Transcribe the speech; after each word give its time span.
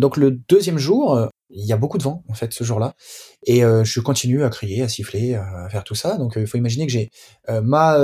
Donc 0.00 0.16
le 0.16 0.32
deuxième 0.32 0.78
jour, 0.78 1.30
il 1.50 1.66
y 1.66 1.72
a 1.72 1.76
beaucoup 1.76 1.98
de 1.98 2.02
vent 2.02 2.22
en 2.28 2.34
fait 2.34 2.52
ce 2.52 2.64
jour-là 2.64 2.94
et 3.44 3.64
euh, 3.64 3.84
je 3.84 4.00
continue 4.00 4.44
à 4.44 4.50
crier, 4.50 4.82
à 4.82 4.88
siffler, 4.88 5.34
à 5.34 5.68
faire 5.68 5.84
tout 5.84 5.94
ça. 5.94 6.16
Donc 6.16 6.34
il 6.36 6.46
faut 6.46 6.58
imaginer 6.58 6.86
que 6.86 6.92
j'ai 6.92 7.10
ma 7.48 7.98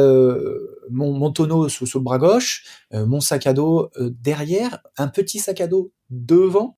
mon, 0.91 1.31
tonneau 1.33 1.69
sous, 1.69 1.87
sous, 1.87 1.99
le 1.99 2.05
bras 2.05 2.19
gauche, 2.19 2.65
mon 2.93 3.21
sac 3.21 3.47
à 3.47 3.53
dos 3.53 3.91
derrière, 3.99 4.81
un 4.99 5.09
petit 5.09 5.39
sac 5.39 5.61
à 5.61 5.67
dos 5.67 5.93
devant 6.11 6.77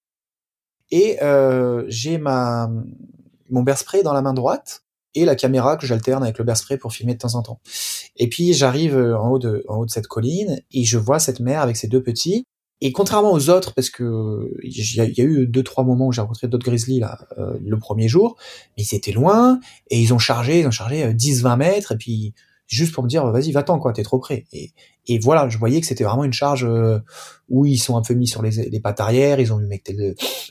et 0.90 1.18
j'ai 1.88 2.18
ma 2.18 2.70
mon 3.50 3.62
bear 3.62 3.78
spray 3.78 4.02
dans 4.02 4.12
la 4.12 4.22
main 4.22 4.34
droite 4.34 4.82
et 5.14 5.24
la 5.24 5.34
caméra 5.34 5.78
que 5.78 5.86
j'alterne 5.86 6.22
avec 6.22 6.36
le 6.36 6.44
bear 6.44 6.56
spray 6.56 6.76
pour 6.76 6.92
filmer 6.92 7.14
de 7.14 7.18
temps 7.18 7.34
en 7.34 7.42
temps. 7.42 7.60
Et 8.16 8.28
puis 8.28 8.52
j'arrive 8.52 8.96
en 8.96 9.30
haut 9.30 9.38
de 9.38 9.64
en 9.68 9.78
haut 9.78 9.86
de 9.86 9.90
cette 9.90 10.06
colline 10.06 10.60
et 10.70 10.84
je 10.84 10.98
vois 10.98 11.18
cette 11.18 11.40
mère 11.40 11.62
avec 11.62 11.76
ses 11.76 11.88
deux 11.88 12.02
petits 12.02 12.44
et 12.80 12.92
contrairement 12.92 13.32
aux 13.32 13.50
autres, 13.50 13.74
parce 13.74 13.90
que 13.90 14.50
il 14.62 14.94
y, 14.94 15.00
a 15.00 15.24
eu 15.24 15.46
deux 15.48 15.64
trois 15.64 15.82
moments 15.82 16.06
où 16.06 16.12
j'ai 16.12 16.20
rencontré 16.20 16.46
d'autres 16.46 16.66
grizzlies 16.66 17.00
là 17.00 17.18
euh, 17.36 17.58
le 17.60 17.78
premier 17.78 18.08
jour, 18.08 18.36
mais 18.76 18.84
ils 18.84 18.94
étaient 18.94 19.12
loin 19.12 19.58
et 19.90 20.00
ils 20.00 20.14
ont 20.14 20.18
chargé, 20.18 20.60
ils 20.60 20.66
ont 20.66 20.72
chargé 20.72 21.12
10-20 21.12 21.52
euh, 21.52 21.56
mètres 21.56 21.92
et 21.92 21.96
puis 21.96 22.34
juste 22.68 22.94
pour 22.94 23.02
me 23.02 23.08
dire 23.08 23.26
vas-y 23.32 23.50
va-t'en 23.50 23.80
quoi, 23.80 23.92
t'es 23.92 24.04
trop 24.04 24.20
près. 24.20 24.44
Et, 24.52 25.18
voilà, 25.20 25.48
je 25.48 25.58
voyais 25.58 25.80
que 25.80 25.86
c'était 25.86 26.04
vraiment 26.04 26.22
une 26.22 26.32
charge 26.32 26.64
euh, 26.64 27.00
où 27.48 27.64
ils 27.66 27.78
sont 27.78 27.96
un 27.96 28.02
peu 28.02 28.14
mis 28.14 28.28
sur 28.28 28.42
les, 28.42 28.80
pattes 28.80 29.00
arrière, 29.00 29.40
ils 29.40 29.52
ont 29.52 29.58
le, 29.58 29.68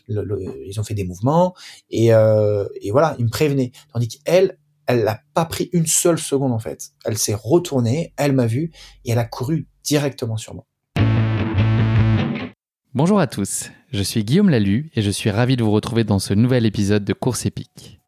le, 0.08 0.66
ils 0.66 0.80
ont 0.80 0.84
fait 0.84 0.96
des 0.96 1.06
mouvements 1.06 1.54
et, 1.92 2.08
et 2.08 2.92
voilà, 2.92 3.16
ils 3.20 3.26
me 3.26 3.30
prévenaient. 3.30 3.72
Tandis 3.94 4.08
qu'elle, 4.10 4.58
elle 4.88 5.04
n'a 5.04 5.22
pas 5.34 5.46
pris 5.46 5.70
une 5.72 5.86
seule 5.86 6.18
seconde 6.18 6.52
en 6.52 6.60
fait. 6.60 6.90
Elle 7.06 7.18
s'est 7.18 7.36
retournée, 7.36 8.14
elle 8.18 8.34
m'a 8.34 8.48
vu 8.48 8.72
et 9.06 9.12
elle 9.12 9.20
a 9.20 9.26
couru 9.26 9.68
directement 9.84 10.38
sur 10.38 10.56
moi. 10.56 10.66
Bonjour 12.98 13.20
à 13.20 13.28
tous, 13.28 13.70
je 13.94 14.02
suis 14.02 14.24
Guillaume 14.24 14.50
Lalu 14.50 14.90
et 14.96 15.04
je 15.04 15.12
suis 15.12 15.30
ravi 15.30 15.56
de 15.56 15.64
vous 15.64 15.70
retrouver 15.70 16.04
dans 16.04 16.18
ce 16.18 16.34
nouvel 16.34 16.66
épisode 16.66 17.06
de 17.06 17.14
Course 17.14 17.46
épique. 17.46 18.00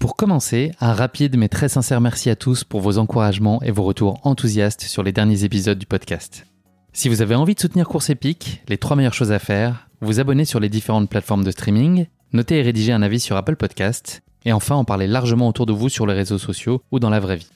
Pour 0.00 0.16
commencer, 0.16 0.72
un 0.80 0.94
rapide 0.94 1.36
mais 1.38 1.48
très 1.48 1.68
sincère 1.68 2.00
merci 2.00 2.28
à 2.28 2.34
tous 2.34 2.64
pour 2.64 2.80
vos 2.80 2.98
encouragements 2.98 3.62
et 3.62 3.70
vos 3.70 3.84
retours 3.84 4.18
enthousiastes 4.24 4.80
sur 4.80 5.04
les 5.04 5.12
derniers 5.12 5.44
épisodes 5.44 5.78
du 5.78 5.86
podcast. 5.86 6.44
Si 6.92 7.08
vous 7.08 7.22
avez 7.22 7.36
envie 7.36 7.54
de 7.54 7.60
soutenir 7.60 7.86
Course 7.86 8.10
épique, 8.10 8.64
les 8.66 8.78
trois 8.78 8.96
meilleures 8.96 9.14
choses 9.14 9.30
à 9.30 9.38
faire, 9.38 9.86
vous 10.00 10.18
abonner 10.18 10.44
sur 10.44 10.58
les 10.58 10.68
différentes 10.68 11.08
plateformes 11.08 11.44
de 11.44 11.52
streaming, 11.52 12.06
noter 12.32 12.58
et 12.58 12.62
rédiger 12.62 12.92
un 12.92 13.02
avis 13.02 13.20
sur 13.20 13.36
Apple 13.36 13.54
Podcast, 13.54 14.24
et 14.44 14.52
enfin 14.52 14.74
en 14.74 14.84
parler 14.84 15.06
largement 15.06 15.46
autour 15.46 15.66
de 15.66 15.72
vous 15.72 15.88
sur 15.88 16.04
les 16.04 16.14
réseaux 16.14 16.38
sociaux 16.38 16.82
ou 16.90 16.98
dans 16.98 17.10
la 17.10 17.20
vraie 17.20 17.36
vie. 17.36 17.55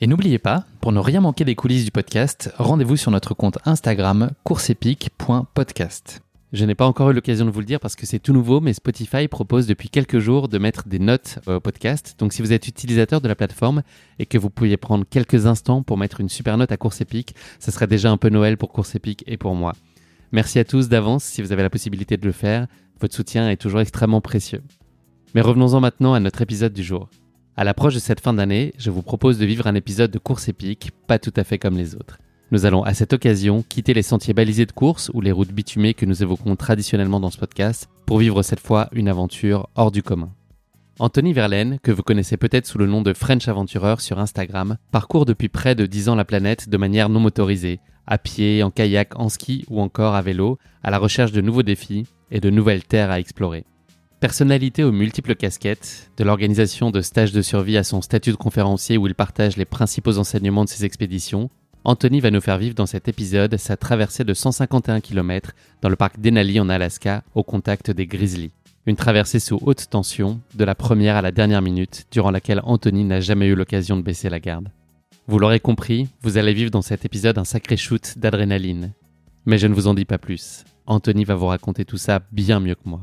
Et 0.00 0.06
n'oubliez 0.06 0.38
pas, 0.38 0.64
pour 0.80 0.92
ne 0.92 1.00
rien 1.00 1.20
manquer 1.20 1.44
des 1.44 1.56
coulisses 1.56 1.84
du 1.84 1.90
podcast, 1.90 2.52
rendez-vous 2.56 2.96
sur 2.96 3.10
notre 3.10 3.34
compte 3.34 3.58
Instagram 3.64 4.30
courseepic.podcast. 4.44 6.22
Je 6.52 6.64
n'ai 6.64 6.76
pas 6.76 6.86
encore 6.86 7.10
eu 7.10 7.14
l'occasion 7.14 7.44
de 7.44 7.50
vous 7.50 7.58
le 7.58 7.66
dire 7.66 7.80
parce 7.80 7.96
que 7.96 8.06
c'est 8.06 8.20
tout 8.20 8.32
nouveau, 8.32 8.60
mais 8.60 8.72
Spotify 8.74 9.26
propose 9.26 9.66
depuis 9.66 9.88
quelques 9.88 10.20
jours 10.20 10.46
de 10.46 10.56
mettre 10.58 10.86
des 10.86 11.00
notes 11.00 11.40
au 11.48 11.58
podcast. 11.58 12.14
Donc 12.16 12.32
si 12.32 12.42
vous 12.42 12.52
êtes 12.52 12.68
utilisateur 12.68 13.20
de 13.20 13.26
la 13.26 13.34
plateforme 13.34 13.82
et 14.20 14.26
que 14.26 14.38
vous 14.38 14.50
pouviez 14.50 14.76
prendre 14.76 15.04
quelques 15.04 15.46
instants 15.46 15.82
pour 15.82 15.98
mettre 15.98 16.20
une 16.20 16.28
super 16.28 16.56
note 16.56 16.70
à 16.70 16.76
Course 16.76 17.00
Épique, 17.00 17.34
ça 17.58 17.72
serait 17.72 17.88
déjà 17.88 18.08
un 18.08 18.18
peu 18.18 18.28
Noël 18.28 18.56
pour 18.56 18.70
Course 18.70 18.94
Épique 18.94 19.24
et 19.26 19.36
pour 19.36 19.56
moi. 19.56 19.72
Merci 20.30 20.60
à 20.60 20.64
tous 20.64 20.88
d'avance 20.88 21.24
si 21.24 21.42
vous 21.42 21.50
avez 21.50 21.62
la 21.62 21.70
possibilité 21.70 22.16
de 22.16 22.24
le 22.24 22.32
faire. 22.32 22.68
Votre 23.00 23.16
soutien 23.16 23.50
est 23.50 23.56
toujours 23.56 23.80
extrêmement 23.80 24.20
précieux. 24.20 24.62
Mais 25.34 25.40
revenons-en 25.40 25.80
maintenant 25.80 26.14
à 26.14 26.20
notre 26.20 26.40
épisode 26.40 26.72
du 26.72 26.84
jour. 26.84 27.08
À 27.58 27.64
l'approche 27.64 27.94
de 27.94 27.98
cette 27.98 28.20
fin 28.20 28.34
d'année, 28.34 28.72
je 28.78 28.88
vous 28.88 29.02
propose 29.02 29.36
de 29.36 29.44
vivre 29.44 29.66
un 29.66 29.74
épisode 29.74 30.12
de 30.12 30.20
course 30.20 30.48
épique, 30.48 30.92
pas 31.08 31.18
tout 31.18 31.32
à 31.34 31.42
fait 31.42 31.58
comme 31.58 31.76
les 31.76 31.96
autres. 31.96 32.20
Nous 32.52 32.66
allons 32.66 32.84
à 32.84 32.94
cette 32.94 33.14
occasion 33.14 33.64
quitter 33.68 33.94
les 33.94 34.02
sentiers 34.02 34.32
balisés 34.32 34.64
de 34.64 34.70
course 34.70 35.10
ou 35.12 35.20
les 35.20 35.32
routes 35.32 35.50
bitumées 35.50 35.92
que 35.92 36.06
nous 36.06 36.22
évoquons 36.22 36.54
traditionnellement 36.54 37.18
dans 37.18 37.32
ce 37.32 37.38
podcast 37.38 37.88
pour 38.06 38.18
vivre 38.18 38.44
cette 38.44 38.60
fois 38.60 38.88
une 38.92 39.08
aventure 39.08 39.68
hors 39.74 39.90
du 39.90 40.04
commun. 40.04 40.30
Anthony 41.00 41.32
Verlaine, 41.32 41.80
que 41.82 41.90
vous 41.90 42.04
connaissez 42.04 42.36
peut-être 42.36 42.68
sous 42.68 42.78
le 42.78 42.86
nom 42.86 43.02
de 43.02 43.12
French 43.12 43.48
Aventurer 43.48 43.96
sur 43.98 44.20
Instagram, 44.20 44.76
parcourt 44.92 45.24
depuis 45.24 45.48
près 45.48 45.74
de 45.74 45.84
10 45.84 46.10
ans 46.10 46.14
la 46.14 46.24
planète 46.24 46.68
de 46.68 46.76
manière 46.76 47.08
non 47.08 47.18
motorisée, 47.18 47.80
à 48.06 48.18
pied, 48.18 48.62
en 48.62 48.70
kayak, 48.70 49.18
en 49.18 49.28
ski 49.28 49.64
ou 49.68 49.80
encore 49.80 50.14
à 50.14 50.22
vélo, 50.22 50.60
à 50.84 50.92
la 50.92 50.98
recherche 50.98 51.32
de 51.32 51.40
nouveaux 51.40 51.64
défis 51.64 52.06
et 52.30 52.38
de 52.38 52.50
nouvelles 52.50 52.84
terres 52.84 53.10
à 53.10 53.18
explorer. 53.18 53.64
Personnalité 54.20 54.82
aux 54.82 54.90
multiples 54.90 55.36
casquettes, 55.36 56.10
de 56.16 56.24
l'organisation 56.24 56.90
de 56.90 57.02
stages 57.02 57.30
de 57.30 57.40
survie 57.40 57.76
à 57.76 57.84
son 57.84 58.02
statut 58.02 58.32
de 58.32 58.36
conférencier 58.36 58.98
où 58.98 59.06
il 59.06 59.14
partage 59.14 59.56
les 59.56 59.64
principaux 59.64 60.18
enseignements 60.18 60.64
de 60.64 60.68
ses 60.68 60.84
expéditions, 60.84 61.50
Anthony 61.84 62.18
va 62.18 62.32
nous 62.32 62.40
faire 62.40 62.58
vivre 62.58 62.74
dans 62.74 62.86
cet 62.86 63.06
épisode 63.06 63.56
sa 63.58 63.76
traversée 63.76 64.24
de 64.24 64.34
151 64.34 65.00
km 65.00 65.52
dans 65.82 65.88
le 65.88 65.94
parc 65.94 66.18
Denali 66.18 66.58
en 66.58 66.68
Alaska 66.68 67.22
au 67.36 67.44
contact 67.44 67.92
des 67.92 68.08
grizzlies. 68.08 68.50
Une 68.86 68.96
traversée 68.96 69.38
sous 69.38 69.60
haute 69.62 69.88
tension, 69.88 70.40
de 70.56 70.64
la 70.64 70.74
première 70.74 71.14
à 71.14 71.22
la 71.22 71.30
dernière 71.30 71.62
minute, 71.62 72.06
durant 72.10 72.32
laquelle 72.32 72.60
Anthony 72.64 73.04
n'a 73.04 73.20
jamais 73.20 73.46
eu 73.46 73.54
l'occasion 73.54 73.96
de 73.96 74.02
baisser 74.02 74.28
la 74.28 74.40
garde. 74.40 74.72
Vous 75.28 75.38
l'aurez 75.38 75.60
compris, 75.60 76.08
vous 76.22 76.38
allez 76.38 76.54
vivre 76.54 76.72
dans 76.72 76.82
cet 76.82 77.04
épisode 77.04 77.38
un 77.38 77.44
sacré 77.44 77.76
shoot 77.76 78.18
d'adrénaline. 78.18 78.94
Mais 79.46 79.58
je 79.58 79.68
ne 79.68 79.74
vous 79.74 79.86
en 79.86 79.94
dis 79.94 80.06
pas 80.06 80.18
plus. 80.18 80.64
Anthony 80.86 81.22
va 81.22 81.36
vous 81.36 81.46
raconter 81.46 81.84
tout 81.84 81.98
ça 81.98 82.20
bien 82.32 82.58
mieux 82.58 82.74
que 82.74 82.88
moi. 82.88 83.02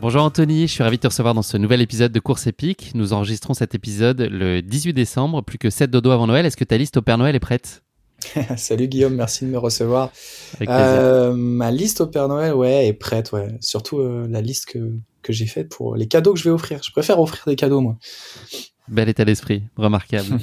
Bonjour 0.00 0.22
Anthony, 0.22 0.66
je 0.66 0.72
suis 0.72 0.82
ravi 0.82 0.96
de 0.96 1.02
te 1.02 1.08
recevoir 1.08 1.34
dans 1.34 1.42
ce 1.42 1.58
nouvel 1.58 1.82
épisode 1.82 2.10
de 2.10 2.20
Course 2.20 2.46
épique. 2.46 2.92
Nous 2.94 3.12
enregistrons 3.12 3.52
cet 3.52 3.74
épisode 3.74 4.22
le 4.22 4.62
18 4.62 4.94
décembre, 4.94 5.42
plus 5.42 5.58
que 5.58 5.68
7 5.68 5.90
dodo 5.90 6.10
avant 6.10 6.26
Noël. 6.26 6.46
Est-ce 6.46 6.56
que 6.56 6.64
ta 6.64 6.78
liste 6.78 6.96
au 6.96 7.02
Père 7.02 7.18
Noël 7.18 7.36
est 7.36 7.40
prête? 7.40 7.82
Salut 8.56 8.88
Guillaume, 8.88 9.14
merci 9.14 9.44
de 9.44 9.50
me 9.50 9.58
recevoir. 9.58 10.10
Euh, 10.62 11.34
ma 11.34 11.70
liste 11.70 12.00
au 12.00 12.06
Père 12.06 12.28
Noël, 12.28 12.54
ouais, 12.54 12.86
est 12.86 12.94
prête, 12.94 13.32
ouais. 13.32 13.48
Surtout 13.60 13.98
euh, 13.98 14.26
la 14.30 14.40
liste 14.40 14.70
que, 14.70 14.78
que 15.20 15.34
j'ai 15.34 15.44
faite 15.44 15.68
pour 15.68 15.96
les 15.96 16.08
cadeaux 16.08 16.32
que 16.32 16.38
je 16.38 16.44
vais 16.44 16.50
offrir. 16.50 16.80
Je 16.82 16.92
préfère 16.92 17.20
offrir 17.20 17.42
des 17.46 17.56
cadeaux, 17.56 17.82
moi. 17.82 17.98
Bel 18.90 19.08
état 19.08 19.24
d'esprit, 19.24 19.62
remarquable. 19.76 20.40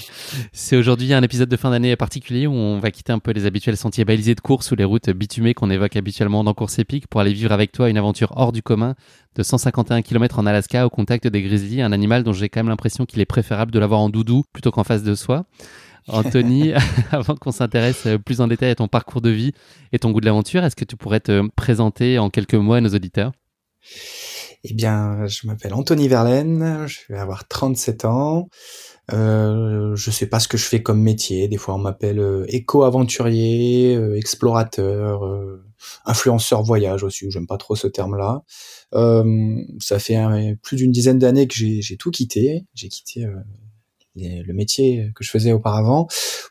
c'est 0.52 0.78
aujourd'hui 0.78 1.12
un 1.12 1.22
épisode 1.22 1.50
de 1.50 1.56
fin 1.58 1.68
d'année 1.68 1.94
particulier 1.94 2.46
où 2.46 2.54
on 2.54 2.78
va 2.78 2.90
quitter 2.90 3.12
un 3.12 3.18
peu 3.18 3.32
les 3.32 3.44
habituels 3.44 3.76
sentiers 3.76 4.06
balisés 4.06 4.34
de 4.34 4.40
course 4.40 4.70
ou 4.70 4.76
les 4.76 4.84
routes 4.84 5.10
bitumées 5.10 5.52
qu'on 5.52 5.68
évoque 5.68 5.94
habituellement 5.96 6.42
dans 6.42 6.54
Course 6.54 6.78
épique 6.78 7.06
pour 7.06 7.20
aller 7.20 7.34
vivre 7.34 7.52
avec 7.52 7.70
toi 7.70 7.90
une 7.90 7.98
aventure 7.98 8.32
hors 8.34 8.50
du 8.50 8.62
commun 8.62 8.94
de 9.36 9.42
151 9.42 10.00
km 10.00 10.38
en 10.38 10.46
Alaska 10.46 10.86
au 10.86 10.88
contact 10.88 11.26
des 11.26 11.42
grizzlies, 11.42 11.82
un 11.82 11.92
animal 11.92 12.22
dont 12.22 12.32
j'ai 12.32 12.48
quand 12.48 12.60
même 12.60 12.70
l'impression 12.70 13.04
qu'il 13.04 13.20
est 13.20 13.26
préférable 13.26 13.70
de 13.70 13.78
l'avoir 13.78 14.00
en 14.00 14.08
doudou 14.08 14.44
plutôt 14.54 14.70
qu'en 14.70 14.84
face 14.84 15.02
de 15.02 15.14
soi. 15.14 15.44
Anthony, 16.08 16.72
avant 17.12 17.34
qu'on 17.34 17.52
s'intéresse 17.52 18.08
plus 18.24 18.40
en 18.40 18.48
détail 18.48 18.70
à 18.70 18.74
ton 18.74 18.88
parcours 18.88 19.20
de 19.20 19.28
vie 19.28 19.52
et 19.92 19.98
ton 19.98 20.12
goût 20.12 20.20
de 20.22 20.26
l'aventure, 20.26 20.64
est-ce 20.64 20.76
que 20.76 20.86
tu 20.86 20.96
pourrais 20.96 21.20
te 21.20 21.46
présenter 21.56 22.18
en 22.18 22.30
quelques 22.30 22.54
mots 22.54 22.72
à 22.72 22.80
nos 22.80 22.94
auditeurs? 22.94 23.32
Eh 24.64 24.74
bien, 24.74 25.26
je 25.26 25.46
m'appelle 25.46 25.74
Anthony 25.74 26.06
Verlaine, 26.06 26.86
je 26.86 27.00
vais 27.08 27.18
avoir 27.18 27.48
37 27.48 28.04
ans. 28.04 28.48
Euh, 29.12 29.96
je 29.96 30.10
sais 30.12 30.26
pas 30.26 30.38
ce 30.38 30.46
que 30.46 30.56
je 30.56 30.64
fais 30.64 30.82
comme 30.82 31.00
métier. 31.00 31.48
Des 31.48 31.56
fois, 31.56 31.74
on 31.74 31.78
m'appelle 31.78 32.20
euh, 32.20 32.44
éco-aventurier, 32.48 33.96
euh, 33.96 34.16
explorateur, 34.16 35.26
euh, 35.26 35.64
influenceur 36.04 36.62
voyage 36.62 37.02
aussi. 37.02 37.28
J'aime 37.30 37.48
pas 37.48 37.58
trop 37.58 37.74
ce 37.74 37.88
terme-là. 37.88 38.42
ça 39.80 39.98
fait 39.98 40.18
plus 40.62 40.76
d'une 40.76 40.92
dizaine 40.92 41.18
d'années 41.18 41.48
que 41.48 41.54
j'ai 41.54 41.96
tout 41.96 42.12
quitté. 42.12 42.64
J'ai 42.74 42.88
quitté 42.88 43.26
le 44.14 44.52
métier 44.52 45.10
que 45.16 45.24
je 45.24 45.30
faisais 45.30 45.52
auparavant 45.52 46.06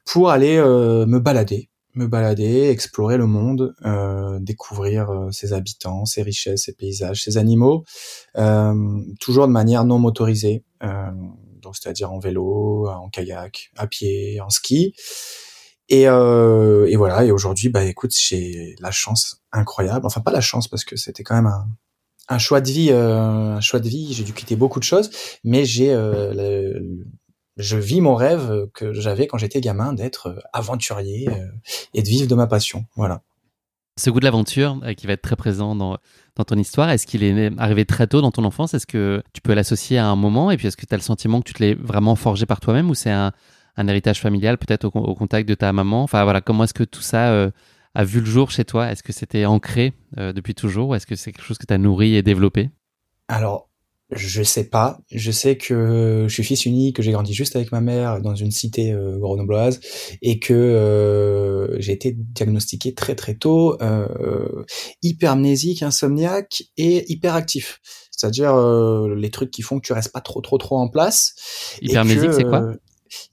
pour 0.06 0.30
aller 0.30 0.58
me 0.58 1.20
balader 1.20 1.71
me 1.96 2.08
balader, 2.08 2.70
explorer 2.70 3.18
le 3.18 3.26
monde, 3.26 3.76
euh, 3.86 4.40
découvrir 4.40 5.10
euh, 5.10 5.32
ses 5.32 5.54
habitants, 5.54 6.06
ses 6.06 6.22
richesses, 6.22 6.64
ses 6.66 6.74
paysages, 6.74 7.24
ses 7.24 7.38
animaux, 7.38 7.84
euh, 8.38 8.74
toujours 9.20 9.48
de 9.48 9.52
manière 9.52 9.84
non 9.86 10.00
motorisée, 10.00 10.64
euh, 10.84 11.12
donc 11.62 11.76
c'est-à-dire 11.76 12.12
en 12.12 12.20
vélo, 12.20 12.88
en 12.88 13.10
kayak, 13.10 13.72
à 13.78 13.88
pied, 13.88 14.40
en 14.42 14.50
ski. 14.50 14.94
Et, 15.90 16.08
euh, 16.08 16.88
et 16.88 16.96
voilà. 16.96 17.26
Et 17.26 17.32
aujourd'hui, 17.32 17.70
bah 17.70 17.84
écoute, 17.84 18.16
j'ai 18.18 18.76
la 18.80 18.92
chance 18.92 19.44
incroyable. 19.52 20.06
Enfin, 20.06 20.22
pas 20.22 20.32
la 20.32 20.42
chance 20.42 20.68
parce 20.70 20.86
que 20.86 20.96
c'était 20.96 21.24
quand 21.24 21.36
même 21.36 21.48
un, 21.48 21.68
un 22.30 22.38
choix 22.38 22.62
de 22.62 22.72
vie, 22.72 22.92
un 22.92 23.60
choix 23.60 23.82
de 23.82 23.90
vie. 23.90 24.14
J'ai 24.14 24.24
dû 24.24 24.34
quitter 24.34 24.56
beaucoup 24.56 24.80
de 24.80 24.86
choses, 24.86 25.12
mais 25.44 25.66
j'ai 25.66 25.94
je 27.58 27.78
vis 27.78 28.02
mon 28.02 28.16
rêve 28.16 28.68
que 28.74 28.94
j'avais 28.94 29.28
quand 29.28 29.38
j'étais 29.38 29.62
gamin 29.62 29.94
d'être 29.94 30.28
euh, 30.28 30.40
aventurier 30.54 31.30
euh, 31.30 31.48
et 31.94 32.02
de 32.02 32.08
vivre 32.08 32.28
de 32.28 32.36
ma 32.36 32.48
passion. 32.48 32.86
Voilà. 32.96 33.24
Ce 33.98 34.10
goût 34.10 34.20
de 34.20 34.26
l'aventure 34.26 34.80
euh, 34.84 34.94
qui 34.94 35.06
va 35.06 35.14
être 35.14 35.22
très 35.22 35.36
présent 35.36 35.76
dans, 35.76 35.98
dans 36.36 36.44
ton 36.44 36.56
histoire, 36.56 36.90
est-ce 36.90 37.06
qu'il 37.06 37.24
est 37.24 37.52
arrivé 37.60 37.86
très 37.86 38.08
tôt 38.08 38.22
dans 38.22 38.32
ton 38.32 38.46
enfance? 38.46 38.74
Est-ce 38.74 38.88
que 38.88 39.22
tu 39.34 39.42
peux 39.42 39.54
l'associer 39.54 39.98
à 39.98 40.08
un 40.08 40.16
moment? 40.16 40.50
Et 40.50 40.58
puis 40.58 40.68
est-ce 40.68 40.78
que 40.78 40.86
tu 40.86 40.94
as 40.94 40.98
le 40.98 41.04
sentiment 41.04 41.42
que 41.42 41.48
tu 41.48 41.54
te 41.54 41.62
l'es 41.62 41.74
vraiment 41.74 42.16
forgé 42.16 42.46
par 42.46 42.62
toi-même 42.62 42.90
ou 42.90 42.96
c'est 42.96 43.12
un, 43.12 43.34
un, 43.76 43.88
héritage 43.88 44.22
familial 44.22 44.58
peut-être 44.58 44.86
au, 44.86 45.16
contact 45.16 45.48
de 45.48 45.56
ta 45.56 45.74
maman? 45.74 46.04
Enfin 46.04 46.24
voilà, 46.24 46.40
comment 46.40 46.64
est-ce 46.64 46.74
que 46.74 46.86
tout 46.86 47.02
ça 47.02 47.32
euh, 47.32 47.52
a 47.94 48.06
vu 48.06 48.22
le 48.22 48.26
jour 48.26 48.50
chez 48.50 48.64
toi? 48.64 48.90
Est-ce 48.90 49.04
que 49.04 49.12
c'était 49.12 49.46
ancré 49.46 49.94
euh, 50.18 50.32
depuis 50.32 50.56
toujours 50.56 50.90
ou 50.90 50.96
est-ce 50.96 51.06
que 51.06 51.16
c'est 51.16 51.34
quelque 51.34 51.46
chose 51.46 51.58
que 51.58 51.66
tu 51.66 51.74
as 51.74 51.78
nourri 51.78 52.16
et 52.16 52.24
développé? 52.24 52.70
Alors, 53.28 53.70
je 54.12 54.44
sais 54.44 54.66
pas. 54.66 55.00
Je 55.12 55.32
sais 55.32 55.58
que 55.58 56.26
je 56.28 56.34
suis 56.34 56.44
fils 56.44 56.66
unique, 56.66 56.98
que 56.98 57.02
j'ai 57.02 57.12
grandi 57.12 57.34
juste 57.34 57.56
avec 57.56 57.72
ma 57.72 57.82
mère 57.82 58.22
dans 58.22 58.36
une 58.36 58.52
cité 58.52 58.92
euh, 58.92 59.18
grenobloise 59.18 59.80
et 60.22 60.40
que 60.40 60.54
euh, 60.54 61.80
j'ai 61.80 61.94
été 61.94 62.14
diagnostiqué 62.18 62.94
très 62.94 63.16
très 63.16 63.36
tôt 63.36 63.82
euh, 63.82 64.64
hypermnésique, 65.02 65.84
insomniaque 65.84 66.64
et 66.78 67.12
hyperactif. 67.12 67.80
C'est-à-dire 68.12 68.54
euh, 68.54 69.16
les 69.16 69.32
trucs 69.32 69.52
qui 69.52 69.62
font 69.62 69.80
que 69.80 69.86
tu 69.86 69.94
restes 69.94 70.12
pas 70.12 70.22
trop 70.22 70.42
trop 70.42 70.58
trop 70.58 70.78
en 70.78 70.90
place. 70.90 71.34
Hypermnésique, 71.82 72.34
c'est 72.34 72.44
quoi? 72.44 72.74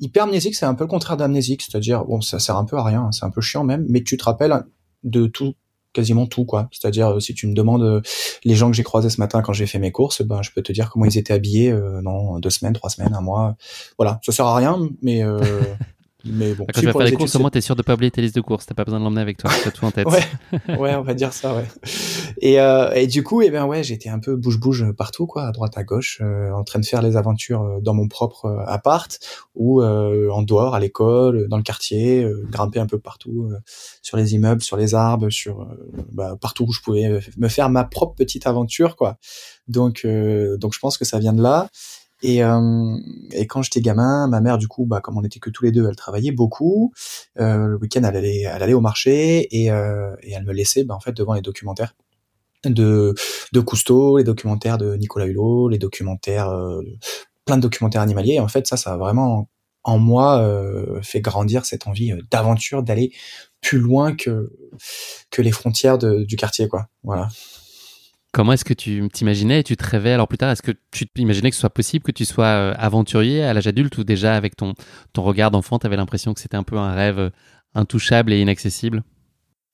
Hypermnésique, 0.01 0.55
c'est 0.55 0.67
un 0.67 0.75
peu 0.75 0.85
le 0.85 0.89
contraire 0.89 1.17
d'amnésique, 1.17 1.63
c'est-à-dire 1.63 2.05
bon, 2.05 2.21
ça 2.21 2.39
sert 2.39 2.57
un 2.57 2.65
peu 2.65 2.77
à 2.77 2.85
rien, 2.85 3.11
c'est 3.13 3.25
un 3.25 3.31
peu 3.31 3.41
chiant 3.41 3.65
même, 3.65 3.85
mais 3.89 4.03
tu 4.03 4.17
te 4.17 4.25
rappelles 4.25 4.65
de 5.05 5.27
tout 5.27 5.55
quasiment 5.93 6.27
tout 6.27 6.45
quoi. 6.45 6.69
C'est-à-dire 6.73 7.09
euh, 7.09 7.21
si 7.21 7.35
tu 7.35 7.47
me 7.47 7.55
demandes 7.55 7.83
euh, 7.83 8.01
les 8.45 8.55
gens 8.55 8.71
que 8.71 8.77
j'ai 8.77 8.83
croisés 8.83 9.11
ce 9.11 9.21
matin 9.21 9.43
quand 9.43 9.53
j'ai 9.53 9.67
fait 9.67 9.79
mes 9.79 9.93
courses, 9.93 10.23
ben 10.23 10.43
je 10.43 10.51
peux 10.53 10.63
te 10.63 10.73
dire 10.73 10.91
comment 10.91 11.05
ils 11.05 11.19
étaient 11.19 11.33
habillés 11.33 11.71
euh, 11.71 12.03
dans 12.03 12.39
deux 12.39 12.51
semaines, 12.51 12.75
trois 12.75 12.91
semaines, 12.91 13.15
un 13.15 13.21
mois. 13.21 13.57
Voilà, 13.99 14.21
ça 14.25 14.33
sert 14.33 14.47
à 14.47 14.57
rien, 14.57 14.79
mais 15.03 15.23
Mais 16.25 16.53
bon, 16.53 16.67
quand 16.67 16.81
tu 16.81 16.87
vas 16.87 16.93
faire 16.93 17.03
les 17.03 17.13
courses, 17.13 17.37
au 17.37 17.39
moins 17.39 17.51
t'es 17.51 17.61
sûr 17.61 17.77
de 17.77 17.83
pas 17.83 17.95
oublier 17.95 18.11
tes 18.11 18.21
listes 18.21 18.35
de 18.35 18.41
courses. 18.41 18.67
T'as 18.67 18.75
pas 18.75 18.85
besoin 18.85 18.99
de 18.99 19.05
l'emmener 19.05 19.21
avec 19.21 19.37
toi, 19.37 19.51
t'as 19.63 19.71
tout 19.71 19.85
en 19.85 19.93
tête. 19.93 20.07
ouais, 20.09 20.25
ouais, 20.77 20.95
on 20.97 21.03
va 21.03 21.15
dire 21.15 21.33
ça, 21.33 21.55
ouais. 21.55 21.67
Et, 22.41 22.61
euh, 22.61 22.93
et 22.93 23.07
du 23.07 23.23
coup, 23.23 23.41
eh 23.41 23.51
ben 23.51 23.67
ouais, 23.67 23.85
j'étais 23.85 24.09
un 24.09 24.19
peu 24.19 24.35
bouge-bouge 24.35 24.93
partout, 24.97 25.27
quoi, 25.27 25.47
à 25.47 25.53
droite, 25.53 25.79
à 25.79 25.85
gauche, 25.85 26.19
euh, 26.21 26.51
en 26.51 26.65
train 26.65 26.81
de 26.81 26.85
faire 26.87 27.03
les 27.03 27.17
aventures 27.17 27.63
euh, 27.63 27.81
dans 27.81 27.95
mon 27.95 28.09
propre 28.09 28.47
euh, 28.47 28.65
appart 28.67 29.19
ou 29.55 29.81
euh, 29.81 30.29
en 30.31 30.43
dehors, 30.43 30.75
à 30.75 30.81
l'école, 30.81 31.47
dans 31.47 31.57
le 31.57 31.63
quartier, 31.63 32.29
grimper 32.51 32.81
un 32.81 32.87
peu 32.87 32.99
partout, 32.99 33.51
sur 34.03 34.17
les 34.17 34.35
immeubles, 34.35 34.63
sur 34.63 34.77
les 34.77 34.95
arbres, 34.95 35.31
sur 35.31 35.69
bah, 36.13 36.37
partout 36.41 36.65
où 36.65 36.73
je 36.73 36.81
pouvais 36.81 37.21
me 37.37 37.49
faire 37.49 37.71
ma 37.71 37.85
propre 37.85 38.15
petite 38.15 38.47
aventure, 38.47 38.97
quoi. 38.97 39.19
Donc, 39.67 40.07
donc 40.07 40.75
je 40.75 40.79
pense 40.79 40.97
que 40.97 41.05
ça 41.05 41.19
vient 41.19 41.33
de 41.33 41.43
là. 41.43 41.69
Et, 42.23 42.43
euh, 42.43 42.97
et 43.33 43.47
quand 43.47 43.63
j'étais 43.63 43.81
gamin, 43.81 44.27
ma 44.29 44.41
mère, 44.41 44.59
du 44.59 44.69
coup, 44.69 44.87
bah, 44.87 45.01
comme 45.01 45.17
on 45.17 45.25
était 45.25 45.39
que 45.39 45.51
tous 45.51 45.65
les 45.65 45.73
deux, 45.73 45.87
elle 45.89 45.97
travaillait 45.97 46.33
beaucoup. 46.33 46.93
Euh, 47.39 47.67
le 47.67 47.77
week-end, 47.77 48.03
elle 48.05 48.17
allait, 48.17 48.43
elle 48.43 48.63
allait 48.63 48.75
au 48.75 48.81
marché 48.81 49.49
et, 49.57 49.71
euh, 49.71 50.15
et 50.23 50.33
elle 50.33 50.45
me 50.45 50.53
laissait, 50.53 50.85
bah, 50.85 50.95
en 50.95 51.01
fait, 51.01 51.13
devant 51.13 51.35
les 51.35 51.43
documentaires 51.43 51.95
de 52.65 53.15
de 53.53 53.61
Cousteau, 53.61 54.19
les 54.19 54.25
documentaires 54.25 54.79
de 54.79 54.97
Nicolas 54.97 55.27
Hulot, 55.27 55.69
les 55.69 55.79
documentaires, 55.79 56.51
euh, 56.51 56.83
plein 57.45 57.57
de 57.57 57.63
documentaires 57.63 58.03
animaliers. 58.03 58.35
Et 58.35 58.41
en 58.41 58.49
fait, 58.49 58.67
ça, 58.67 58.77
ça 58.77 58.95
a 58.95 58.97
vraiment 58.97 59.49
en 59.85 59.99
moi 59.99 60.41
euh, 60.43 61.01
fait 61.03 61.21
grandir 61.21 61.65
cette 61.65 61.87
envie 61.87 62.13
euh, 62.13 62.21
d'aventure, 62.31 62.83
d'aller 62.83 63.13
plus 63.61 63.79
loin 63.79 64.15
que 64.15 64.51
que 65.31 65.41
les 65.43 65.53
frontières 65.53 65.99
de, 65.99 66.25
du 66.25 66.37
quartier, 66.37 66.69
quoi. 66.69 66.89
Voilà. 67.05 67.29
Comment 68.33 68.53
est-ce 68.53 68.65
que 68.65 68.75
tu 68.75 69.09
t'imaginais 69.13 69.61
et 69.61 69.65
tu 69.65 69.77
te 69.77 69.85
rêvais 69.87 70.13
alors 70.13 70.29
plus 70.29 70.37
tard? 70.37 70.51
Est-ce 70.51 70.63
que 70.63 70.73
tu 70.91 71.07
imaginais 71.17 71.49
que 71.49 71.55
ce 71.57 71.61
soit 71.61 71.71
possible 71.71 72.05
que 72.05 72.13
tu 72.13 72.27
sois 72.27 72.45
euh, 72.47 72.75
aventurier 72.77 73.43
à 73.43 73.55
l'âge 73.55 73.67
adulte 73.67 73.97
ou 73.97 74.05
déjà 74.05 74.37
avec 74.37 74.55
ton, 74.55 74.75
ton 75.15 75.23
regard 75.23 75.51
d'enfant, 75.51 75.79
tu 75.79 75.87
avais 75.87 75.97
l'impression 75.97 76.35
que 76.35 76.41
c'était 76.41 76.57
un 76.57 76.63
peu 76.63 76.77
un 76.77 76.93
rêve 76.93 77.19
euh, 77.19 77.31
intouchable 77.75 78.33
et 78.35 78.41
inaccessible? 78.41 79.03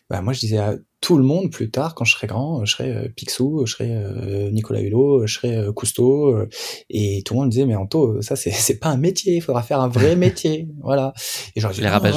Bah, 0.08 0.20
Moi, 0.22 0.34
je 0.34 0.40
disais 0.40 0.58
à 0.58 0.76
tout 1.00 1.18
le 1.18 1.24
monde 1.24 1.50
plus 1.50 1.70
tard, 1.70 1.96
quand 1.96 2.04
je 2.04 2.12
serai 2.12 2.28
grand, 2.28 2.64
je 2.64 2.72
serai 2.76 2.90
euh, 2.92 3.08
Picsou, 3.08 3.66
je 3.66 3.72
serai 3.72 4.50
Nicolas 4.52 4.80
Hulot, 4.80 5.26
je 5.26 5.34
serai 5.34 5.72
Cousteau. 5.74 6.46
et 6.90 7.22
tout 7.26 7.34
le 7.34 7.38
monde 7.38 7.46
me 7.46 7.50
disait, 7.50 7.66
mais 7.66 7.74
Anto, 7.74 8.22
ça, 8.22 8.36
c'est 8.36 8.78
pas 8.78 8.88
un 8.90 8.96
métier, 8.98 9.34
il 9.34 9.40
faudra 9.42 9.62
faire 9.64 9.80
un 9.80 9.88
vrai 9.88 10.14
métier. 10.16 10.68
voilà. 10.80 11.12
Et 11.56 11.60
genre, 11.60 11.72
les 11.76 11.88
rabat 11.88 12.12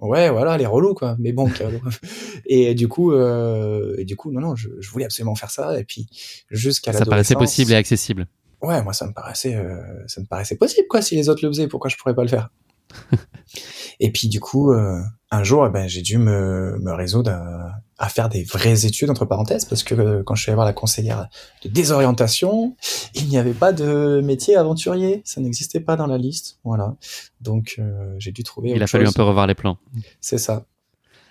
Ouais, 0.00 0.30
voilà, 0.30 0.56
les 0.56 0.66
relous 0.66 0.94
quoi. 0.94 1.16
Mais 1.18 1.32
bon, 1.32 1.50
et 2.46 2.74
du 2.74 2.86
coup, 2.86 3.12
euh, 3.12 3.96
et 3.98 4.04
du 4.04 4.14
coup, 4.16 4.30
non, 4.30 4.40
non, 4.40 4.56
je, 4.56 4.68
je, 4.78 4.90
voulais 4.90 5.04
absolument 5.04 5.34
faire 5.34 5.50
ça. 5.50 5.78
Et 5.78 5.84
puis 5.84 6.06
jusqu'à 6.50 6.92
la. 6.92 6.98
Ça 6.98 7.04
paraissait 7.04 7.34
possible 7.34 7.72
et 7.72 7.76
accessible. 7.76 8.28
Ouais, 8.62 8.82
moi 8.82 8.92
ça 8.92 9.06
me 9.06 9.12
paraissait, 9.12 9.54
euh, 9.54 10.06
ça 10.06 10.20
me 10.20 10.26
paraissait 10.26 10.56
possible 10.56 10.86
quoi. 10.88 11.02
Si 11.02 11.14
les 11.16 11.28
autres 11.28 11.44
le 11.44 11.50
faisaient, 11.50 11.68
pourquoi 11.68 11.90
je 11.90 11.96
pourrais 11.96 12.14
pas 12.14 12.22
le 12.22 12.28
faire? 12.28 12.50
Et 14.00 14.12
puis 14.12 14.28
du 14.28 14.40
coup, 14.40 14.72
euh, 14.72 15.00
un 15.30 15.44
jour, 15.44 15.66
eh 15.66 15.70
ben, 15.70 15.88
j'ai 15.88 16.02
dû 16.02 16.18
me, 16.18 16.78
me 16.78 16.92
résoudre 16.92 17.30
à, 17.30 17.80
à, 17.98 18.08
faire 18.08 18.28
des 18.28 18.44
vraies 18.44 18.86
études 18.86 19.10
entre 19.10 19.24
parenthèses 19.24 19.64
parce 19.64 19.82
que 19.82 19.94
euh, 19.94 20.22
quand 20.24 20.34
je 20.34 20.42
suis 20.42 20.50
allé 20.50 20.54
voir 20.54 20.66
la 20.66 20.72
conseillère 20.72 21.28
de 21.62 21.68
désorientation, 21.68 22.76
il 23.14 23.28
n'y 23.28 23.36
avait 23.36 23.52
pas 23.52 23.72
de 23.72 24.22
métier 24.24 24.56
aventurier, 24.56 25.20
ça 25.24 25.40
n'existait 25.40 25.80
pas 25.80 25.96
dans 25.96 26.06
la 26.06 26.18
liste, 26.18 26.58
voilà. 26.64 26.96
Donc 27.40 27.76
euh, 27.78 28.14
j'ai 28.18 28.32
dû 28.32 28.42
trouver. 28.42 28.70
Il 28.70 28.82
a 28.82 28.86
fallu 28.86 29.06
un 29.06 29.12
peu 29.12 29.22
revoir 29.22 29.46
les 29.46 29.54
plans. 29.54 29.78
C'est 30.20 30.38
ça. 30.38 30.64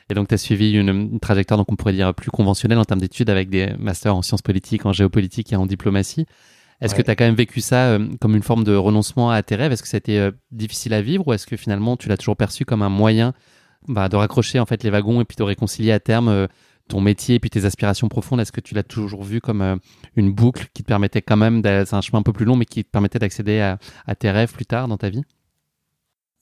Et 0.10 0.14
donc, 0.14 0.30
tu 0.30 0.36
as 0.36 0.38
suivi 0.38 0.72
une, 0.72 0.88
une, 0.88 1.20
trajectoire, 1.20 1.58
donc 1.58 1.70
on 1.70 1.76
pourrait 1.76 1.92
dire 1.92 2.14
plus 2.14 2.32
conventionnelle 2.32 2.78
en 2.78 2.86
termes 2.86 3.02
d'études 3.02 3.30
avec 3.30 3.50
des 3.50 3.74
masters 3.78 4.16
en 4.16 4.22
sciences 4.22 4.42
politiques, 4.42 4.86
en 4.86 4.94
géopolitique 4.94 5.52
et 5.52 5.58
en 5.58 5.66
diplomatie. 5.66 6.26
Est-ce 6.80 6.94
ouais. 6.94 7.02
que 7.02 7.06
tu 7.06 7.12
as 7.12 7.16
quand 7.16 7.26
même 7.26 7.36
vécu 7.36 7.60
ça 7.60 7.88
euh, 7.88 8.08
comme 8.22 8.36
une 8.36 8.44
forme 8.44 8.64
de 8.64 8.76
renoncement 8.76 9.32
à 9.32 9.42
tes 9.42 9.56
rêves? 9.56 9.72
Est-ce 9.72 9.82
que 9.82 9.90
ça 9.90 9.98
a 9.98 10.00
été 10.00 10.20
euh, 10.20 10.32
difficile 10.52 10.94
à 10.94 11.02
vivre 11.02 11.28
ou 11.28 11.34
est-ce 11.34 11.48
que 11.48 11.58
finalement 11.58 11.98
tu 11.98 12.08
l'as 12.08 12.18
toujours 12.18 12.38
perçu 12.38 12.66
comme 12.66 12.84
un 12.84 12.90
moyen 12.90 13.34
bah, 13.88 14.10
de 14.10 14.16
raccrocher 14.16 14.60
en 14.60 14.66
fait 14.66 14.84
les 14.84 14.90
wagons 14.90 15.22
et 15.22 15.26
puis 15.26 15.36
de 15.36 15.44
réconcilier 15.44 15.92
à 15.92 16.00
terme 16.00 16.28
euh, 16.30 16.48
ton 16.88 17.02
métier 17.02 17.36
et 17.36 17.40
puis 17.40 17.50
tes 17.50 17.66
aspirations 17.66 18.08
profondes 18.08 18.40
Est-ce 18.40 18.52
que 18.52 18.62
tu 18.62 18.74
l'as 18.74 18.84
toujours 18.84 19.24
vu 19.24 19.42
comme 19.42 19.62
euh, 19.62 19.76
une 20.16 20.32
boucle 20.32 20.68
qui 20.74 20.84
te 20.84 20.88
permettait 20.88 21.22
quand 21.22 21.38
même, 21.38 21.62
c'est 21.64 21.94
un 21.94 22.02
chemin 22.02 22.20
un 22.20 22.24
peu 22.24 22.34
plus 22.34 22.46
long, 22.46 22.56
mais 22.56 22.66
qui 22.66 22.84
te 22.84 22.90
permettait 22.90 23.20
d'accéder 23.20 23.60
à, 23.60 24.16
tes 24.16 24.32
rêves 24.32 24.54
plus 24.54 24.66
tard 24.66 24.88
dans 24.88 24.98
ta 24.98 25.10
vie? 25.10 25.22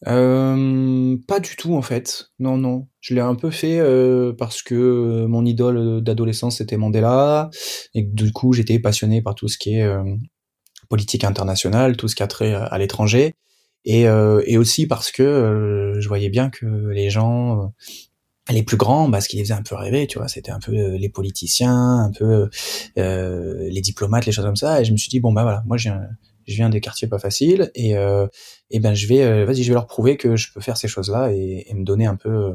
Euh, 0.07 1.18
pas 1.27 1.39
du 1.39 1.56
tout 1.56 1.74
en 1.75 1.81
fait. 1.81 2.30
Non, 2.38 2.57
non. 2.57 2.88
Je 3.00 3.15
l'ai 3.15 3.21
un 3.21 3.33
peu 3.33 3.50
fait 3.50 3.80
euh, 3.80 4.33
parce 4.38 4.62
que 4.62 5.25
mon 5.25 5.45
idole 5.45 6.01
d'adolescence 6.03 6.57
c'était 6.57 6.77
Mandela 6.77 7.50
et 7.94 8.03
du 8.03 8.31
coup 8.31 8.53
j'étais 8.53 8.77
passionné 8.77 9.21
par 9.21 9.36
tout 9.36 9.48
ce 9.48 9.57
qui 9.57 9.75
est 9.75 9.88
politique 10.89 11.24
internationale, 11.24 11.98
tout 11.98 12.07
ce 12.07 12.15
qui 12.15 12.24
a 12.24 12.27
trait 12.27 12.53
à 12.53 12.77
l'étranger 12.77 13.33
et, 13.86 14.08
euh, 14.08 14.42
et 14.46 14.58
aussi 14.58 14.88
parce 14.88 15.12
que 15.12 15.24
euh, 15.24 16.00
je 16.00 16.08
voyais 16.08 16.30
bien 16.30 16.50
que 16.50 16.66
les 16.90 17.10
gens 17.10 17.74
les 18.52 18.62
plus 18.64 18.78
grands, 18.78 19.10
bah, 19.10 19.22
ce 19.22 19.30
qui 19.30 19.38
les 19.38 19.44
faisait 19.44 19.56
un 19.56 19.64
peu 19.64 19.76
rêver, 19.76 20.06
tu 20.06 20.20
vois, 20.20 20.28
c'était 20.28 20.52
un 20.52 20.60
peu 20.60 20.72
les 20.72 21.10
politiciens, 21.10 22.00
un 22.00 22.12
peu 22.12 22.50
les 22.96 23.82
diplomates, 23.82 24.25
les 24.25 24.32
choses 24.32 24.46
comme 24.46 24.56
ça. 24.56 24.82
Et 24.82 24.86
je 24.86 24.92
me 24.92 24.98
suis 24.98 25.10
dit 25.10 25.20
bon 25.20 25.34
bah 25.34 25.44
voilà, 25.44 25.63
moi 25.65 25.77
j'ai 25.77 25.92
je 26.48 26.56
viens 26.56 26.70
des 26.70 26.82
quartiers 26.82 27.08
pas 27.08 27.20
faciles 27.20 27.72
et 27.75 27.98
euh, 27.98 28.27
et 28.70 28.80
ben 28.80 28.94
je 28.94 29.08
vais 29.08 29.24
euh, 29.24 29.46
vas-y 29.46 29.63
je 29.63 29.70
vais 29.70 29.74
leur 29.74 29.88
prouver 29.88 30.18
que 30.18 30.36
je 30.36 30.51
peux 30.54 30.62
faire 30.62 30.77
ces 30.77 30.88
choses 30.88 31.10
là 31.10 31.32
et, 31.32 31.65
et 31.68 31.74
me 31.74 31.84
donner 31.84 32.06
un 32.06 32.15
peu 32.15 32.30
euh, 32.30 32.54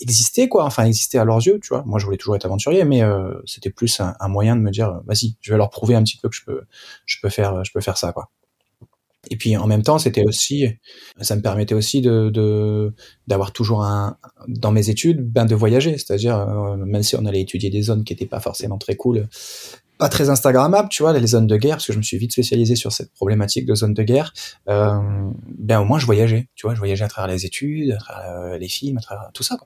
exister 0.00 0.48
quoi. 0.48 0.64
Enfin 0.64 0.84
exister 0.84 1.18
à 1.18 1.24
leurs 1.24 1.44
yeux 1.46 1.58
tu 1.60 1.68
vois. 1.68 1.84
Moi 1.86 1.98
je 1.98 2.04
voulais 2.04 2.16
toujours 2.16 2.36
être 2.36 2.44
aventurier 2.44 2.84
mais 2.84 3.02
euh, 3.02 3.34
c'était 3.44 3.70
plus 3.70 4.00
un, 4.00 4.14
un, 4.20 4.28
moyen 4.28 4.56
de 4.56 4.60
me 4.60 4.70
dire 4.70 5.00
vas-y 5.06 5.36
je 5.40 5.52
vais 5.52 5.58
leur 5.58 5.70
prouver 5.70 5.94
un 5.94 6.02
petit 6.02 6.18
peu 6.18 6.28
que 6.28 6.36
je 6.36 6.44
peux 6.44 6.62
je 7.06 7.18
peux 7.22 7.28
faire 7.28 7.64
je 7.64 7.72
peux 7.72 7.80
faire 7.80 7.96
ça 7.96 8.12
quoi 8.12 8.30
et 9.32 9.36
puis 9.36 9.56
en 9.56 9.66
même 9.66 9.82
temps, 9.82 9.98
c'était 9.98 10.24
aussi, 10.24 10.66
ça 11.22 11.36
me 11.36 11.40
permettait 11.40 11.74
aussi 11.74 12.02
de 12.02 12.92
d'avoir 13.26 13.50
toujours 13.52 13.82
un 13.82 14.18
dans 14.46 14.70
mes 14.70 14.90
études, 14.90 15.22
ben 15.22 15.46
de 15.46 15.54
voyager, 15.54 15.96
c'est-à-dire 15.96 16.36
euh, 16.36 16.76
même 16.76 17.02
si 17.02 17.16
on 17.16 17.24
allait 17.24 17.40
étudier 17.40 17.70
des 17.70 17.80
zones 17.80 18.04
qui 18.04 18.12
étaient 18.12 18.26
pas 18.26 18.40
forcément 18.40 18.76
très 18.76 18.94
cool, 18.94 19.26
pas 19.96 20.10
très 20.10 20.28
instagrammable, 20.28 20.90
tu 20.90 21.02
vois, 21.02 21.18
les 21.18 21.26
zones 21.26 21.46
de 21.46 21.56
guerre, 21.56 21.76
parce 21.76 21.86
que 21.86 21.94
je 21.94 21.98
me 21.98 22.02
suis 22.02 22.18
vite 22.18 22.32
spécialisé 22.32 22.76
sur 22.76 22.92
cette 22.92 23.10
problématique 23.14 23.64
de 23.64 23.74
zones 23.74 23.94
de 23.94 24.02
guerre. 24.02 24.34
Euh, 24.68 25.00
ben 25.46 25.80
au 25.80 25.86
moins 25.86 25.98
je 25.98 26.04
voyageais, 26.04 26.50
tu 26.54 26.66
vois, 26.66 26.74
je 26.74 26.78
voyageais 26.78 27.04
à 27.04 27.08
travers 27.08 27.34
les 27.34 27.46
études, 27.46 27.92
à 27.92 27.96
travers 27.96 28.30
euh, 28.32 28.58
les 28.58 28.68
films, 28.68 28.98
à 28.98 29.00
travers 29.00 29.30
tout 29.32 29.42
ça. 29.42 29.56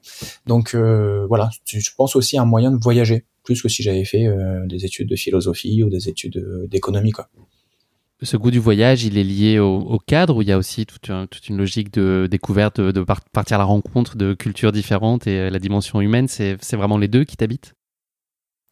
Donc 0.46 0.76
voilà, 0.76 1.50
je 1.66 1.90
pense 1.96 2.14
aussi 2.14 2.38
à 2.38 2.42
un 2.42 2.46
moyen 2.46 2.70
de 2.70 2.78
voyager 2.80 3.24
plus 3.42 3.60
que 3.60 3.68
si 3.68 3.82
j'avais 3.82 4.04
fait 4.04 4.28
des 4.66 4.84
études 4.84 5.08
de 5.08 5.16
philosophie 5.16 5.82
ou 5.82 5.90
des 5.90 6.08
études 6.08 6.68
d'économie, 6.70 7.10
quoi 7.10 7.28
ce 8.22 8.36
goût 8.36 8.50
du 8.50 8.58
voyage, 8.58 9.04
il 9.04 9.18
est 9.18 9.24
lié 9.24 9.58
au, 9.58 9.98
cadre 9.98 10.36
où 10.36 10.42
il 10.42 10.48
y 10.48 10.52
a 10.52 10.58
aussi 10.58 10.86
toute, 10.86 11.10
un, 11.10 11.26
toute 11.26 11.48
une 11.48 11.56
logique 11.56 11.92
de 11.92 12.26
découverte, 12.30 12.80
de, 12.80 13.04
partir 13.32 13.56
à 13.56 13.58
la 13.58 13.64
rencontre 13.64 14.16
de 14.16 14.32
cultures 14.34 14.72
différentes 14.72 15.26
et 15.26 15.50
la 15.50 15.58
dimension 15.58 16.00
humaine, 16.00 16.28
c'est 16.28 16.56
vraiment 16.72 16.98
les 16.98 17.08
deux 17.08 17.24
qui 17.24 17.36
t'habitent? 17.36 17.74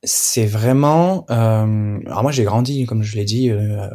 C'est 0.06 0.44
vraiment. 0.44 1.24
Euh, 1.30 1.98
alors 2.06 2.22
moi 2.22 2.30
j'ai 2.30 2.44
grandi, 2.44 2.84
comme 2.84 3.02
je 3.02 3.16
l'ai 3.16 3.24
dit, 3.24 3.50
euh, 3.50 3.88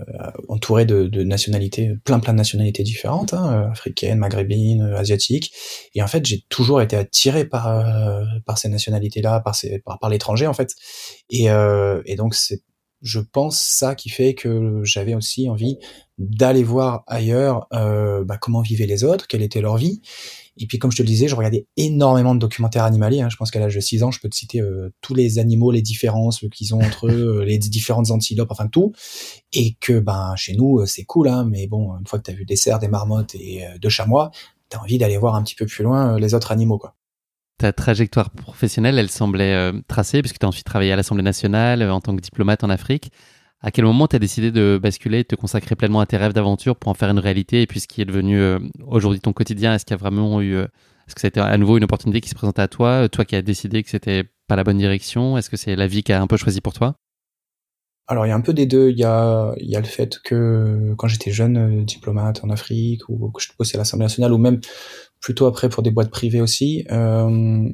entouré 0.47 0.85
de, 0.85 1.23
nationalités, 1.23 1.91
plein 2.03 2.19
plein 2.19 2.33
de 2.33 2.37
nationalités 2.37 2.81
différentes, 2.81 3.33
hein, 3.35 3.69
africaines, 3.71 4.17
maghrébines, 4.17 4.81
asiatiques, 4.95 5.53
et 5.93 6.01
en 6.01 6.07
fait 6.07 6.25
j'ai 6.25 6.41
toujours 6.49 6.81
été 6.81 6.95
attiré 6.95 7.45
par 7.45 7.67
euh, 7.67 8.23
par 8.47 8.57
ces 8.57 8.69
nationalités-là, 8.69 9.39
par 9.41 9.55
par, 9.85 9.99
par 9.99 10.09
l'étranger 10.09 10.47
en 10.47 10.53
fait, 10.53 10.73
et, 11.29 11.51
euh, 11.51 12.01
et 12.05 12.15
donc 12.15 12.33
c'est 12.33 12.63
je 13.01 13.19
pense 13.19 13.59
ça 13.61 13.95
qui 13.95 14.09
fait 14.09 14.33
que 14.33 14.81
j'avais 14.83 15.15
aussi 15.15 15.49
envie 15.49 15.77
d'aller 16.17 16.63
voir 16.63 17.03
ailleurs 17.07 17.67
euh, 17.73 18.25
bah, 18.25 18.37
comment 18.37 18.61
vivaient 18.61 18.85
les 18.85 19.03
autres, 19.03 19.27
quelle 19.27 19.41
était 19.41 19.61
leur 19.61 19.77
vie, 19.77 20.01
Et 20.57 20.67
puis 20.67 20.77
comme 20.77 20.91
je 20.91 20.97
te 20.97 21.01
le 21.01 21.07
disais, 21.07 21.29
je 21.29 21.35
regardais 21.35 21.65
énormément 21.77 22.35
de 22.35 22.39
documentaires 22.39 22.83
animaliers. 22.83 23.21
Hein. 23.21 23.29
Je 23.29 23.37
pense 23.37 23.51
qu'à 23.51 23.59
l'âge 23.59 23.75
de 23.75 23.79
6 23.79 24.03
ans, 24.03 24.11
je 24.11 24.19
peux 24.19 24.27
te 24.27 24.35
citer 24.35 24.59
euh, 24.59 24.93
tous 25.01 25.15
les 25.15 25.39
animaux, 25.39 25.71
les 25.71 25.81
différences 25.81 26.43
qu'ils 26.53 26.75
ont 26.75 26.81
entre 26.81 27.07
eux, 27.07 27.43
les 27.45 27.57
différentes 27.57 28.11
antilopes, 28.11 28.51
enfin 28.51 28.67
tout. 28.67 28.91
Et 29.53 29.75
que 29.79 29.99
ben 29.99 30.33
chez 30.35 30.55
nous, 30.55 30.85
c'est 30.85 31.05
cool, 31.05 31.29
hein, 31.29 31.45
mais 31.49 31.67
bon, 31.67 31.97
une 31.97 32.05
fois 32.05 32.19
que 32.19 32.25
tu 32.25 32.31
as 32.31 32.35
vu 32.35 32.45
des 32.45 32.57
cerfs, 32.57 32.79
des 32.79 32.89
marmottes 32.89 33.35
et 33.35 33.63
deux 33.81 33.89
chamois, 33.89 34.31
tu 34.69 34.77
as 34.77 34.81
envie 34.81 34.97
d'aller 34.97 35.17
voir 35.17 35.35
un 35.35 35.43
petit 35.43 35.55
peu 35.55 35.65
plus 35.65 35.83
loin 35.83 36.19
les 36.19 36.33
autres 36.33 36.51
animaux. 36.51 36.77
quoi 36.77 36.98
ta 37.59 37.73
trajectoire 37.73 38.31
professionnelle, 38.31 38.97
elle 38.97 39.09
semblait 39.09 39.53
euh, 39.53 39.73
tracée, 39.87 40.21
puisque 40.21 40.39
tu 40.39 40.45
as 40.45 40.49
ensuite 40.49 40.65
travaillé 40.65 40.93
à 40.93 40.95
l'Assemblée 40.95 41.23
nationale 41.23 41.81
euh, 41.81 41.91
en 41.91 41.99
tant 41.99 42.15
que 42.15 42.21
diplomate 42.21 42.63
en 42.63 42.69
Afrique. 42.69 43.11
À 43.61 43.71
quel 43.71 43.83
moment 43.83 44.07
tu 44.07 44.15
as 44.15 44.19
décidé 44.19 44.51
de 44.51 44.79
basculer, 44.81 45.19
de 45.19 45.27
te 45.27 45.35
consacrer 45.35 45.75
pleinement 45.75 45.99
à 45.99 46.05
tes 46.05 46.15
rêves 46.15 46.31
d'aventure 46.31 46.77
pour 46.77 46.89
en 46.89 46.93
faire 46.93 47.09
une 47.09 47.19
réalité 47.19 47.61
et 47.61 47.67
puis 47.67 47.81
ce 47.81 47.87
qui 47.89 48.01
est 48.01 48.05
devenu 48.05 48.39
euh, 48.39 48.59
aujourd'hui 48.87 49.19
ton 49.19 49.33
quotidien? 49.33 49.75
Est-ce 49.75 49.85
qu'il 49.85 49.93
y 49.93 49.99
a 49.99 50.01
vraiment 50.01 50.41
eu. 50.41 50.55
Est-ce 50.55 51.15
que 51.15 51.21
c'était 51.21 51.41
à 51.41 51.57
nouveau 51.57 51.77
une 51.77 51.83
opportunité 51.83 52.21
qui 52.21 52.29
se 52.29 52.35
présentait 52.35 52.61
à 52.61 52.69
toi 52.69 53.09
Toi 53.09 53.25
qui 53.25 53.35
as 53.35 53.41
décidé 53.41 53.83
que 53.83 53.89
c'était 53.89 54.23
pas 54.47 54.55
la 54.55 54.63
bonne 54.63 54.77
direction? 54.77 55.37
Est-ce 55.37 55.49
que 55.49 55.57
c'est 55.57 55.75
la 55.75 55.87
vie 55.87 56.03
qui 56.03 56.13
a 56.13 56.21
un 56.21 56.27
peu 56.27 56.37
choisi 56.37 56.61
pour 56.61 56.71
toi? 56.71 56.95
Alors 58.07 58.25
il 58.25 58.29
y 58.29 58.31
a 58.31 58.35
un 58.35 58.41
peu 58.41 58.53
des 58.53 58.65
deux. 58.65 58.89
Il 58.89 58.97
y 58.97 59.03
a, 59.03 59.53
il 59.57 59.69
y 59.69 59.75
a 59.75 59.79
le 59.79 59.85
fait 59.85 60.19
que 60.23 60.93
quand 60.97 61.07
j'étais 61.07 61.31
jeune 61.31 61.83
diplomate 61.83 62.43
en 62.45 62.49
Afrique 62.49 63.01
ou 63.09 63.29
que 63.31 63.41
je 63.41 63.49
bossais 63.57 63.75
à 63.75 63.79
l'Assemblée 63.79 64.05
nationale 64.05 64.31
ou 64.31 64.37
même 64.37 64.61
plutôt 65.19 65.45
après 65.45 65.69
pour 65.69 65.83
des 65.83 65.91
boîtes 65.91 66.11
privées 66.11 66.41
aussi. 66.41 66.85
Euh, 66.91 67.69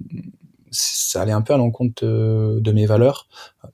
ça 0.76 1.22
allait 1.22 1.32
un 1.32 1.42
peu 1.42 1.54
à 1.54 1.58
l'encontre 1.58 2.06
de, 2.06 2.72
mes 2.72 2.86
valeurs. 2.86 3.28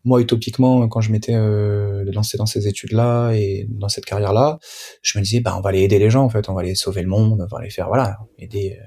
Moi, 0.03 0.21
utopiquement, 0.21 0.87
quand 0.87 1.01
je 1.01 1.11
m'étais 1.11 1.35
euh, 1.35 2.03
lancé 2.11 2.37
dans 2.37 2.45
ces 2.45 2.67
études-là 2.67 3.31
et 3.33 3.67
dans 3.69 3.89
cette 3.89 4.05
carrière-là, 4.05 4.59
je 5.01 5.17
me 5.17 5.23
disais, 5.23 5.39
bah, 5.39 5.55
on 5.57 5.61
va 5.61 5.69
aller 5.69 5.81
aider 5.81 5.99
les 5.99 6.09
gens, 6.09 6.23
en 6.23 6.29
fait, 6.29 6.49
on 6.49 6.53
va 6.53 6.61
aller 6.61 6.75
sauver 6.75 7.01
le 7.01 7.07
monde, 7.07 7.41
on 7.41 7.45
va 7.45 7.59
aller 7.59 7.69
faire, 7.69 7.87
voilà, 7.87 8.19
aider, 8.37 8.77
euh, 8.79 8.85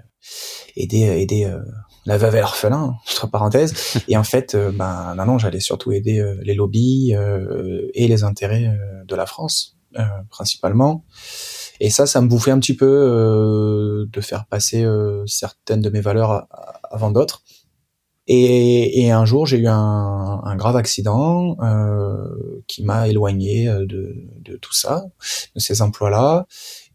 aider, 0.76 1.00
aider 1.00 1.45
euh, 1.45 1.61
la 2.07 2.17
veuve 2.17 2.37
et 2.37 2.41
l'orphelin, 2.41 2.95
entre 3.11 3.29
parenthèses. 3.29 3.75
et 4.09 4.17
en 4.17 4.25
fait, 4.25 4.55
euh, 4.55 4.71
ben, 4.71 5.14
non, 5.17 5.26
non, 5.26 5.38
j'allais 5.38 5.61
surtout 5.61 5.93
aider 5.93 6.25
les 6.43 6.55
lobbies 6.55 7.14
et 7.95 8.09
les 8.09 8.25
intérêts 8.25 8.76
de 9.07 9.17
la 9.17 9.26
France, 9.26 9.76
principalement. 10.31 11.05
Et 11.81 11.90
ça, 11.90 12.07
ça 12.07 12.21
me 12.21 12.28
bouffait 12.28 12.50
un 12.50 12.59
petit 12.59 12.76
peu 12.76 12.87
euh, 12.87 14.07
de 14.11 14.21
faire 14.21 14.47
passer 14.47 14.85
euh, 14.85 15.26
certaines 15.26 15.81
de 15.81 15.90
mes 15.90 16.00
valeurs 16.00 16.47
avant 16.90 17.11
d'autres. 17.11 17.43
Et, 18.26 19.04
et, 19.04 19.11
un 19.11 19.26
jour, 19.26 19.45
j'ai 19.45 19.59
eu 19.59 19.66
un, 19.66 20.40
un, 20.45 20.57
grave 20.57 20.76
accident 20.76 21.59
euh, 21.62 22.62
qui 22.66 22.83
m'a 22.83 23.07
éloigné 23.07 23.69
euh, 23.69 23.85
de, 23.85 24.16
de, 24.40 24.57
tout 24.57 24.73
ça, 24.73 25.04
de 25.54 25.61
ces 25.61 25.83
emplois-là. 25.83 26.47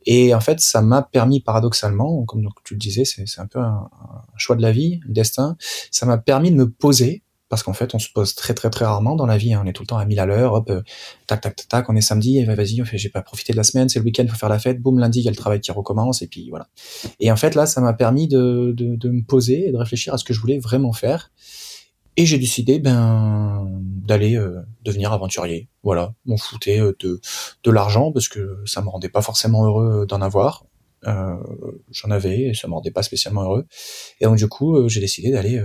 Et 0.08 0.34
en 0.34 0.40
fait, 0.40 0.60
ça 0.60 0.82
m'a 0.82 1.04
permis, 1.04 1.40
paradoxalement, 1.40 2.24
comme 2.26 2.50
tu 2.64 2.74
le 2.74 2.80
disais, 2.80 3.06
c'est 3.06 3.40
un 3.40 3.46
peu 3.46 3.60
un, 3.60 3.90
un, 3.92 4.38
choix 4.38 4.56
de 4.56 4.64
la 4.64 4.72
vie, 4.72 5.02
un 5.08 5.12
destin, 5.12 5.56
ça 5.92 6.08
m'a 6.08 6.18
permis 6.18 6.50
de 6.50 6.56
me 6.56 6.68
poser 6.68 7.22
parce 7.50 7.64
qu'en 7.64 7.74
fait, 7.74 7.94
on 7.96 8.00
se 8.00 8.10
pose 8.10 8.36
très 8.36 8.54
très 8.54 8.70
très 8.70 8.86
rarement 8.86 9.16
dans 9.16 9.26
la 9.26 9.38
vie. 9.38 9.54
Hein. 9.54 9.62
On 9.64 9.68
est 9.68 9.74
tout 9.74 9.84
le 9.84 9.88
temps 9.88 9.98
à 9.98 10.06
1000 10.06 10.20
à 10.20 10.26
l'heure, 10.26 10.54
hop, 10.54 10.70
euh, 10.70 10.82
tac 11.28 11.42
tac 11.42 11.56
tac 11.56 11.68
tac, 11.68 11.90
on 11.90 11.96
est 11.96 12.02
samedi, 12.02 12.38
et 12.38 12.46
vas-y, 12.46 12.82
j'ai 12.94 13.10
pas 13.10 13.22
profité 13.22 13.52
de 13.54 13.58
la 13.58 13.64
semaine, 13.64 13.90
c'est 13.90 14.00
le 14.00 14.06
week-end, 14.06 14.26
faut 14.30 14.38
faire 14.38 14.50
la 14.50 14.60
fête, 14.60 14.82
boum, 14.82 15.00
lundi, 15.00 15.20
il 15.20 15.26
y 15.26 15.28
a 15.28 15.32
le 15.32 15.38
travail 15.38 15.60
qui 15.60 15.72
recommence, 15.72 16.22
et 16.22 16.28
puis 16.28 16.50
voilà. 16.50 16.68
Et 17.20 17.32
en 17.32 17.36
fait, 17.36 17.56
là, 17.56 17.66
ça 17.66 17.82
m'a 17.82 17.94
permis 17.94 18.28
de, 18.28 18.74
de, 18.76 18.96
de, 18.96 19.10
me 19.10 19.24
poser 19.24 19.68
et 19.68 19.72
de 19.72 19.78
réfléchir 19.78 20.14
à 20.14 20.18
ce 20.18 20.24
que 20.24 20.34
je 20.34 20.40
voulais 20.40 20.60
vraiment 20.60 20.94
faire. 20.94 21.32
Et 22.18 22.26
j'ai 22.26 22.38
décidé 22.38 22.80
ben 22.80 23.66
d'aller 23.82 24.36
euh, 24.36 24.60
devenir 24.84 25.14
aventurier. 25.14 25.70
Voilà, 25.84 26.14
m'en 26.26 26.36
foutais 26.36 26.82
euh, 26.82 26.94
de, 27.00 27.22
de 27.64 27.72
l'argent 27.72 28.12
parce 28.12 28.28
que 28.28 28.62
ça 28.66 28.82
me 28.82 28.90
rendait 28.90 29.10
pas 29.10 29.22
forcément 29.22 29.66
heureux 29.66 30.06
d'en 30.06 30.22
avoir. 30.22 30.66
Euh, 31.08 31.38
J'en 31.92 32.12
avais 32.12 32.42
et 32.42 32.54
ça 32.54 32.68
me 32.68 32.74
rendait 32.74 32.92
pas 32.92 33.04
spécialement 33.04 33.44
heureux. 33.44 33.66
Et 34.20 34.26
donc 34.26 34.36
du 34.36 34.48
coup, 34.48 34.90
j'ai 34.90 35.00
décidé 35.00 35.32
d'aller 35.32 35.64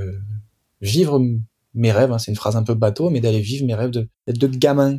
vivre 0.80 1.20
mes 1.74 1.92
rêves, 1.92 2.12
hein, 2.12 2.18
c'est 2.18 2.30
une 2.30 2.36
phrase 2.36 2.56
un 2.56 2.62
peu 2.62 2.74
bateau, 2.74 3.10
mais 3.10 3.20
d'aller 3.20 3.40
vivre 3.40 3.66
mes 3.66 3.74
rêves 3.74 3.90
de, 3.90 4.08
de 4.26 4.46
gamin. 4.46 4.98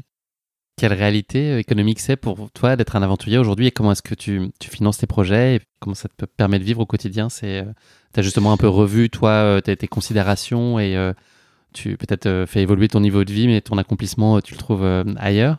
Quelle 0.78 0.94
réalité 0.94 1.52
euh, 1.52 1.60
économique 1.60 2.00
c'est 2.02 2.18
pour 2.18 2.52
toi 2.52 2.76
d'être 2.76 2.98
un 2.98 3.02
aventurier 3.02 3.38
aujourd'hui 3.38 3.68
et 3.68 3.72
comment 3.72 3.94
est-ce 3.94 4.02
que 4.02 4.16
tu, 4.16 4.52
tu, 4.60 4.70
finances 4.70 4.98
tes 4.98 5.08
projets 5.08 5.56
et 5.56 5.62
comment 5.80 5.96
ça 5.96 6.10
te 6.10 6.26
permet 6.26 6.60
de 6.60 6.66
vivre 6.66 6.82
au 6.82 6.86
quotidien? 6.86 7.30
C'est, 7.30 7.60
euh, 7.60 7.72
as 8.18 8.22
justement 8.22 8.52
un 8.52 8.58
peu 8.58 8.68
revu 8.68 9.10
toi 9.10 9.30
euh, 9.30 9.62
tes, 9.62 9.76
tes 9.78 9.88
considérations 9.88 10.78
et 10.80 10.96
tu 11.74 11.98
peut-être 11.98 12.46
fait 12.48 12.62
évoluer 12.62 12.88
ton 12.88 13.02
niveau 13.02 13.24
de 13.24 13.32
vie, 13.32 13.48
mais 13.48 13.62
ton 13.62 13.78
accomplissement 13.78 14.40
tu 14.42 14.54
le 14.54 14.60
trouves 14.60 14.86
ailleurs? 15.18 15.58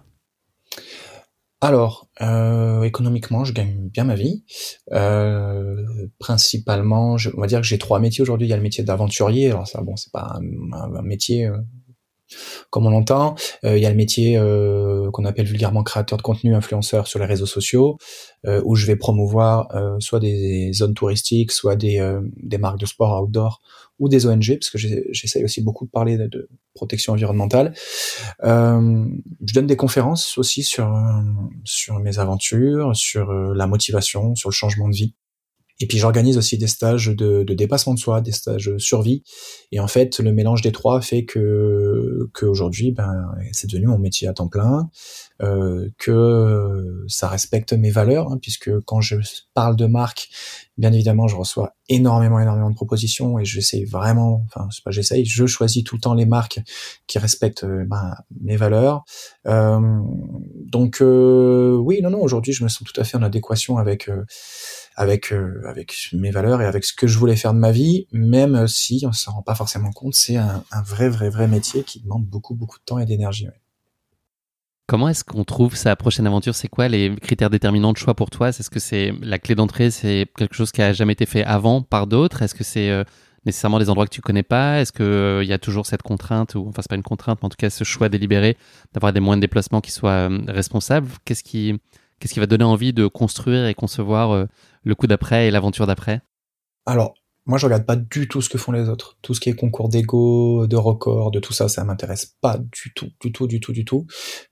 Alors, 1.66 2.08
euh, 2.23 2.82
économiquement, 2.82 3.44
je 3.44 3.52
gagne 3.52 3.88
bien 3.88 4.04
ma 4.04 4.14
vie. 4.14 4.44
Euh, 4.92 5.85
principalement, 6.20 7.16
je, 7.16 7.30
on 7.37 7.40
va 7.40 7.49
dire 7.49 7.61
que 7.61 7.66
j'ai 7.66 7.78
trois 7.78 7.99
métiers 7.99 8.23
aujourd'hui. 8.23 8.46
Il 8.46 8.50
y 8.50 8.52
a 8.52 8.56
le 8.56 8.62
métier 8.62 8.85
d'aventurier. 8.85 9.50
Alors 9.50 9.66
ça, 9.66 9.80
bon, 9.80 9.96
c'est 9.96 10.12
pas 10.12 10.38
un, 10.38 11.02
métier 11.02 11.46
euh, 11.46 11.56
comme 12.70 12.87
on 12.87 12.90
l'entend. 12.90 13.35
Euh, 13.64 13.76
il 13.76 13.82
y 13.82 13.87
a 13.87 13.90
le 13.90 13.96
métier 13.96 14.37
euh, 14.37 15.11
qu'on 15.11 15.25
appelle 15.25 15.46
vulgairement 15.46 15.82
créateur 15.82 16.18
de 16.18 16.23
contenu, 16.23 16.54
influenceur 16.54 17.06
sur 17.06 17.18
les 17.18 17.26
réseaux 17.26 17.46
sociaux, 17.46 17.99
euh, 18.46 18.62
où 18.64 18.75
je 18.76 18.87
vais 18.87 18.96
promouvoir 18.96 19.68
soit 20.00 20.20
des 20.20 20.73
zones 20.73 20.94
touristiques, 20.94 21.52
soit 21.52 21.76
des, 21.76 22.00
des 22.37 22.58
marques 22.58 22.78
de 22.78 22.87
sport 22.87 23.23
outdoor 23.23 23.61
ou 23.98 24.08
des 24.08 24.26
ONG, 24.26 24.58
parce 24.58 24.70
que 24.70 24.78
j'essaye 24.78 25.44
aussi 25.44 25.62
beaucoup 25.62 25.86
de 25.86 25.90
parler 25.90 26.18
de, 26.18 26.48
protection 26.74 27.14
environnementale. 27.14 27.72
je 28.42 29.54
donne 29.54 29.66
des 29.66 29.76
conférences 29.76 30.36
aussi 30.36 30.62
sur 30.62 30.94
sur 31.64 31.98
mes 32.00 32.18
aventures, 32.18 32.94
sur 32.94 33.32
la 33.32 33.66
motivation, 33.66 34.34
sur 34.34 34.50
le 34.50 34.54
changement 34.54 34.88
de 34.88 34.94
vie. 34.94 35.14
Et 35.78 35.86
puis 35.86 35.98
j'organise 35.98 36.38
aussi 36.38 36.56
des 36.56 36.66
stages 36.66 37.08
de, 37.08 37.42
de, 37.42 37.54
dépassement 37.54 37.92
de 37.92 37.98
soi, 37.98 38.22
des 38.22 38.32
stages 38.32 38.76
survie. 38.78 39.22
Et 39.72 39.80
en 39.80 39.88
fait, 39.88 40.18
le 40.20 40.32
mélange 40.32 40.62
des 40.62 40.72
trois 40.72 41.00
fait 41.02 41.24
que 41.24 42.30
qu'aujourd'hui, 42.32 42.92
ben, 42.92 43.26
c'est 43.52 43.68
devenu 43.68 43.88
mon 43.88 43.98
métier 43.98 44.26
à 44.26 44.32
temps 44.32 44.48
plein, 44.48 44.88
euh, 45.42 45.90
que 45.98 47.04
ça 47.08 47.28
respecte 47.28 47.74
mes 47.74 47.90
valeurs, 47.90 48.32
hein, 48.32 48.38
puisque 48.40 48.70
quand 48.80 49.02
je 49.02 49.16
parle 49.52 49.76
de 49.76 49.86
marque, 49.86 50.30
bien 50.78 50.92
évidemment, 50.92 51.26
je 51.26 51.37
reçois 51.37 51.75
énormément, 51.88 52.38
énormément 52.40 52.71
de 52.71 52.75
propositions 52.75 53.38
et 53.38 53.45
j'essaye 53.45 53.85
vraiment, 53.85 54.45
enfin, 54.47 54.68
c'est 54.71 54.85
pas 54.85 54.90
j'essaye, 54.90 55.25
je 55.25 55.47
choisis 55.47 55.85
tout 55.85 55.97
le 55.97 56.00
temps 56.00 56.14
les 56.14 56.26
marques 56.26 56.61
qui 57.06 57.18
respectent 57.18 57.64
euh, 57.64 57.85
ben, 57.87 58.14
mes 58.40 58.56
valeurs. 58.56 59.04
Euh, 59.47 59.80
donc 60.66 61.00
euh, 61.00 61.76
oui, 61.76 62.00
non, 62.02 62.11
non, 62.11 62.21
aujourd'hui, 62.21 62.52
je 62.52 62.64
me 62.64 62.68
sens 62.68 62.87
tout 62.87 63.00
à 63.00 63.04
fait 63.04 63.16
en 63.16 63.23
adéquation 63.23 63.78
avec 63.78 64.09
euh, 64.09 64.25
avec 64.97 65.33
euh, 65.33 65.62
avec 65.66 66.11
mes 66.12 66.30
valeurs 66.30 66.61
et 66.61 66.66
avec 66.66 66.85
ce 66.85 66.92
que 66.92 67.06
je 67.06 67.18
voulais 67.18 67.37
faire 67.37 67.54
de 67.54 67.59
ma 67.59 67.73
vie, 67.73 68.06
même 68.12 68.66
si 68.66 69.04
on 69.06 69.12
s'en 69.12 69.33
rend 69.33 69.42
pas 69.42 69.54
forcément 69.54 69.92
compte, 69.92 70.14
c'est 70.14 70.37
un, 70.37 70.64
un, 70.73 70.83
vrai 70.83 71.09
vrai 71.09 71.30
vrai 71.30 71.49
métier 71.49 71.85
qui 71.85 72.00
demande 72.00 72.25
beaucoup 72.25 72.54
beaucoup 72.54 72.78
de 72.78 72.85
temps 72.85 72.99
et 72.99 73.06
d'énergie. 73.06 73.49
Comment 74.88 75.09
est-ce 75.09 75.25
qu'on 75.25 75.43
trouve 75.43 75.75
sa 75.75 75.97
prochaine 75.97 76.28
aventure? 76.28 76.55
C'est 76.55 76.69
quoi 76.69 76.87
les 76.87 77.16
critères 77.16 77.50
déterminants 77.50 77.93
de 77.93 77.99
choix 77.99 78.14
pour 78.14 78.31
toi? 78.31 78.50
Est-ce 78.50 78.71
que 78.71 78.78
c'est 78.78 79.12
la 79.21 79.40
clé 79.40 79.57
d'entrée 79.57 79.90
C'est 79.90 80.28
quelque 80.37 80.55
chose 80.55 80.71
qui 80.71 80.81
a 80.81 80.93
jamais 80.93 81.14
été 81.14 81.26
fait 81.26 81.43
avant 81.43 81.83
par 81.83 82.07
d'autres? 82.07 82.43
Est-ce 82.43 82.55
que 82.55 82.62
c'est 82.62 82.90
euh, 82.90 83.02
nécessairement 83.47 83.81
des 83.81 83.90
endroits 83.90 84.07
que 84.07 84.14
tu 84.14 84.21
connais 84.21 84.45
pas? 84.45 84.81
Est-ce 84.81 84.93
qu'il 84.93 85.05
euh, 85.05 85.43
y 85.43 85.52
a 85.52 85.59
toujours 85.59 85.87
cette 85.87 86.02
contrainte 86.02 86.55
ou 86.55 86.69
enfin 86.69 86.83
c'est 86.83 86.88
pas 86.88 86.95
une 86.95 87.02
contrainte, 87.02 87.40
mais 87.43 87.47
en 87.47 87.49
tout 87.49 87.57
cas 87.59 87.69
ce 87.69 87.83
choix 87.83 88.09
délibéré 88.09 88.57
d'avoir 88.95 89.12
des 89.12 89.19
moyens 89.19 89.40
de 89.40 89.47
déplacement 89.47 89.81
qui 89.81 89.90
soient 89.90 90.28
responsables 90.47 91.09
Qu'est-ce 91.25 91.43
qui 91.43 91.81
qu'est-ce 92.21 92.35
qui 92.35 92.40
va 92.40 92.47
donner 92.47 92.64
envie 92.64 92.93
de 92.93 93.09
construire 93.09 93.66
et 93.66 93.75
concevoir 93.75 94.47
le 94.85 94.95
coup 94.95 95.09
d'après 95.09 95.49
et 95.49 95.50
l'aventure 95.50 95.88
d'après? 95.88 96.21
Alors, 96.87 97.14
moi, 97.46 97.58
je 97.58 97.66
regarde 97.66 97.86
pas 97.86 97.94
du 97.94 98.26
tout 98.26 98.42
ce 98.42 98.48
que 98.48 98.58
font 98.58 98.72
les 98.72 98.88
autres. 98.88 99.16
Tout 99.22 99.32
ce 99.32 99.40
qui 99.40 99.48
est 99.48 99.54
concours 99.54 99.88
d'ego, 99.88 100.66
de 100.66 100.74
record, 100.74 101.30
de 101.30 101.38
tout 101.38 101.52
ça, 101.52 101.68
ça 101.68 101.84
m'intéresse 101.84 102.34
pas 102.40 102.58
du 102.58 102.92
tout, 102.92 103.08
du 103.20 103.30
tout, 103.30 103.46
du 103.46 103.60
tout, 103.60 103.72
du 103.72 103.84
tout. 103.84 104.06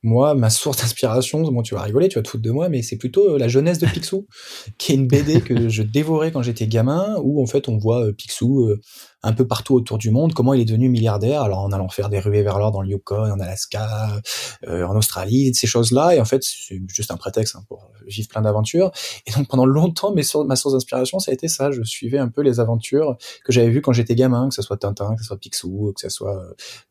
Moi, 0.04 0.34
ma 0.34 0.48
source 0.48 0.76
d'inspiration, 0.80 1.42
bon, 1.42 1.62
tu 1.62 1.74
vas 1.74 1.82
rigoler, 1.82 2.08
tu 2.08 2.18
vas 2.18 2.22
te 2.22 2.28
foutre 2.28 2.44
de 2.44 2.52
moi, 2.52 2.68
mais 2.68 2.82
c'est 2.82 2.96
plutôt 2.96 3.34
euh, 3.34 3.38
la 3.38 3.48
jeunesse 3.48 3.78
de 3.80 3.86
Picsou, 3.86 4.28
qui 4.78 4.92
est 4.92 4.94
une 4.94 5.08
BD 5.08 5.40
que 5.40 5.68
je 5.68 5.82
dévorais 5.82 6.30
quand 6.30 6.42
j'étais 6.42 6.68
gamin, 6.68 7.16
où 7.22 7.42
en 7.42 7.46
fait 7.46 7.68
on 7.68 7.78
voit 7.78 8.06
euh, 8.06 8.12
Picsou 8.12 8.68
euh, 8.68 8.80
un 9.24 9.32
peu 9.32 9.46
partout 9.46 9.74
autour 9.74 9.98
du 9.98 10.10
monde, 10.10 10.34
comment 10.34 10.54
il 10.54 10.60
est 10.60 10.64
devenu 10.64 10.88
milliardaire, 10.88 11.42
alors 11.42 11.60
en 11.60 11.72
allant 11.72 11.88
faire 11.88 12.08
des 12.08 12.20
ruées 12.20 12.42
vers 12.42 12.58
l'or 12.58 12.70
dans 12.70 12.82
le 12.82 12.88
Yukon, 12.88 13.30
en 13.32 13.40
Alaska, 13.40 14.20
en 14.66 14.96
Australie, 14.96 15.54
ces 15.54 15.66
choses-là, 15.66 16.14
et 16.14 16.20
en 16.20 16.24
fait 16.24 16.42
c'est 16.42 16.80
juste 16.88 17.10
un 17.10 17.16
prétexte 17.16 17.56
hein, 17.56 17.64
pour 17.68 17.90
vivre 18.06 18.28
plein 18.28 18.42
d'aventures. 18.42 18.90
Et 19.26 19.32
donc 19.32 19.48
pendant 19.48 19.66
longtemps, 19.66 20.12
mes 20.12 20.22
ma 20.46 20.56
source 20.56 20.74
d'inspiration, 20.74 21.18
ça 21.18 21.30
a 21.30 21.34
été 21.34 21.48
ça. 21.48 21.70
Je 21.70 21.82
suivais 21.82 22.18
un 22.18 22.28
peu 22.28 22.42
les 22.42 22.60
aventures 22.60 23.16
que 23.44 23.52
j'avais 23.52 23.70
vues 23.70 23.82
quand 23.82 23.92
j'étais 23.92 24.14
gamin, 24.14 24.48
que 24.48 24.54
ce 24.54 24.62
soit 24.62 24.76
Tintin, 24.76 25.14
que 25.14 25.20
ce 25.20 25.26
soit 25.26 25.38
Picsou, 25.38 25.92
que 25.94 26.00
ce 26.00 26.08
soit 26.08 26.42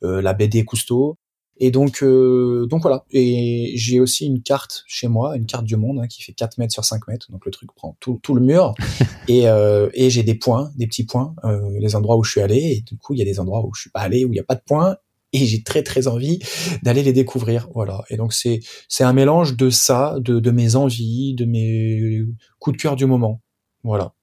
euh, 0.03 0.21
la 0.21 0.33
BD 0.33 0.63
Cousteau. 0.65 1.17
Et 1.57 1.71
donc, 1.71 2.01
euh, 2.01 2.65
donc 2.67 2.81
voilà. 2.81 3.05
Et 3.11 3.73
j'ai 3.75 3.99
aussi 3.99 4.25
une 4.25 4.41
carte 4.41 4.83
chez 4.87 5.07
moi, 5.07 5.35
une 5.35 5.45
carte 5.45 5.65
du 5.65 5.75
monde 5.75 5.99
hein, 5.99 6.07
qui 6.07 6.23
fait 6.23 6.33
4 6.33 6.57
mètres 6.57 6.73
sur 6.73 6.83
5 6.83 7.07
mètres. 7.07 7.31
Donc 7.31 7.45
le 7.45 7.51
truc 7.51 7.73
prend 7.75 7.95
tout, 7.99 8.19
tout 8.23 8.33
le 8.33 8.41
mur. 8.41 8.73
et 9.27 9.47
euh, 9.47 9.89
et 9.93 10.09
j'ai 10.09 10.23
des 10.23 10.35
points, 10.35 10.71
des 10.75 10.87
petits 10.87 11.05
points, 11.05 11.35
euh, 11.43 11.61
les 11.79 11.95
endroits 11.95 12.17
où 12.17 12.23
je 12.23 12.31
suis 12.31 12.41
allé. 12.41 12.57
Et 12.57 12.81
du 12.81 12.97
coup, 12.97 13.13
il 13.13 13.19
y 13.19 13.21
a 13.21 13.25
des 13.25 13.39
endroits 13.39 13.65
où 13.65 13.73
je 13.73 13.81
suis 13.81 13.91
pas 13.91 14.01
allé, 14.01 14.25
où 14.25 14.29
il 14.29 14.33
n'y 14.33 14.39
a 14.39 14.45
pas 14.45 14.55
de 14.55 14.63
points 14.65 14.97
et 15.35 15.45
j'ai 15.45 15.63
très 15.63 15.81
très 15.81 16.07
envie 16.07 16.39
d'aller 16.83 17.03
les 17.03 17.13
découvrir. 17.13 17.67
Voilà. 17.73 18.03
Et 18.09 18.17
donc 18.17 18.33
c'est 18.33 18.59
c'est 18.87 19.03
un 19.03 19.13
mélange 19.13 19.55
de 19.55 19.69
ça, 19.69 20.15
de, 20.19 20.39
de 20.39 20.51
mes 20.51 20.75
envies, 20.75 21.33
de 21.35 21.45
mes 21.45 22.21
coups 22.59 22.77
de 22.77 22.81
cœur 22.81 22.95
du 22.95 23.05
moment. 23.05 23.41
Voilà. 23.83 24.13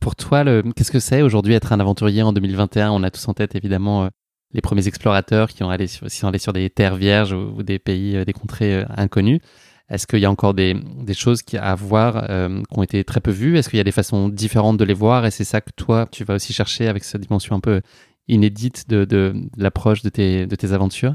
pour 0.00 0.16
toi, 0.16 0.44
qu'est-ce 0.74 0.90
que 0.90 0.98
c'est 0.98 1.22
aujourd'hui 1.22 1.54
être 1.54 1.72
un 1.72 1.78
aventurier 1.78 2.22
en 2.22 2.32
2021 2.32 2.90
On 2.90 3.02
a 3.04 3.10
tous 3.10 3.28
en 3.28 3.34
tête 3.34 3.54
évidemment 3.54 4.10
les 4.52 4.60
premiers 4.60 4.86
explorateurs 4.86 5.48
qui 5.48 5.62
ont 5.62 5.70
allé 5.70 5.86
sur, 5.86 6.10
sont 6.10 6.28
allés 6.28 6.38
sur 6.38 6.52
des 6.52 6.70
terres 6.70 6.96
vierges 6.96 7.32
ou, 7.32 7.62
des 7.62 7.78
pays, 7.78 8.24
des 8.24 8.32
contrées 8.32 8.84
inconnues. 8.96 9.40
Est-ce 9.88 10.06
qu'il 10.06 10.18
y 10.18 10.24
a 10.24 10.30
encore 10.30 10.54
des, 10.54 10.74
des 10.74 11.14
choses 11.14 11.42
à 11.58 11.74
voir 11.74 12.26
euh, 12.28 12.60
qui 12.70 12.78
ont 12.78 12.82
été 12.82 13.04
très 13.04 13.20
peu 13.20 13.30
vues? 13.30 13.56
Est-ce 13.56 13.68
qu'il 13.68 13.76
y 13.76 13.80
a 13.80 13.84
des 13.84 13.92
façons 13.92 14.28
différentes 14.28 14.78
de 14.78 14.84
les 14.84 14.94
voir? 14.94 15.26
Et 15.26 15.30
c'est 15.30 15.44
ça 15.44 15.60
que 15.60 15.70
toi, 15.76 16.08
tu 16.10 16.24
vas 16.24 16.34
aussi 16.34 16.52
chercher 16.52 16.88
avec 16.88 17.04
cette 17.04 17.20
dimension 17.20 17.54
un 17.54 17.60
peu 17.60 17.82
inédite 18.26 18.88
de, 18.88 19.04
de, 19.04 19.32
de 19.34 19.62
l'approche 19.62 20.02
de 20.02 20.08
tes, 20.08 20.46
de 20.46 20.56
tes 20.56 20.72
aventures? 20.72 21.14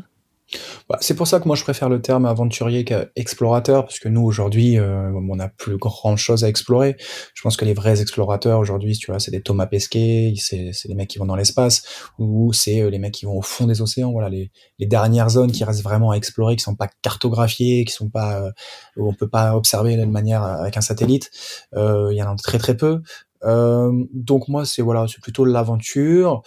Bah, 0.89 0.97
c'est 1.01 1.15
pour 1.15 1.27
ça 1.27 1.39
que 1.39 1.47
moi 1.47 1.55
je 1.55 1.63
préfère 1.63 1.89
le 1.89 2.01
terme 2.01 2.25
aventurier 2.25 2.83
qu'explorateur, 2.83 3.85
parce 3.85 3.99
que 3.99 4.09
nous 4.09 4.21
aujourd'hui, 4.21 4.77
euh, 4.77 5.11
on 5.13 5.39
a 5.39 5.47
plus 5.47 5.77
grand 5.77 6.15
chose 6.17 6.43
à 6.43 6.49
explorer. 6.49 6.95
Je 7.33 7.41
pense 7.41 7.57
que 7.57 7.65
les 7.65 7.73
vrais 7.73 8.01
explorateurs 8.01 8.59
aujourd'hui, 8.59 8.97
tu 8.97 9.11
vois, 9.11 9.19
c'est 9.19 9.31
des 9.31 9.41
Thomas 9.41 9.67
Pesquet, 9.67 10.33
c'est 10.37 10.71
les 10.85 10.95
mecs 10.95 11.09
qui 11.09 11.19
vont 11.19 11.25
dans 11.25 11.35
l'espace, 11.35 11.83
ou 12.17 12.53
c'est 12.53 12.81
euh, 12.81 12.89
les 12.89 12.99
mecs 12.99 13.13
qui 13.13 13.25
vont 13.25 13.37
au 13.37 13.41
fond 13.41 13.65
des 13.67 13.81
océans. 13.81 14.11
Voilà, 14.11 14.29
les, 14.29 14.51
les, 14.79 14.87
dernières 14.87 15.29
zones 15.29 15.51
qui 15.51 15.63
restent 15.63 15.83
vraiment 15.83 16.11
à 16.11 16.15
explorer, 16.15 16.55
qui 16.55 16.63
sont 16.63 16.75
pas 16.75 16.89
cartographiées, 17.01 17.85
qui 17.85 17.93
sont 17.93 18.09
pas 18.09 18.41
euh, 18.41 18.51
où 18.97 19.07
on 19.07 19.13
peut 19.13 19.29
pas 19.29 19.55
observer 19.55 19.95
de 19.95 20.05
manière 20.05 20.43
avec 20.43 20.77
un 20.77 20.81
satellite. 20.81 21.31
Il 21.73 22.13
y 22.13 22.23
en 22.23 22.31
a 22.31 22.35
très 22.35 22.57
très 22.57 22.75
peu. 22.75 23.01
donc 23.43 24.47
moi 24.47 24.65
c'est 24.65 24.81
voilà, 24.81 25.05
c'est 25.07 25.21
plutôt 25.21 25.45
l'aventure. 25.45 26.41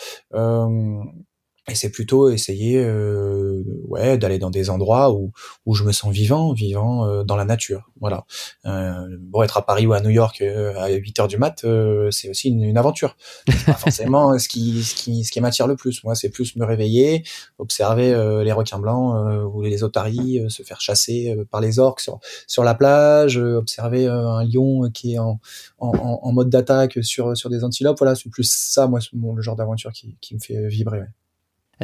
Et 1.67 1.75
c'est 1.75 1.91
plutôt 1.91 2.29
essayer 2.29 2.79
euh, 2.79 3.63
ouais, 3.89 4.19
d'aller 4.19 4.39
dans 4.39 4.51
des 4.51 4.69
endroits 4.69 5.13
où, 5.13 5.33
où 5.65 5.75
je 5.75 5.85
me 5.85 5.93
sens 5.93 6.13
vivant, 6.13 6.53
vivant 6.53 7.07
euh, 7.07 7.25
dans 7.25 7.37
la 7.37 7.47
nature. 7.47 7.91
Voilà. 8.01 8.27
Euh, 8.67 9.17
bon, 9.19 9.43
être 9.43 9.57
à 9.57 9.65
Paris 9.65 9.87
ou 9.87 9.95
à 9.95 10.03
New 10.03 10.11
York 10.11 10.43
euh, 10.43 10.75
à 10.77 10.91
8 10.91 11.21
heures 11.21 11.29
du 11.29 11.39
mat, 11.39 11.65
euh, 11.65 12.11
c'est 12.11 12.29
aussi 12.29 12.49
une, 12.51 12.63
une 12.63 12.77
aventure. 12.77 13.17
Pas 13.65 13.73
forcément 13.79 14.39
ce 14.39 14.47
qui, 14.47 14.83
ce 14.83 14.95
qui, 14.95 15.25
ce 15.25 15.33
qui 15.33 15.41
m'attire 15.41 15.67
le 15.67 15.75
plus. 15.75 16.05
Moi, 16.05 16.15
c'est 16.15 16.29
plus 16.29 16.55
me 16.57 16.67
réveiller, 16.67 17.25
observer 17.59 18.11
les 18.45 18.53
requins 18.53 18.79
blancs 18.79 19.55
ou 19.55 19.63
les 19.63 19.83
otaries 19.83 20.45
se 20.49 20.63
faire 20.63 20.83
chasser 20.83 21.35
par 21.51 21.63
les 21.63 21.79
orques 21.79 22.01
sur, 22.01 22.21
sur 22.47 22.63
la 22.63 22.75
plage, 22.75 23.39
observer 23.39 24.07
un 24.07 24.45
lion 24.45 24.91
qui 24.91 25.15
est 25.15 25.19
en, 25.19 25.41
en, 25.79 26.21
en 26.23 26.33
mode 26.33 26.51
d'attaque 26.51 26.99
sur, 27.03 27.35
sur 27.37 27.49
des 27.49 27.65
antilopes. 27.65 27.99
Voilà, 27.99 28.15
c'est 28.15 28.29
plus 28.29 28.51
ça, 28.51 28.87
moi, 28.87 29.01
le 29.15 29.43
genre 29.43 29.57
d'aventure 29.57 29.93
qui, 29.93 30.19
qui 30.21 30.35
me 30.35 30.41
fait 30.41 30.69
vibrer. 30.69 31.05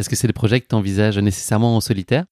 Est-ce 0.00 0.08
que 0.08 0.16
c'est 0.16 0.26
des 0.26 0.32
projets 0.32 0.60
que 0.62 0.66
tu 0.66 0.74
envisages 0.74 1.18
nécessairement 1.18 1.76
en 1.76 1.80
solitaire? 1.80 2.24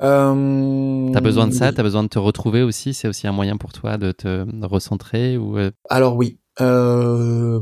Euh... 0.00 1.10
T'as 1.12 1.20
besoin 1.20 1.46
de 1.46 1.52
ça, 1.52 1.70
t'as 1.70 1.82
besoin 1.82 2.02
de 2.02 2.08
te 2.08 2.18
retrouver 2.18 2.62
aussi, 2.62 2.94
c'est 2.94 3.08
aussi 3.08 3.26
un 3.26 3.32
moyen 3.32 3.58
pour 3.58 3.72
toi 3.72 3.98
de 3.98 4.10
te 4.10 4.46
recentrer 4.64 5.36
ou 5.36 5.58
euh? 5.58 5.70
Alors 5.90 6.16
oui, 6.16 6.40
euh, 6.62 7.60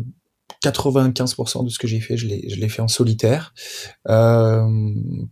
95% 0.62 1.64
de 1.64 1.70
ce 1.70 1.78
que 1.78 1.88
j'ai 1.88 2.00
fait, 2.00 2.16
je 2.16 2.26
l'ai 2.26 2.68
fait 2.68 2.82
en 2.82 2.88
solitaire 2.88 3.52
euh, 4.08 4.64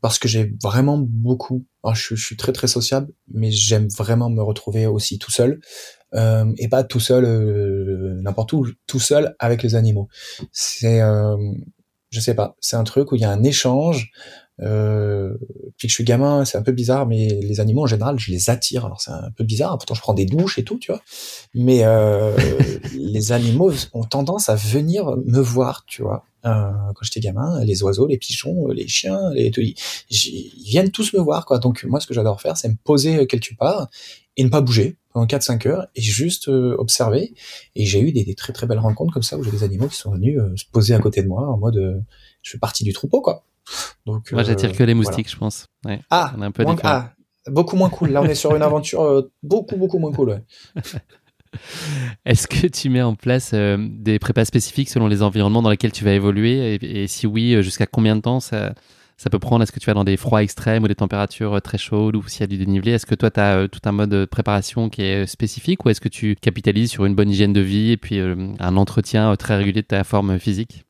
parce 0.01 0.19
que 0.19 0.27
j'ai 0.27 0.53
vraiment 0.63 0.99
beaucoup. 0.99 1.65
je, 1.95 2.17
je, 2.17 2.25
suis 2.25 2.37
très 2.37 2.53
très 2.53 2.67
sociable, 2.67 3.13
mais 3.33 3.53
j'aime 3.53 3.89
vraiment 3.97 4.29
me 4.29 4.43
retrouver 4.43 4.87
aussi 4.87 5.19
tout 5.19 5.31
seul 5.31 5.61
euh, 6.15 6.53
et 6.57 6.69
pas 6.69 6.83
tout 6.83 7.01
seul 7.01 7.25
euh, 7.25 8.21
n'importe 8.23 8.53
où, 8.55 8.67
tout 8.87 9.01
seul 9.01 9.37
avec 9.39 9.63
les 9.63 9.75
animaux. 9.75 10.09
C'est 10.53 11.01
je 12.11 12.21
sais 12.21 12.35
pas, 12.35 12.57
c'est 12.61 12.77
un 12.77 12.85
truc 12.85 13.13
où 13.13 13.17
il 13.17 13.21
y 13.21 13.25
a 13.25 13.31
un 13.31 13.43
échange. 13.43 14.11
Euh, 14.61 15.35
puis 15.77 15.87
que 15.87 15.91
je 15.91 15.95
suis 15.95 16.05
gamin, 16.05 16.45
c'est 16.45 16.59
un 16.59 16.63
peu 16.63 16.73
bizarre, 16.73 17.07
mais 17.07 17.29
les 17.29 17.61
animaux 17.61 17.83
en 17.83 17.87
général, 17.87 18.19
je 18.19 18.33
les 18.33 18.51
attire. 18.51 18.87
Alors 18.87 19.01
c'est 19.01 19.13
un 19.13 19.31
peu 19.37 19.45
bizarre, 19.45 19.79
pourtant 19.79 19.95
je 19.95 20.01
prends 20.01 20.15
des 20.15 20.27
douches 20.27 20.59
et 20.59 20.65
tout, 20.65 20.79
tu 20.79 20.91
vois. 20.91 21.01
Mais 21.55 21.85
euh, 21.85 22.37
les 22.95 23.33
animaux 23.33 23.73
ont 23.93 24.05
tendance 24.05 24.49
à 24.49 24.57
venir 24.57 25.17
me 25.27 25.41
voir, 25.41 25.85
tu 25.87 26.03
vois. 26.03 26.25
Euh, 26.45 26.71
quand 26.95 27.03
j'étais 27.03 27.21
gamin, 27.21 27.63
les 27.65 27.83
oiseaux, 27.83 28.07
les 28.07 28.19
pigeons, 28.19 28.69
les 28.69 28.89
chiens, 28.89 29.31
les, 29.33 29.51
ils, 29.57 29.75
ils 30.11 30.71
viennent 30.71 30.91
tous 30.91 31.13
me 31.13 31.21
voir, 31.21 31.47
quoi. 31.47 31.59
Donc 31.59 31.85
moi, 31.85 32.01
ce 32.01 32.07
que 32.07 32.15
j'adore 32.15 32.41
faire, 32.41 32.57
c'est 32.57 32.69
me 32.69 32.77
poser 32.83 33.27
quelque 33.27 33.55
part 33.55 33.89
et 34.39 34.45
ne 34.45 34.49
pas 34.49 34.63
bouger 34.63 34.97
pendant 35.13 35.27
4-5 35.27 35.69
heures 35.69 35.89
et 35.95 36.01
juste 36.01 36.49
euh, 36.49 36.77
observer. 36.79 37.35
Et 37.75 37.85
j'ai 37.85 38.01
eu 38.01 38.13
des, 38.13 38.35
très 38.35 38.53
très 38.53 38.67
belles 38.67 38.79
rencontres 38.79 39.13
comme 39.13 39.23
ça 39.23 39.37
où 39.37 39.43
j'ai 39.43 39.51
des 39.51 39.65
animaux 39.65 39.89
qui 39.89 39.97
sont 39.97 40.13
venus 40.13 40.39
euh, 40.39 40.57
se 40.57 40.65
poser 40.73 40.95
à 40.95 41.01
côté 41.01 41.23
de 41.23 41.29
moi 41.29 41.47
en 41.47 41.59
mode 41.59 41.77
euh, 41.77 42.01
je 42.43 42.53
fais 42.53 42.59
partie 42.59 42.85
du 42.85 42.93
troupeau 42.93 43.21
quoi. 43.21 43.45
Donc 44.07 44.33
moi 44.33 44.45
j'attire 44.45 44.73
que 44.73 44.85
les 44.85 44.95
moustiques 44.95 45.31
je 45.31 45.37
pense. 45.37 45.67
Ouais. 45.85 46.01
Ah, 46.09 46.35
un 46.41 46.53
peu 46.53 46.65
ah, 46.85 47.13
beaucoup 47.49 47.77
moins 47.77 47.91
cool. 47.91 48.11
Là 48.11 48.23
on 48.23 48.27
est 48.27 48.37
sur 48.37 48.55
une 48.55 48.63
aventure 48.63 49.29
beaucoup 49.43 49.77
beaucoup 49.77 49.99
moins 49.99 50.13
cool. 50.13 50.31
Ouais. 50.31 50.83
Est-ce 52.25 52.47
que 52.47 52.67
tu 52.67 52.89
mets 52.89 53.03
en 53.03 53.15
place 53.15 53.55
des 53.55 54.19
prépas 54.19 54.45
spécifiques 54.45 54.91
selon 54.91 55.09
les 55.09 55.23
environnements 55.23 55.63
dans 55.63 55.71
lesquels 55.71 55.93
tu 55.93 56.05
vas 56.05 56.13
évoluer? 56.13 56.75
Et, 56.75 57.03
et 57.03 57.07
si 57.09 57.27
oui, 57.27 57.61
jusqu'à 57.63 57.87
combien 57.87 58.17
de 58.17 58.21
temps 58.21 58.39
ça, 58.39 58.75
ça 59.19 59.31
peut 59.31 59.41
prendre 59.41 59.63
Est-ce 59.65 59.73
que 59.73 59.81
tu 59.81 59.87
vas 59.87 59.95
dans 59.95 60.05
des 60.05 60.17
froids 60.17 60.43
extrêmes 60.43 60.85
ou 60.85 60.89
des 60.89 60.95
températures 60.95 61.55
euh, 61.55 61.61
très 61.61 61.77
chaudes 61.77 62.15
ou 62.15 62.27
s'il 62.29 62.41
y 62.41 62.45
a 62.45 62.47
du 62.47 62.57
dénivelé 62.57 62.93
Est-ce 62.93 63.05
que 63.05 63.17
toi, 63.17 63.31
tu 63.31 63.41
as 63.41 63.59
euh, 63.59 63.69
tout 63.69 63.81
un 63.85 63.93
mode 63.93 64.11
de 64.11 64.25
préparation 64.25 64.89
qui 64.89 65.03
est 65.03 65.25
euh, 65.25 65.27
spécifique 65.27 65.85
ou 65.85 65.91
est-ce 65.91 66.01
que 66.01 66.09
tu 66.09 66.37
capitalises 66.37 66.93
sur 66.93 67.05
une 67.05 67.17
bonne 67.17 67.29
hygiène 67.29 67.53
de 67.53 67.61
vie 67.61 67.91
et 67.91 67.97
puis 67.97 68.21
un 68.21 68.77
entretien 68.77 69.35
très 69.37 69.57
régulier 69.57 69.83
de 69.83 69.87
ta 69.89 70.05
forme 70.05 70.39
physique? 70.39 70.85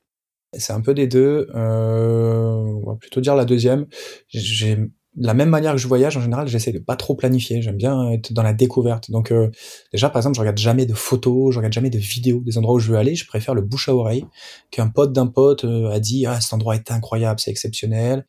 C'est 0.53 0.73
un 0.73 0.81
peu 0.81 0.95
des 0.95 1.07
deux. 1.07 1.49
on 1.55 2.83
va 2.87 2.97
plutôt 2.97 3.21
dire 3.21 3.35
la 3.35 3.45
deuxième. 3.45 3.87
J'ai 4.29 4.79
la 5.21 5.35
même 5.35 5.49
manière 5.49 5.73
que 5.73 5.79
je 5.79 5.89
voyage, 5.89 6.17
en 6.17 6.21
général, 6.21 6.47
j'essaie 6.47 6.73
de 6.73 6.79
pas 6.79 6.97
trop 6.97 7.15
planifier. 7.15 7.61
J'aime 7.61 7.77
bien 7.77 8.11
être 8.13 8.33
dans 8.33 8.43
la 8.43 8.53
découverte. 8.53 9.11
Donc, 9.11 9.33
euh, 9.33 9.51
déjà, 9.93 10.09
par 10.11 10.21
exemple, 10.21 10.37
je 10.37 10.41
regarde 10.41 10.59
jamais 10.59 10.87
de 10.87 10.95
photos, 10.95 11.53
je 11.53 11.59
regarde 11.59 11.73
jamais 11.73 11.91
de 11.91 11.99
vidéos 11.99 12.41
des 12.45 12.57
endroits 12.57 12.75
où 12.75 12.79
je 12.79 12.91
veux 12.91 12.97
aller. 12.97 13.17
Je 13.17 13.27
préfère 13.27 13.55
le 13.55 13.63
bouche 13.63 13.89
à 13.89 13.95
oreille 13.95 14.25
qu'un 14.71 14.89
pote 14.89 15.13
d'un 15.13 15.27
pote 15.27 15.65
euh, 15.65 15.91
a 15.91 15.99
dit 15.99 16.27
ah 16.27 16.41
cet 16.41 16.53
endroit 16.53 16.77
est 16.77 16.91
incroyable, 16.91 17.41
c'est 17.41 17.51
exceptionnel. 17.51 18.25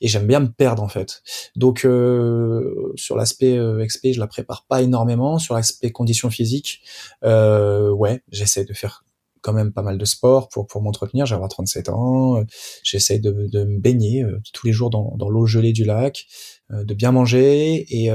Et 0.00 0.08
j'aime 0.08 0.26
bien 0.26 0.40
me 0.40 0.50
perdre 0.50 0.82
en 0.82 0.88
fait. 0.88 1.22
Donc, 1.56 1.84
euh, 1.84 2.92
sur 2.96 3.16
l'aspect 3.16 3.58
XP, 3.86 4.12
je 4.14 4.20
la 4.20 4.26
prépare 4.26 4.64
pas 4.66 4.82
énormément. 4.82 5.38
Sur 5.38 5.54
l'aspect 5.54 5.90
conditions 5.90 6.30
physiques, 6.30 6.82
ouais, 7.22 8.22
j'essaie 8.30 8.64
de 8.64 8.72
faire 8.72 9.04
quand 9.42 9.52
même 9.52 9.72
pas 9.72 9.82
mal 9.82 9.98
de 9.98 10.04
sport 10.04 10.48
pour, 10.48 10.66
pour 10.66 10.82
m'entretenir. 10.82 11.26
J'ai 11.26 11.36
37 11.36 11.88
ans. 11.88 12.38
Euh, 12.38 12.44
j'essaie 12.82 13.18
de, 13.18 13.48
de, 13.50 13.64
me 13.64 13.78
baigner 13.78 14.22
euh, 14.22 14.40
tous 14.52 14.66
les 14.66 14.72
jours 14.72 14.90
dans, 14.90 15.14
dans 15.16 15.28
l'eau 15.28 15.46
gelée 15.46 15.72
du 15.72 15.84
lac, 15.84 16.26
euh, 16.70 16.84
de 16.84 16.94
bien 16.94 17.12
manger. 17.12 17.86
Et, 17.90 18.10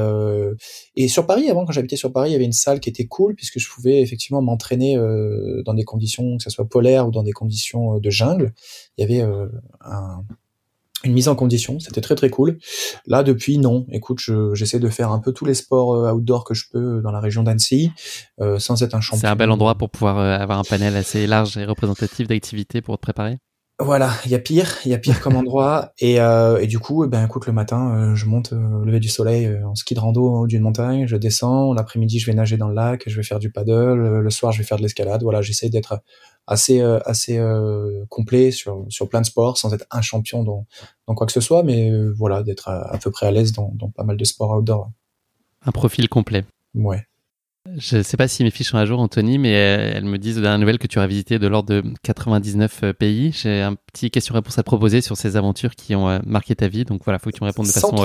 et 0.95 1.07
sur 1.07 1.25
Paris, 1.25 1.49
avant, 1.49 1.65
quand 1.65 1.71
j'habitais 1.71 1.95
sur 1.95 2.11
Paris, 2.11 2.29
il 2.29 2.33
y 2.33 2.35
avait 2.35 2.45
une 2.45 2.51
salle 2.51 2.79
qui 2.79 2.89
était 2.89 3.05
cool 3.05 3.35
puisque 3.35 3.59
je 3.59 3.69
pouvais 3.69 4.01
effectivement 4.01 4.41
m'entraîner 4.41 4.95
dans 5.65 5.73
des 5.73 5.83
conditions, 5.83 6.37
que 6.37 6.43
ce 6.43 6.49
soit 6.49 6.67
polaires 6.67 7.07
ou 7.07 7.11
dans 7.11 7.23
des 7.23 7.31
conditions 7.31 7.99
de 7.99 8.09
jungle. 8.09 8.53
Il 8.97 9.01
y 9.01 9.03
avait 9.03 9.21
un, 9.81 10.23
une 11.05 11.13
mise 11.13 11.27
en 11.27 11.35
condition, 11.35 11.79
c'était 11.79 12.01
très 12.01 12.15
très 12.15 12.29
cool. 12.29 12.57
Là 13.05 13.23
depuis 13.23 13.57
non, 13.57 13.85
écoute, 13.91 14.19
j'essaie 14.53 14.79
de 14.79 14.89
faire 14.89 15.11
un 15.11 15.19
peu 15.19 15.31
tous 15.31 15.45
les 15.45 15.53
sports 15.53 15.93
euh, 15.93 16.11
outdoor 16.11 16.43
que 16.43 16.53
je 16.53 16.65
peux 16.71 17.01
dans 17.01 17.11
la 17.11 17.19
région 17.19 17.43
d'Annecy, 17.43 17.91
euh, 18.41 18.59
sans 18.59 18.81
être 18.83 18.95
un 18.95 19.01
champion. 19.01 19.21
C'est 19.21 19.27
un 19.27 19.35
bel 19.35 19.51
endroit 19.51 19.75
pour 19.75 19.89
pouvoir 19.89 20.17
euh, 20.19 20.37
avoir 20.37 20.59
un 20.59 20.63
panel 20.63 20.95
assez 20.95 21.27
large 21.27 21.57
et 21.57 21.65
représentatif 21.65 22.27
d'activités 22.27 22.81
pour 22.81 22.97
te 22.97 23.01
préparer. 23.01 23.37
Voilà, 23.77 24.09
il 24.23 24.31
y 24.31 24.35
a 24.35 24.39
pire, 24.39 24.77
il 24.85 24.91
y 24.91 24.93
a 24.93 24.97
pire 24.97 25.19
comme 25.19 25.35
endroit 25.35 25.91
et, 25.99 26.21
euh, 26.21 26.59
et 26.59 26.67
du 26.67 26.79
coup, 26.79 27.03
eh 27.03 27.09
ben 27.09 27.25
écoute, 27.25 27.45
le 27.45 27.51
matin, 27.51 28.15
je 28.15 28.25
monte 28.25 28.53
au 28.53 28.85
lever 28.85 29.01
du 29.01 29.09
soleil 29.09 29.53
en 29.65 29.75
ski 29.75 29.95
de 29.95 29.99
rando 29.99 30.29
en 30.29 30.39
haut 30.39 30.47
d'une 30.47 30.61
montagne, 30.61 31.07
je 31.07 31.17
descends, 31.17 31.73
l'après-midi, 31.73 32.19
je 32.19 32.25
vais 32.25 32.33
nager 32.33 32.55
dans 32.55 32.69
le 32.69 32.73
lac, 32.73 33.03
je 33.05 33.17
vais 33.17 33.23
faire 33.23 33.37
du 33.37 33.51
paddle, 33.51 34.19
le 34.19 34.29
soir, 34.29 34.53
je 34.53 34.59
vais 34.59 34.63
faire 34.63 34.77
de 34.77 34.83
l'escalade. 34.83 35.23
Voilà, 35.23 35.41
j'essaie 35.41 35.67
d'être 35.67 35.99
assez 36.47 36.81
euh, 36.81 36.99
assez 37.05 37.37
euh, 37.37 38.05
complet 38.09 38.51
sur 38.51 38.85
sur 38.89 39.09
plein 39.09 39.21
de 39.21 39.25
sports 39.25 39.57
sans 39.57 39.73
être 39.73 39.85
un 39.91 40.01
champion 40.01 40.43
dans 40.43 40.65
dans 41.07 41.15
quoi 41.15 41.25
que 41.25 41.33
ce 41.33 41.41
soit 41.41 41.63
mais 41.63 41.89
euh, 41.89 42.13
voilà 42.15 42.43
d'être 42.43 42.69
à, 42.69 42.97
peu 43.01 43.11
près 43.11 43.27
à 43.27 43.31
l'aise 43.31 43.51
dans, 43.51 43.71
dans 43.73 43.89
pas 43.89 44.03
mal 44.03 44.17
de 44.17 44.23
sports 44.23 44.51
outdoor 44.51 44.91
un 45.65 45.71
profil 45.71 46.09
complet 46.09 46.45
ouais 46.75 47.03
je 47.77 47.97
ne 47.97 48.03
sais 48.03 48.15
pas 48.15 48.27
si 48.27 48.43
mes 48.43 48.51
fiches 48.51 48.69
sont 48.69 48.77
à 48.77 48.85
jour, 48.85 48.99
Anthony, 48.99 49.39
mais 49.39 49.49
elles 49.49 50.05
me 50.05 50.19
disent 50.19 50.35
dans 50.35 50.51
la 50.51 50.59
nouvelle 50.59 50.77
que 50.77 50.85
tu 50.85 50.99
as 50.99 51.07
visité 51.07 51.39
de 51.39 51.47
l'ordre 51.47 51.73
de 51.73 51.83
99 52.03 52.93
pays. 52.93 53.31
J'ai 53.31 53.63
un 53.63 53.73
petit 53.73 54.11
question-réponse 54.11 54.59
à 54.59 54.61
te 54.61 54.67
proposer 54.67 55.01
sur 55.01 55.17
ces 55.17 55.35
aventures 55.35 55.73
qui 55.73 55.95
ont 55.95 56.21
marqué 56.27 56.55
ta 56.55 56.67
vie. 56.67 56.85
Donc 56.85 57.01
voilà, 57.03 57.17
il 57.17 57.23
faut 57.23 57.31
que 57.31 57.35
tu 57.35 57.43
me 57.43 57.47
répondes 57.47 57.65
de 57.65 57.71
façon 57.71 57.95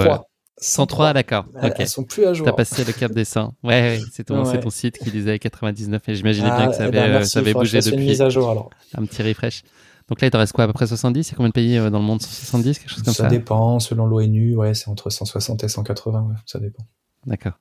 103, 0.60 1.14
d'accord. 1.14 1.46
Elles 1.62 1.88
sont 1.88 2.04
plus 2.04 2.26
à 2.26 2.34
jour. 2.34 2.44
T'as 2.44 2.52
passé 2.52 2.84
le 2.84 2.92
cap 2.92 3.12
des 3.12 3.24
100. 3.24 3.54
Ouais, 3.62 3.70
ouais 3.70 4.00
c'est 4.12 4.24
ton, 4.24 4.70
site 4.70 4.98
qui 4.98 5.10
disait 5.10 5.38
99 5.38 6.08
et 6.08 6.14
j'imaginais 6.14 6.50
bien 6.50 6.68
que 6.68 6.74
ça 6.74 6.84
ah, 6.84 6.86
avait, 6.86 6.98
eh 6.98 7.12
ben, 7.12 7.24
ça 7.24 7.38
avait 7.38 7.54
bougé 7.54 7.78
depuis. 7.80 7.94
Une 7.94 8.00
mise 8.00 8.22
à 8.22 8.28
jour 8.28 8.50
alors. 8.50 8.70
Un 8.94 9.06
petit 9.06 9.22
refresh. 9.22 9.62
Donc 10.08 10.20
là, 10.20 10.26
il 10.26 10.30
te 10.30 10.36
reste 10.36 10.52
quoi, 10.52 10.64
à 10.64 10.66
peu 10.66 10.72
près 10.72 10.88
70 10.88 11.28
Il 11.28 11.30
y 11.30 11.34
a 11.34 11.36
combien 11.36 11.48
de 11.48 11.54
pays 11.54 11.78
euh, 11.78 11.88
dans 11.88 12.00
le 12.00 12.04
monde? 12.04 12.20
170, 12.20 12.78
quelque 12.78 12.90
chose 12.90 13.02
comme 13.02 13.14
ça 13.14 13.24
Ça? 13.24 13.28
dépend, 13.28 13.78
selon 13.78 14.06
l'ONU, 14.06 14.56
ouais, 14.56 14.74
c'est 14.74 14.88
entre 14.88 15.08
160 15.08 15.62
et 15.64 15.68
180, 15.68 16.22
ouais, 16.22 16.34
ça 16.46 16.58
dépend. 16.58 16.84
D'accord. 17.26 17.52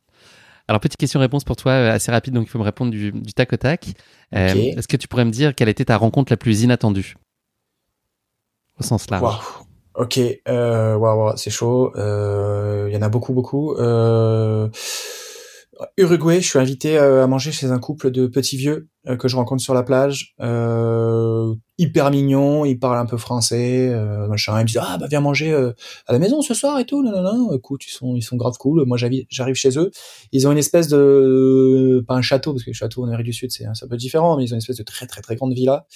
Alors, 0.67 0.79
petite 0.81 0.97
question-réponse 0.97 1.43
pour 1.43 1.55
toi, 1.55 1.71
euh, 1.73 1.91
assez 1.91 2.11
rapide, 2.11 2.33
donc 2.33 2.47
il 2.47 2.49
faut 2.49 2.59
me 2.59 2.63
répondre 2.63 2.91
du, 2.91 3.11
du 3.11 3.33
tac 3.33 3.53
au 3.53 3.57
tac. 3.57 3.87
Euh, 4.35 4.53
Est-ce 4.55 4.87
que 4.87 4.97
tu 4.97 5.07
pourrais 5.07 5.25
me 5.25 5.31
dire 5.31 5.53
quelle 5.55 5.69
était 5.69 5.85
ta 5.85 5.97
rencontre 5.97 6.31
la 6.33 6.37
plus 6.37 6.63
inattendue? 6.63 7.15
Au 8.79 8.83
sens 8.83 9.09
large. 9.09 9.39
Ok, 9.95 10.19
euh, 10.47 10.95
wow, 10.95 11.15
wow, 11.15 11.35
c'est 11.35 11.49
chaud. 11.49 11.91
Il 11.95 12.01
euh, 12.01 12.89
y 12.91 12.97
en 12.97 13.01
a 13.01 13.09
beaucoup, 13.09 13.33
beaucoup. 13.33 13.73
Euh, 13.75 14.69
Uruguay, 15.97 16.41
je 16.41 16.47
suis 16.47 16.59
invité 16.59 16.97
à 16.97 17.25
manger 17.25 17.51
chez 17.51 17.67
un 17.67 17.79
couple 17.79 18.11
de 18.11 18.27
petits 18.27 18.57
vieux 18.57 18.89
que 19.17 19.29
je 19.29 19.35
rencontre 19.37 19.63
sur 19.63 19.73
la 19.73 19.81
plage. 19.81 20.35
hyper 21.77 22.11
mignon, 22.11 22.65
ils 22.65 22.77
parlent 22.77 22.97
un 22.97 23.05
peu 23.05 23.17
français, 23.17 23.89
machin. 24.27 24.57
Ils 24.59 24.63
me 24.63 24.67
disent 24.67 24.81
ah 24.81 24.97
bah 24.97 25.07
viens 25.09 25.21
manger 25.21 25.53
à 25.53 26.13
la 26.13 26.19
maison 26.19 26.41
ce 26.41 26.53
soir 26.53 26.79
et 26.79 26.85
tout. 26.85 27.01
Non 27.01 27.11
non 27.11 27.23
non. 27.23 27.53
Écoute, 27.55 27.85
ils 27.87 27.91
sont 27.91 28.13
ils 28.13 28.21
sont 28.21 28.35
grave 28.35 28.57
cool. 28.59 28.85
Moi 28.85 28.97
j'arrive 28.97 29.55
chez 29.55 29.79
eux. 29.79 29.89
Ils 30.33 30.47
ont 30.49 30.51
une 30.51 30.57
espèce 30.57 30.89
de 30.89 32.03
pas 32.05 32.15
un 32.15 32.21
château 32.21 32.51
parce 32.51 32.63
que 32.63 32.71
les 32.71 32.73
châteaux 32.73 33.03
en 33.03 33.07
Amérique 33.07 33.27
du 33.27 33.33
Sud 33.33 33.51
c'est 33.51 33.65
un 33.65 33.87
peu 33.89 33.95
différent, 33.95 34.35
mais 34.35 34.43
ils 34.43 34.53
ont 34.53 34.55
une 34.55 34.61
espèce 34.61 34.77
de 34.77 34.83
très 34.83 35.07
très 35.07 35.21
très 35.21 35.37
grande 35.37 35.53
villa. 35.53 35.87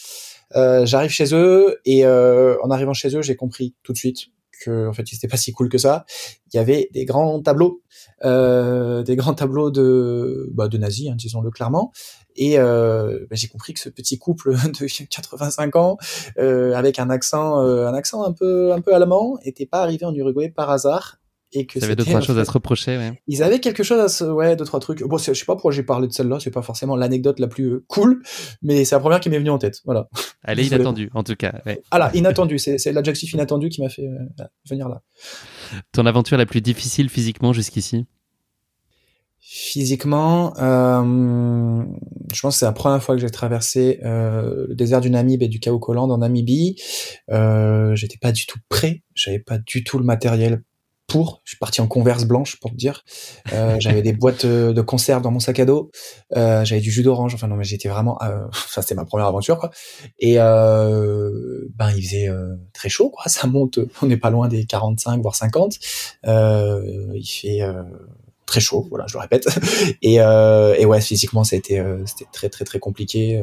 J'arrive 0.55 1.11
chez 1.11 1.33
eux 1.33 1.79
et 1.85 2.05
en 2.05 2.71
arrivant 2.71 2.93
chez 2.93 3.15
eux, 3.15 3.21
j'ai 3.21 3.35
compris 3.35 3.75
tout 3.83 3.93
de 3.93 3.97
suite 3.97 4.29
que 4.63 4.87
en 4.87 4.93
fait 4.93 5.07
c'était 5.07 5.27
pas 5.27 5.37
si 5.37 5.51
cool 5.51 5.69
que 5.69 5.77
ça. 5.77 6.05
Il 6.53 6.57
y 6.57 6.59
avait 6.59 6.89
des 6.93 7.05
grands 7.05 7.41
tableaux, 7.41 7.81
euh, 8.23 9.03
des 9.03 9.15
grands 9.15 9.33
tableaux 9.33 9.71
de 9.71 10.49
bah, 10.53 10.67
de 10.67 10.77
nazis, 10.77 11.09
hein, 11.09 11.15
disons-le 11.15 11.51
clairement. 11.51 11.91
Et 12.35 12.57
euh, 12.57 13.25
bah, 13.29 13.35
j'ai 13.35 13.47
compris 13.47 13.73
que 13.73 13.79
ce 13.79 13.89
petit 13.89 14.17
couple 14.17 14.53
de 14.79 15.05
85 15.09 15.75
ans, 15.75 15.97
euh, 16.37 16.73
avec 16.73 16.99
un 16.99 17.09
accent, 17.09 17.61
euh, 17.61 17.87
un 17.87 17.93
accent 17.93 18.23
un 18.23 18.33
peu 18.33 18.73
un 18.73 18.81
peu 18.81 18.93
allemand, 18.93 19.37
était 19.43 19.65
pas 19.65 19.81
arrivé 19.81 20.05
en 20.05 20.13
Uruguay 20.13 20.49
par 20.49 20.69
hasard 20.69 21.19
et 21.53 21.65
que 21.65 21.79
ils 21.79 21.85
avaient 21.85 21.95
deux 21.95 22.05
trois 22.05 22.21
choses 22.21 22.37
à 22.37 22.45
se 22.45 22.51
reprocher 22.51 22.97
ouais. 22.97 23.13
ils 23.27 23.43
avaient 23.43 23.59
quelque 23.59 23.83
chose 23.83 23.99
à 23.99 24.09
se 24.09 24.23
ouais 24.23 24.55
deux 24.55 24.65
trois 24.65 24.79
trucs 24.79 25.03
bon 25.03 25.17
je 25.17 25.33
sais 25.33 25.45
pas 25.45 25.53
pourquoi 25.53 25.71
j'ai 25.71 25.83
parlé 25.83 26.07
de 26.07 26.13
celle-là 26.13 26.39
c'est 26.39 26.51
pas 26.51 26.61
forcément 26.61 26.95
l'anecdote 26.95 27.39
la 27.39 27.47
plus 27.47 27.65
euh, 27.65 27.85
cool 27.87 28.21
mais 28.61 28.85
c'est 28.85 28.95
la 28.95 28.99
première 28.99 29.19
qui 29.19 29.29
m'est 29.29 29.39
venue 29.39 29.49
en 29.49 29.57
tête 29.57 29.81
voilà 29.85 30.09
elle 30.43 30.59
est 30.59 30.65
inattendue 30.67 31.09
en 31.13 31.23
tout 31.23 31.35
cas 31.35 31.61
ouais. 31.65 31.81
ah 31.91 31.99
là 31.99 32.11
inattendue 32.13 32.59
c'est 32.59 32.91
l'adjectif 32.91 33.33
inattendu 33.33 33.69
qui 33.69 33.81
m'a 33.81 33.89
fait 33.89 34.07
euh, 34.07 34.45
venir 34.69 34.89
là 34.89 35.01
ton 35.91 36.05
aventure 36.05 36.37
la 36.37 36.45
plus 36.45 36.61
difficile 36.61 37.09
physiquement 37.09 37.53
jusqu'ici? 37.53 38.05
Physiquement, 39.45 40.53
euh, 40.57 41.83
je 42.33 42.41
pense 42.41 42.55
que 42.55 42.59
c'est 42.59 42.65
la 42.65 42.71
première 42.71 43.03
fois 43.03 43.15
que 43.15 43.21
j'ai 43.21 43.29
traversé 43.29 43.99
euh, 44.03 44.67
le 44.69 44.75
désert 44.75 45.01
du 45.01 45.09
Namib 45.09 45.43
et 45.43 45.47
du 45.47 45.59
Kaokoland 45.59 46.09
en 46.09 46.17
Namibie. 46.19 46.81
Euh, 47.29 47.93
J'étais 47.93 48.17
pas 48.17 48.31
du 48.31 48.45
tout 48.45 48.57
prêt, 48.69 49.03
j'avais 49.13 49.39
pas 49.39 49.57
du 49.57 49.83
tout 49.83 49.99
le 49.99 50.05
matériel 50.05 50.63
pour. 51.07 51.41
Je 51.43 51.51
suis 51.51 51.57
parti 51.57 51.81
en 51.81 51.87
converse 51.87 52.25
blanche 52.25 52.59
pour 52.59 52.71
te 52.71 52.75
dire. 52.75 53.03
Euh, 53.53 53.77
j'avais 53.79 54.01
des 54.01 54.13
boîtes 54.13 54.45
euh, 54.45 54.73
de 54.73 54.81
conserve 54.81 55.21
dans 55.21 55.31
mon 55.31 55.39
sac 55.39 55.59
à 55.59 55.65
dos. 55.65 55.91
Euh, 56.35 56.63
j'avais 56.65 56.81
du 56.81 56.91
jus 56.91 57.03
d'orange. 57.03 57.33
Enfin 57.35 57.47
non, 57.47 57.55
mais 57.55 57.63
j'étais 57.63 57.89
vraiment. 57.89 58.17
Euh, 58.23 58.45
enfin 58.49 58.81
c'était 58.81 58.95
ma 58.95 59.05
première 59.05 59.27
aventure 59.27 59.59
quoi. 59.59 59.71
Et 60.19 60.35
euh, 60.39 61.67
ben 61.75 61.91
il 61.91 62.03
faisait 62.03 62.29
euh, 62.29 62.55
très 62.73 62.89
chaud 62.89 63.09
quoi. 63.09 63.23
Ça 63.27 63.47
monte. 63.47 63.79
On 64.01 64.05
n'est 64.07 64.17
pas 64.17 64.29
loin 64.29 64.47
des 64.47 64.65
45 64.65 65.21
voire 65.21 65.35
50. 65.35 65.75
il 66.25 67.25
fait 67.25 67.61
très 68.45 68.59
chaud. 68.59 68.87
Voilà, 68.89 69.05
je 69.07 69.13
le 69.13 69.21
répète. 69.21 69.47
Et, 70.01 70.15
et 70.15 70.85
ouais, 70.85 71.01
physiquement, 71.01 71.43
c'était 71.43 71.83
c'était 72.05 72.29
très 72.31 72.49
très 72.49 72.65
très 72.65 72.79
compliqué. 72.79 73.41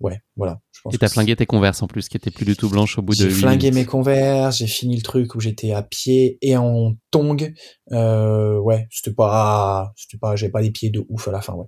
Ouais, 0.00 0.20
voilà. 0.36 0.60
Et 0.92 0.98
t'as 0.98 1.08
flingué 1.08 1.36
tes 1.36 1.46
converses 1.46 1.82
en 1.82 1.86
plus, 1.86 2.08
qui 2.08 2.16
étaient 2.16 2.30
plus 2.30 2.44
du 2.44 2.56
tout 2.56 2.68
blanches 2.68 2.98
au 2.98 3.02
bout 3.02 3.14
de. 3.14 3.28
J'ai 3.28 3.30
flingué 3.30 3.70
mes 3.70 3.84
converses, 3.84 4.58
j'ai 4.58 4.66
fini 4.66 4.96
le 4.96 5.02
truc 5.02 5.34
où 5.34 5.40
j'étais 5.40 5.72
à 5.72 5.82
pied 5.82 6.38
et 6.42 6.56
en 6.56 6.94
tong. 7.10 7.52
Euh, 7.92 8.58
ouais, 8.58 8.86
c'était 8.90 9.14
pas, 9.14 9.92
c'était 9.96 10.18
pas, 10.18 10.36
j'avais 10.36 10.52
pas 10.52 10.62
des 10.62 10.70
pieds 10.70 10.90
de 10.90 11.04
ouf 11.08 11.28
à 11.28 11.32
la 11.32 11.40
fin, 11.40 11.54
ouais. 11.54 11.66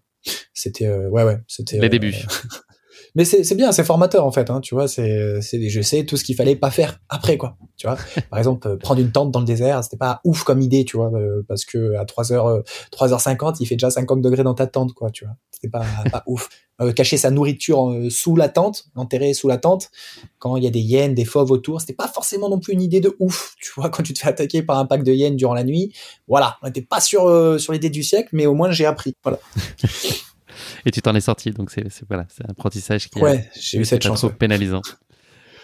C'était, 0.52 0.86
euh, 0.86 1.08
ouais, 1.08 1.24
ouais, 1.24 1.38
c'était. 1.48 1.78
Les 1.78 1.88
débuts. 1.88 2.14
mais 3.14 3.24
c'est 3.24 3.54
bien, 3.54 3.72
c'est 3.72 3.84
formateur 3.84 4.24
en 4.24 4.30
fait. 4.30 4.50
Hein, 4.50 4.60
tu 4.60 4.74
vois, 4.74 4.88
c'est 4.88 5.40
c'est 5.40 5.68
je 5.68 5.80
sais 5.80 6.04
tout 6.04 6.16
ce 6.16 6.24
qu'il 6.24 6.36
fallait 6.36 6.56
pas 6.56 6.70
faire 6.70 7.00
après 7.08 7.36
quoi. 7.36 7.56
Tu 7.76 7.86
vois, 7.86 7.96
par 8.30 8.38
exemple 8.38 8.68
euh, 8.68 8.76
prendre 8.76 9.00
une 9.00 9.12
tente 9.12 9.30
dans 9.30 9.40
le 9.40 9.46
désert, 9.46 9.82
c'était 9.82 9.96
pas 9.96 10.20
ouf 10.24 10.44
comme 10.44 10.60
idée, 10.60 10.84
tu 10.84 10.96
vois, 10.96 11.10
euh, 11.14 11.42
parce 11.48 11.64
que 11.64 11.94
à 11.96 12.04
3h 12.04 12.62
3h50, 12.92 13.56
il 13.60 13.66
fait 13.66 13.76
déjà 13.76 13.90
50 13.90 14.22
degrés 14.22 14.44
dans 14.44 14.54
ta 14.54 14.66
tente 14.66 14.92
quoi, 14.92 15.10
tu 15.10 15.24
vois. 15.24 15.34
C'était 15.50 15.68
pas 15.68 15.84
pas 16.12 16.22
ouf. 16.26 16.48
Euh, 16.80 16.92
cacher 16.92 17.16
sa 17.16 17.30
nourriture 17.30 17.94
sous 18.08 18.36
la 18.36 18.48
tente, 18.48 18.86
enterrer 18.94 19.34
sous 19.34 19.48
la 19.48 19.58
tente 19.58 19.90
quand 20.38 20.56
il 20.56 20.64
y 20.64 20.66
a 20.66 20.70
des 20.70 20.80
hyènes, 20.80 21.14
des 21.14 21.26
fauves 21.26 21.50
autour, 21.50 21.80
c'était 21.80 21.92
pas 21.92 22.08
forcément 22.08 22.48
non 22.48 22.58
plus 22.58 22.72
une 22.72 22.80
idée 22.80 23.00
de 23.00 23.14
ouf, 23.18 23.54
tu 23.60 23.72
vois, 23.76 23.88
quand 23.90 24.02
tu 24.02 24.14
te 24.14 24.20
fais 24.20 24.28
attaquer 24.28 24.62
par 24.62 24.78
un 24.78 24.86
pack 24.86 25.02
de 25.02 25.12
hyènes 25.12 25.36
durant 25.36 25.54
la 25.54 25.64
nuit. 25.64 25.92
Voilà, 26.28 26.58
on 26.62 26.66
n'était 26.66 26.82
pas 26.82 27.00
sur 27.00 27.60
sur 27.60 27.72
l'idée 27.72 27.90
du 27.90 28.02
siècle, 28.02 28.30
mais 28.32 28.46
au 28.46 28.54
moins 28.54 28.70
j'ai 28.70 28.86
appris. 28.86 29.14
Voilà. 29.22 29.40
et 30.86 30.90
tu 30.90 31.02
t'en 31.02 31.14
es 31.14 31.20
sorti. 31.20 31.50
Donc 31.50 31.70
c'est 31.70 31.86
voilà, 32.08 32.26
c'est 32.28 32.44
un 32.44 32.50
apprentissage 32.50 33.08
qui 33.08 33.20
ouais, 33.20 33.48
j'ai 33.58 33.78
eu 33.78 33.84
cette 33.84 34.02
chance. 34.02 34.24
pénalisant. 34.38 34.82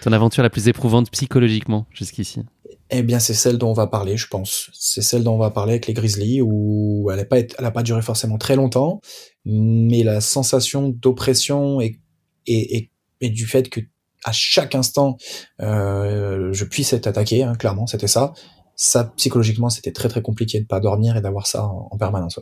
Ton 0.02 0.12
aventure 0.12 0.42
la 0.42 0.50
plus 0.50 0.68
éprouvante 0.68 1.10
psychologiquement 1.10 1.86
jusqu'ici? 1.90 2.42
Eh 2.90 3.02
bien, 3.02 3.18
c'est 3.18 3.34
celle 3.34 3.58
dont 3.58 3.70
on 3.70 3.74
va 3.74 3.88
parler, 3.88 4.16
je 4.16 4.28
pense. 4.28 4.70
C'est 4.72 5.02
celle 5.02 5.24
dont 5.24 5.34
on 5.34 5.38
va 5.38 5.50
parler 5.50 5.72
avec 5.72 5.86
les 5.88 5.94
Grizzlies, 5.94 6.40
où 6.40 7.08
elle 7.10 7.18
n'a 7.18 7.24
pas, 7.24 7.38
elle 7.38 7.64
a 7.64 7.70
pas 7.72 7.82
duré 7.82 8.00
forcément 8.02 8.38
très 8.38 8.54
longtemps, 8.54 9.00
mais 9.44 10.04
la 10.04 10.20
sensation 10.20 10.88
d'oppression 10.88 11.80
et, 11.80 11.98
et, 12.46 12.90
et, 13.20 13.30
du 13.30 13.46
fait 13.46 13.68
que 13.68 13.80
à 14.24 14.32
chaque 14.32 14.74
instant 14.74 15.16
euh, 15.60 16.52
je 16.52 16.64
puisse 16.64 16.92
être 16.92 17.08
attaqué, 17.08 17.42
hein, 17.42 17.54
clairement, 17.54 17.86
c'était 17.86 18.06
ça. 18.06 18.32
Ça, 18.76 19.12
psychologiquement, 19.16 19.70
c'était 19.70 19.92
très 19.92 20.08
très 20.08 20.22
compliqué 20.22 20.60
de 20.60 20.66
pas 20.66 20.80
dormir 20.80 21.16
et 21.16 21.20
d'avoir 21.20 21.46
ça 21.46 21.64
en, 21.64 21.96
permanence 21.98 22.38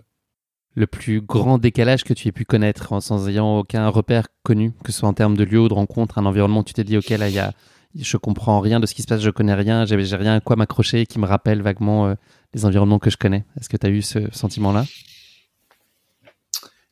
le 0.74 0.86
plus 0.86 1.20
grand 1.20 1.58
décalage 1.58 2.04
que 2.04 2.12
tu 2.12 2.28
aies 2.28 2.32
pu 2.32 2.44
connaître 2.44 3.00
sans 3.00 3.28
ayant 3.28 3.58
aucun 3.58 3.88
repère 3.88 4.26
connu, 4.42 4.72
que 4.82 4.92
ce 4.92 4.98
soit 5.00 5.08
en 5.08 5.14
termes 5.14 5.36
de 5.36 5.44
lieu 5.44 5.60
ou 5.60 5.68
de 5.68 5.74
rencontre, 5.74 6.18
un 6.18 6.26
environnement 6.26 6.60
où 6.60 6.64
tu 6.64 6.74
t'es 6.74 6.84
dit, 6.84 6.96
ok, 6.96 7.08
là, 7.10 7.28
il 7.28 7.34
y 7.34 7.38
a, 7.38 7.52
je 7.98 8.16
comprends 8.16 8.60
rien 8.60 8.80
de 8.80 8.86
ce 8.86 8.94
qui 8.94 9.02
se 9.02 9.06
passe, 9.06 9.20
je 9.20 9.30
connais 9.30 9.54
rien, 9.54 9.84
j'ai, 9.84 9.96
rien 9.96 10.34
à 10.34 10.40
quoi 10.40 10.56
m'accrocher 10.56 11.06
qui 11.06 11.18
me 11.18 11.26
rappelle 11.26 11.62
vaguement 11.62 12.08
euh, 12.08 12.14
les 12.54 12.64
environnements 12.64 12.98
que 12.98 13.10
je 13.10 13.16
connais. 13.16 13.44
Est-ce 13.58 13.68
que 13.68 13.76
tu 13.76 13.86
as 13.86 13.90
eu 13.90 14.02
ce 14.02 14.18
sentiment-là? 14.32 14.84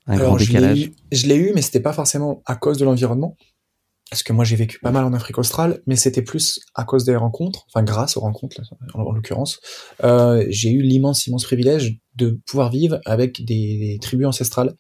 Un 0.07 0.17
grand 0.17 0.37
décalage? 0.37 0.91
Je 1.11 1.27
l'ai 1.27 1.37
eu, 1.37 1.53
mais 1.55 1.63
c'était 1.63 1.81
pas 1.81 1.93
forcément 1.93 2.43
à 2.47 2.57
cause 2.57 2.79
de 2.79 2.85
l'environnement 2.85 3.37
parce 4.13 4.23
que 4.23 4.35
moi 4.35 4.45
j'ai 4.45 4.57
vécu 4.57 4.79
pas 4.79 4.91
mal 4.91 5.07
en 5.07 5.15
Afrique 5.15 5.39
australe, 5.39 5.81
mais 5.87 5.97
c'était 5.97 6.21
plus 6.21 6.61
à 6.75 6.85
cause 6.85 7.07
des 7.07 7.17
rencontres, 7.17 7.65
enfin 7.69 7.83
grâce 7.83 8.19
aux 8.19 8.21
rencontres 8.21 8.61
en, 8.93 9.11
l'occurrence. 9.11 9.59
Euh, 10.05 10.45
j'ai 10.51 10.71
eu 10.71 10.83
l'immense 10.83 11.27
immense 11.27 11.45
privilège 11.45 11.99
de 12.17 12.39
pouvoir 12.45 12.71
vivre 12.71 13.01
avec 13.07 13.43
des, 13.43 13.99
tribus 14.03 14.27
ancestrales, 14.27 14.75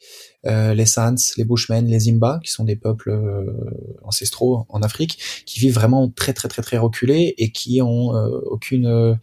euh, 0.44 0.74
les 0.74 0.84
Sans, 0.84 1.14
les 1.38 1.44
Bushmen, 1.44 1.86
les 1.86 2.10
Imba, 2.10 2.40
qui 2.44 2.52
sont 2.52 2.64
des 2.64 2.76
peuples 2.76 3.08
euh, 3.08 3.46
ancestraux 4.02 4.66
en 4.68 4.82
Afrique, 4.82 5.18
qui 5.46 5.60
vivent 5.60 5.76
vraiment 5.76 6.10
très 6.10 6.34
très 6.34 6.48
très 6.48 6.60
très 6.60 6.76
reculés 6.76 7.34
et 7.38 7.52
qui 7.52 7.80
ont 7.80 8.14
euh, 8.14 8.38
aucune 8.44 9.18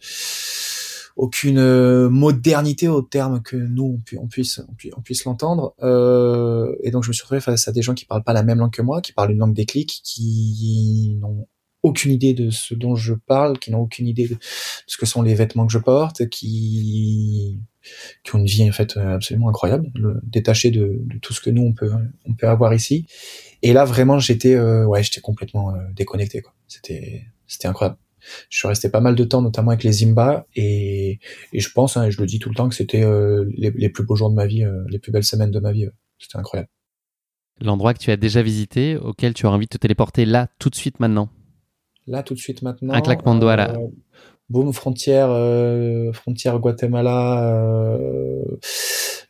aucune 1.20 1.58
euh, 1.58 2.08
modernité 2.08 2.88
au 2.88 3.02
terme 3.02 3.42
que 3.42 3.54
nous 3.54 4.00
on, 4.16 4.26
puisse 4.26 4.62
on, 4.96 5.02
puisse 5.02 5.24
l'entendre. 5.26 5.74
Euh, 5.82 6.74
et 6.82 6.90
donc 6.90 7.04
je 7.04 7.08
me 7.08 7.12
suis 7.12 7.22
retrouvé 7.22 7.42
face 7.42 7.68
à 7.68 7.72
des 7.72 7.82
gens 7.82 7.92
qui 7.92 8.06
parlent 8.06 8.24
pas 8.24 8.32
la 8.32 8.42
même 8.42 8.58
langue 8.58 8.72
que 8.72 8.80
moi 8.80 9.02
qui 9.02 9.12
parlent 9.12 9.32
une 9.32 9.38
langue 9.38 9.52
des 9.52 9.66
clics 9.66 10.00
qui 10.02 11.18
n'ont 11.20 11.46
aucune 11.82 12.10
idée 12.10 12.32
de 12.32 12.48
ce 12.48 12.74
dont 12.74 12.94
je 12.94 13.12
parle 13.12 13.58
qui 13.58 13.70
n'ont 13.70 13.80
aucune 13.80 14.06
idée 14.06 14.28
de 14.28 14.38
ce 14.86 14.96
que 14.96 15.04
sont 15.04 15.20
les 15.20 15.34
vêtements 15.34 15.66
que 15.66 15.72
je 15.74 15.78
porte 15.78 16.26
qui 16.30 17.60
qui 18.24 18.34
ont 18.34 18.38
une 18.38 18.46
vie 18.46 18.66
en 18.66 18.72
fait 18.72 18.96
absolument 18.96 19.50
incroyable 19.50 19.90
détachée 20.22 20.70
de, 20.70 21.02
tout 21.20 21.34
ce 21.34 21.42
que 21.42 21.50
nous 21.50 21.62
on 21.62 21.74
peut 21.74 21.92
on 22.24 22.32
peut 22.32 22.48
avoir 22.48 22.72
ici. 22.72 23.06
Et 23.60 23.74
là 23.74 23.84
vraiment 23.84 24.18
j'étais 24.18 24.54
euh, 24.54 24.86
ouais 24.86 25.02
j'étais 25.02 25.20
complètement 25.20 25.74
déconnecté 25.94 26.40
quoi. 26.40 26.54
C'était 26.66 27.26
c'était 27.46 27.68
incroyable 27.68 27.98
je 28.48 28.58
suis 28.58 28.68
resté 28.68 28.88
pas 28.88 29.00
mal 29.00 29.14
de 29.14 29.24
temps, 29.24 29.42
notamment 29.42 29.70
avec 29.70 29.84
les 29.84 29.92
Zimba, 29.92 30.46
et, 30.54 31.18
et 31.52 31.60
je 31.60 31.70
pense, 31.72 31.96
hein, 31.96 32.04
et 32.04 32.10
je 32.10 32.20
le 32.20 32.26
dis 32.26 32.38
tout 32.38 32.48
le 32.48 32.54
temps, 32.54 32.68
que 32.68 32.74
c'était 32.74 33.02
euh, 33.02 33.44
les, 33.56 33.70
les, 33.70 33.88
plus 33.88 34.04
beaux 34.04 34.16
jours 34.16 34.30
de 34.30 34.34
ma 34.34 34.46
vie, 34.46 34.64
euh, 34.64 34.84
les 34.88 34.98
plus 34.98 35.12
belles 35.12 35.24
semaines 35.24 35.50
de 35.50 35.60
ma 35.60 35.72
vie. 35.72 35.88
C'était 36.18 36.38
incroyable. 36.38 36.68
L'endroit 37.60 37.92
que 37.94 37.98
tu 37.98 38.10
as 38.10 38.16
déjà 38.16 38.42
visité, 38.42 38.96
auquel 38.96 39.34
tu 39.34 39.46
as 39.46 39.50
envie 39.50 39.66
de 39.66 39.70
te 39.70 39.78
téléporter 39.78 40.24
là, 40.24 40.48
tout 40.58 40.70
de 40.70 40.74
suite, 40.74 41.00
maintenant? 41.00 41.28
Là, 42.06 42.22
tout 42.22 42.34
de 42.34 42.38
suite, 42.38 42.62
maintenant. 42.62 42.94
Un 42.94 43.00
claquement 43.00 43.34
de 43.34 43.40
doigts, 43.40 43.56
là. 43.56 43.76
Euh, 44.50 44.52
boum, 44.52 44.72
frontière, 44.72 45.30
frontière 46.14 46.58
Guatemala, 46.58 47.98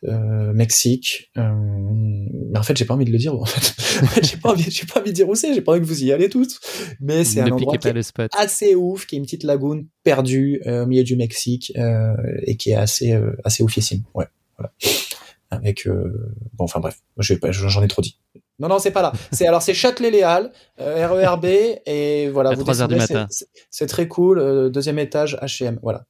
euh, 0.03 0.51
Mexique. 0.53 1.31
Euh, 1.37 1.53
mais 2.51 2.57
en 2.57 2.63
fait, 2.63 2.75
j'ai 2.75 2.85
pas 2.85 2.95
envie 2.95 3.05
de 3.05 3.11
le 3.11 3.17
dire. 3.19 3.35
En 3.35 3.45
fait, 3.45 4.23
j'ai 4.23 4.37
pas 4.37 4.49
envie, 4.49 4.69
j'ai 4.69 4.85
pas 4.85 4.99
envie 4.99 5.11
de 5.11 5.15
dire 5.15 5.29
où 5.29 5.35
c'est. 5.35 5.53
J'ai 5.53 5.61
pas 5.61 5.73
envie 5.73 5.81
que 5.81 5.85
vous 5.85 6.03
y 6.03 6.11
allez 6.11 6.29
tous. 6.29 6.59
Mais 6.99 7.23
c'est 7.23 7.41
un 7.41 7.51
endroit 7.51 7.77
qui 7.77 7.87
est 7.87 8.29
assez 8.33 8.75
ouf, 8.75 9.05
qui 9.05 9.15
est 9.15 9.19
une 9.19 9.25
petite 9.25 9.43
lagune 9.43 9.87
perdue 10.03 10.61
euh, 10.65 10.83
au 10.83 10.87
milieu 10.87 11.03
du 11.03 11.15
Mexique 11.15 11.71
et 12.43 12.57
qui 12.57 12.71
est 12.71 12.75
assez 12.75 13.17
assez 13.43 13.63
oufissime. 13.63 14.03
Ouais, 14.15 14.25
voilà. 14.57 14.73
Avec 15.51 15.87
bon, 15.87 16.63
enfin 16.63 16.79
bref, 16.79 17.01
j'en 17.17 17.83
ai 17.83 17.87
trop 17.87 18.01
dit. 18.01 18.17
Non, 18.61 18.69
non, 18.69 18.79
c'est 18.79 18.91
pas 18.91 19.01
là. 19.01 19.11
C'est 19.31 19.47
alors 19.47 19.61
c'est 19.61 19.73
Châtelet-Léal, 19.73 20.51
RERB 20.77 21.45
et 21.85 22.29
voilà. 22.29 22.51
À 22.51 22.55
3 22.55 22.81
heures 22.81 22.87
du 22.87 22.95
matin. 22.95 23.27
C'est 23.69 23.87
très 23.87 24.07
cool. 24.07 24.71
deuxième 24.71 24.99
étage, 24.99 25.37
H&M. 25.41 25.79
Voilà. 25.81 26.05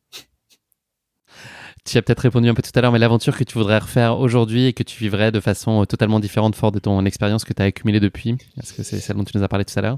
Tu 1.83 1.97
as 1.97 2.01
peut-être 2.03 2.19
répondu 2.19 2.47
un 2.47 2.53
peu 2.53 2.61
tout 2.61 2.71
à 2.75 2.81
l'heure, 2.81 2.91
mais 2.91 2.99
l'aventure 2.99 3.35
que 3.35 3.43
tu 3.43 3.57
voudrais 3.57 3.79
refaire 3.79 4.19
aujourd'hui 4.19 4.67
et 4.67 4.73
que 4.73 4.83
tu 4.83 4.99
vivrais 4.99 5.31
de 5.31 5.39
façon 5.39 5.81
euh, 5.81 5.85
totalement 5.85 6.19
différente, 6.19 6.55
fort 6.55 6.71
de 6.71 6.77
ton 6.77 7.03
expérience 7.05 7.43
que 7.43 7.53
tu 7.53 7.61
as 7.61 7.65
accumulée 7.65 7.99
depuis, 7.99 8.37
est-ce 8.59 8.73
que 8.73 8.83
c'est 8.83 8.99
celle 8.99 9.15
dont 9.15 9.23
tu 9.23 9.35
nous 9.35 9.43
as 9.43 9.47
parlé 9.47 9.65
tout 9.65 9.77
à 9.77 9.81
l'heure? 9.81 9.97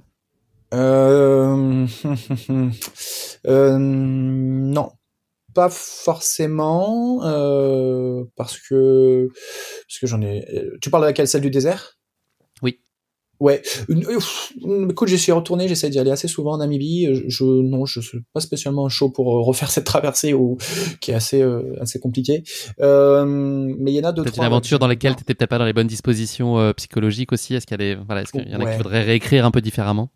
Euh... 0.74 1.86
euh... 3.48 3.78
Non. 3.78 4.92
pas 5.54 5.70
forcément, 5.70 7.20
euh, 7.26 8.24
parce 8.38 8.58
que 8.60 9.28
parce 9.88 10.00
que 10.00 10.08
j'en 10.08 10.22
ai. 10.22 10.46
Tu 10.82 10.90
parles 10.90 11.04
de 11.04 11.08
laquelle? 11.08 11.28
Celle 11.28 11.42
du 11.42 11.52
désert? 11.52 11.98
Oui. 12.64 12.80
Ouais. 13.40 13.62
Une, 13.90 14.06
écoute, 14.90 15.10
j'y 15.10 15.18
suis 15.18 15.32
retourné, 15.32 15.68
j'essaie 15.68 15.90
d'y 15.90 16.00
aller 16.00 16.12
assez 16.12 16.28
souvent 16.30 16.54
en 16.54 16.58
Namibie. 16.58 17.10
Je 17.28 17.44
non, 17.44 17.86
je 17.86 18.00
suis 18.00 18.20
pas 18.32 18.40
spécialement 18.40 18.88
chaud 18.90 19.10
pour 19.10 19.26
refaire 19.46 19.70
cette 19.72 19.84
traversée 19.84 20.34
qui 21.02 21.12
est 21.12 21.16
assez 21.16 21.42
euh, 21.42 21.76
assez 21.82 22.00
compliquée. 22.00 22.44
Euh, 22.80 23.26
mais 23.26 23.92
il 23.92 23.96
y 23.96 24.00
en 24.00 24.08
a 24.08 24.12
d'autres. 24.14 24.30
C'est 24.34 24.38
une 24.38 24.46
aventure 24.46 24.80
dans 24.80 24.88
laquelle 24.88 25.16
tu 25.16 25.24
étais 25.24 25.34
peut-être 25.34 25.50
pas 25.50 25.58
dans 25.58 25.66
les 25.66 25.74
bonnes 25.74 25.88
dispositions 25.88 26.58
euh, 26.58 26.74
psychologiques 26.74 27.34
aussi. 27.34 27.54
Est-ce 27.56 27.66
qu'il 27.66 27.80
y 27.80 27.84
a 27.84 27.96
des 27.96 28.02
voilà, 28.02 28.22
est-ce 28.22 28.32
qu'il 28.32 28.50
y 28.50 28.56
en 28.56 28.62
a 28.62 28.72
qui 28.72 28.78
voudraient 28.78 29.04
réécrire 29.04 29.46
un 29.46 29.52
peu 29.52 29.62
différemment? 29.62 30.10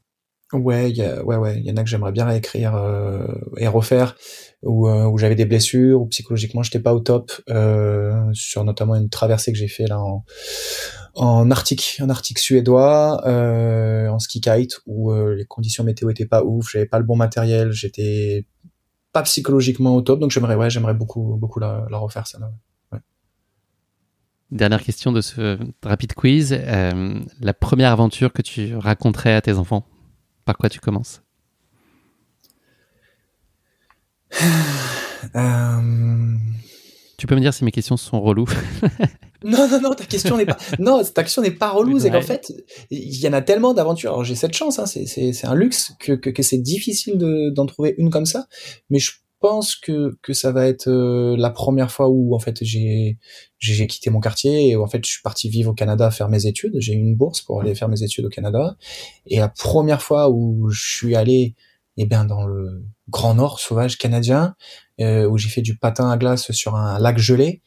Ouais, 0.54 0.94
ouais, 1.26 1.36
ouais, 1.36 1.60
il 1.60 1.66
y 1.66 1.72
en 1.72 1.76
a 1.76 1.84
que 1.84 1.90
j'aimerais 1.90 2.14
bien 2.14 2.24
réécrire 2.24 2.74
euh, 2.74 3.28
et 3.58 3.68
refaire, 3.68 4.16
où, 4.64 4.88
euh, 4.88 5.04
où 5.04 5.18
j'avais 5.18 5.36
des 5.36 5.44
blessures, 5.44 6.02
où 6.02 6.06
psychologiquement 6.06 6.64
j'étais 6.64 6.80
pas 6.80 6.94
au 6.94 7.02
top, 7.02 7.34
euh, 7.50 8.14
sur 8.32 8.64
notamment 8.64 8.96
une 8.96 9.10
traversée 9.10 9.52
que 9.52 9.58
j'ai 9.58 9.68
fait 9.68 9.88
là 9.88 10.00
en, 10.00 10.24
en 11.16 11.52
Arctique, 11.52 12.00
en 12.02 12.08
Arctique 12.08 12.40
suédois, 12.40 13.28
euh, 13.28 14.08
en 14.08 14.20
ski 14.20 14.40
kite, 14.40 14.80
où 14.86 15.12
euh, 15.12 15.36
les 15.36 15.44
conditions 15.44 15.84
météo 15.84 16.10
étaient 16.12 16.26
pas 16.26 16.44
ouf, 16.46 16.72
j'avais 16.72 16.86
pas 16.86 17.00
le 17.00 17.06
bon 17.06 17.18
matériel, 17.18 17.74
j'étais 17.74 18.46
pas 19.12 19.24
psychologiquement 19.24 19.96
au 19.96 20.02
top, 20.02 20.22
donc 20.22 20.32
j'aimerais, 20.32 20.56
ouais, 20.56 20.70
j'aimerais 20.70 20.94
beaucoup, 20.94 21.36
beaucoup 21.36 21.60
la, 21.60 21.88
la 21.92 21.98
refaire 21.98 22.26
ça. 22.26 22.40
Là, 22.40 22.54
ouais. 22.94 23.00
Dernière 24.52 24.82
question 24.82 25.12
de 25.12 25.20
ce 25.20 25.60
rapide 25.84 26.14
quiz, 26.14 26.58
euh, 26.58 27.20
la 27.42 27.54
première 27.54 27.92
aventure 27.92 28.32
que 28.32 28.42
tu 28.42 28.78
raconterais 28.78 29.34
à 29.34 29.42
tes 29.42 29.58
enfants? 29.58 29.84
Par 30.48 30.58
quoi 30.58 30.70
tu 30.70 30.80
commences? 30.80 31.22
Euh... 35.36 36.36
Tu 37.18 37.28
peux 37.28 37.36
me 37.36 37.42
dire 37.42 37.54
si 37.54 37.66
mes 37.66 37.72
questions 37.72 37.98
sont 37.98 38.22
reloues 38.22 38.48
Non, 39.44 39.68
non, 39.68 39.82
non, 39.82 39.94
ta 39.94 40.06
question 40.06 40.38
n'est 40.38 40.46
pas. 40.46 40.58
Non, 40.80 41.04
ta 41.04 41.24
question 41.24 41.42
n'est 41.42 41.52
pas 41.52 41.70
relou. 41.70 42.00
C'est 42.00 42.12
qu'en 42.12 42.22
fait, 42.22 42.54
il 42.92 43.20
y 43.20 43.28
en 43.28 43.34
a 43.34 43.42
tellement 43.42 43.74
d'aventures. 43.74 44.12
Alors 44.12 44.24
j'ai 44.24 44.36
cette 44.36 44.54
chance, 44.54 44.80
hein, 44.80 44.86
c'est 44.86 45.46
un 45.46 45.56
luxe 45.56 45.92
que, 46.00 46.14
que, 46.14 46.30
que 46.30 46.44
c'est 46.44 46.60
difficile 46.60 47.18
d'en 47.18 47.66
trouver 47.66 47.96
une 47.98 48.10
comme 48.10 48.26
ça. 48.26 48.48
Mais 48.90 49.00
je 49.00 49.12
pense 49.40 49.76
que 49.76 50.18
que 50.22 50.34
ça 50.34 50.52
va 50.52 50.68
être 50.68 50.88
euh, 50.88 51.36
la 51.38 51.50
première 51.50 51.92
fois 51.92 52.10
où 52.10 52.36
en 52.36 52.40
fait 52.40 52.64
j'ai 52.64 53.18
j'ai 53.60 53.88
quitté 53.88 54.10
mon 54.10 54.20
quartier 54.20 54.70
et 54.70 54.76
en 54.76 54.88
fait 54.88 55.04
je 55.06 55.10
suis 55.10 55.22
parti 55.22 55.50
vivre 55.50 55.72
au 55.72 55.74
Canada 55.74 56.12
faire 56.12 56.30
mes 56.30 56.46
études. 56.46 56.76
J'ai 56.80 56.94
eu 56.94 56.98
une 56.98 57.16
bourse 57.16 57.42
pour 57.42 57.62
aller 57.62 57.76
faire 57.76 57.90
mes 57.90 58.04
études 58.04 58.26
au 58.26 58.30
Canada 58.30 58.78
et 59.26 59.40
la 59.40 59.50
première 59.50 60.02
fois 60.02 60.30
où 60.30 60.70
je 60.70 60.96
suis 60.96 61.16
allé 61.16 61.56
eh 61.98 62.06
bien 62.06 62.26
dans 62.26 62.46
le 62.46 62.84
Grand 63.10 63.36
Nord 63.36 63.60
sauvage 63.60 63.98
canadien 63.98 64.56
euh, 65.00 65.28
où 65.28 65.38
j'ai 65.38 65.50
fait 65.50 65.62
du 65.62 65.78
patin 65.78 66.10
à 66.10 66.18
glace 66.18 66.52
sur 66.52 66.76
un 66.76 67.00
lac 67.00 67.18
gelé. 67.18 67.62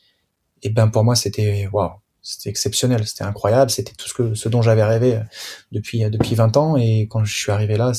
Eh 0.63 0.71
ben 0.71 0.89
pour 0.89 1.05
moi 1.05 1.17
c'était 1.17 1.69
waouh, 1.73 1.93
c'était 2.23 2.51
exceptionnel, 2.51 3.07
c'était 3.07 3.25
incroyable, 3.25 3.71
c'était 3.71 3.95
tout 3.95 4.09
ce 4.09 4.15
que 4.15 4.35
ce 4.35 4.49
dont 4.49 4.63
j'avais 4.63 4.85
rêvé 4.85 5.17
euh, 5.17 5.23
depuis 5.73 6.01
depuis 6.11 6.35
20 6.35 6.57
ans 6.57 6.77
et 6.77 7.09
quand 7.09 7.25
je 7.25 7.35
suis 7.35 7.51
arrivé 7.53 7.77
là 7.77 7.93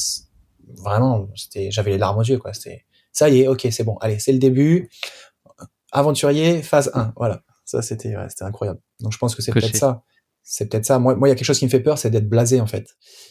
vraiment 0.78 1.28
c'était 1.36 1.72
j'avais 1.72 1.92
les 1.92 1.98
larmes 1.98 2.20
aux 2.20 2.24
yeux 2.24 2.38
quoi, 2.38 2.54
c'était 2.54 2.86
ça 3.12 3.30
y 3.30 3.42
est, 3.42 3.48
ok, 3.48 3.68
c'est 3.72 3.84
bon. 3.84 3.98
Allez, 3.98 4.20
c'est 4.20 4.32
le 4.32 4.40
début. 4.40 4.90
Aventurier, 5.92 6.62
phase 6.62 6.92
1. 6.94 7.14
Voilà. 7.18 7.44
Ça, 7.66 7.82
c'était 7.82 8.16
ouais, 8.16 8.30
c'était 8.30 8.44
incroyable. 8.44 8.80
Donc, 9.00 9.12
je 9.12 9.18
pense 9.18 9.36
que 9.36 9.42
c'est 9.42 9.52
peut-être 9.52 9.76
ça. 9.76 10.04
C'est 10.44 10.68
peut-être 10.68 10.86
ça. 10.86 11.00
Moi, 11.00 11.16
moi, 11.16 11.28
il 11.28 11.32
y 11.32 11.34
a 11.34 11.36
quelque 11.36 11.46
chose 11.46 11.60
qui 11.60 11.66
me 11.66 11.70
fait 11.70 11.82
peur, 11.82 11.98
c'est 11.98 12.10
d'être 12.10 12.28
blasé, 12.28 12.60
en 12.60 12.68
fait. 12.68 12.88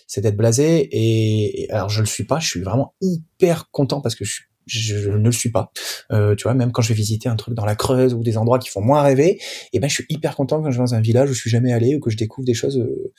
C'est 0.07 0.21
d'être 0.21 0.37
blasé. 0.37 0.89
Et, 0.93 1.63
et, 1.63 1.71
alors, 1.71 1.89
je 1.89 2.01
le 2.01 2.07
suis 2.07 2.25
pas. 2.25 2.39
Je 2.39 2.49
suis 2.49 2.63
vraiment 2.63 2.95
hyper 3.01 3.71
content 3.71 4.01
parce 4.01 4.15
que 4.15 4.25
je 4.25 4.33
suis 4.33 4.45
je 4.71 5.11
ne 5.11 5.25
le 5.25 5.33
suis 5.33 5.51
pas. 5.51 5.73
Euh, 6.13 6.35
tu 6.35 6.45
vois, 6.45 6.55
même 6.55 6.73
quand 6.73 6.83
je 6.83 6.89
vais 6.89 6.95
visiter 6.95 7.29
un 7.29 7.37
truc 7.37 7.55
dans 7.55 7.65
la 7.65 7.75
Creuse 7.75 8.15
ou 8.15 8.23
des 8.23 8.37
endroits 8.37 8.59
qui 8.59 8.69
font 8.69 8.81
moins 8.81 9.03
rêver, 9.03 9.41
eh 9.73 9.81
ben 9.81 9.89
je 9.89 9.95
suis 9.95 10.07
hyper 10.09 10.37
content 10.37 10.63
quand 10.63 10.71
je 10.71 10.79
vais 10.79 10.85
dans 10.85 10.95
un 10.95 11.01
village 11.01 11.31
où 11.31 11.35
je 11.35 11.41
suis 11.41 11.51
jamais 11.51 11.73
allé 11.73 11.97
ou 11.97 12.01
que 12.01 12.11
je 12.11 12.17
découvre 12.17 12.47
des 12.47 12.55
choses, 12.55 12.79
euh, 12.79 13.13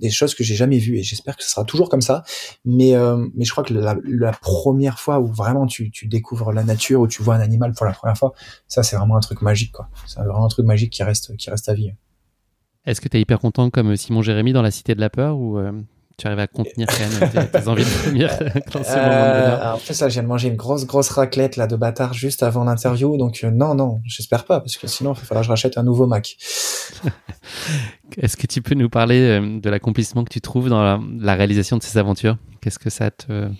des 0.00 0.10
choses 0.10 0.34
que 0.34 0.44
j'ai 0.44 0.54
jamais 0.54 0.78
vues. 0.78 0.98
Et 0.98 1.02
j'espère 1.02 1.36
que 1.36 1.44
ce 1.44 1.50
sera 1.50 1.64
toujours 1.64 1.88
comme 1.88 2.02
ça. 2.02 2.24
Mais 2.64 2.94
euh, 2.94 3.26
mais 3.34 3.44
je 3.44 3.52
crois 3.52 3.64
que 3.64 3.74
la, 3.74 3.96
la, 4.04 4.32
première 4.32 4.98
fois 4.98 5.20
où 5.20 5.26
vraiment 5.26 5.66
tu, 5.66 5.90
tu 5.90 6.06
découvres 6.06 6.52
la 6.52 6.64
nature, 6.64 7.00
où 7.00 7.08
tu 7.08 7.22
vois 7.22 7.36
un 7.36 7.40
animal 7.40 7.72
pour 7.72 7.86
la 7.86 7.92
première 7.92 8.16
fois, 8.16 8.32
ça 8.68 8.82
c'est 8.82 8.96
vraiment 8.96 9.16
un 9.16 9.20
truc 9.20 9.42
magique 9.42 9.72
quoi. 9.72 9.88
C'est 10.06 10.20
vraiment 10.20 10.44
un 10.44 10.48
truc 10.48 10.66
magique 10.66 10.92
qui 10.92 11.02
reste 11.02 11.36
qui 11.36 11.50
reste 11.50 11.68
à 11.68 11.74
vie. 11.74 11.92
Est-ce 12.86 13.00
que 13.00 13.08
tu 13.08 13.16
es 13.16 13.20
hyper 13.20 13.40
content 13.40 13.68
comme 13.68 13.96
Simon 13.96 14.22
Jérémy 14.22 14.52
dans 14.52 14.62
La 14.62 14.70
Cité 14.70 14.94
de 14.94 15.00
la 15.00 15.10
Peur 15.10 15.38
ou 15.38 15.58
euh, 15.58 15.72
tu 16.16 16.26
arrives 16.26 16.38
à 16.38 16.46
contenir 16.46 16.86
quand 16.88 17.20
même 17.20 17.30
tes, 17.30 17.60
tes 17.60 17.68
envies 17.68 17.84
de 17.84 17.88
vomir 17.88 18.30
dans 18.72 18.82
ce 18.82 18.88
euh, 18.96 19.74
En 19.74 19.78
plus, 19.78 20.00
là, 20.00 20.08
je 20.08 20.14
viens 20.14 20.22
de 20.22 20.28
manger 20.28 20.48
une 20.48 20.56
grosse, 20.56 20.86
grosse 20.86 21.10
raclette 21.10 21.56
là 21.56 21.66
de 21.66 21.76
bâtard 21.76 22.14
juste 22.14 22.42
avant 22.42 22.64
l'interview. 22.64 23.18
Donc, 23.18 23.40
euh, 23.44 23.50
non, 23.50 23.74
non, 23.74 24.00
j'espère 24.06 24.44
pas, 24.44 24.60
parce 24.60 24.76
que 24.78 24.86
sinon, 24.86 25.12
il 25.12 25.18
va 25.18 25.24
falloir 25.24 25.42
que 25.42 25.46
je 25.46 25.50
rachète 25.50 25.76
un 25.76 25.82
nouveau 25.82 26.06
Mac. 26.06 26.36
Est-ce 28.16 28.36
que 28.38 28.46
tu 28.46 28.62
peux 28.62 28.74
nous 28.74 28.88
parler 28.88 29.20
euh, 29.20 29.60
de 29.60 29.68
l'accomplissement 29.68 30.24
que 30.24 30.32
tu 30.32 30.40
trouves 30.40 30.70
dans 30.70 30.82
la, 30.82 31.00
la 31.18 31.34
réalisation 31.34 31.76
de 31.76 31.82
ces 31.82 31.98
aventures? 31.98 32.38
Qu'est-ce 32.62 32.78
que 32.78 32.90
ça 32.90 33.10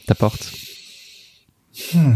t'apporte? 0.06 0.50
Hmm. 1.92 2.14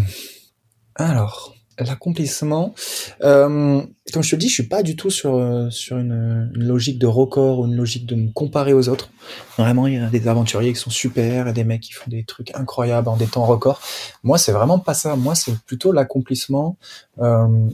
Alors, 0.94 1.55
l'accomplissement. 1.84 2.74
Euh, 3.22 3.82
comme 4.12 4.22
je 4.22 4.30
te 4.30 4.36
dis, 4.36 4.48
je 4.48 4.54
suis 4.54 4.68
pas 4.68 4.82
du 4.82 4.96
tout 4.96 5.10
sur 5.10 5.34
euh, 5.34 5.70
sur 5.70 5.98
une, 5.98 6.50
une, 6.54 6.64
logique 6.64 6.98
de 6.98 7.06
record 7.06 7.60
ou 7.60 7.66
une 7.66 7.76
logique 7.76 8.06
de 8.06 8.14
me 8.14 8.30
comparer 8.32 8.72
aux 8.72 8.88
autres. 8.88 9.10
Vraiment, 9.58 9.86
il 9.86 9.94
y 9.94 9.98
a 9.98 10.08
des 10.08 10.28
aventuriers 10.28 10.72
qui 10.72 10.78
sont 10.78 10.90
super 10.90 11.48
et 11.48 11.52
des 11.52 11.64
mecs 11.64 11.82
qui 11.82 11.92
font 11.92 12.10
des 12.10 12.24
trucs 12.24 12.54
incroyables 12.54 13.08
en 13.08 13.16
des 13.16 13.26
temps 13.26 13.46
records. 13.46 13.80
Moi, 14.22 14.38
c'est 14.38 14.52
vraiment 14.52 14.78
pas 14.78 14.94
ça. 14.94 15.16
Moi, 15.16 15.34
c'est 15.34 15.58
plutôt 15.64 15.92
l'accomplissement 15.92 16.76
euh, 17.18 17.68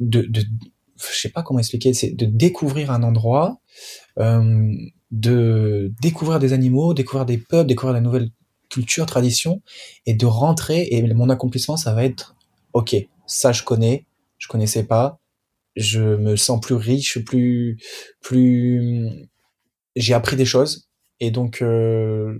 de, 0.00 0.22
de, 0.22 0.42
je 1.12 1.18
sais 1.18 1.28
pas 1.28 1.42
comment 1.42 1.58
expliquer, 1.58 1.94
c'est 1.94 2.10
de 2.10 2.26
découvrir 2.26 2.90
un 2.90 3.02
endroit, 3.02 3.58
euh, 4.18 4.72
de 5.10 5.92
découvrir 6.00 6.38
des 6.38 6.52
animaux, 6.52 6.94
découvrir 6.94 7.26
des 7.26 7.38
peuples, 7.38 7.68
découvrir 7.68 7.94
la 7.94 8.00
nouvelle 8.00 8.30
culture, 8.68 9.06
tradition, 9.06 9.62
et 10.06 10.14
de 10.14 10.26
rentrer. 10.26 10.88
Et 10.90 11.02
mon 11.14 11.30
accomplissement, 11.30 11.76
ça 11.76 11.94
va 11.94 12.04
être, 12.04 12.34
ok, 12.72 12.96
ça 13.26 13.52
je 13.52 13.62
connais, 13.62 14.06
je 14.38 14.48
connaissais 14.48 14.84
pas, 14.84 15.20
je 15.76 16.00
me 16.00 16.36
sens 16.36 16.60
plus 16.60 16.74
riche, 16.74 17.18
plus 17.24 17.78
plus 18.20 19.28
j'ai 19.96 20.14
appris 20.14 20.36
des 20.36 20.44
choses. 20.44 20.88
Et 21.20 21.30
donc 21.30 21.62
euh... 21.62 22.38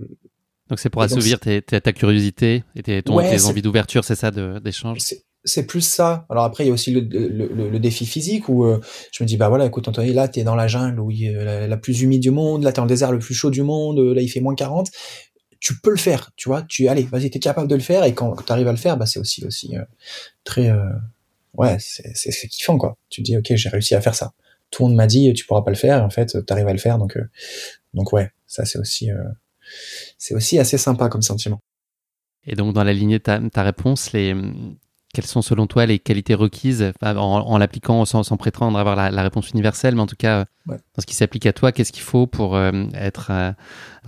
donc 0.69 0.79
c'est 0.79 0.89
pour 0.89 1.01
assouvir 1.01 1.39
ta 1.39 1.93
curiosité 1.93 2.63
et 2.75 2.83
tes, 2.83 3.01
ton, 3.01 3.15
ouais, 3.15 3.29
tes 3.29 3.45
envies 3.45 3.61
d'ouverture, 3.61 4.03
c'est 4.03 4.15
ça 4.15 4.31
d'échange? 4.31 4.99
C'est 5.47 5.67
plus 5.67 5.81
ça. 5.81 6.25
Alors 6.31 6.43
après, 6.43 6.63
il 6.63 6.67
y 6.67 6.69
a 6.71 6.73
aussi 6.73 6.89
le, 6.89 7.01
le, 7.01 7.47
le, 7.53 7.69
le 7.69 7.79
défi 7.79 8.07
physique 8.07 8.49
où 8.49 8.65
euh, 8.65 8.81
je 9.11 9.23
me 9.23 9.27
dis, 9.27 9.37
bah 9.37 9.47
voilà, 9.47 9.67
écoute, 9.67 9.87
Anthony, 9.87 10.11
là, 10.11 10.27
t'es 10.27 10.43
dans 10.43 10.55
la 10.55 10.67
jungle 10.67 10.99
où 10.99 11.11
il, 11.11 11.33
la, 11.33 11.67
la, 11.67 11.77
plus 11.77 12.01
humide 12.01 12.19
du 12.19 12.31
monde, 12.31 12.63
là, 12.63 12.71
t'es 12.71 12.77
dans 12.77 12.85
le 12.85 12.89
désert 12.89 13.11
le 13.11 13.19
plus 13.19 13.35
chaud 13.35 13.51
du 13.51 13.61
monde, 13.61 13.99
là, 13.99 14.21
il 14.21 14.27
fait 14.27 14.39
moins 14.39 14.55
40 14.55 14.89
tu 15.59 15.79
peux 15.79 15.91
le 15.91 15.97
faire, 15.97 16.31
tu 16.35 16.49
vois, 16.49 16.61
tu 16.63 16.87
allez, 16.87 17.03
vas-y, 17.03 17.29
t'es 17.29 17.39
capable 17.39 17.67
de 17.67 17.75
le 17.75 17.81
faire 17.81 18.03
et 18.03 18.13
quand, 18.13 18.35
tu 18.35 18.51
arrives 18.51 18.67
à 18.67 18.71
le 18.71 18.77
faire, 18.77 18.97
bah 18.97 19.05
c'est 19.05 19.19
aussi 19.19 19.45
aussi 19.45 19.77
euh, 19.77 19.83
très 20.43 20.69
euh, 20.69 20.89
ouais, 21.53 21.77
c'est 21.79 22.15
c'est 22.15 22.47
kiffant 22.47 22.77
quoi. 22.77 22.97
Tu 23.09 23.21
te 23.21 23.25
dis 23.25 23.37
OK, 23.37 23.53
j'ai 23.55 23.69
réussi 23.69 23.95
à 23.95 24.01
faire 24.01 24.15
ça. 24.15 24.33
Tout 24.71 24.83
le 24.83 24.89
monde 24.89 24.97
m'a 24.97 25.07
dit 25.07 25.33
tu 25.33 25.45
pourras 25.45 25.61
pas 25.61 25.71
le 25.71 25.77
faire, 25.77 26.03
en 26.03 26.09
fait, 26.09 26.37
tu 26.45 26.53
arrives 26.53 26.67
à 26.67 26.73
le 26.73 26.79
faire 26.79 26.97
donc 26.97 27.17
euh, 27.17 27.29
donc 27.93 28.13
ouais, 28.13 28.31
ça 28.47 28.65
c'est 28.65 28.79
aussi 28.79 29.11
euh, 29.11 29.23
c'est 30.17 30.35
aussi 30.35 30.59
assez 30.59 30.77
sympa 30.77 31.09
comme 31.09 31.21
sentiment. 31.21 31.61
Et 32.45 32.55
donc 32.55 32.73
dans 32.73 32.83
la 32.83 32.93
lignée 32.93 33.17
de 33.17 33.23
ta, 33.23 33.39
ta 33.49 33.63
réponse, 33.63 34.13
les 34.13 34.35
quelles 35.15 35.25
sont 35.25 35.41
selon 35.41 35.65
toi 35.65 35.85
les 35.85 35.97
qualités 35.97 36.33
requises 36.33 36.91
en, 37.01 37.15
en 37.15 37.57
l'appliquant 37.57 38.03
sans, 38.03 38.23
sans, 38.23 38.35
prétendre 38.35 38.77
avoir 38.77 38.97
la, 38.97 39.09
la, 39.11 39.23
réponse 39.23 39.49
universelle, 39.51 39.95
mais 39.95 40.01
en 40.01 40.07
tout 40.07 40.17
cas 40.17 40.43
ouais. 40.67 40.75
dans 40.75 41.01
ce 41.01 41.05
qui 41.05 41.15
s'applique 41.15 41.45
à 41.45 41.53
toi, 41.53 41.71
qu'est-ce 41.71 41.93
qu'il 41.93 42.03
faut 42.03 42.27
pour 42.27 42.57
euh, 42.57 42.83
être 42.93 43.27
euh, 43.31 43.51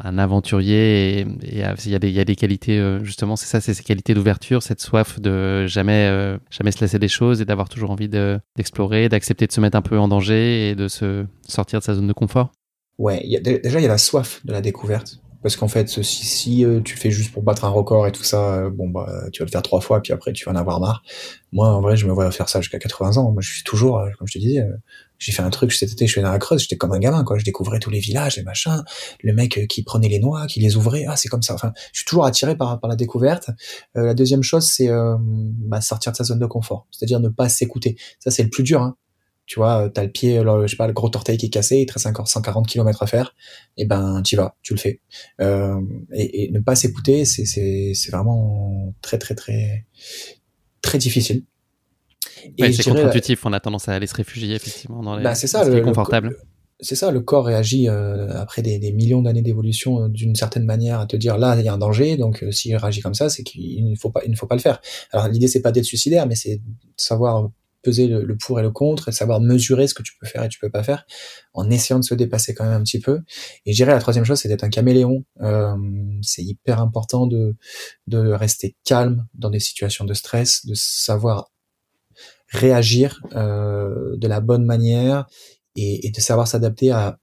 un 0.03 0.17
aventurier 0.17 1.19
et, 1.19 1.27
il, 1.43 1.57
y 1.57 1.63
a 1.63 1.99
des, 1.99 2.09
il 2.09 2.13
y 2.13 2.19
a 2.19 2.25
des 2.25 2.35
qualités 2.35 2.77
euh, 2.77 3.01
justement, 3.05 3.37
c'est 3.37 3.45
ça, 3.45 3.61
c'est 3.61 3.73
ces 3.73 3.83
qualités 3.83 4.13
d'ouverture, 4.13 4.61
cette 4.63 4.81
soif 4.81 5.21
de 5.21 5.65
jamais 5.65 6.09
euh, 6.11 6.37
jamais 6.49 6.71
se 6.71 6.81
lasser 6.81 6.99
des 6.99 7.07
choses 7.07 7.39
et 7.39 7.45
d'avoir 7.45 7.69
toujours 7.69 7.91
envie 7.91 8.09
d'explorer, 8.09 9.03
de, 9.03 9.07
d'accepter 9.07 9.47
de 9.47 9.53
se 9.53 9.61
mettre 9.61 9.77
un 9.77 9.81
peu 9.81 9.97
en 9.97 10.09
danger 10.09 10.71
et 10.71 10.75
de 10.75 10.89
se 10.89 11.25
sortir 11.47 11.79
de 11.79 11.85
sa 11.85 11.93
zone 11.93 12.07
de 12.07 12.13
confort. 12.13 12.51
Ouais, 12.97 13.21
y 13.23 13.37
a, 13.37 13.39
déjà 13.39 13.79
il 13.79 13.83
y 13.83 13.85
a 13.85 13.89
la 13.89 13.97
soif 13.97 14.41
de 14.43 14.51
la 14.51 14.59
découverte 14.59 15.21
parce 15.41 15.55
qu'en 15.55 15.67
fait 15.67 15.87
si, 15.87 16.03
si 16.03 16.65
euh, 16.65 16.81
tu 16.81 16.97
fais 16.97 17.11
juste 17.11 17.31
pour 17.31 17.43
battre 17.43 17.65
un 17.65 17.69
record 17.69 18.07
et 18.07 18.11
tout 18.11 18.23
ça 18.23 18.55
euh, 18.55 18.69
bon 18.69 18.89
bah 18.89 19.07
tu 19.31 19.41
vas 19.41 19.45
le 19.45 19.51
faire 19.51 19.61
trois 19.61 19.81
fois 19.81 20.01
puis 20.01 20.13
après 20.13 20.33
tu 20.33 20.45
vas 20.45 20.51
en 20.51 20.55
avoir 20.55 20.79
marre. 20.79 21.03
Moi 21.51 21.67
en 21.67 21.81
vrai 21.81 21.97
je 21.97 22.05
me 22.07 22.11
vois 22.11 22.29
faire 22.31 22.49
ça 22.49 22.61
jusqu'à 22.61 22.79
80 22.79 23.17
ans. 23.17 23.31
Moi 23.31 23.41
je 23.41 23.51
suis 23.51 23.63
toujours 23.63 23.99
euh, 23.99 24.09
comme 24.17 24.27
je 24.27 24.33
te 24.33 24.39
disais 24.39 24.59
euh, 24.59 24.77
j'ai 25.19 25.31
fait 25.31 25.41
un 25.41 25.49
truc 25.49 25.71
cet 25.73 25.91
été 25.91 26.05
je 26.07 26.11
suis 26.11 26.21
dans 26.21 26.31
la 26.31 26.39
Creuse 26.39 26.61
j'étais 26.61 26.77
comme 26.77 26.91
un 26.91 26.99
gamin 26.99 27.23
quoi. 27.23 27.37
Je 27.37 27.45
découvrais 27.45 27.79
tous 27.79 27.89
les 27.89 27.99
villages 27.99 28.37
et 28.37 28.43
machin. 28.43 28.83
Le 29.23 29.33
mec 29.33 29.67
qui 29.67 29.83
prenait 29.83 30.09
les 30.09 30.19
noix 30.19 30.47
qui 30.47 30.59
les 30.59 30.75
ouvrait. 30.75 31.05
Ah 31.07 31.15
c'est 31.15 31.29
comme 31.29 31.43
ça. 31.43 31.53
Enfin 31.53 31.73
je 31.93 31.99
suis 31.99 32.05
toujours 32.05 32.25
attiré 32.25 32.55
par 32.55 32.79
par 32.79 32.89
la 32.89 32.95
découverte. 32.95 33.49
La 33.95 34.13
deuxième 34.13 34.43
chose 34.43 34.67
c'est 34.67 34.89
bah, 34.89 35.81
sortir 35.81 36.11
de 36.11 36.17
sa 36.17 36.23
zone 36.23 36.39
de 36.39 36.45
confort. 36.45 36.87
C'est-à-dire 36.91 37.19
ne 37.19 37.29
pas 37.29 37.49
s'écouter. 37.49 37.97
Ça 38.19 38.31
c'est 38.31 38.43
le 38.43 38.49
plus 38.49 38.63
dur 38.63 38.81
hein 38.81 38.95
tu 39.47 39.59
vois, 39.59 39.89
t'as 39.91 40.03
le 40.03 40.11
pied, 40.11 40.43
le, 40.43 40.67
je 40.67 40.71
sais 40.71 40.75
pas, 40.75 40.87
le 40.87 40.93
gros 40.93 41.09
orteil 41.15 41.37
qui 41.37 41.45
est 41.45 41.49
cassé, 41.49 41.77
il 41.77 41.85
te 41.85 41.93
reste 41.93 42.05
encore 42.05 42.27
140 42.27 42.67
km 42.67 43.01
à 43.01 43.07
faire, 43.07 43.33
et 43.77 43.85
ben 43.85 44.21
tu 44.21 44.35
vas, 44.35 44.57
tu 44.61 44.73
le 44.73 44.79
fais. 44.79 44.99
Euh, 45.39 45.79
et, 46.13 46.43
et, 46.43 46.51
ne 46.51 46.59
pas 46.59 46.75
s'écouter, 46.75 47.23
c'est 47.23 47.45
c'est 47.45 47.93
c'est 47.95 48.11
vraiment 48.11 48.93
très 49.01 49.17
très 49.17 49.35
très 49.35 49.85
très 50.81 50.97
difficile. 50.97 51.45
Et 52.57 52.73
c'est 52.73 52.83
contre-intuitif. 52.83 53.45
On 53.45 53.53
a 53.53 53.61
tendance 53.61 53.87
à 53.87 53.93
aller 53.93 54.05
se 54.05 54.15
réfugier 54.15 54.53
effectivement 54.53 55.01
dans 55.01 55.15
les. 55.15 55.23
Bah, 55.23 55.33
c'est 55.33 55.47
ça, 55.47 55.63
le, 55.63 55.79
confortable. 55.79 56.35
c'est 56.81 56.95
ça, 56.95 57.09
le 57.09 57.21
corps 57.21 57.45
réagit 57.45 57.87
après 57.87 58.61
des, 58.61 58.79
des 58.79 58.91
millions 58.91 59.21
d'années 59.21 59.41
d'évolution 59.41 60.09
d'une 60.09 60.35
certaine 60.35 60.65
manière 60.65 60.99
à 60.99 61.05
te 61.05 61.15
dire 61.15 61.37
là 61.37 61.55
il 61.57 61.63
y 61.63 61.69
a 61.69 61.73
un 61.73 61.77
danger, 61.77 62.17
donc 62.17 62.43
s'il 62.51 62.75
réagit 62.75 62.99
comme 62.99 63.15
ça, 63.15 63.29
c'est 63.29 63.43
qu'il 63.43 63.89
ne 63.89 63.95
faut 63.95 64.09
pas, 64.09 64.25
il 64.25 64.31
ne 64.31 64.35
faut 64.35 64.45
pas 64.45 64.55
le 64.55 64.61
faire. 64.61 64.81
Alors 65.13 65.29
l'idée 65.29 65.47
c'est 65.47 65.61
pas 65.61 65.71
d'être 65.71 65.85
suicidaire, 65.85 66.27
mais 66.27 66.35
c'est 66.35 66.57
de 66.57 66.63
savoir 66.97 67.49
peser 67.87 68.07
le, 68.07 68.37
pour 68.37 68.59
et 68.59 68.61
le 68.61 68.71
contre 68.71 69.07
et 69.07 69.11
savoir 69.13 69.39
mesurer 69.39 69.87
ce 69.87 69.93
que 69.93 70.03
tu 70.03 70.11
peux 70.19 70.27
faire 70.27 70.43
et 70.43 70.49
tu 70.49 70.59
peux 70.59 70.69
pas 70.69 70.83
faire 70.83 71.05
en 71.53 71.69
essayant 71.69 71.99
de 71.99 72.03
se 72.03 72.15
dépasser 72.15 72.53
quand 72.53 72.65
même 72.65 72.73
un 72.73 72.83
petit 72.83 72.99
peu. 72.99 73.21
Et 73.65 73.71
je 73.71 73.77
dirais 73.77 73.93
la 73.93 73.99
troisième 73.99 74.25
chose, 74.25 74.39
c'est 74.39 74.49
d'être 74.49 74.65
un 74.65 74.69
caméléon. 74.69 75.23
Euh, 75.41 75.73
c'est 76.21 76.43
hyper 76.43 76.81
important 76.81 77.27
de, 77.27 77.55
de 78.07 78.17
rester 78.33 78.75
calme 78.83 79.25
dans 79.33 79.49
des 79.49 79.61
situations 79.61 80.03
de 80.03 80.13
stress, 80.13 80.65
de 80.65 80.73
savoir 80.75 81.49
réagir 82.49 83.21
euh, 83.35 84.17
de 84.17 84.27
la 84.27 84.41
bonne 84.41 84.65
manière 84.65 85.25
et, 85.77 86.07
et 86.07 86.11
de 86.11 86.19
savoir 86.19 86.49
s'adapter 86.49 86.91
à 86.91 87.19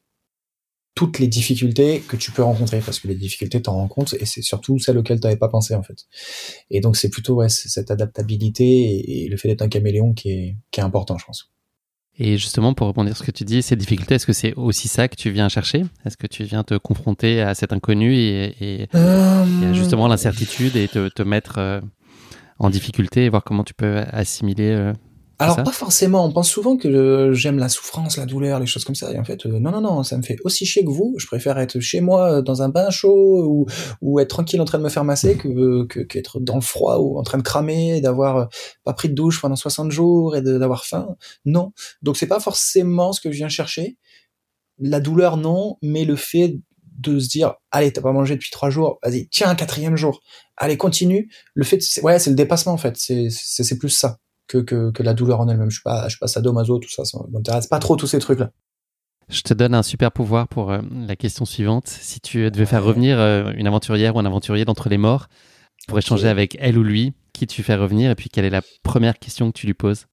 toutes 0.95 1.19
les 1.19 1.27
difficultés 1.27 2.03
que 2.07 2.17
tu 2.17 2.31
peux 2.31 2.43
rencontrer 2.43 2.81
parce 2.81 3.01
que 3.01 3.09
les 3.09 3.17
difficultés 3.17 3.61
t'en 3.61 3.75
rencontres 3.75 4.15
et 4.15 4.27
c'est 4.27 4.43
surtout 4.43 4.79
celles 4.79 4.97
auxquelles 4.97 5.21
tu 5.21 5.27
n'avais 5.27 5.39
pas 5.39 5.49
pensé 5.49 5.75
en 5.75 5.83
fait. 5.83 6.07
Et 6.71 6.81
donc 6.81 6.97
c'est 6.97 7.09
plutôt 7.09 7.35
ouais, 7.35 7.49
cette 7.49 7.91
adaptabilité 7.91 9.25
et, 9.25 9.29
le 9.29 9.37
fait 9.37 9.49
d'être 9.49 9.63
un 9.63 9.69
caméléon 9.69 10.13
qui 10.13 10.31
est, 10.31 10.57
qui 10.71 10.81
est 10.81 10.85
important 10.85 11.19
je 11.19 11.25
pense. 11.25 11.51
Et 12.17 12.39
justement, 12.39 12.75
pour 12.75 12.87
répondre 12.87 13.11
à 13.11 13.15
ce 13.15 13.25
que 13.25 13.33
tu 13.33 13.43
dis, 13.43 13.61
ces 13.61 13.75
difficultés, 13.75 14.15
est-ce 14.15 14.27
que 14.27 14.33
c'est 14.33 14.55
aussi 14.55 14.87
ça 14.87 15.09
que 15.09 15.17
tu 15.17 15.31
viens 15.31 15.49
chercher? 15.49 15.85
Est-ce 16.05 16.17
que 16.17 16.29
tu 16.29 16.45
viens 16.45 16.63
te 16.63 16.77
confronter 16.77 17.41
à 17.41 17.55
cet 17.55 17.73
inconnu 17.73 18.15
et, 18.15 18.83
et, 18.83 18.89
euh, 18.95 19.75
justement 19.75 20.07
l'incertitude 20.07 20.77
et 20.77 20.87
te, 20.87 21.09
te 21.09 21.23
mettre 21.25 21.59
euh, 21.59 21.81
en 22.61 22.71
difficulté 22.71 23.25
et 23.25 23.29
voir 23.29 23.43
comment 23.43 23.65
tu 23.65 23.75
peux 23.75 23.99
assimiler 24.13 24.71
euh, 24.71 24.93
alors 25.39 25.63
pas 25.63 25.73
forcément, 25.73 26.25
on 26.25 26.33
pense 26.33 26.49
souvent 26.49 26.77
que 26.77 27.33
j'aime 27.33 27.59
la 27.59 27.69
souffrance, 27.69 28.17
la 28.17 28.27
douleur, 28.27 28.61
les 28.61 28.67
choses 28.67 28.85
comme 28.85 28.95
ça, 28.95 29.13
et 29.13 29.19
en 29.19 29.25
fait, 29.25 29.47
euh, 29.47 29.59
non, 29.59 29.71
non, 29.73 29.81
non, 29.81 30.03
ça 30.03 30.17
me 30.17 30.23
fait 30.23 30.37
aussi 30.45 30.65
chier 30.65 30.85
que 30.85 30.91
vous, 30.91 31.15
je 31.19 31.27
préfère 31.27 31.59
être 31.59 31.81
chez 31.81 32.01
moi 32.01 32.35
euh, 32.35 32.43
dans 32.43 32.63
un 32.63 32.69
bain 32.69 32.91
chaud 32.91 33.45
ou, 33.47 33.67
ou 34.01 34.21
être 34.21 34.29
tranquille 34.29 34.61
en 34.61 34.65
train 34.65 34.79
de 34.79 34.85
me 34.85 34.89
faire 34.89 35.05
masser 35.05 35.37
que 35.37 35.85
qu'être 36.05 36.41
dans 36.41 36.55
le 36.55 36.61
froid 36.61 36.99
ou 36.99 37.19
en 37.19 37.23
train 37.23 37.39
de 37.39 37.43
cramer, 37.43 38.01
d'avoir 38.01 38.37
euh, 38.37 38.45
pas 38.85 38.93
pris 38.93 39.09
de 39.09 39.15
douche 39.15 39.41
pendant 39.41 39.57
60 39.57 39.91
jours 39.91 40.37
et 40.37 40.43
d'avoir 40.43 40.85
faim, 40.85 41.17
non. 41.45 41.73
Donc 42.03 42.17
c'est 42.17 42.29
pas 42.29 42.41
forcément 42.41 43.13
ce 43.13 43.21
que 43.21 43.33
je 43.33 43.37
viens 43.37 43.49
chercher, 43.49 43.97
la 44.79 45.01
douleur 45.01 45.37
non, 45.37 45.79
mais 45.83 46.05
le 46.05 46.17
fait 46.17 46.57
de 46.99 47.19
se 47.19 47.29
dire 47.29 47.55
allez 47.73 47.93
t'as 47.93 48.03
pas 48.03 48.13
mangé 48.13 48.35
depuis 48.35 48.51
trois 48.51 48.71
jours 48.71 49.01
vas-y 49.03 49.29
tiens 49.29 49.49
un 49.49 49.57
quatrième 49.57 49.97
jour. 49.97 50.21
Allez 50.57 50.77
continue. 50.77 51.29
Le 51.55 51.65
fait 51.65 51.81
ouais 52.03 52.21
c'est 52.21 52.31
le 52.31 52.37
dépassement 52.37 52.73
en 52.73 52.77
fait. 52.77 52.97
C'est 52.97 53.31
c'est 53.31 53.79
plus 53.79 53.91
ça 53.91 54.19
que, 54.47 54.59
que, 54.59 54.91
que 54.91 55.03
la 55.03 55.15
douleur 55.15 55.41
en 55.41 55.49
elle-même. 55.49 55.71
Je 55.71 55.77
suis 55.77 55.83
pas, 55.83 56.05
je 56.05 56.11
suis 56.11 56.19
pas 56.19 56.29
sadomaso, 56.29 56.79
tout 56.79 56.91
ça, 56.91 57.05
ça 57.05 57.19
m'intéresse 57.31 57.67
pas 57.67 57.79
trop 57.79 57.97
tous 57.97 58.07
ces 58.07 58.19
trucs-là. 58.19 58.51
Je 59.29 59.41
te 59.41 59.55
donne 59.55 59.75
un 59.75 59.83
super 59.83 60.13
pouvoir 60.13 60.49
pour 60.49 60.71
euh, 60.71 60.81
la 60.93 61.17
question 61.17 61.45
suivante. 61.45 61.89
Si 61.89 62.21
tu 62.21 62.51
devais 62.51 62.67
faire 62.67 62.85
revenir 62.85 63.19
euh, 63.19 63.53
une 63.57 63.67
aventurière 63.67 64.17
ou 64.17 64.19
un 64.19 64.27
aventurier 64.27 64.65
d'entre 64.65 64.89
les 64.89 64.99
morts 64.99 65.29
pour 65.89 65.99
échanger 65.99 66.29
avec 66.29 66.57
elle 66.61 66.79
ou 66.79 66.83
lui, 66.83 67.15
qui 67.33 67.47
tu 67.47 67.63
fais 67.63 67.75
revenir 67.75 68.11
et 68.11 68.15
puis 68.15 68.29
quelle 68.29 68.45
est 68.45 68.51
la 68.51 68.63
première 68.83 69.19
question 69.19 69.51
que 69.51 69.59
tu 69.59 69.67
lui 69.67 69.75
poses? 69.75 70.07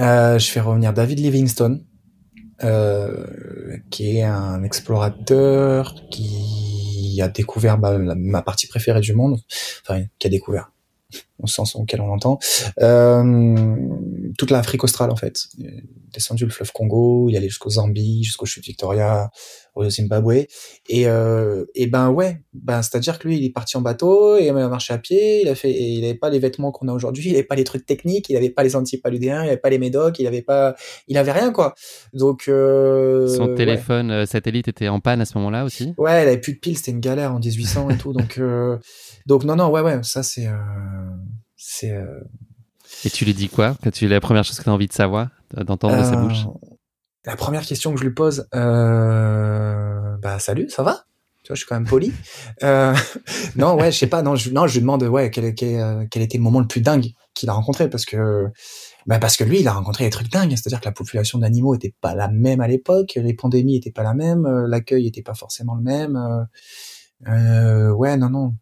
Euh, 0.00 0.38
Je 0.38 0.50
fais 0.50 0.60
revenir 0.60 0.92
David 0.92 1.18
Livingstone, 1.18 1.84
qui 3.90 4.16
est 4.16 4.22
un 4.22 4.62
explorateur 4.62 5.94
qui 6.10 7.20
a 7.20 7.28
découvert 7.28 7.76
bah, 7.76 7.98
ma 7.98 8.42
partie 8.42 8.68
préférée 8.68 9.00
du 9.00 9.14
monde, 9.14 9.40
enfin 9.82 10.04
qui 10.18 10.28
a 10.28 10.30
découvert 10.30 10.71
au 11.42 11.46
sens 11.46 11.76
auquel 11.76 12.00
on 12.00 12.06
l'entend, 12.06 12.38
euh, 12.80 13.22
toute 14.42 14.50
l'Afrique 14.50 14.82
australe 14.82 15.12
en 15.12 15.14
fait. 15.14 15.46
Descendu 16.12 16.46
le 16.46 16.50
fleuve 16.50 16.72
Congo, 16.72 17.28
il 17.28 17.36
allé 17.36 17.48
jusqu'au 17.48 17.70
Zambie, 17.70 18.24
jusqu'au 18.24 18.44
chute 18.44 18.64
Victoria, 18.64 19.30
au 19.76 19.88
Zimbabwe. 19.88 20.46
Et, 20.88 21.06
euh, 21.06 21.64
et 21.76 21.86
ben 21.86 22.10
ouais, 22.10 22.42
ben 22.52 22.82
c'est-à-dire 22.82 23.20
que 23.20 23.28
lui, 23.28 23.38
il 23.38 23.44
est 23.44 23.52
parti 23.52 23.76
en 23.76 23.82
bateau, 23.82 24.36
et 24.36 24.46
il 24.46 24.48
a 24.48 24.68
marché 24.68 24.92
à 24.94 24.98
pied, 24.98 25.42
il 25.42 25.48
a 25.48 25.54
fait, 25.54 25.70
il 25.70 26.04
avait 26.04 26.16
pas 26.16 26.28
les 26.28 26.40
vêtements 26.40 26.72
qu'on 26.72 26.88
a 26.88 26.92
aujourd'hui, 26.92 27.30
il 27.30 27.34
avait 27.34 27.44
pas 27.44 27.54
les 27.54 27.62
trucs 27.62 27.86
techniques, 27.86 28.28
il 28.30 28.36
avait 28.36 28.50
pas 28.50 28.64
les 28.64 28.74
antipaludéens, 28.74 29.44
il 29.44 29.46
avait 29.46 29.58
pas 29.58 29.70
les 29.70 29.78
médocs, 29.78 30.18
il 30.18 30.26
avait 30.26 30.42
pas, 30.42 30.74
il 31.06 31.16
avait 31.16 31.32
rien 31.32 31.52
quoi. 31.52 31.76
Donc 32.12 32.48
euh, 32.48 33.28
son 33.28 33.54
téléphone 33.54 34.10
euh, 34.10 34.26
satellite 34.26 34.66
était 34.66 34.88
en 34.88 34.98
panne 34.98 35.20
à 35.20 35.24
ce 35.24 35.38
moment-là 35.38 35.64
aussi? 35.64 35.94
Ouais, 35.98 36.24
il 36.24 36.28
avait 36.28 36.40
plus 36.40 36.54
de 36.54 36.58
piles, 36.58 36.76
c'était 36.76 36.90
une 36.90 37.00
galère 37.00 37.32
en 37.32 37.38
1800 37.38 37.90
et 37.90 37.96
tout. 37.96 38.12
Donc 38.12 38.38
euh, 38.38 38.76
donc 39.26 39.44
non 39.44 39.54
non 39.54 39.70
ouais 39.70 39.82
ouais, 39.82 40.00
ça 40.02 40.24
c'est 40.24 40.48
c'est. 41.54 41.96
Euh, 43.04 43.08
et 43.08 43.10
tu 43.10 43.24
lui 43.24 43.34
dis 43.34 43.48
quoi? 43.48 43.76
Tu 43.92 44.08
la 44.08 44.20
première 44.20 44.44
chose 44.44 44.58
que 44.58 44.64
tu 44.64 44.70
as 44.70 44.72
envie 44.72 44.88
de 44.88 44.92
savoir, 44.92 45.28
d'entendre 45.56 45.98
de 45.98 46.04
sa 46.04 46.16
bouche? 46.16 46.46
La 47.24 47.36
première 47.36 47.62
question 47.62 47.92
que 47.92 48.00
je 48.00 48.04
lui 48.04 48.14
pose, 48.14 48.48
euh... 48.54 50.16
bah 50.18 50.38
salut, 50.38 50.68
ça 50.70 50.82
va? 50.82 51.04
Tu 51.42 51.48
vois, 51.48 51.54
je 51.54 51.60
suis 51.60 51.68
quand 51.68 51.76
même 51.76 51.86
poli. 51.86 52.12
Euh, 52.62 52.94
non, 53.56 53.74
ouais, 53.74 53.90
je 53.90 53.98
sais 53.98 54.06
pas. 54.06 54.22
Non, 54.22 54.36
je, 54.36 54.50
non, 54.50 54.68
je 54.68 54.74
lui 54.74 54.80
demande, 54.82 55.02
ouais, 55.02 55.30
quel, 55.30 55.52
quel, 55.54 56.06
quel 56.08 56.22
était 56.22 56.38
le 56.38 56.44
moment 56.44 56.60
le 56.60 56.68
plus 56.68 56.80
dingue 56.80 57.06
qu'il 57.34 57.48
a 57.48 57.52
rencontré, 57.52 57.90
parce 57.90 58.04
que, 58.04 58.46
bah, 59.06 59.18
parce 59.18 59.36
que 59.36 59.42
lui, 59.42 59.60
il 59.60 59.66
a 59.66 59.72
rencontré 59.72 60.04
des 60.04 60.10
trucs 60.10 60.30
dingues. 60.30 60.50
C'est-à-dire 60.50 60.80
que 60.80 60.84
la 60.84 60.92
population 60.92 61.38
d'animaux 61.38 61.74
était 61.74 61.94
pas 62.00 62.14
la 62.14 62.28
même 62.28 62.60
à 62.60 62.68
l'époque, 62.68 63.14
les 63.16 63.34
pandémies 63.34 63.76
étaient 63.76 63.90
pas 63.90 64.04
la 64.04 64.14
même, 64.14 64.46
euh, 64.46 64.68
l'accueil 64.68 65.08
était 65.08 65.22
pas 65.22 65.34
forcément 65.34 65.74
le 65.74 65.82
même. 65.82 66.46
Euh, 67.26 67.90
ouais, 67.90 68.16
non, 68.16 68.30
non. 68.30 68.54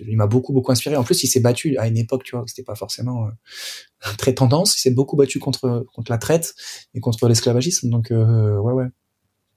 Il 0.00 0.16
m'a 0.16 0.26
beaucoup 0.26 0.52
beaucoup 0.52 0.72
inspiré. 0.72 0.96
En 0.96 1.04
plus, 1.04 1.22
il 1.22 1.28
s'est 1.28 1.40
battu 1.40 1.76
à 1.78 1.86
une 1.86 1.96
époque, 1.96 2.24
tu 2.24 2.36
vois, 2.36 2.44
c'était 2.46 2.62
pas 2.62 2.74
forcément 2.74 3.28
très 4.18 4.34
tendance. 4.34 4.76
Il 4.76 4.80
s'est 4.80 4.90
beaucoup 4.90 5.16
battu 5.16 5.38
contre 5.38 5.86
contre 5.94 6.10
la 6.10 6.18
traite 6.18 6.54
et 6.94 7.00
contre 7.00 7.28
l'esclavagisme. 7.28 7.90
Donc 7.90 8.08
ouais 8.10 8.72
ouais, 8.72 8.86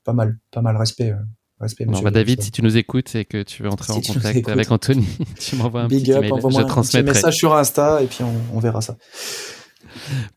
pas 0.03 0.13
mal, 0.13 0.39
pas 0.51 0.61
mal 0.61 0.77
respect. 0.77 1.13
Respect, 1.59 1.85
bah, 1.85 2.11
David, 2.11 2.41
si 2.41 2.51
tu 2.51 2.61
nous 2.61 2.75
écoutes 2.75 3.15
et 3.15 3.23
que 3.23 3.41
tu 3.41 3.63
veux 3.63 3.69
entrer 3.69 3.93
en 3.93 4.01
contact 4.01 4.49
avec 4.49 4.69
Anthony, 4.71 5.07
tu 5.39 5.55
m'envoies 5.55 5.83
un 5.83 5.87
petit 5.87 6.11
up, 6.11 6.23
email. 6.23 6.41
Je 6.41 6.61
transmettrai. 6.63 7.11
Un 7.11 7.13
message 7.13 7.37
sur 7.37 7.55
Insta 7.55 8.01
et 8.01 8.07
puis 8.07 8.23
on, 8.23 8.33
on 8.53 8.59
verra 8.59 8.81
ça. 8.81 8.97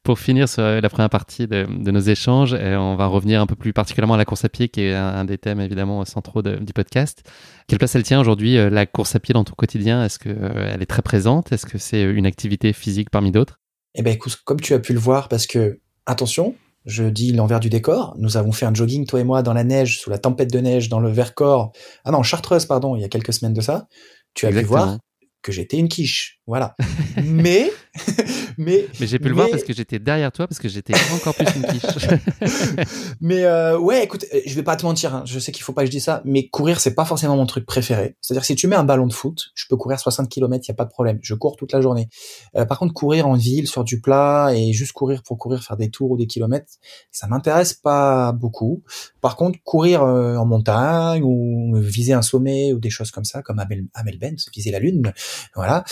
Pour 0.02 0.18
finir 0.18 0.48
sur 0.48 0.62
la 0.62 0.88
première 0.88 1.10
partie 1.10 1.46
de, 1.46 1.66
de, 1.68 1.90
nos 1.90 2.00
échanges, 2.00 2.54
on 2.54 2.96
va 2.96 3.06
revenir 3.06 3.40
un 3.40 3.46
peu 3.46 3.56
plus 3.56 3.72
particulièrement 3.72 4.14
à 4.14 4.18
la 4.18 4.24
course 4.24 4.44
à 4.44 4.48
pied, 4.48 4.68
qui 4.68 4.82
est 4.82 4.94
un, 4.94 5.24
des 5.24 5.38
thèmes 5.38 5.60
évidemment 5.60 6.04
centraux 6.04 6.42
de, 6.42 6.56
du 6.56 6.72
podcast. 6.72 7.22
Quelle 7.68 7.78
place 7.78 7.94
elle 7.96 8.04
tient 8.04 8.20
aujourd'hui, 8.20 8.58
euh, 8.58 8.70
la 8.70 8.86
course 8.86 9.16
à 9.16 9.20
pied 9.20 9.32
dans 9.32 9.44
ton 9.44 9.54
quotidien? 9.54 10.04
Est-ce 10.04 10.18
qu'elle 10.18 10.38
euh, 10.40 10.78
est 10.78 10.86
très 10.86 11.02
présente? 11.02 11.52
Est-ce 11.52 11.66
que 11.66 11.78
c'est 11.78 12.02
une 12.02 12.26
activité 12.26 12.72
physique 12.72 13.10
parmi 13.10 13.32
d'autres? 13.32 13.60
Eh 13.94 14.02
ben 14.02 14.12
écoute, 14.12 14.36
comme 14.44 14.60
tu 14.60 14.74
as 14.74 14.78
pu 14.78 14.92
le 14.92 14.98
voir, 14.98 15.28
parce 15.28 15.46
que 15.46 15.80
attention, 16.06 16.54
je 16.84 17.04
dis 17.04 17.32
l'envers 17.32 17.58
du 17.58 17.68
décor. 17.68 18.14
Nous 18.18 18.36
avons 18.36 18.52
fait 18.52 18.66
un 18.66 18.74
jogging, 18.74 19.06
toi 19.06 19.20
et 19.20 19.24
moi, 19.24 19.42
dans 19.42 19.52
la 19.52 19.64
neige, 19.64 19.98
sous 19.98 20.10
la 20.10 20.18
tempête 20.18 20.52
de 20.52 20.60
neige, 20.60 20.88
dans 20.88 21.00
le 21.00 21.10
Vercors. 21.10 21.72
Ah 22.04 22.12
non, 22.12 22.22
Chartreuse, 22.22 22.66
pardon, 22.66 22.94
il 22.94 23.02
y 23.02 23.04
a 23.04 23.08
quelques 23.08 23.32
semaines 23.32 23.54
de 23.54 23.60
ça. 23.60 23.88
Tu 24.34 24.46
as 24.46 24.50
pu 24.50 24.62
voir 24.62 24.98
que 25.42 25.50
j'étais 25.50 25.78
une 25.78 25.88
quiche. 25.88 26.35
Voilà. 26.46 26.76
mais, 27.24 27.72
mais. 28.58 28.86
Mais 29.00 29.06
j'ai 29.06 29.18
pu 29.18 29.28
le 29.28 29.34
voir 29.34 29.48
parce 29.50 29.64
que 29.64 29.72
j'étais 29.72 29.98
derrière 29.98 30.30
toi, 30.30 30.46
parce 30.46 30.60
que 30.60 30.68
j'étais 30.68 30.94
encore 31.12 31.34
plus 31.34 31.46
une 31.56 31.66
quiche. 31.66 31.82
mais 33.20 33.44
euh, 33.44 33.76
ouais, 33.78 34.04
écoute, 34.04 34.24
je 34.46 34.54
vais 34.54 34.62
pas 34.62 34.76
te 34.76 34.86
mentir, 34.86 35.14
hein, 35.14 35.22
je 35.26 35.38
sais 35.40 35.50
qu'il 35.50 35.64
faut 35.64 35.72
pas 35.72 35.82
que 35.82 35.86
je 35.86 35.90
dise 35.90 36.04
ça, 36.04 36.22
mais 36.24 36.48
courir, 36.48 36.78
c'est 36.78 36.94
pas 36.94 37.04
forcément 37.04 37.36
mon 37.36 37.46
truc 37.46 37.66
préféré. 37.66 38.16
C'est-à-dire 38.20 38.44
si 38.44 38.54
tu 38.54 38.68
mets 38.68 38.76
un 38.76 38.84
ballon 38.84 39.08
de 39.08 39.12
foot, 39.12 39.46
je 39.54 39.64
peux 39.68 39.76
courir 39.76 39.98
60 39.98 40.28
km, 40.28 40.64
il 40.64 40.68
y 40.68 40.70
a 40.70 40.74
pas 40.74 40.84
de 40.84 40.90
problème. 40.90 41.18
Je 41.20 41.34
cours 41.34 41.56
toute 41.56 41.72
la 41.72 41.80
journée. 41.80 42.08
Euh, 42.54 42.64
par 42.64 42.78
contre, 42.78 42.94
courir 42.94 43.26
en 43.26 43.34
ville, 43.34 43.66
sur 43.66 43.82
du 43.82 44.00
plat, 44.00 44.50
et 44.54 44.72
juste 44.72 44.92
courir 44.92 45.24
pour 45.24 45.38
courir, 45.38 45.64
faire 45.64 45.76
des 45.76 45.90
tours 45.90 46.12
ou 46.12 46.16
des 46.16 46.28
kilomètres, 46.28 46.74
ça 47.10 47.26
m'intéresse 47.26 47.74
pas 47.74 48.30
beaucoup. 48.30 48.84
Par 49.20 49.34
contre, 49.34 49.58
courir 49.64 50.02
euh, 50.02 50.36
en 50.36 50.46
montagne 50.46 51.22
ou 51.24 51.74
viser 51.76 52.12
un 52.12 52.22
sommet 52.22 52.72
ou 52.72 52.78
des 52.78 52.90
choses 52.90 53.10
comme 53.10 53.24
ça, 53.24 53.42
comme 53.42 53.58
Amel, 53.58 53.86
Amel 53.94 54.18
Benz, 54.18 54.46
viser 54.54 54.70
la 54.70 54.78
lune, 54.78 55.12
voilà. 55.56 55.82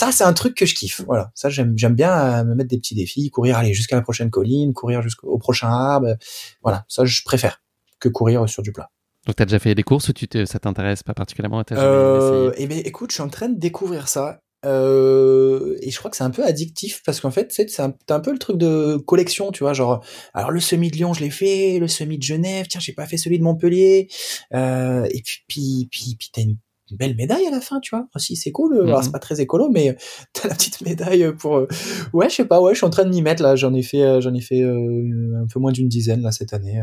Ça, 0.00 0.12
c'est 0.12 0.24
un 0.24 0.32
truc 0.32 0.54
que 0.54 0.64
je 0.64 0.74
kiffe. 0.74 1.02
Voilà. 1.06 1.30
Ça, 1.34 1.50
j'aime, 1.50 1.76
j'aime 1.76 1.94
bien 1.94 2.10
euh, 2.10 2.44
me 2.44 2.54
mettre 2.54 2.70
des 2.70 2.78
petits 2.78 2.94
défis, 2.94 3.28
courir, 3.28 3.58
aller 3.58 3.74
jusqu'à 3.74 3.96
la 3.96 4.00
prochaine 4.00 4.30
colline, 4.30 4.72
courir 4.72 5.02
jusqu'au 5.02 5.36
prochain 5.36 5.68
arbre. 5.68 6.16
Voilà. 6.62 6.86
Ça, 6.88 7.04
je 7.04 7.22
préfère 7.22 7.62
que 7.98 8.08
courir 8.08 8.48
sur 8.48 8.62
du 8.62 8.72
plat. 8.72 8.88
Donc, 9.26 9.36
tu 9.36 9.42
as 9.42 9.44
déjà 9.44 9.58
fait 9.58 9.74
des 9.74 9.82
courses 9.82 10.08
ou 10.08 10.14
tu 10.14 10.26
te, 10.26 10.46
ça 10.46 10.58
t'intéresse 10.58 11.02
pas 11.02 11.12
particulièrement? 11.12 11.62
Euh, 11.72 12.50
Eh 12.56 12.66
ben, 12.66 12.80
écoute, 12.82 13.10
je 13.10 13.16
suis 13.16 13.22
en 13.22 13.28
train 13.28 13.50
de 13.50 13.58
découvrir 13.58 14.08
ça. 14.08 14.40
Euh, 14.64 15.76
et 15.82 15.90
je 15.90 15.98
crois 15.98 16.10
que 16.10 16.16
c'est 16.16 16.24
un 16.24 16.30
peu 16.30 16.46
addictif 16.46 17.02
parce 17.04 17.20
qu'en 17.20 17.30
fait, 17.30 17.52
c'est 17.52 17.80
un, 17.80 17.92
un 18.08 18.20
peu 18.20 18.32
le 18.32 18.38
truc 18.38 18.56
de 18.56 18.96
collection, 18.96 19.52
tu 19.52 19.64
vois, 19.64 19.74
genre, 19.74 20.02
alors 20.32 20.50
le 20.50 20.60
semi 20.60 20.90
de 20.90 20.96
Lyon, 20.96 21.12
je 21.12 21.20
l'ai 21.20 21.30
fait, 21.30 21.78
le 21.78 21.88
semi 21.88 22.16
de 22.16 22.22
Genève, 22.22 22.68
tiens, 22.68 22.80
j'ai 22.80 22.92
pas 22.94 23.06
fait 23.06 23.18
celui 23.18 23.38
de 23.38 23.42
Montpellier, 23.42 24.08
euh, 24.54 25.06
et 25.10 25.22
puis, 25.22 25.40
puis, 25.48 25.88
puis, 25.90 26.16
puis 26.18 26.30
t'as 26.32 26.42
une 26.42 26.56
une 26.90 26.96
belle 26.96 27.16
médaille 27.16 27.46
à 27.46 27.50
la 27.50 27.60
fin, 27.60 27.80
tu 27.80 27.94
vois. 27.94 28.06
Aussi, 28.14 28.36
c'est 28.36 28.52
cool. 28.52 28.76
Euh, 28.76 28.84
alors, 28.84 29.02
c'est 29.02 29.08
mhm. 29.08 29.12
pas 29.12 29.18
très 29.18 29.40
écolo, 29.40 29.68
mais 29.70 29.96
t'as 30.32 30.48
la 30.48 30.54
petite 30.54 30.80
médaille 30.80 31.32
pour. 31.36 31.56
Euh, 31.56 31.68
ouais, 32.12 32.28
je 32.28 32.36
sais 32.36 32.44
pas. 32.44 32.60
Ouais, 32.60 32.72
je 32.72 32.78
suis 32.78 32.86
en 32.86 32.90
train 32.90 33.04
de 33.04 33.10
m'y 33.10 33.22
mettre 33.22 33.42
là. 33.42 33.56
J'en 33.56 33.74
ai 33.74 33.82
fait, 33.82 34.02
euh, 34.02 34.20
j'en 34.20 34.34
ai 34.34 34.40
fait 34.40 34.62
un 34.62 35.46
peu 35.52 35.60
moins 35.60 35.72
d'une 35.72 35.88
dizaine 35.88 36.22
là 36.22 36.32
cette 36.32 36.52
année. 36.52 36.82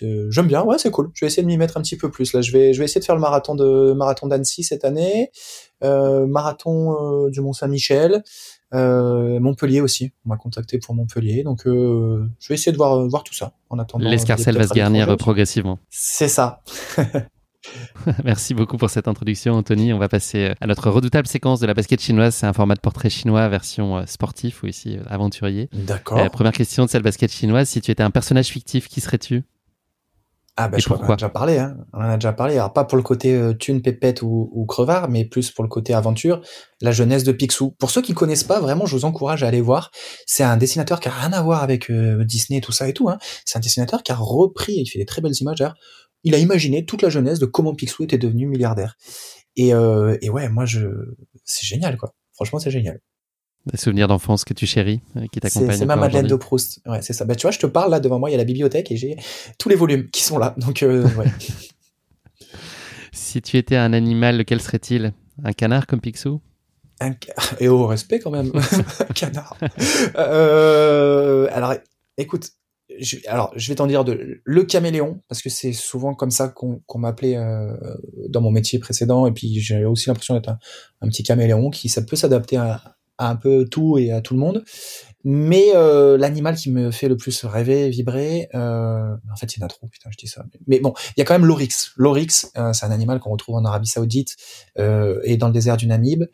J'aime 0.00 0.46
bien. 0.46 0.62
Ouais, 0.62 0.78
c'est 0.78 0.90
cool. 0.90 1.10
Je 1.14 1.24
vais 1.24 1.28
essayer 1.28 1.42
de 1.42 1.48
m'y 1.48 1.56
mettre 1.56 1.76
un 1.76 1.82
petit 1.82 1.96
peu 1.96 2.10
plus 2.10 2.32
là. 2.32 2.42
Je 2.42 2.52
vais, 2.52 2.72
je 2.72 2.78
vais 2.78 2.84
essayer 2.84 3.00
de 3.00 3.04
faire 3.04 3.14
le 3.14 3.20
marathon 3.20 3.54
de 3.54 3.92
marathon 3.92 4.26
d'Annecy 4.26 4.62
cette 4.62 4.84
année. 4.84 5.30
marathon 5.82 7.28
du 7.28 7.40
Mont 7.40 7.52
Saint-Michel, 7.52 8.22
Montpellier 8.72 9.80
aussi. 9.80 10.12
On 10.24 10.30
m'a 10.30 10.36
contacté 10.36 10.78
pour 10.78 10.94
Montpellier, 10.94 11.42
donc 11.42 11.62
je 11.64 12.48
vais 12.48 12.54
essayer 12.54 12.72
de 12.72 12.76
voir 12.76 13.08
voir 13.08 13.24
tout 13.24 13.34
ça 13.34 13.54
en 13.70 13.78
attendant. 13.78 14.08
L'escarcelle 14.08 14.58
va 14.58 14.66
se 14.66 14.74
garnir 14.74 15.16
progressivement. 15.16 15.78
C'est 15.90 16.28
ça. 16.28 16.62
Merci 18.24 18.54
beaucoup 18.54 18.76
pour 18.76 18.90
cette 18.90 19.08
introduction, 19.08 19.54
Anthony. 19.54 19.92
On 19.92 19.98
va 19.98 20.08
passer 20.08 20.52
à 20.60 20.66
notre 20.66 20.90
redoutable 20.90 21.26
séquence 21.26 21.60
de 21.60 21.66
la 21.66 21.74
basket 21.74 22.00
chinoise. 22.00 22.34
C'est 22.34 22.46
un 22.46 22.52
format 22.52 22.74
de 22.74 22.80
portrait 22.80 23.10
chinois 23.10 23.48
version 23.48 24.04
sportif 24.06 24.62
ou 24.62 24.66
ici 24.66 24.98
aventurier. 25.08 25.68
D'accord. 25.72 26.30
première 26.30 26.52
question 26.52 26.84
de 26.84 26.90
cette 26.90 27.02
basket 27.02 27.32
chinoise. 27.32 27.68
Si 27.68 27.80
tu 27.80 27.90
étais 27.90 28.02
un 28.02 28.10
personnage 28.10 28.46
fictif, 28.46 28.88
qui 28.88 29.00
serais-tu? 29.00 29.44
Ah 30.58 30.68
bah 30.68 30.78
je 30.78 30.86
crois 30.86 30.96
qu'on 30.96 31.08
en 31.08 31.10
a 31.10 31.16
déjà 31.16 31.28
parlé, 31.28 31.58
hein. 31.58 31.76
on 31.92 31.98
en 31.98 32.08
a 32.08 32.14
déjà 32.16 32.32
parlé. 32.32 32.54
Alors 32.54 32.72
pas 32.72 32.84
pour 32.84 32.96
le 32.96 33.02
côté 33.02 33.34
euh, 33.34 33.52
thune, 33.52 33.82
pépette 33.82 34.22
ou, 34.22 34.48
ou, 34.54 34.64
crevard, 34.64 35.10
mais 35.10 35.26
plus 35.26 35.50
pour 35.50 35.62
le 35.62 35.68
côté 35.68 35.92
aventure. 35.92 36.40
La 36.80 36.92
jeunesse 36.92 37.24
de 37.24 37.32
Picsou. 37.32 37.72
Pour 37.72 37.90
ceux 37.90 38.00
qui 38.00 38.14
connaissent 38.14 38.44
pas, 38.44 38.58
vraiment, 38.58 38.86
je 38.86 38.96
vous 38.96 39.04
encourage 39.04 39.42
à 39.42 39.48
aller 39.48 39.60
voir. 39.60 39.90
C'est 40.26 40.44
un 40.44 40.56
dessinateur 40.56 41.00
qui 41.00 41.08
a 41.08 41.12
rien 41.12 41.34
à 41.34 41.42
voir 41.42 41.62
avec 41.62 41.90
euh, 41.90 42.24
Disney, 42.24 42.62
tout 42.62 42.72
ça 42.72 42.88
et 42.88 42.94
tout. 42.94 43.10
Hein. 43.10 43.18
C'est 43.44 43.58
un 43.58 43.60
dessinateur 43.60 44.02
qui 44.02 44.12
a 44.12 44.16
repris, 44.16 44.72
il 44.76 44.86
fait 44.86 44.98
des 44.98 45.04
très 45.04 45.20
belles 45.20 45.36
images. 45.38 45.62
Il 46.26 46.34
a 46.34 46.38
imaginé 46.38 46.84
toute 46.84 47.02
la 47.02 47.08
jeunesse 47.08 47.38
de 47.38 47.46
comment 47.46 47.72
Picsou 47.72 48.02
était 48.02 48.18
devenu 48.18 48.46
milliardaire. 48.46 48.96
Et, 49.54 49.72
euh, 49.72 50.18
et 50.20 50.28
ouais, 50.28 50.48
moi 50.48 50.66
je, 50.66 50.80
c'est 51.44 51.64
génial 51.64 51.96
quoi. 51.96 52.14
Franchement, 52.34 52.58
c'est 52.58 52.72
génial. 52.72 53.00
Des 53.66 53.78
souvenirs 53.78 54.08
d'enfance 54.08 54.44
que 54.44 54.52
tu 54.52 54.66
chéris, 54.66 55.00
euh, 55.16 55.26
qui 55.32 55.40
t'accompagnent. 55.40 55.78
C'est 55.78 55.86
ma 55.86 55.96
Madeleine 55.96 56.26
de 56.26 56.34
Proust. 56.34 56.80
Ouais, 56.84 57.00
c'est 57.00 57.12
ça. 57.12 57.24
Bah, 57.24 57.36
tu 57.36 57.42
vois, 57.42 57.52
je 57.52 57.60
te 57.60 57.66
parle 57.66 57.92
là 57.92 58.00
devant 58.00 58.18
moi, 58.18 58.28
il 58.28 58.32
y 58.32 58.34
a 58.34 58.38
la 58.38 58.44
bibliothèque 58.44 58.90
et 58.90 58.96
j'ai 58.96 59.16
tous 59.58 59.68
les 59.68 59.76
volumes 59.76 60.10
qui 60.10 60.22
sont 60.22 60.38
là. 60.38 60.54
Donc, 60.58 60.82
euh, 60.82 61.08
ouais. 61.16 61.26
si 63.12 63.40
tu 63.40 63.56
étais 63.56 63.76
un 63.76 63.92
animal, 63.92 64.36
lequel 64.36 64.60
serait-il? 64.60 65.12
Un 65.44 65.52
canard 65.52 65.86
comme 65.86 66.00
Picsou? 66.00 66.40
Un... 67.00 67.12
Et 67.60 67.68
au 67.68 67.86
respect 67.86 68.18
quand 68.18 68.30
même, 68.30 68.52
un 69.00 69.12
canard. 69.14 69.56
Euh, 70.16 71.48
alors, 71.52 71.74
écoute, 72.18 72.50
alors 73.26 73.52
je 73.56 73.68
vais 73.68 73.74
t'en 73.74 73.86
dire 73.86 74.04
de 74.04 74.40
le 74.44 74.64
caméléon 74.64 75.20
parce 75.28 75.42
que 75.42 75.50
c'est 75.50 75.72
souvent 75.72 76.14
comme 76.14 76.30
ça 76.30 76.48
qu'on 76.48 76.98
m'appelait 76.98 77.36
dans 78.28 78.40
mon 78.40 78.50
métier 78.50 78.78
précédent 78.78 79.26
et 79.26 79.32
puis 79.32 79.58
j'ai 79.60 79.84
aussi 79.84 80.08
l'impression 80.08 80.34
d'être 80.34 80.50
un, 81.00 81.08
petit 81.08 81.22
caméléon 81.22 81.70
qui 81.70 81.88
ça 81.88 82.02
peut 82.02 82.16
s'adapter 82.16 82.56
à, 82.56 82.96
un 83.18 83.36
peu 83.36 83.64
tout 83.64 83.98
et 83.98 84.12
à 84.12 84.20
tout 84.20 84.34
le 84.34 84.40
monde. 84.40 84.64
Mais 85.28 85.72
euh, 85.74 86.16
l'animal 86.16 86.54
qui 86.54 86.70
me 86.70 86.92
fait 86.92 87.08
le 87.08 87.16
plus 87.16 87.44
rêver, 87.44 87.90
vibrer, 87.90 88.48
euh, 88.54 89.16
en 89.32 89.36
fait 89.36 89.56
il 89.56 89.60
y 89.60 89.62
en 89.62 89.66
a 89.66 89.68
trop, 89.68 89.88
putain 89.88 90.08
je 90.12 90.16
dis 90.16 90.28
ça. 90.28 90.44
Mais 90.68 90.78
bon, 90.78 90.94
il 91.16 91.20
y 91.20 91.22
a 91.22 91.24
quand 91.24 91.34
même 91.34 91.46
l'oryx. 91.46 91.92
L'oryx, 91.96 92.52
euh, 92.56 92.72
c'est 92.72 92.86
un 92.86 92.92
animal 92.92 93.18
qu'on 93.18 93.30
retrouve 93.30 93.56
en 93.56 93.64
Arabie 93.64 93.88
Saoudite 93.88 94.36
euh, 94.78 95.20
et 95.24 95.36
dans 95.36 95.48
le 95.48 95.52
désert 95.52 95.76
du 95.76 95.88
Namib. 95.88 96.26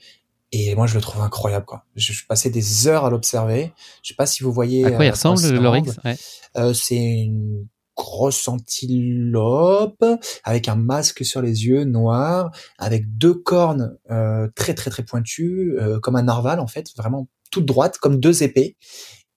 Et 0.52 0.74
moi 0.74 0.86
je 0.86 0.94
le 0.94 1.00
trouve 1.00 1.22
incroyable 1.22 1.64
quoi. 1.64 1.84
Je, 1.96 2.12
je 2.12 2.26
passais 2.26 2.50
des 2.50 2.86
heures 2.86 3.06
à 3.06 3.10
l'observer. 3.10 3.72
Je 4.02 4.10
sais 4.10 4.14
pas 4.14 4.26
si 4.26 4.42
vous 4.42 4.52
voyez. 4.52 4.84
À 4.84 4.90
quoi 4.92 5.04
il 5.04 5.08
euh, 5.08 5.12
ressemble 5.12 5.48
l'oryx 5.54 5.98
ouais. 6.04 6.16
Euh, 6.56 6.74
c'est 6.74 6.96
une 6.96 7.66
grosse 7.96 8.48
antilope 8.48 10.04
avec 10.44 10.68
un 10.68 10.76
masque 10.76 11.24
sur 11.24 11.42
les 11.42 11.66
yeux 11.66 11.84
noir, 11.84 12.50
avec 12.78 13.16
deux 13.16 13.34
cornes 13.34 13.96
euh, 14.10 14.48
très 14.54 14.74
très 14.74 14.90
très 14.90 15.04
pointues, 15.04 15.74
euh, 15.78 16.00
comme 16.00 16.16
un 16.16 16.22
narval 16.22 16.60
en 16.60 16.66
fait, 16.66 16.88
vraiment 16.96 17.28
toute 17.50 17.66
droite, 17.66 17.98
comme 17.98 18.18
deux 18.18 18.42
épées. 18.42 18.76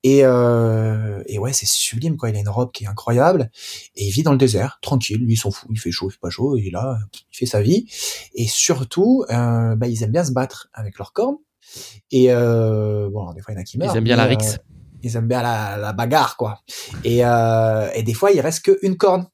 Et, 0.07 0.19
euh, 0.23 1.23
et 1.25 1.39
ouais, 1.39 1.51
c'est 1.51 1.65
sublime 1.65 2.15
quoi. 2.15 2.29
Il 2.29 2.35
a 2.35 2.39
une 2.39 2.47
robe 2.47 2.71
qui 2.71 2.83
est 2.83 2.87
incroyable 2.87 3.49
et 3.95 4.05
il 4.05 4.11
vit 4.11 4.21
dans 4.21 4.33
le 4.33 4.37
désert, 4.37 4.77
tranquille. 4.83 5.17
Lui, 5.17 5.33
il 5.33 5.37
s'en 5.37 5.49
fout. 5.49 5.67
Il 5.73 5.79
fait 5.79 5.89
chaud, 5.89 6.09
il 6.09 6.13
fait 6.13 6.19
pas 6.21 6.29
chaud. 6.29 6.57
Il 6.57 6.67
est 6.67 6.69
là, 6.69 6.99
il 7.33 7.35
fait 7.35 7.47
sa 7.47 7.63
vie. 7.63 7.87
Et 8.35 8.45
surtout, 8.45 9.25
euh, 9.31 9.75
bah, 9.75 9.87
ils 9.87 10.03
aiment 10.03 10.11
bien 10.11 10.23
se 10.23 10.31
battre 10.31 10.69
avec 10.73 10.99
leurs 10.99 11.11
cornes. 11.11 11.37
Et 12.11 12.27
euh, 12.29 13.09
bon, 13.11 13.33
des 13.33 13.41
fois, 13.41 13.55
il 13.55 13.55
y 13.55 13.57
en 13.57 13.61
a 13.61 13.63
qui 13.63 13.79
meurent. 13.79 13.95
Ils 13.95 13.97
aiment 13.97 14.03
bien 14.03 14.15
la 14.15 14.25
rixe 14.25 14.59
ils 15.01 15.15
aiment 15.15 15.27
bien 15.27 15.43
la, 15.43 15.77
la 15.77 15.93
bagarre, 15.93 16.35
quoi. 16.35 16.61
Et, 17.03 17.23
euh, 17.23 17.87
et 17.93 18.01
des 18.01 18.15
fois, 18.15 18.31
il 18.31 18.41
reste 18.41 18.63
qu'une 18.65 18.97
corne. 18.97 19.27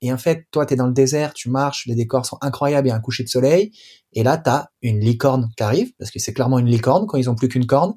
Et 0.00 0.10
en 0.10 0.16
fait, 0.16 0.46
toi, 0.50 0.64
tu 0.64 0.72
es 0.72 0.76
dans 0.76 0.86
le 0.86 0.94
désert, 0.94 1.34
tu 1.34 1.50
marches, 1.50 1.84
les 1.86 1.94
décors 1.94 2.24
sont 2.24 2.38
incroyables, 2.40 2.86
il 2.86 2.90
y 2.90 2.92
a 2.92 2.96
un 2.96 3.00
coucher 3.00 3.24
de 3.24 3.28
soleil. 3.28 3.72
Et 4.14 4.22
là, 4.22 4.38
tu 4.38 4.48
as 4.48 4.70
une 4.80 5.00
licorne 5.00 5.50
qui 5.54 5.62
arrive, 5.62 5.92
parce 5.98 6.10
que 6.10 6.18
c'est 6.18 6.32
clairement 6.32 6.58
une 6.58 6.68
licorne 6.68 7.06
quand 7.06 7.18
ils 7.18 7.28
ont 7.28 7.34
plus 7.34 7.48
qu'une 7.48 7.66
corne. 7.66 7.94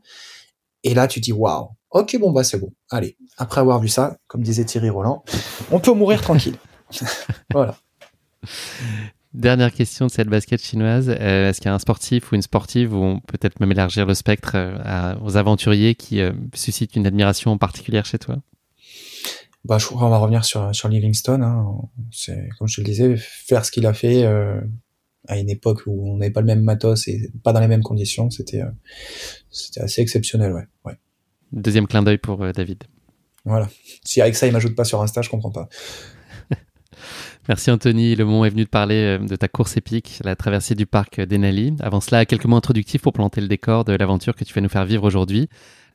Et 0.84 0.94
là, 0.94 1.08
tu 1.08 1.22
dis, 1.22 1.32
waouh, 1.32 1.70
ok, 1.92 2.18
bon, 2.20 2.32
bah 2.32 2.44
c'est 2.44 2.60
bon. 2.60 2.72
Allez, 2.90 3.18
après 3.38 3.62
avoir 3.62 3.80
vu 3.80 3.88
ça, 3.88 4.18
comme 4.28 4.42
disait 4.42 4.66
Thierry 4.66 4.90
Roland, 4.90 5.24
on 5.72 5.80
peut 5.80 5.94
mourir 5.94 6.22
tranquille. 6.22 6.56
voilà. 7.52 7.78
Dernière 9.34 9.72
question 9.72 10.08
de 10.08 10.12
cette 10.12 10.28
basket 10.28 10.62
chinoise. 10.62 11.10
Euh, 11.10 11.50
est-ce 11.50 11.62
qu'il 11.62 11.68
y 11.68 11.72
a 11.72 11.74
un 11.74 11.80
sportif 11.80 12.32
ou 12.32 12.36
une 12.36 12.42
sportive, 12.42 12.94
ou 12.94 13.22
peut-être 13.28 13.62
même 13.62 13.72
élargir 13.72 14.06
le 14.06 14.14
spectre 14.14 14.54
euh, 14.56 15.16
aux 15.24 15.38
aventuriers 15.38 15.96
qui 15.96 16.20
euh, 16.20 16.34
suscitent 16.54 16.98
une 16.98 17.08
admiration 17.08 17.58
particulière 17.58 18.06
chez 18.06 18.20
toi? 18.20 18.38
Bah, 19.64 19.78
Je 19.78 19.86
crois 19.86 20.02
qu'on 20.02 20.10
va 20.10 20.18
revenir 20.18 20.44
sur, 20.44 20.76
sur 20.76 20.90
Livingstone. 20.90 21.44
Hein. 21.44 21.66
C'est, 22.12 22.50
comme 22.58 22.68
je 22.68 22.76
te 22.76 22.82
le 22.82 22.86
disais, 22.86 23.16
faire 23.16 23.64
ce 23.64 23.72
qu'il 23.72 23.86
a 23.86 23.94
fait 23.94 24.26
à 25.28 25.38
une 25.38 25.50
époque 25.50 25.84
où 25.86 26.12
on 26.12 26.18
n'avait 26.18 26.32
pas 26.32 26.42
le 26.42 26.48
même 26.48 26.64
matos 26.64 27.08
et 27.08 27.32
pas 27.44 27.54
dans 27.54 27.60
les 27.60 27.68
mêmes 27.68 27.84
conditions, 27.84 28.30
c'était, 28.32 28.64
c'était 29.50 29.82
assez 29.82 30.02
exceptionnel. 30.02 30.52
Ouais. 30.52 30.68
ouais. 30.84 30.98
Deuxième 31.52 31.88
clin 31.88 32.04
d'œil 32.04 32.18
pour 32.18 32.46
David. 32.54 32.84
Voilà. 33.46 33.68
Si 34.04 34.22
avec 34.22 34.36
ça, 34.36 34.48
il 34.48 34.54
m'ajoute 34.54 34.76
pas 34.76 34.84
sur 34.84 35.02
Insta, 35.02 35.22
je 35.22 35.30
comprends 35.30 35.52
pas. 35.52 35.68
Merci 37.48 37.72
Anthony. 37.72 38.16
Le 38.16 38.26
moment 38.26 38.46
est 38.46 38.50
venu 38.50 38.66
de 38.66 38.70
parler 38.70 38.96
euh, 38.96 39.18
de 39.18 39.36
ta 39.36 39.48
course 39.48 39.78
épique, 39.78 40.20
la 40.24 40.36
traversée 40.36 40.76
du 40.76 40.86
parc 40.86 41.20
d'Enali. 41.22 41.76
Avant 41.80 42.02
cela, 42.02 42.26
quelques 42.26 42.46
mots 42.46 42.56
introductifs 42.56 43.02
pour 43.02 43.14
planter 43.14 43.42
le 43.42 43.48
décor 43.48 43.84
de 43.84 43.94
l'aventure 43.94 44.36
que 44.36 44.44
tu 44.44 44.54
vas 44.54 44.62
nous 44.62 44.70
faire 44.70 44.86
vivre 44.86 45.04
aujourd'hui. 45.04 45.50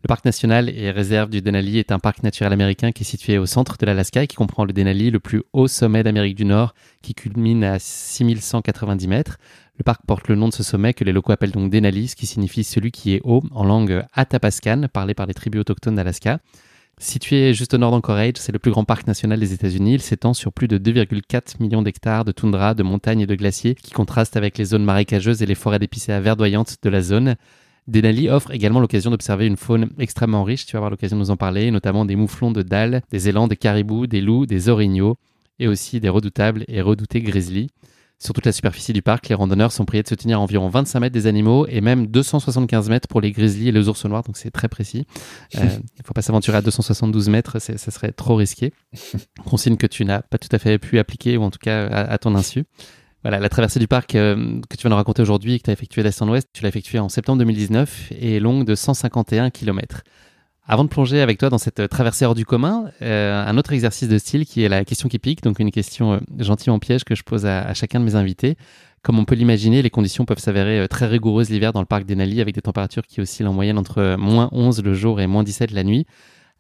Le 0.07 0.09
parc 0.09 0.25
national 0.25 0.69
et 0.69 0.93
réserve 0.93 1.31
du 1.31 1.43
Denali 1.43 1.81
est 1.81 1.91
un 1.91 1.99
parc 1.99 2.23
naturel 2.23 2.53
américain 2.53 2.93
qui 2.93 3.03
est 3.03 3.05
situé 3.05 3.39
au 3.39 3.47
centre 3.47 3.77
de 3.77 3.87
l'Alaska 3.87 4.23
et 4.23 4.29
qui 4.29 4.37
comprend 4.37 4.65
le 4.65 4.73
Denali, 4.73 5.11
le 5.11 5.19
plus 5.19 5.43
haut 5.53 5.67
sommet 5.67 6.05
d'Amérique 6.05 6.37
du 6.37 6.45
Nord, 6.45 6.77
qui 7.03 7.13
culmine 7.13 7.65
à 7.65 7.81
6190 7.81 9.09
mètres. 9.09 9.39
Le 9.79 9.83
parc 9.83 10.03
porte 10.07 10.29
le 10.29 10.37
nom 10.37 10.49
de 10.49 10.55
ce 10.55 10.63
sommet 10.63 10.95
que 10.95 11.03
les 11.03 11.11
locaux 11.11 11.33
appellent 11.33 11.51
donc 11.51 11.73
Denali, 11.73 12.07
ce 12.07 12.15
qui 12.15 12.27
signifie 12.27 12.63
celui 12.63 12.93
qui 12.93 13.15
est 13.15 13.21
haut 13.25 13.43
en 13.51 13.65
langue 13.65 14.05
atapascan, 14.13 14.87
parlée 14.93 15.15
par 15.15 15.27
les 15.27 15.35
tribus 15.35 15.63
autochtones 15.63 15.97
d'Alaska. 15.97 16.39
Situé 16.99 17.53
juste 17.53 17.75
au 17.75 17.79
nord 17.79 17.91
d'Anchorage, 17.91 18.35
c'est 18.37 18.53
le 18.53 18.61
plus 18.61 18.71
grand 18.71 18.85
parc 18.85 19.09
national 19.09 19.41
des 19.41 19.55
États-Unis. 19.55 19.95
Il 19.95 20.03
s'étend 20.03 20.35
sur 20.35 20.53
plus 20.53 20.69
de 20.69 20.79
2,4 20.79 21.57
millions 21.59 21.83
d'hectares 21.83 22.25
de 22.25 22.31
toundra, 22.31 22.75
de 22.75 22.85
montagnes 22.85 23.23
et 23.23 23.27
de 23.27 23.35
glaciers 23.35 23.75
qui 23.75 23.91
contrastent 23.91 24.37
avec 24.37 24.57
les 24.57 24.67
zones 24.67 24.85
marécageuses 24.85 25.43
et 25.43 25.47
les 25.47 25.57
forêts 25.57 25.81
d'épicéas 25.81 26.21
verdoyantes 26.21 26.77
de 26.81 26.91
la 26.91 27.03
zone. 27.03 27.35
Denali 27.89 28.29
offre 28.29 28.51
également 28.51 28.81
l'occasion 28.81 29.11
d'observer 29.11 29.47
une 29.47 29.57
faune 29.57 29.91
extrêmement 29.99 30.45
riche, 30.45 30.67
tu 30.67 30.73
vas 30.73 30.79
avoir 30.79 30.91
l'occasion 30.91 31.17
de 31.17 31.23
nous 31.23 31.31
en 31.31 31.37
parler, 31.37 31.71
notamment 31.71 32.05
des 32.05 32.17
mouflons 32.17 32.51
de 32.51 32.63
dalles, 32.63 33.03
des 33.11 33.29
élans, 33.29 33.49
des 33.49 33.57
caribous, 33.57 34.07
des 34.07 34.21
loups, 34.21 34.47
des 34.47 34.69
orignaux 34.69 35.17
et 35.59 35.69
aussi 35.69 36.01
des 36.01 36.09
redoutables 36.09 36.65
et 36.69 36.81
redoutés 36.83 37.21
grizzlies. 37.21 37.69
Sur 38.19 38.33
toute 38.33 38.47
la 38.47 38.53
superficie 38.53 38.95
du 38.95 39.03
parc, 39.03 39.29
les 39.29 39.35
randonneurs 39.35 39.73
sont 39.73 39.85
priés 39.85 40.03
de 40.03 40.09
se 40.09 40.15
tenir 40.15 40.39
à 40.39 40.41
environ 40.41 40.71
25 40.71 41.01
mètres 41.01 41.13
des 41.13 41.27
animaux 41.27 41.67
et 41.67 41.83
même 41.83 42.07
275 42.07 42.89
mètres 42.89 43.09
pour 43.09 43.21
les 43.21 43.31
grizzlies 43.31 43.69
et 43.69 43.73
les 43.73 43.89
ours 43.89 44.07
noirs, 44.07 44.23
donc 44.23 44.39
c'est 44.39 44.51
très 44.51 44.69
précis. 44.69 45.07
Euh, 45.57 45.61
il 45.65 46.01
ne 46.01 46.05
faut 46.05 46.15
pas 46.15 46.23
s'aventurer 46.23 46.57
à 46.57 46.63
272 46.63 47.29
mètres, 47.29 47.59
ça 47.61 47.77
serait 47.77 48.13
trop 48.13 48.37
risqué. 48.37 48.73
Consigne 49.45 49.77
que 49.77 49.87
tu 49.87 50.07
n'as 50.07 50.23
pas 50.23 50.39
tout 50.39 50.49
à 50.51 50.59
fait 50.59 50.79
pu 50.79 50.99
appliquer, 50.99 51.37
ou 51.37 51.43
en 51.43 51.51
tout 51.51 51.59
cas 51.61 51.89
à, 51.89 52.17
ton 52.17 52.35
insu. 52.35 52.65
La 53.31 53.49
traversée 53.49 53.81
du 53.81 53.89
parc 53.89 54.15
euh, 54.15 54.61
que 54.69 54.77
tu 54.77 54.85
vas 54.85 54.91
nous 54.91 54.97
raconter 54.97 55.21
aujourd'hui, 55.21 55.59
que 55.59 55.65
tu 55.65 55.71
as 55.71 55.73
effectuée 55.73 56.03
d'est 56.03 56.23
en 56.23 56.29
ouest, 56.29 56.49
tu 56.53 56.63
l'as 56.63 56.69
effectuée 56.69 57.01
en 57.01 57.09
septembre 57.09 57.39
2019 57.39 58.13
et 58.13 58.37
est 58.37 58.41
longue 58.41 58.65
de 58.65 58.75
151 58.75 59.51
km. 59.51 60.03
Avant 60.69 60.83
de 60.83 60.89
plonger 60.89 61.21
avec 61.21 61.39
toi 61.39 61.49
dans 61.49 61.59
cette 61.59 61.89
traversée 61.89 62.25
hors 62.25 62.35
du 62.35 62.45
commun, 62.45 62.91
euh, 63.01 63.45
un 63.47 63.57
autre 63.57 63.73
exercice 63.73 64.09
de 64.09 64.19
style 64.19 64.45
qui 64.45 64.65
est 64.65 64.69
la 64.69 64.85
question 64.85 65.09
qui 65.09 65.21
pique, 65.21 65.43
donc 65.43 65.61
une 65.61 65.71
question 65.71 66.15
euh, 66.15 66.19
gentiment 66.39 66.81
piège 66.81 67.05
que 67.05 67.15
je 67.15 67.23
pose 67.23 67.47
à, 67.47 67.73
chacun 67.73 68.01
de 68.01 68.05
mes 68.05 68.17
invités. 68.17 68.57
Comme 69.03 69.21
on 69.21 69.25
peut 69.25 69.37
l'imaginer, 69.37 69.81
les 69.81 69.91
conditions 69.91 70.25
peuvent 70.25 70.41
s'avérer 70.41 70.81
euh, 70.81 70.87
très 70.89 71.07
rigoureuses 71.07 71.51
l'hiver 71.51 71.73
dans 71.73 71.79
le 71.81 71.87
parc 71.87 72.05
d'Enali 72.05 72.41
avec 72.41 72.53
des 72.53 72.63
températures 72.63 73.07
qui 73.07 73.21
oscillent 73.21 73.47
en 73.47 73.53
moyenne 73.53 73.79
entre 73.79 74.17
moins 74.19 74.49
11 74.51 74.83
le 74.83 74.93
jour 74.95 75.21
et 75.21 75.29
moins 75.29 75.45
17 75.45 75.71
la 75.71 75.85
nuit. 75.85 76.05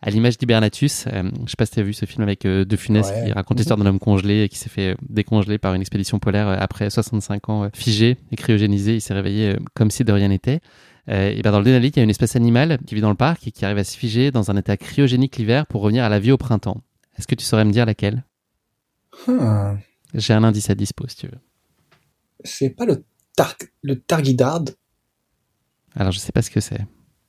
À 0.02 0.10
l'image 0.10 0.36
d'Hibernatus, 0.38 1.06
je 1.06 1.10
je 1.44 1.50
sais 1.50 1.56
pas 1.56 1.66
si 1.66 1.72
tu 1.72 1.80
as 1.80 1.82
vu 1.82 1.94
ce 1.94 2.04
film 2.04 2.22
avec 2.22 2.42
De 2.42 2.76
Funès 2.76 3.10
qui 3.10 3.32
raconte 3.32 3.58
l'histoire 3.58 3.78
d'un 3.78 3.86
homme 3.86 3.98
congelé 3.98 4.42
et 4.42 4.48
qui 4.48 4.58
s'est 4.58 4.68
fait 4.68 4.94
décongeler 5.08 5.58
par 5.58 5.74
une 5.74 5.80
expédition 5.80 6.18
polaire 6.18 6.48
après 6.60 6.90
65 6.90 7.48
ans 7.48 7.68
figé 7.72 8.18
et 8.30 8.36
cryogénisé. 8.36 8.94
Il 8.94 9.00
s'est 9.00 9.14
réveillé 9.14 9.56
comme 9.74 9.90
si 9.90 10.04
de 10.04 10.12
rien 10.12 10.28
n'était. 10.28 10.60
Euh, 11.08 11.30
et 11.30 11.42
ben 11.42 11.52
dans 11.52 11.58
le 11.58 11.64
Denali, 11.64 11.88
il 11.88 11.96
y 11.96 12.00
a 12.00 12.02
une 12.02 12.10
espèce 12.10 12.36
animale 12.36 12.78
qui 12.86 12.94
vit 12.94 13.00
dans 13.00 13.10
le 13.10 13.16
parc 13.16 13.46
et 13.46 13.52
qui 13.52 13.64
arrive 13.64 13.78
à 13.78 13.84
se 13.84 13.96
figer 13.96 14.30
dans 14.30 14.50
un 14.50 14.56
état 14.56 14.76
cryogénique 14.76 15.36
l'hiver 15.36 15.66
pour 15.66 15.82
revenir 15.82 16.04
à 16.04 16.08
la 16.08 16.18
vie 16.18 16.32
au 16.32 16.36
printemps. 16.36 16.82
Est-ce 17.16 17.26
que 17.26 17.34
tu 17.34 17.44
saurais 17.44 17.64
me 17.64 17.70
dire 17.70 17.86
laquelle? 17.86 18.24
Hmm. 19.26 19.76
J'ai 20.14 20.34
un 20.34 20.44
indice 20.44 20.68
à 20.70 20.74
dispo 20.74 21.06
si 21.08 21.16
tu 21.16 21.26
veux. 21.26 21.38
C'est 22.44 22.70
pas 22.70 22.84
le, 22.84 23.04
tar 23.36 23.54
le 23.82 24.00
targuidard? 24.00 24.64
Alors 25.94 26.12
je 26.12 26.18
sais 26.18 26.32
pas 26.32 26.42
ce 26.42 26.50
que 26.50 26.60
c'est. 26.60 26.84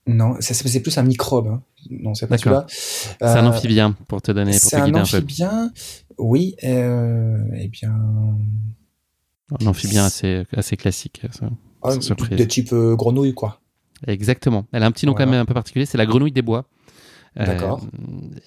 Non, 0.08 0.36
c'est 0.40 0.82
plus 0.82 0.98
un 0.98 1.04
microbe. 1.04 1.48
Hein. 1.48 1.64
Non, 1.90 2.14
c'est 2.14 2.28
pas 2.28 2.38
celui-là. 2.38 2.66
C'est 2.68 3.24
un 3.24 3.46
euh, 3.46 3.50
amphibien 3.50 3.96
pour 4.08 4.22
te 4.22 4.32
donner, 4.32 4.52
pour 4.60 4.70
te 4.70 4.86
guider 4.86 5.00
un. 5.00 5.06
C'est 5.06 5.18
un 5.18 5.20
amphibien, 5.20 5.72
oui. 6.18 6.56
Euh, 6.64 7.38
eh 7.56 7.68
bien. 7.68 7.94
Un 9.60 9.66
amphibien 9.66 10.06
assez, 10.06 10.44
assez 10.56 10.78
classique. 10.78 11.22
Ça. 11.32 11.50
Ah, 11.84 11.96
de 11.96 12.44
type 12.44 12.74
grenouille, 12.74 13.34
quoi. 13.34 13.62
Exactement. 14.06 14.66
Elle 14.72 14.84
a 14.84 14.86
un 14.86 14.92
petit 14.92 15.06
nom 15.06 15.14
quand 15.14 15.26
même 15.26 15.40
un 15.40 15.46
peu 15.46 15.54
particulier, 15.54 15.86
c'est 15.86 15.98
la 15.98 16.06
grenouille 16.06 16.32
des 16.32 16.42
bois. 16.42 16.66
D'accord. 17.36 17.86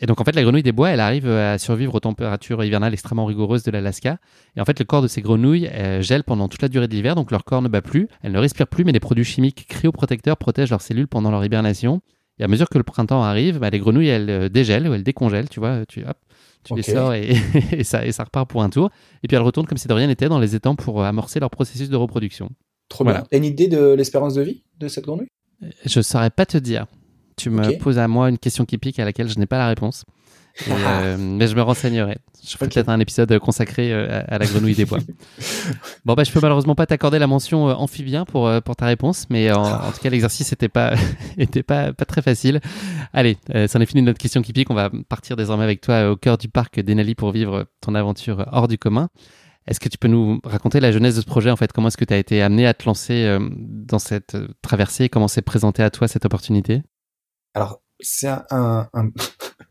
et 0.00 0.06
donc 0.06 0.20
en 0.20 0.24
fait, 0.24 0.34
la 0.34 0.42
grenouille 0.42 0.64
des 0.64 0.72
bois, 0.72 0.90
elle 0.90 0.98
arrive 0.98 1.28
à 1.28 1.58
survivre 1.58 1.94
aux 1.94 2.00
températures 2.00 2.64
hivernales 2.64 2.92
extrêmement 2.92 3.24
rigoureuses 3.24 3.62
de 3.62 3.70
l'Alaska. 3.70 4.18
Et 4.56 4.60
en 4.60 4.64
fait, 4.64 4.80
le 4.80 4.84
corps 4.84 5.00
de 5.00 5.06
ces 5.06 5.22
grenouilles 5.22 5.70
gèle 6.00 6.24
pendant 6.24 6.48
toute 6.48 6.60
la 6.60 6.68
durée 6.68 6.88
de 6.88 6.94
l'hiver, 6.94 7.14
donc 7.14 7.30
leur 7.30 7.44
corps 7.44 7.62
ne 7.62 7.68
bat 7.68 7.82
plus, 7.82 8.08
elles 8.22 8.32
ne 8.32 8.38
respirent 8.38 8.66
plus, 8.66 8.84
mais 8.84 8.90
des 8.90 8.98
produits 8.98 9.24
chimiques 9.24 9.66
cryoprotecteurs 9.68 10.36
protègent 10.36 10.70
leurs 10.70 10.82
cellules 10.82 11.06
pendant 11.06 11.30
leur 11.30 11.44
hibernation. 11.44 12.00
Et 12.40 12.42
à 12.42 12.48
mesure 12.48 12.68
que 12.70 12.78
le 12.78 12.84
printemps 12.84 13.22
arrive, 13.22 13.58
bah, 13.58 13.68
les 13.68 13.78
grenouilles, 13.78 14.08
elles 14.08 14.48
dégèlent 14.48 14.88
ou 14.88 14.94
elles 14.94 15.04
décongèlent, 15.04 15.50
tu 15.50 15.60
vois. 15.60 15.84
Tu, 15.86 16.04
hop, 16.06 16.16
tu 16.64 16.74
les 16.74 16.82
sors 16.82 17.12
et, 17.14 17.34
ça, 17.84 18.04
et 18.06 18.12
ça 18.12 18.24
repart 18.24 18.48
pour 18.48 18.62
un 18.62 18.70
tour. 18.70 18.90
Et 19.22 19.28
puis 19.28 19.36
elles 19.36 19.42
retournent 19.42 19.66
comme 19.66 19.78
si 19.78 19.86
de 19.86 19.92
rien 19.92 20.06
n'était 20.06 20.28
dans 20.28 20.38
les 20.38 20.56
étangs 20.56 20.74
pour 20.74 21.04
amorcer 21.04 21.38
leur 21.38 21.50
processus 21.50 21.90
de 21.90 21.96
reproduction. 21.96 22.50
Trop 22.88 23.04
bien. 23.04 23.24
T'as 23.30 23.36
une 23.36 23.44
idée 23.44 23.68
de 23.68 23.92
l'espérance 23.92 24.34
de 24.34 24.42
vie 24.42 24.62
de 24.78 24.88
cette 24.88 25.04
grenouille? 25.04 25.28
Je 25.84 25.98
ne 25.98 26.02
saurais 26.02 26.30
pas 26.30 26.46
te 26.46 26.56
dire. 26.56 26.86
Tu 27.36 27.50
me 27.50 27.76
poses 27.78 27.98
à 27.98 28.08
moi 28.08 28.30
une 28.30 28.38
question 28.38 28.64
qui 28.64 28.78
pique 28.78 28.98
à 28.98 29.04
laquelle 29.04 29.28
je 29.28 29.38
n'ai 29.38 29.46
pas 29.46 29.58
la 29.58 29.68
réponse. 29.68 30.04
Euh, 30.68 31.16
mais 31.18 31.46
je 31.46 31.54
me 31.54 31.62
renseignerai. 31.62 32.18
Je 32.42 32.56
ferai 32.56 32.68
peut-être 32.68 32.88
un 32.88 33.00
épisode 33.00 33.38
consacré 33.38 33.92
euh, 33.92 34.22
à, 34.26 34.38
la 34.38 34.46
grenouille 34.46 34.74
des 34.74 34.84
bois. 34.84 34.98
bon, 36.04 36.14
bah, 36.14 36.24
je 36.24 36.32
peux 36.32 36.40
malheureusement 36.40 36.74
pas 36.74 36.86
t'accorder 36.86 37.18
la 37.18 37.26
mention 37.26 37.68
euh, 37.68 37.74
amphibien 37.74 38.24
pour, 38.24 38.50
pour 38.62 38.76
ta 38.76 38.86
réponse, 38.86 39.26
mais 39.30 39.52
en, 39.52 39.92
tout 39.92 40.00
cas, 40.00 40.10
l'exercice 40.10 40.50
n'était 40.50 40.68
pas, 40.68 40.94
était 41.38 41.62
pas, 41.62 41.92
pas 41.92 42.04
très 42.04 42.22
facile. 42.22 42.60
Allez, 43.12 43.36
ça 43.66 43.78
en 43.78 43.82
est 43.82 43.86
fini 43.86 44.02
de 44.02 44.06
notre 44.06 44.18
question 44.18 44.42
qui 44.42 44.52
pique. 44.52 44.70
On 44.70 44.74
va 44.74 44.90
partir 45.08 45.36
désormais 45.36 45.64
avec 45.64 45.80
toi 45.80 46.10
au 46.10 46.16
cœur 46.16 46.38
du 46.38 46.48
parc 46.48 46.80
d'Enali 46.80 47.14
pour 47.14 47.32
vivre 47.32 47.66
ton 47.80 47.94
aventure 47.94 48.46
hors 48.52 48.68
du 48.68 48.78
commun. 48.78 49.08
Est-ce 49.66 49.78
que 49.78 49.88
tu 49.88 49.98
peux 49.98 50.08
nous 50.08 50.40
raconter 50.42 50.80
la 50.80 50.90
genèse 50.90 51.16
de 51.16 51.20
ce 51.20 51.26
projet 51.26 51.50
en 51.50 51.56
fait? 51.56 51.72
Comment 51.72 51.88
est-ce 51.88 51.96
que 51.96 52.04
tu 52.04 52.14
as 52.14 52.18
été 52.18 52.42
amené 52.42 52.66
à 52.66 52.74
te 52.74 52.86
lancer 52.86 53.38
dans 53.40 53.98
cette 53.98 54.36
traversée? 54.62 55.08
Comment 55.08 55.28
s'est 55.28 55.42
présentée 55.42 55.82
à 55.82 55.90
toi 55.90 56.08
cette 56.08 56.24
opportunité? 56.24 56.82
Alors, 57.54 57.80
c'est 58.00 58.28
un, 58.50 58.88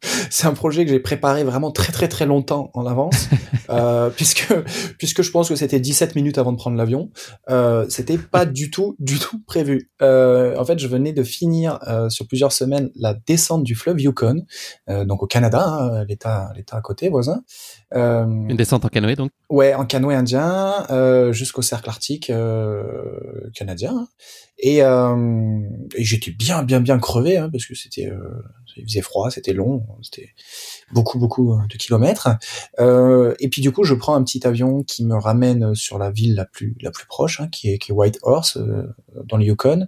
c'est 0.30 0.48
un 0.48 0.54
projet 0.54 0.86
que 0.86 0.92
j'ai 0.92 1.00
préparé 1.00 1.44
vraiment 1.44 1.72
très 1.72 1.92
très 1.92 2.08
très 2.08 2.26
longtemps 2.26 2.72
en 2.74 2.86
avance, 2.86 3.30
euh, 3.70 4.10
puisque 4.10 4.54
puisque 4.98 5.22
je 5.22 5.32
pense 5.32 5.50
que 5.50 5.56
c'était 5.56 5.80
17 5.80 6.16
minutes 6.16 6.38
avant 6.38 6.52
de 6.52 6.58
prendre 6.58 6.78
l'avion. 6.78 7.10
Euh, 7.50 7.86
c'était 7.90 8.18
pas 8.18 8.46
du 8.46 8.72
tout 8.72 8.96
du 9.00 9.20
tout 9.20 9.40
prévu. 9.46 9.92
Euh, 10.02 10.56
en 10.58 10.66
fait, 10.66 10.80
je 10.80 10.88
venais 10.88 11.14
de 11.14 11.24
finir 11.24 11.80
euh, 11.88 12.10
sur 12.10 12.28
plusieurs 12.28 12.52
semaines 12.52 12.90
la 12.96 13.14
descente 13.14 13.64
du 13.64 13.76
fleuve 13.76 14.00
Yukon, 14.00 14.46
euh, 14.90 15.06
donc 15.06 15.24
au 15.24 15.28
Canada, 15.28 15.66
hein, 15.66 16.06
l'état 16.06 16.52
l'état 16.56 16.78
à 16.78 16.82
côté 16.82 17.10
voisin. 17.10 17.44
Euh, 17.96 18.26
Une 18.26 18.56
descente 18.56 18.86
en 18.86 18.90
canoë 18.90 19.16
donc? 19.16 19.32
Ouais, 19.50 19.74
en 19.74 19.86
canoë 19.86 20.14
indien 20.14 20.86
jusqu'au 21.32 21.62
cercle 21.62 21.90
arctique 21.90 22.32
canadien. 23.56 24.08
Et, 24.62 24.80
et 24.80 26.04
j'étais 26.04 26.32
bien 26.32 26.64
bien 26.64 26.82
bien 26.82 27.00
crevé 27.00 27.38
hein, 27.38 27.50
parce 27.52 27.66
que 27.66 27.76
c'était 27.76 28.12
il 28.80 28.86
faisait 28.86 29.02
froid, 29.02 29.30
c'était 29.30 29.54
long, 29.54 29.86
c'était 30.02 30.30
beaucoup 30.92 31.20
beaucoup 31.20 31.60
de 31.70 31.78
kilomètres. 31.78 32.30
Euh, 32.80 33.36
et 33.40 33.50
puis 33.50 33.62
du 33.62 33.72
coup, 33.72 33.84
je 33.84 33.94
prends 33.94 34.16
un 34.16 34.24
petit 34.24 34.46
avion 34.46 34.84
qui 34.84 35.06
me 35.06 35.16
ramène 35.16 35.76
sur 35.76 35.98
la 35.98 36.12
ville 36.12 36.36
la 36.36 36.46
plus 36.46 36.76
la 36.82 36.92
plus 36.92 37.06
proche, 37.06 37.40
hein, 37.42 37.48
qui 37.52 37.72
est 37.72 37.78
qui 37.78 37.92
est 37.92 37.96
Whitehorse 37.96 38.58
euh, 38.58 38.88
dans 39.26 39.38
le 39.38 39.46
Yukon. 39.46 39.88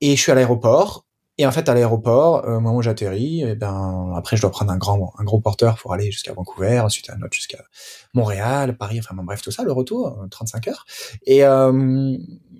Et 0.00 0.16
je 0.16 0.20
suis 0.20 0.32
à 0.32 0.34
l'aéroport. 0.34 1.06
Et 1.38 1.46
en 1.46 1.50
fait, 1.50 1.68
à 1.70 1.74
l'aéroport, 1.74 2.44
euh, 2.44 2.58
au 2.58 2.60
moment 2.60 2.76
où 2.76 2.82
j'atterris, 2.82 3.42
eh 3.42 3.54
ben 3.54 4.12
après, 4.14 4.36
je 4.36 4.42
dois 4.42 4.50
prendre 4.50 4.70
un 4.70 4.76
grand 4.76 5.14
un 5.18 5.24
gros 5.24 5.40
porteur 5.40 5.78
pour 5.78 5.94
aller 5.94 6.10
jusqu'à 6.10 6.34
Vancouver, 6.34 6.80
ensuite 6.80 7.08
un 7.08 7.16
autre 7.22 7.32
jusqu'à 7.32 7.64
Montréal, 8.12 8.76
Paris, 8.76 8.98
enfin 8.98 9.14
bref 9.22 9.40
tout 9.40 9.50
ça, 9.50 9.64
le 9.64 9.72
retour, 9.72 10.26
35 10.30 10.68
heures. 10.68 10.84
Et 11.24 11.44
euh, 11.44 12.16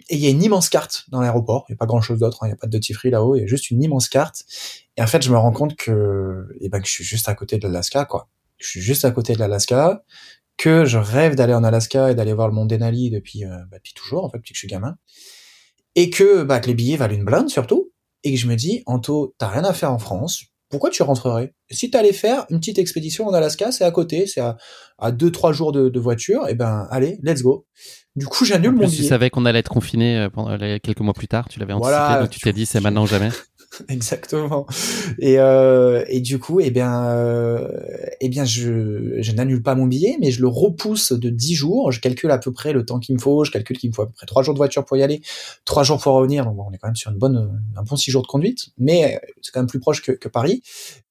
et 0.08 0.16
il 0.16 0.20
y 0.20 0.26
a 0.26 0.30
une 0.30 0.42
immense 0.42 0.68
carte 0.68 1.04
dans 1.08 1.20
l'aéroport. 1.20 1.64
Il 1.68 1.72
n'y 1.72 1.76
a 1.76 1.78
pas 1.78 1.86
grand 1.86 2.00
chose 2.00 2.18
d'autre. 2.18 2.42
Hein. 2.42 2.46
Il 2.46 2.50
n'y 2.50 2.54
a 2.54 2.56
pas 2.56 2.66
de 2.66 2.72
duty 2.72 2.92
free 2.92 3.10
là-haut. 3.10 3.36
Il 3.36 3.40
y 3.40 3.44
a 3.44 3.46
juste 3.46 3.70
une 3.70 3.82
immense 3.82 4.08
carte. 4.08 4.44
Et 4.96 5.02
en 5.02 5.06
fait, 5.06 5.22
je 5.22 5.30
me 5.30 5.38
rends 5.38 5.52
compte 5.52 5.76
que, 5.76 6.48
eh 6.60 6.68
ben, 6.68 6.80
que 6.80 6.86
je 6.86 6.92
suis 6.92 7.04
juste 7.04 7.28
à 7.28 7.34
côté 7.34 7.58
de 7.58 7.66
l'Alaska, 7.66 8.04
quoi. 8.04 8.28
Je 8.58 8.68
suis 8.68 8.80
juste 8.80 9.04
à 9.04 9.10
côté 9.10 9.32
de 9.32 9.38
l'Alaska, 9.38 10.04
que 10.56 10.84
je 10.84 10.98
rêve 10.98 11.34
d'aller 11.34 11.54
en 11.54 11.64
Alaska 11.64 12.10
et 12.10 12.14
d'aller 12.14 12.34
voir 12.34 12.48
le 12.48 12.54
mont 12.54 12.66
Denali 12.66 13.10
depuis, 13.10 13.44
euh, 13.44 13.56
bah, 13.70 13.78
depuis 13.78 13.94
toujours, 13.94 14.24
en 14.24 14.30
fait, 14.30 14.38
depuis 14.38 14.52
que 14.52 14.56
je 14.56 14.60
suis 14.60 14.68
gamin. 14.68 14.96
Et 15.94 16.10
que, 16.10 16.42
bah, 16.42 16.60
que 16.60 16.68
les 16.68 16.74
billets 16.74 16.96
valent 16.96 17.14
une 17.14 17.24
blinde, 17.24 17.48
surtout. 17.48 17.90
Et 18.22 18.32
que 18.32 18.38
je 18.38 18.46
me 18.46 18.54
dis, 18.54 18.82
Anto, 18.86 19.34
t'as 19.38 19.48
rien 19.48 19.64
à 19.64 19.72
faire 19.72 19.92
en 19.92 19.98
France. 19.98 20.44
Pourquoi 20.68 20.88
tu 20.88 21.02
rentrerais? 21.02 21.52
Si 21.70 21.90
t'allais 21.90 22.14
faire 22.14 22.46
une 22.48 22.58
petite 22.58 22.78
expédition 22.78 23.26
en 23.26 23.34
Alaska, 23.34 23.72
c'est 23.72 23.84
à 23.84 23.90
côté, 23.90 24.26
c'est 24.26 24.40
à, 24.40 24.56
à 24.98 25.12
deux, 25.12 25.30
trois 25.30 25.52
jours 25.52 25.70
de, 25.70 25.90
de 25.90 26.00
voiture, 26.00 26.46
et 26.48 26.52
eh 26.52 26.54
ben, 26.54 26.86
allez, 26.90 27.18
let's 27.22 27.42
go. 27.42 27.66
Du 28.16 28.26
coup, 28.26 28.46
j'annule 28.46 28.72
mon 28.72 28.86
billet. 28.86 28.96
Tu 28.96 29.04
savais 29.04 29.28
qu'on 29.28 29.44
allait 29.44 29.58
être 29.58 29.70
confiné 29.70 30.18
euh, 30.18 30.30
pendant, 30.30 30.56
quelques 30.58 31.00
mois 31.00 31.12
plus 31.12 31.28
tard, 31.28 31.48
tu 31.48 31.58
l'avais 31.60 31.74
anticipé, 31.74 32.20
donc 32.20 32.30
tu 32.30 32.40
t'es 32.40 32.52
dit 32.54 32.64
c'est 32.64 32.80
maintenant 32.80 33.04
ou 33.04 33.06
jamais. 33.06 33.28
Exactement. 33.88 34.66
Et, 35.18 35.38
euh, 35.38 36.04
et 36.08 36.20
du 36.20 36.38
coup, 36.38 36.60
eh 36.60 36.70
bien, 36.70 37.06
euh, 37.06 37.68
eh 38.20 38.28
bien, 38.28 38.44
je, 38.44 39.30
n'annule 39.32 39.62
pas 39.62 39.74
mon 39.74 39.86
billet, 39.86 40.16
mais 40.20 40.30
je 40.30 40.40
le 40.40 40.48
repousse 40.48 41.12
de 41.12 41.30
10 41.30 41.54
jours. 41.54 41.92
Je 41.92 42.00
calcule 42.00 42.30
à 42.30 42.38
peu 42.38 42.52
près 42.52 42.72
le 42.72 42.84
temps 42.84 42.98
qu'il 42.98 43.14
me 43.14 43.20
faut. 43.20 43.44
Je 43.44 43.50
calcule 43.50 43.78
qu'il 43.78 43.90
me 43.90 43.94
faut 43.94 44.02
à 44.02 44.06
peu 44.06 44.12
près 44.12 44.26
3 44.26 44.42
jours 44.42 44.54
de 44.54 44.58
voiture 44.58 44.84
pour 44.84 44.96
y 44.96 45.02
aller, 45.02 45.22
3 45.64 45.84
jours 45.84 46.00
pour 46.00 46.12
revenir. 46.14 46.44
Donc, 46.44 46.56
on 46.58 46.72
est 46.72 46.78
quand 46.78 46.88
même 46.88 46.96
sur 46.96 47.10
une 47.10 47.18
bonne, 47.18 47.62
un 47.76 47.82
bon 47.82 47.96
6 47.96 48.10
jours 48.10 48.22
de 48.22 48.26
conduite, 48.26 48.70
mais 48.78 49.20
c'est 49.40 49.52
quand 49.52 49.60
même 49.60 49.68
plus 49.68 49.80
proche 49.80 50.02
que, 50.02 50.28
Paris. 50.28 50.62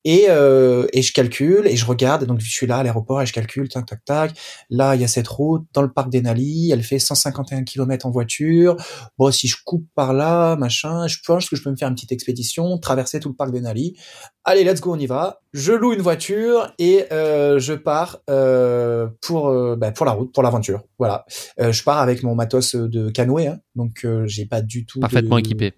Et, 0.04 0.26
euh, 0.30 0.88
et 0.94 1.04
je 1.04 1.14
calcule 1.14 1.68
et 1.68 1.76
je 1.76 1.86
regarde. 1.86 2.26
Donc, 2.26 2.40
je 2.40 2.50
suis 2.50 2.66
là 2.66 2.78
à 2.78 2.84
l'aéroport 2.84 3.22
et 3.22 3.26
je 3.26 3.34
calcule, 3.34 3.70
tac, 3.70 3.86
tac, 3.86 4.04
tac. 4.04 4.38
Là, 4.70 4.96
il 4.96 5.02
y 5.02 5.04
a 5.04 5.08
cette 5.08 5.28
route 5.28 5.64
dans 5.74 5.82
le 5.82 5.92
parc 5.92 6.10
d'Enali. 6.10 6.72
Elle 6.72 6.84
fait 6.84 7.00
151 7.00 7.64
km 7.64 8.08
en 8.08 8.12
voiture. 8.12 8.78
Bon, 9.18 9.32
si 9.32 9.48
je 9.48 9.58
coupe 9.64 9.86
par 9.94 10.14
là, 10.14 10.56
machin, 10.56 11.08
je 11.08 11.18
pense 11.26 11.50
que 11.50 11.56
je 11.56 11.64
peux 11.64 11.70
me 11.70 11.76
faire 11.76 11.88
une 11.88 11.96
petite 11.96 12.12
expédition, 12.12 12.51
traverser 12.82 13.20
tout 13.20 13.30
le 13.30 13.36
parc 13.36 13.52
d'Enali. 13.52 13.98
Allez, 14.44 14.64
let's 14.64 14.82
go, 14.82 14.94
on 14.94 15.00
y 15.00 15.06
va. 15.06 15.42
Je 15.54 15.74
loue 15.74 15.94
une 15.94 16.02
voiture 16.02 16.74
et 16.80 17.06
euh, 17.12 17.60
je 17.60 17.74
pars 17.74 18.20
euh, 18.30 19.08
pour 19.22 19.50
euh, 19.50 19.76
bah, 19.76 19.92
pour 19.92 20.06
la 20.06 20.14
route, 20.14 20.34
pour 20.34 20.44
l'aventure. 20.44 20.84
Voilà. 20.98 21.26
Je 21.60 21.84
pars 21.84 22.00
avec 22.00 22.24
mon 22.24 22.36
matos 22.36 22.76
de 22.76 23.10
canoë, 23.10 23.48
hein, 23.48 23.60
donc 23.76 24.06
j'ai 24.26 24.46
pas 24.46 24.62
du 24.62 24.86
tout 24.86 25.00
parfaitement 25.00 25.38
équipé 25.38 25.74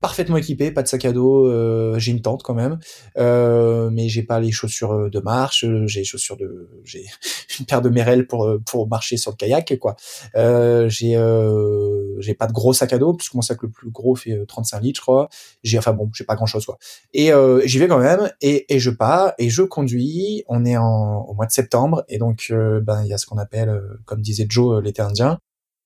parfaitement 0.00 0.36
équipé, 0.36 0.70
pas 0.70 0.82
de 0.82 0.88
sac 0.88 1.04
à 1.04 1.12
dos, 1.12 1.46
euh, 1.46 1.98
j'ai 1.98 2.12
une 2.12 2.22
tente 2.22 2.42
quand 2.42 2.54
même, 2.54 2.78
euh, 3.16 3.90
mais 3.90 4.08
j'ai 4.08 4.22
pas 4.22 4.38
les 4.38 4.52
chaussures 4.52 4.92
euh, 4.92 5.10
de 5.10 5.18
marche, 5.18 5.64
j'ai 5.86 6.00
les 6.00 6.04
chaussures 6.04 6.36
de, 6.36 6.68
j'ai 6.84 7.04
une 7.58 7.66
paire 7.66 7.82
de 7.82 7.88
mérelles 7.88 8.26
pour 8.26 8.48
pour 8.64 8.88
marcher 8.88 9.16
sur 9.16 9.32
le 9.32 9.36
kayak 9.36 9.76
quoi. 9.80 9.96
Euh, 10.36 10.88
j'ai 10.88 11.16
euh, 11.16 12.20
j'ai 12.20 12.34
pas 12.34 12.46
de 12.46 12.52
gros 12.52 12.72
sac 12.72 12.92
à 12.92 12.98
dos 12.98 13.14
puisque 13.14 13.34
mon 13.34 13.42
sac 13.42 13.62
le 13.62 13.70
plus 13.70 13.90
gros 13.90 14.14
fait 14.14 14.38
35 14.46 14.80
litres 14.80 15.00
je 15.00 15.02
crois. 15.02 15.28
J'ai 15.62 15.78
enfin 15.78 15.92
bon, 15.92 16.10
j'ai 16.14 16.24
pas 16.24 16.36
grand 16.36 16.46
chose 16.46 16.64
quoi. 16.64 16.78
Et 17.12 17.30
j'y 17.64 17.78
vais 17.78 17.88
quand 17.88 17.98
même 17.98 18.30
et, 18.40 18.74
et 18.74 18.78
je 18.78 18.90
pars 18.90 19.32
et 19.38 19.50
je 19.50 19.62
conduis. 19.62 20.44
On 20.48 20.64
est 20.64 20.76
en, 20.76 21.24
au 21.28 21.34
mois 21.34 21.46
de 21.46 21.52
septembre 21.52 22.04
et 22.08 22.18
donc 22.18 22.52
ben 22.52 23.02
il 23.04 23.08
y 23.08 23.12
a 23.12 23.18
ce 23.18 23.26
qu'on 23.26 23.38
appelle, 23.38 23.80
comme 24.04 24.20
disait 24.20 24.46
Joe, 24.48 24.82
l'été 24.82 25.02
indien. 25.02 25.38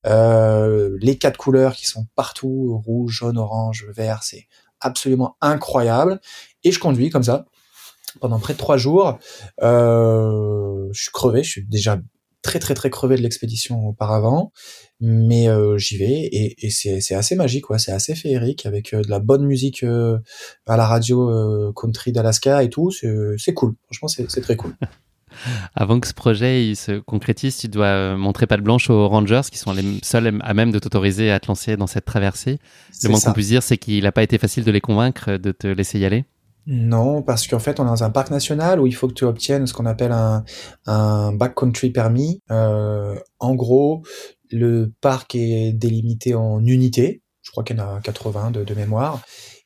Euh, 0.05 0.97
les 0.99 1.17
quatre 1.17 1.37
couleurs 1.37 1.73
qui 1.75 1.85
sont 1.85 2.07
partout, 2.15 2.81
rouge, 2.85 3.13
jaune, 3.13 3.37
orange, 3.37 3.85
vert, 3.95 4.23
c'est 4.23 4.47
absolument 4.81 5.37
incroyable. 5.41 6.19
Et 6.63 6.71
je 6.71 6.79
conduis 6.79 7.09
comme 7.09 7.23
ça 7.23 7.45
pendant 8.19 8.39
près 8.39 8.53
de 8.53 8.57
trois 8.57 8.77
jours. 8.77 9.19
Euh, 9.61 10.87
je 10.91 11.01
suis 11.01 11.11
crevé, 11.11 11.43
je 11.43 11.49
suis 11.49 11.65
déjà 11.65 11.99
très 12.41 12.59
très 12.59 12.73
très 12.73 12.89
crevé 12.89 13.15
de 13.15 13.21
l'expédition 13.21 13.87
auparavant, 13.87 14.51
mais 14.99 15.47
euh, 15.47 15.77
j'y 15.77 15.97
vais 15.97 16.29
et, 16.31 16.69
c'est 16.69 17.15
assez 17.15 17.35
magique, 17.35 17.65
quoi. 17.65 17.79
C'est 17.79 17.93
assez 17.93 18.15
féerique 18.15 18.65
avec 18.65 18.93
euh, 18.93 19.01
de 19.01 19.09
la 19.09 19.19
bonne 19.19 19.45
musique 19.45 19.83
à 19.83 20.77
la 20.77 20.85
radio 20.85 21.71
country 21.73 22.11
d'Alaska 22.11 22.63
et 22.63 22.69
tout. 22.69 22.91
C'est 22.91 23.53
cool. 23.53 23.75
Franchement, 23.85 24.07
c'est 24.07 24.41
très 24.41 24.55
cool. 24.57 24.75
Avant 25.75 25.99
que 25.99 26.07
ce 26.07 26.13
projet 26.13 26.65
il 26.65 26.75
se 26.75 26.99
concrétise, 26.99 27.57
tu 27.57 27.67
dois 27.67 27.85
euh, 27.85 28.17
montrer 28.17 28.47
pas 28.47 28.57
de 28.57 28.61
blanche 28.61 28.89
aux 28.89 29.07
Rangers, 29.07 29.41
qui 29.51 29.57
sont 29.57 29.73
les 29.73 29.83
seuls 30.03 30.39
à 30.41 30.53
même 30.53 30.71
de 30.71 30.79
t'autoriser 30.79 31.31
à 31.31 31.39
te 31.39 31.47
lancer 31.47 31.77
dans 31.77 31.87
cette 31.87 32.05
traversée. 32.05 32.59
Le 33.03 33.09
moins 33.09 33.19
qu'on 33.19 33.33
puisse 33.33 33.47
dire, 33.47 33.63
c'est 33.63 33.77
qu'il 33.77 34.03
n'a 34.03 34.11
pas 34.11 34.23
été 34.23 34.37
facile 34.37 34.63
de 34.63 34.71
les 34.71 34.81
convaincre 34.81 35.37
de 35.37 35.51
te 35.51 35.67
laisser 35.67 35.99
y 35.99 36.05
aller. 36.05 36.25
Non, 36.65 37.21
parce 37.21 37.47
qu'en 37.47 37.59
fait, 37.59 37.79
on 37.79 37.83
est 37.83 37.87
dans 37.89 38.03
un 38.03 38.09
parc 38.09 38.31
national 38.31 38.79
où 38.79 38.87
il 38.87 38.95
faut 38.95 39.07
que 39.07 39.13
tu 39.13 39.25
obtiennes 39.25 39.67
ce 39.67 39.73
qu'on 39.73 39.85
appelle 39.85 40.13
un, 40.13 40.45
un 40.85 41.33
backcountry 41.33 41.91
permis. 41.91 42.41
Euh, 42.51 43.15
en 43.39 43.53
gros, 43.53 44.03
le 44.49 44.93
parc 45.01 45.35
est 45.35 45.73
délimité 45.73 46.35
en 46.35 46.63
unités. 46.65 47.21
Je 47.41 47.51
crois 47.51 47.63
qu'il 47.65 47.77
y 47.77 47.81
en 47.81 47.95
a 47.95 47.99
80 47.99 48.51
de, 48.51 48.63
de 48.63 48.73
mémoire. 48.75 49.21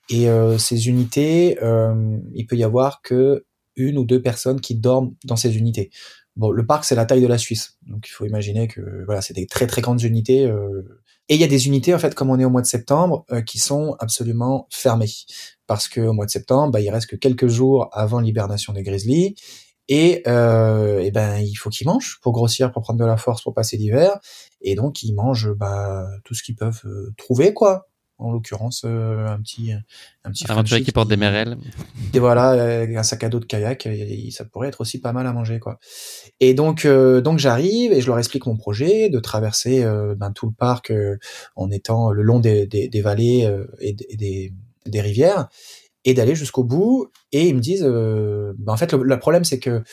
Et 0.09 0.29
euh, 0.29 0.57
ces 0.57 0.87
unités, 0.87 1.59
euh, 1.61 2.17
il 2.33 2.47
peut 2.47 2.55
y 2.55 2.63
avoir 2.63 3.01
que 3.01 3.45
une 3.77 3.97
ou 3.97 4.05
deux 4.05 4.21
personnes 4.21 4.59
qui 4.61 4.75
dorment 4.75 5.13
dans 5.23 5.37
ces 5.37 5.57
unités. 5.57 5.89
Bon, 6.35 6.51
le 6.51 6.65
parc 6.65 6.83
c'est 6.85 6.95
la 6.95 7.05
taille 7.05 7.21
de 7.21 7.27
la 7.27 7.37
Suisse, 7.37 7.77
donc 7.87 8.07
il 8.07 8.11
faut 8.11 8.25
imaginer 8.25 8.67
que 8.67 8.81
voilà, 9.05 9.21
c'est 9.21 9.33
des 9.33 9.47
très 9.47 9.67
très 9.67 9.81
grandes 9.81 10.01
unités. 10.03 10.45
Euh, 10.45 11.01
et 11.29 11.35
il 11.35 11.41
y 11.41 11.43
a 11.43 11.47
des 11.47 11.67
unités 11.67 11.93
en 11.93 11.99
fait, 11.99 12.15
comme 12.15 12.29
on 12.29 12.39
est 12.39 12.45
au 12.45 12.49
mois 12.49 12.61
de 12.61 12.67
septembre, 12.67 13.25
euh, 13.31 13.41
qui 13.41 13.59
sont 13.59 13.95
absolument 13.99 14.67
fermées 14.71 15.09
parce 15.67 15.87
que 15.89 16.01
au 16.01 16.13
mois 16.13 16.25
de 16.25 16.31
septembre, 16.31 16.71
bah, 16.71 16.81
il 16.81 16.89
reste 16.89 17.07
que 17.07 17.15
quelques 17.15 17.47
jours 17.47 17.89
avant 17.91 18.19
l'hibernation 18.21 18.73
des 18.73 18.83
grizzlies 18.83 19.35
Et, 19.89 20.23
euh, 20.27 21.09
ben 21.11 21.37
il 21.39 21.55
faut 21.55 21.69
qu'ils 21.69 21.87
mangent 21.87 22.19
pour 22.21 22.33
grossir, 22.33 22.71
pour 22.71 22.83
prendre 22.83 22.99
de 22.99 23.05
la 23.05 23.17
force, 23.17 23.41
pour 23.43 23.53
passer 23.53 23.77
l'hiver. 23.77 24.19
Et 24.61 24.75
donc 24.75 25.03
ils 25.03 25.13
mangent 25.13 25.51
bah, 25.53 26.07
tout 26.23 26.33
ce 26.33 26.43
qu'ils 26.43 26.55
peuvent 26.55 26.81
euh, 26.85 27.13
trouver 27.17 27.53
quoi. 27.53 27.87
En 28.19 28.31
l'occurrence 28.31 28.81
euh, 28.83 29.27
un 29.27 29.39
petit 29.41 29.71
un 30.23 30.31
petit 30.31 30.49
aventurier 30.49 30.83
qui 30.83 30.91
porte 30.91 31.07
des 31.07 31.17
merelles. 31.17 31.57
Et 32.13 32.19
voilà, 32.19 32.51
un 32.81 33.03
sac 33.03 33.23
à 33.23 33.29
dos 33.29 33.39
de 33.39 33.45
kayak, 33.45 33.87
ça 34.31 34.45
pourrait 34.45 34.69
être 34.69 34.81
aussi 34.81 34.99
pas 34.99 35.13
mal 35.13 35.27
à 35.27 35.33
manger 35.33 35.59
quoi. 35.59 35.77
Et 36.39 36.53
donc 36.53 36.87
donc 36.87 37.37
j'arrive 37.37 37.93
et 37.93 38.01
je 38.01 38.07
leur 38.07 38.17
explique 38.17 38.45
mon 38.47 38.57
projet 38.57 39.09
de 39.09 39.19
traverser 39.19 39.85
ben, 40.17 40.31
tout 40.31 40.47
le 40.47 40.53
parc 40.53 40.91
en 41.55 41.69
étant 41.69 42.11
le 42.11 42.23
long 42.23 42.39
des, 42.39 42.65
des, 42.65 42.87
des 42.87 43.01
vallées 43.01 43.47
et 43.79 43.93
des, 43.93 44.53
des 44.87 45.01
rivières 45.01 45.47
et 46.07 46.13
d'aller 46.13 46.35
jusqu'au 46.35 46.63
bout. 46.63 47.11
Et 47.31 47.49
ils 47.49 47.55
me 47.55 47.59
disent, 47.59 47.85
euh, 47.85 48.53
bah, 48.57 48.71
en 48.71 48.77
fait, 48.77 48.93
le, 48.93 49.19
problème 49.19 49.43
c'est 49.43 49.59
que 49.59 49.83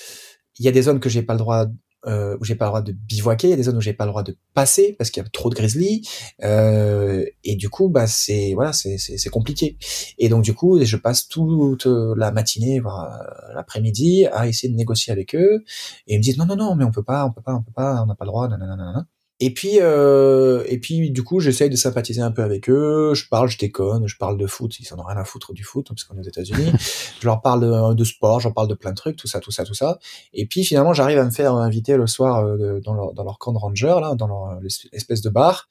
il 0.58 0.64
y 0.64 0.68
a 0.68 0.70
des 0.70 0.82
zones 0.82 1.00
que 1.00 1.08
j'ai 1.08 1.22
pas 1.22 1.32
le 1.34 1.40
droit 1.40 1.66
euh, 2.06 2.36
où 2.40 2.44
j'ai 2.44 2.54
pas 2.54 2.66
le 2.66 2.70
droit 2.70 2.82
de 2.82 2.92
bivouaquer, 2.92 3.48
il 3.48 3.50
y 3.50 3.52
a 3.54 3.56
des 3.56 3.64
zones 3.64 3.76
où 3.76 3.80
j'ai 3.80 3.94
pas 3.94 4.04
le 4.04 4.10
droit 4.10 4.22
de 4.22 4.36
passer 4.54 4.94
parce 4.98 5.10
qu'il 5.10 5.22
y 5.22 5.26
a 5.26 5.28
trop 5.28 5.50
de 5.50 5.54
grizzlies. 5.54 6.06
Euh, 6.42 7.24
et 7.44 7.56
du 7.56 7.68
coup 7.70 7.88
bah 7.88 8.06
c'est 8.06 8.54
voilà 8.54 8.72
c'est 8.72 8.98
c'est 8.98 9.30
compliqué. 9.30 9.76
Et 10.18 10.28
donc 10.28 10.42
du 10.42 10.54
coup 10.54 10.82
je 10.82 10.96
passe 10.96 11.28
toute 11.28 11.86
la 11.86 12.30
matinée 12.32 12.80
voire 12.80 13.20
l'après-midi 13.54 14.26
à 14.26 14.46
essayer 14.48 14.72
de 14.72 14.76
négocier 14.76 15.12
avec 15.12 15.34
eux. 15.34 15.64
Et 16.06 16.14
ils 16.14 16.18
me 16.18 16.22
disent 16.22 16.38
non 16.38 16.46
non 16.46 16.56
non 16.56 16.74
mais 16.76 16.84
on 16.84 16.92
peut 16.92 17.02
pas 17.02 17.26
on 17.26 17.32
peut 17.32 17.42
pas 17.42 17.54
on 17.54 17.62
peut 17.62 17.72
pas 17.72 18.02
on 18.02 18.06
n'a 18.06 18.14
pas 18.14 18.24
le 18.24 18.30
droit 18.30 18.48
nanana. 18.48 19.06
Et 19.44 19.52
puis, 19.52 19.78
euh, 19.78 20.64
et 20.68 20.78
puis, 20.78 21.10
du 21.10 21.22
coup, 21.22 21.38
j'essaye 21.38 21.68
de 21.68 21.76
sympathiser 21.76 22.22
un 22.22 22.30
peu 22.30 22.42
avec 22.42 22.70
eux. 22.70 23.12
Je 23.12 23.28
parle, 23.28 23.50
je 23.50 23.58
déconne, 23.58 24.06
je 24.06 24.16
parle 24.16 24.38
de 24.38 24.46
foot. 24.46 24.80
Ils 24.80 24.94
en 24.94 24.98
ont 24.98 25.02
rien 25.02 25.18
à 25.18 25.24
foutre 25.24 25.52
du 25.52 25.62
foot, 25.64 25.88
hein, 25.90 25.94
parce 25.94 26.04
qu'on 26.04 26.16
est 26.16 26.20
aux 26.20 26.28
États-Unis. 26.28 26.72
je 27.20 27.26
leur 27.26 27.42
parle 27.42 27.60
de, 27.60 27.92
de 27.92 28.04
sport, 28.04 28.40
j'en 28.40 28.52
parle 28.52 28.68
de 28.68 28.74
plein 28.74 28.92
de 28.92 28.96
trucs, 28.96 29.16
tout 29.16 29.26
ça, 29.26 29.40
tout 29.40 29.50
ça, 29.50 29.64
tout 29.64 29.74
ça. 29.74 29.98
Et 30.32 30.46
puis, 30.46 30.64
finalement, 30.64 30.94
j'arrive 30.94 31.18
à 31.18 31.26
me 31.26 31.30
faire 31.30 31.52
inviter 31.52 31.98
le 31.98 32.06
soir 32.06 32.42
euh, 32.42 32.80
dans, 32.82 32.94
leur, 32.94 33.12
dans 33.12 33.22
leur 33.22 33.38
camp 33.38 33.52
de 33.52 33.58
ranger, 33.58 33.98
là, 34.00 34.14
dans 34.14 34.28
leur 34.28 34.60
espèce 34.92 35.20
de 35.20 35.28
bar. 35.28 35.68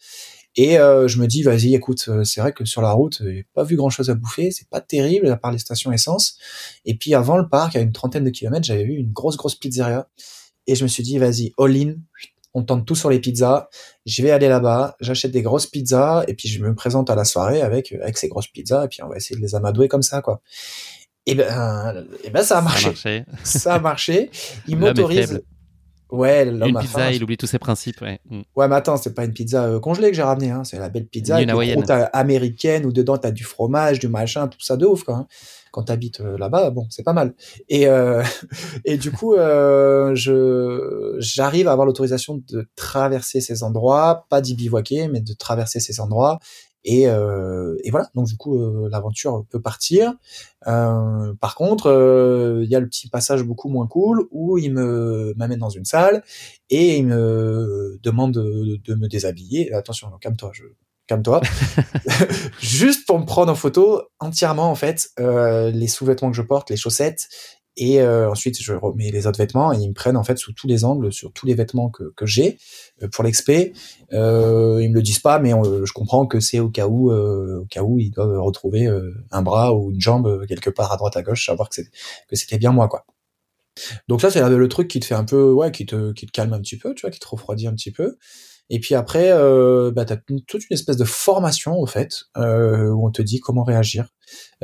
Et 0.55 0.77
euh, 0.77 1.07
je 1.07 1.19
me 1.19 1.25
dis, 1.25 1.41
vas-y, 1.41 1.73
écoute, 1.73 2.05
euh, 2.09 2.23
c'est 2.23 2.39
vrai 2.39 2.53
que 2.53 2.63
sur 2.65 2.83
la 2.83 2.91
route, 2.91 3.23
j'ai 3.23 3.47
pas 3.55 3.63
vu 3.63 3.75
grand-chose 3.75 4.11
à 4.11 4.13
bouffer, 4.13 4.51
c'est 4.51 4.69
pas 4.69 4.81
terrible 4.81 5.27
à 5.29 5.35
part 5.35 5.51
les 5.51 5.57
stations 5.57 5.91
essence. 5.91 6.37
Et 6.85 6.95
puis 6.95 7.15
avant 7.15 7.37
le 7.37 7.49
parc, 7.49 7.75
à 7.75 7.79
une 7.79 7.91
trentaine 7.91 8.23
de 8.23 8.29
kilomètres, 8.29 8.65
j'avais 8.65 8.83
vu 8.83 8.93
une 8.93 9.11
grosse, 9.11 9.35
grosse 9.35 9.55
pizzeria. 9.55 10.07
Et 10.67 10.75
je 10.75 10.83
me 10.83 10.87
suis 10.87 11.01
dit, 11.01 11.17
vas-y, 11.17 11.53
all 11.57 11.75
in, 11.75 11.95
on 12.53 12.63
tente 12.63 12.85
tout 12.85 12.95
sur 12.95 13.09
les 13.09 13.19
pizzas. 13.19 13.67
Je 14.05 14.21
vais 14.21 14.31
aller 14.31 14.47
là-bas, 14.47 14.95
j'achète 14.99 15.31
des 15.31 15.41
grosses 15.41 15.67
pizzas 15.67 16.23
et 16.27 16.33
puis 16.33 16.49
je 16.49 16.61
me 16.63 16.73
présente 16.75 17.09
à 17.09 17.15
la 17.15 17.25
soirée 17.25 17.61
avec 17.61 17.91
avec 17.93 18.17
ces 18.17 18.27
grosses 18.27 18.47
pizzas 18.47 18.85
et 18.85 18.87
puis 18.87 19.01
on 19.03 19.09
va 19.09 19.17
essayer 19.17 19.35
de 19.35 19.41
les 19.41 19.55
amadouer 19.55 19.87
comme 19.87 20.03
ça 20.03 20.21
quoi. 20.21 20.41
Et 21.25 21.35
ben, 21.35 22.05
et 22.23 22.29
ben 22.29 22.43
ça 22.43 22.57
a 22.57 22.61
marché. 22.61 22.93
Ça 23.43 23.75
a 23.75 23.79
marché. 23.79 24.29
Il 24.67 24.77
m'autorise. 24.77 25.41
Ouais, 26.11 26.45
l'homme 26.45 26.69
Une 26.69 26.79
pizza, 26.79 27.11
il 27.11 27.23
oublie 27.23 27.37
tous 27.37 27.47
ses 27.47 27.57
principes. 27.57 27.99
Ouais, 28.01 28.19
mm. 28.29 28.41
ouais 28.55 28.67
mais 28.67 28.75
attends, 28.75 28.97
c'est 28.97 29.15
pas 29.15 29.25
une 29.25 29.33
pizza 29.33 29.63
euh, 29.63 29.79
congelée 29.79 30.11
que 30.11 30.15
j'ai 30.15 30.21
ramenée, 30.21 30.51
hein. 30.51 30.63
c'est 30.63 30.77
la 30.77 30.89
belle 30.89 31.07
pizza 31.07 31.41
une 31.41 31.49
avec 31.49 31.75
américaine 32.13 32.85
où 32.85 32.91
dedans 32.91 33.17
t'as 33.17 33.31
du 33.31 33.43
fromage, 33.43 33.97
du 33.97 34.09
machin, 34.09 34.47
tout 34.47 34.61
ça 34.61 34.77
de 34.77 34.85
ouf 34.85 35.03
quoi. 35.03 35.25
Quand 35.73 35.85
tu 35.85 35.91
habites 35.91 36.21
euh, 36.21 36.37
là-bas, 36.37 36.69
bon, 36.69 36.85
c'est 36.91 37.01
pas 37.01 37.13
mal. 37.13 37.33
Et, 37.67 37.87
euh, 37.87 38.23
du 39.01 39.11
coup, 39.11 39.33
euh, 39.33 40.13
j'arrive 41.17 41.67
à 41.67 41.71
avoir 41.71 41.87
l'autorisation 41.87 42.43
de 42.47 42.67
traverser 42.75 43.41
ces 43.41 43.63
endroits, 43.63 44.27
pas 44.29 44.39
d'y 44.39 44.53
bivouaquer, 44.53 45.07
mais 45.07 45.19
de 45.19 45.33
traverser 45.33 45.79
ces 45.79 45.99
endroits. 45.99 46.37
Et, 46.83 47.07
voilà, 47.07 48.09
donc 48.13 48.27
du 48.27 48.37
coup, 48.37 48.59
l'aventure 48.87 49.45
peut 49.49 49.61
partir. 49.61 50.13
Par 50.65 51.55
contre, 51.55 52.59
il 52.61 52.69
y 52.69 52.75
a 52.75 52.79
le 52.79 52.87
petit 52.87 53.09
passage 53.09 53.41
beaucoup 53.43 53.69
moins 53.69 53.87
cool 53.87 54.27
où 54.31 54.57
il 54.57 54.73
m'amène 54.73 55.59
dans 55.59 55.69
une 55.69 55.85
salle 55.85 56.23
et 56.69 56.97
il 56.97 57.07
me 57.07 57.97
demande 58.03 58.33
de, 58.33 58.79
de 58.83 58.95
me 58.95 59.07
déshabiller. 59.07 59.73
Attention, 59.73 60.11
calme-toi, 60.19 60.51
je 60.53 60.65
calme-toi. 61.07 61.41
Juste 62.59 63.05
pour 63.05 63.19
me 63.19 63.25
prendre 63.25 63.51
en 63.51 63.55
photo 63.55 64.03
entièrement, 64.19 64.69
en 64.69 64.75
fait, 64.75 65.09
euh, 65.19 65.71
les 65.71 65.87
sous-vêtements 65.87 66.31
que 66.31 66.37
je 66.37 66.41
porte, 66.41 66.69
les 66.69 66.77
chaussettes, 66.77 67.27
et 67.75 68.01
euh, 68.01 68.29
ensuite 68.29 68.61
je 68.61 68.73
remets 68.73 69.09
les 69.09 69.25
autres 69.25 69.39
vêtements 69.39 69.73
et 69.73 69.77
ils 69.77 69.89
me 69.89 69.93
prennent 69.93 70.17
en 70.17 70.23
fait 70.23 70.37
sous 70.37 70.53
tous 70.53 70.67
les 70.67 70.85
angles 70.85 71.11
sur 71.11 71.31
tous 71.33 71.45
les 71.45 71.55
vêtements 71.55 71.89
que, 71.89 72.13
que 72.15 72.25
j'ai 72.25 72.59
euh, 73.01 73.07
pour 73.07 73.23
l'expé. 73.23 73.73
Euh, 74.13 74.79
ils 74.81 74.89
me 74.89 74.95
le 74.95 75.01
disent 75.01 75.19
pas, 75.19 75.39
mais 75.39 75.51
je 75.51 75.91
comprends 75.91 76.27
que 76.27 76.39
c'est 76.39 76.59
au 76.59 76.69
cas 76.69 76.87
où, 76.87 77.11
au 77.11 77.65
cas 77.65 77.81
où 77.81 77.99
ils 77.99 78.11
doivent 78.11 78.39
retrouver 78.41 78.87
un 79.31 79.41
bras 79.41 79.73
ou 79.73 79.91
une 79.91 79.99
jambe 79.99 80.45
quelque 80.47 80.69
part 80.69 80.91
à 80.91 80.97
droite 80.97 81.17
à 81.17 81.23
gauche, 81.23 81.45
savoir 81.45 81.69
que 81.69 81.81
c'était 82.33 82.57
bien 82.57 82.71
moi 82.71 82.87
quoi. 82.87 83.05
Donc 84.07 84.21
ça 84.21 84.29
c'est 84.29 84.47
le 84.47 84.67
truc 84.67 84.87
qui 84.87 84.99
te 84.99 85.05
fait 85.05 85.15
un 85.15 85.23
peu, 85.23 85.51
ouais, 85.51 85.71
qui 85.71 85.85
te 85.87 86.11
qui 86.11 86.27
te 86.27 86.31
calme 86.31 86.53
un 86.53 86.59
petit 86.59 86.77
peu, 86.77 86.93
tu 86.93 87.01
vois, 87.01 87.09
qui 87.09 87.19
te 87.19 87.27
refroidit 87.27 87.67
un 87.67 87.73
petit 87.73 87.91
peu. 87.91 88.17
Et 88.69 88.79
puis 88.79 88.95
après, 88.95 89.31
euh, 89.31 89.91
bah, 89.91 90.05
tu 90.05 90.43
toute 90.45 90.63
une 90.69 90.73
espèce 90.73 90.97
de 90.97 91.03
formation, 91.03 91.77
au 91.77 91.85
fait, 91.85 92.23
euh, 92.37 92.89
où 92.89 93.07
on 93.07 93.11
te 93.11 93.21
dit 93.21 93.39
comment 93.39 93.63
réagir 93.63 94.07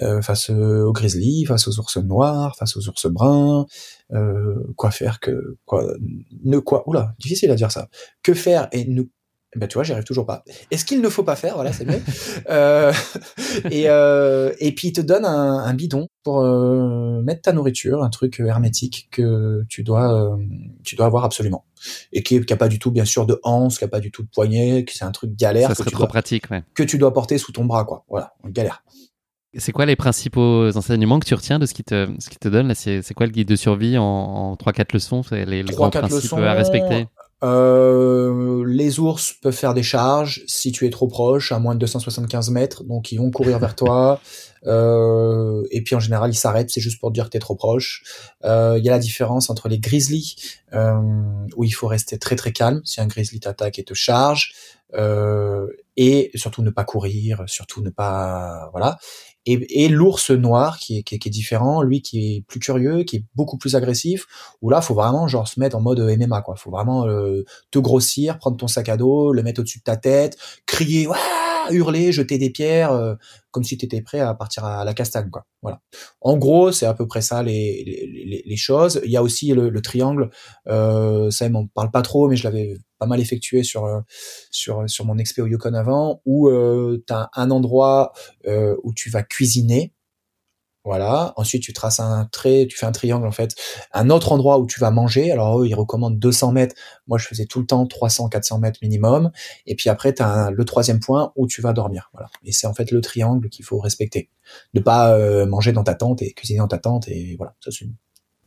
euh, 0.01 0.21
face 0.21 0.49
aux 0.49 0.91
grizzlies, 0.93 1.45
face 1.45 1.67
aux 1.67 1.79
ours 1.79 1.97
noirs, 1.97 2.55
face 2.57 2.77
aux 2.77 2.87
ours 2.87 3.07
bruns, 3.07 3.65
euh, 4.13 4.55
quoi 4.75 4.91
faire, 4.91 5.19
que 5.19 5.57
quoi, 5.65 5.93
ne 6.43 6.59
quoi, 6.59 6.87
oula, 6.87 7.13
difficile 7.19 7.51
à 7.51 7.55
dire 7.55 7.71
ça, 7.71 7.89
que 8.23 8.33
faire 8.33 8.67
et 8.71 8.85
ne 8.85 9.03
ben 9.55 9.67
tu 9.67 9.75
vois, 9.75 9.83
j'y 9.83 9.93
arrive 9.93 10.03
toujours 10.03 10.27
pas. 10.27 10.43
Est-ce 10.69 10.85
qu'il 10.85 11.01
ne 11.01 11.09
faut 11.09 11.23
pas 11.23 11.35
faire 11.35 11.55
Voilà, 11.55 11.73
c'est 11.73 11.85
mieux. 11.85 11.99
euh, 12.49 12.93
et, 13.71 13.89
euh, 13.89 14.53
et 14.59 14.73
puis 14.75 14.89
il 14.89 14.93
te 14.93 15.01
donne 15.01 15.25
un, 15.25 15.57
un 15.59 15.73
bidon 15.73 16.07
pour 16.23 16.41
euh, 16.41 17.21
mettre 17.23 17.41
ta 17.41 17.53
nourriture, 17.53 18.03
un 18.03 18.09
truc 18.09 18.39
hermétique 18.39 19.07
que 19.11 19.65
tu 19.67 19.83
dois, 19.83 20.13
euh, 20.13 20.37
tu 20.83 20.95
dois 20.95 21.07
avoir 21.07 21.23
absolument, 21.25 21.65
et 22.13 22.21
qui, 22.21 22.39
qui 22.45 22.53
a 22.53 22.57
pas 22.57 22.67
du 22.67 22.77
tout, 22.77 22.91
bien 22.91 23.05
sûr, 23.05 23.25
de 23.25 23.39
hanse, 23.43 23.79
qui 23.79 23.83
a 23.85 23.87
pas 23.87 23.99
du 23.99 24.11
tout 24.11 24.21
de 24.21 24.29
poignet, 24.29 24.85
qui 24.85 24.95
c'est 24.97 25.05
un 25.05 25.11
truc 25.11 25.35
galère. 25.35 25.69
Ça 25.69 25.75
serait 25.75 25.91
trop 25.91 26.05
pratique, 26.07 26.51
ouais. 26.51 26.63
Que 26.75 26.83
tu 26.83 26.99
dois 26.99 27.13
porter 27.13 27.39
sous 27.39 27.51
ton 27.51 27.65
bras, 27.65 27.85
quoi. 27.85 28.05
Voilà, 28.07 28.33
galère. 28.45 28.83
C'est 29.57 29.71
quoi 29.71 29.87
les 29.87 29.95
principaux 29.95 30.69
enseignements 30.77 31.19
que 31.19 31.25
tu 31.25 31.33
retiens 31.33 31.57
de 31.57 31.65
ce 31.65 31.73
qui 31.73 31.83
te, 31.83 32.07
ce 32.19 32.29
qui 32.29 32.37
te 32.37 32.47
donne 32.49 32.67
là? 32.67 32.75
C'est 32.75 33.13
quoi 33.15 33.25
le 33.25 33.31
guide 33.31 33.47
de 33.47 33.55
survie 33.55 33.97
en, 33.97 34.03
en 34.03 34.53
3-4 34.53 34.93
leçons? 34.93 35.21
Les, 35.31 35.45
les 35.45 35.63
grands 35.63 35.89
principes 35.89 36.21
leçons, 36.21 36.37
à 36.37 36.53
respecter? 36.53 37.07
Euh, 37.41 38.65
les 38.67 38.99
ours 38.99 39.33
peuvent 39.33 39.55
faire 39.55 39.73
des 39.73 39.83
charges 39.83 40.43
si 40.47 40.71
tu 40.71 40.85
es 40.85 40.89
trop 40.89 41.07
proche, 41.07 41.51
à 41.51 41.59
moins 41.59 41.73
de 41.73 41.79
275 41.79 42.49
mètres, 42.49 42.83
donc 42.83 43.11
ils 43.11 43.17
vont 43.17 43.31
courir 43.31 43.59
vers 43.59 43.75
toi. 43.75 44.21
Euh, 44.67 45.63
et 45.71 45.81
puis 45.81 45.95
en 45.95 46.01
général, 46.01 46.31
ils 46.31 46.37
s'arrêtent, 46.37 46.69
c'est 46.69 46.81
juste 46.81 46.99
pour 46.99 47.11
dire 47.11 47.23
que 47.23 47.29
t'es 47.29 47.39
trop 47.39 47.55
proche. 47.55 48.03
Euh, 48.43 48.75
il 48.77 48.83
y 48.83 48.89
a 48.89 48.91
la 48.91 48.99
différence 48.99 49.49
entre 49.49 49.69
les 49.69 49.79
grizzlies, 49.79 50.35
euh, 50.73 50.99
où 51.55 51.63
il 51.63 51.71
faut 51.71 51.87
rester 51.87 52.19
très 52.19 52.35
très 52.35 52.51
calme 52.51 52.81
si 52.83 52.99
un 52.99 53.07
grizzly 53.07 53.39
t'attaque 53.39 53.79
et 53.79 53.85
te 53.85 53.93
charge, 53.93 54.51
euh, 54.95 55.67
et 55.95 56.29
surtout 56.35 56.61
ne 56.61 56.71
pas 56.71 56.83
courir, 56.83 57.43
surtout 57.47 57.81
ne 57.81 57.89
pas 57.89 58.69
voilà 58.71 58.97
et, 59.45 59.83
et 59.83 59.87
l'ours 59.87 60.31
noir 60.31 60.77
qui 60.77 60.99
est, 60.99 61.03
qui, 61.03 61.15
est, 61.15 61.29
différent, 61.31 61.81
lui 61.81 62.01
qui 62.01 62.35
est 62.35 62.41
plus 62.47 62.59
curieux, 62.59 63.03
qui 63.03 63.17
est 63.17 63.23
beaucoup 63.35 63.57
plus 63.57 63.75
agressif, 63.75 64.25
où 64.61 64.69
là 64.69 64.81
faut 64.81 64.93
vraiment 64.93 65.27
genre 65.27 65.47
se 65.47 65.59
mettre 65.59 65.75
en 65.75 65.81
mode 65.81 65.99
MMA 65.99 66.41
quoi, 66.41 66.55
faut 66.55 66.71
vraiment 66.71 67.07
euh, 67.07 67.43
te 67.71 67.79
grossir, 67.79 68.37
prendre 68.37 68.57
ton 68.57 68.67
sac 68.67 68.89
à 68.89 68.97
dos, 68.97 69.33
le 69.33 69.43
mettre 69.43 69.61
au-dessus 69.61 69.79
de 69.79 69.83
ta 69.83 69.97
tête, 69.97 70.37
crier 70.65 71.07
hurler, 71.71 72.11
jeter 72.11 72.37
des 72.37 72.49
pierres, 72.49 72.91
euh, 72.91 73.15
comme 73.51 73.63
si 73.63 73.77
tu 73.77 73.85
étais 73.85 74.01
prêt 74.01 74.19
à 74.19 74.33
partir 74.33 74.65
à 74.65 74.83
la 74.83 74.93
castagne, 74.93 75.29
quoi. 75.29 75.45
Voilà. 75.61 75.81
En 76.21 76.37
gros, 76.37 76.71
c'est 76.71 76.85
à 76.85 76.93
peu 76.93 77.07
près 77.07 77.21
ça 77.21 77.43
les, 77.43 77.83
les, 77.85 78.43
les, 78.45 78.55
choses. 78.57 79.01
Il 79.03 79.11
y 79.11 79.17
a 79.17 79.23
aussi 79.23 79.53
le, 79.53 79.69
le 79.69 79.81
triangle. 79.81 80.29
Euh, 80.67 81.29
ça, 81.31 81.47
on 81.53 81.67
parle 81.67 81.91
pas 81.91 82.01
trop, 82.01 82.29
mais 82.29 82.35
je 82.35 82.43
l'avais 82.43 82.77
pas 82.97 83.05
mal 83.05 83.19
effectué 83.19 83.63
sur 83.63 83.85
euh, 83.85 84.01
sur 84.51 84.89
sur 84.89 85.05
mon 85.05 85.17
expé 85.17 85.41
au 85.41 85.47
Yukon 85.47 85.73
avant, 85.73 86.21
où 86.25 86.49
euh, 86.49 87.03
tu 87.05 87.13
as 87.13 87.29
un 87.35 87.51
endroit 87.51 88.13
où 88.83 88.93
tu 88.93 89.09
vas 89.09 89.23
cuisiner 89.23 89.93
voilà. 90.85 91.33
Ensuite, 91.35 91.61
tu 91.63 91.73
traces 91.73 91.99
un 91.99 92.25
trait, 92.31 92.65
tu 92.69 92.77
fais 92.77 92.85
un 92.85 92.91
triangle 92.91 93.27
en 93.27 93.31
fait. 93.31 93.55
Un 93.93 94.09
autre 94.09 94.31
endroit 94.31 94.59
où 94.59 94.65
tu 94.65 94.79
vas 94.79 94.91
manger. 94.91 95.31
Alors 95.31 95.61
eux, 95.61 95.67
ils 95.67 95.75
recommandent 95.75 96.17
200 96.17 96.51
mètres. 96.53 96.75
Moi, 97.07 97.17
je 97.17 97.27
faisais 97.27 97.45
tout 97.45 97.59
le 97.59 97.65
temps 97.65 97.85
300, 97.85 98.29
400 98.29 98.59
mètres 98.59 98.79
minimum. 98.81 99.31
Et 99.65 99.75
puis 99.75 99.89
après, 99.89 100.13
tu 100.13 100.23
as 100.23 100.51
le 100.51 100.65
troisième 100.65 100.99
point 100.99 101.33
où 101.35 101.47
tu 101.47 101.61
vas 101.61 101.73
dormir. 101.73 102.09
Voilà. 102.13 102.29
Et 102.45 102.51
c'est 102.51 102.67
en 102.67 102.73
fait 102.73 102.91
le 102.91 103.01
triangle 103.01 103.49
qu'il 103.49 103.65
faut 103.65 103.79
respecter. 103.79 104.29
Ne 104.73 104.79
pas 104.79 105.13
euh, 105.15 105.45
manger 105.45 105.73
dans 105.73 105.83
ta 105.83 105.95
tente 105.95 106.21
et 106.21 106.33
cuisiner 106.33 106.59
dans 106.59 106.67
ta 106.67 106.79
tente. 106.79 107.07
Et 107.07 107.35
voilà. 107.37 107.55
Ça, 107.63 107.71
c'est 107.71 107.85
une 107.85 107.95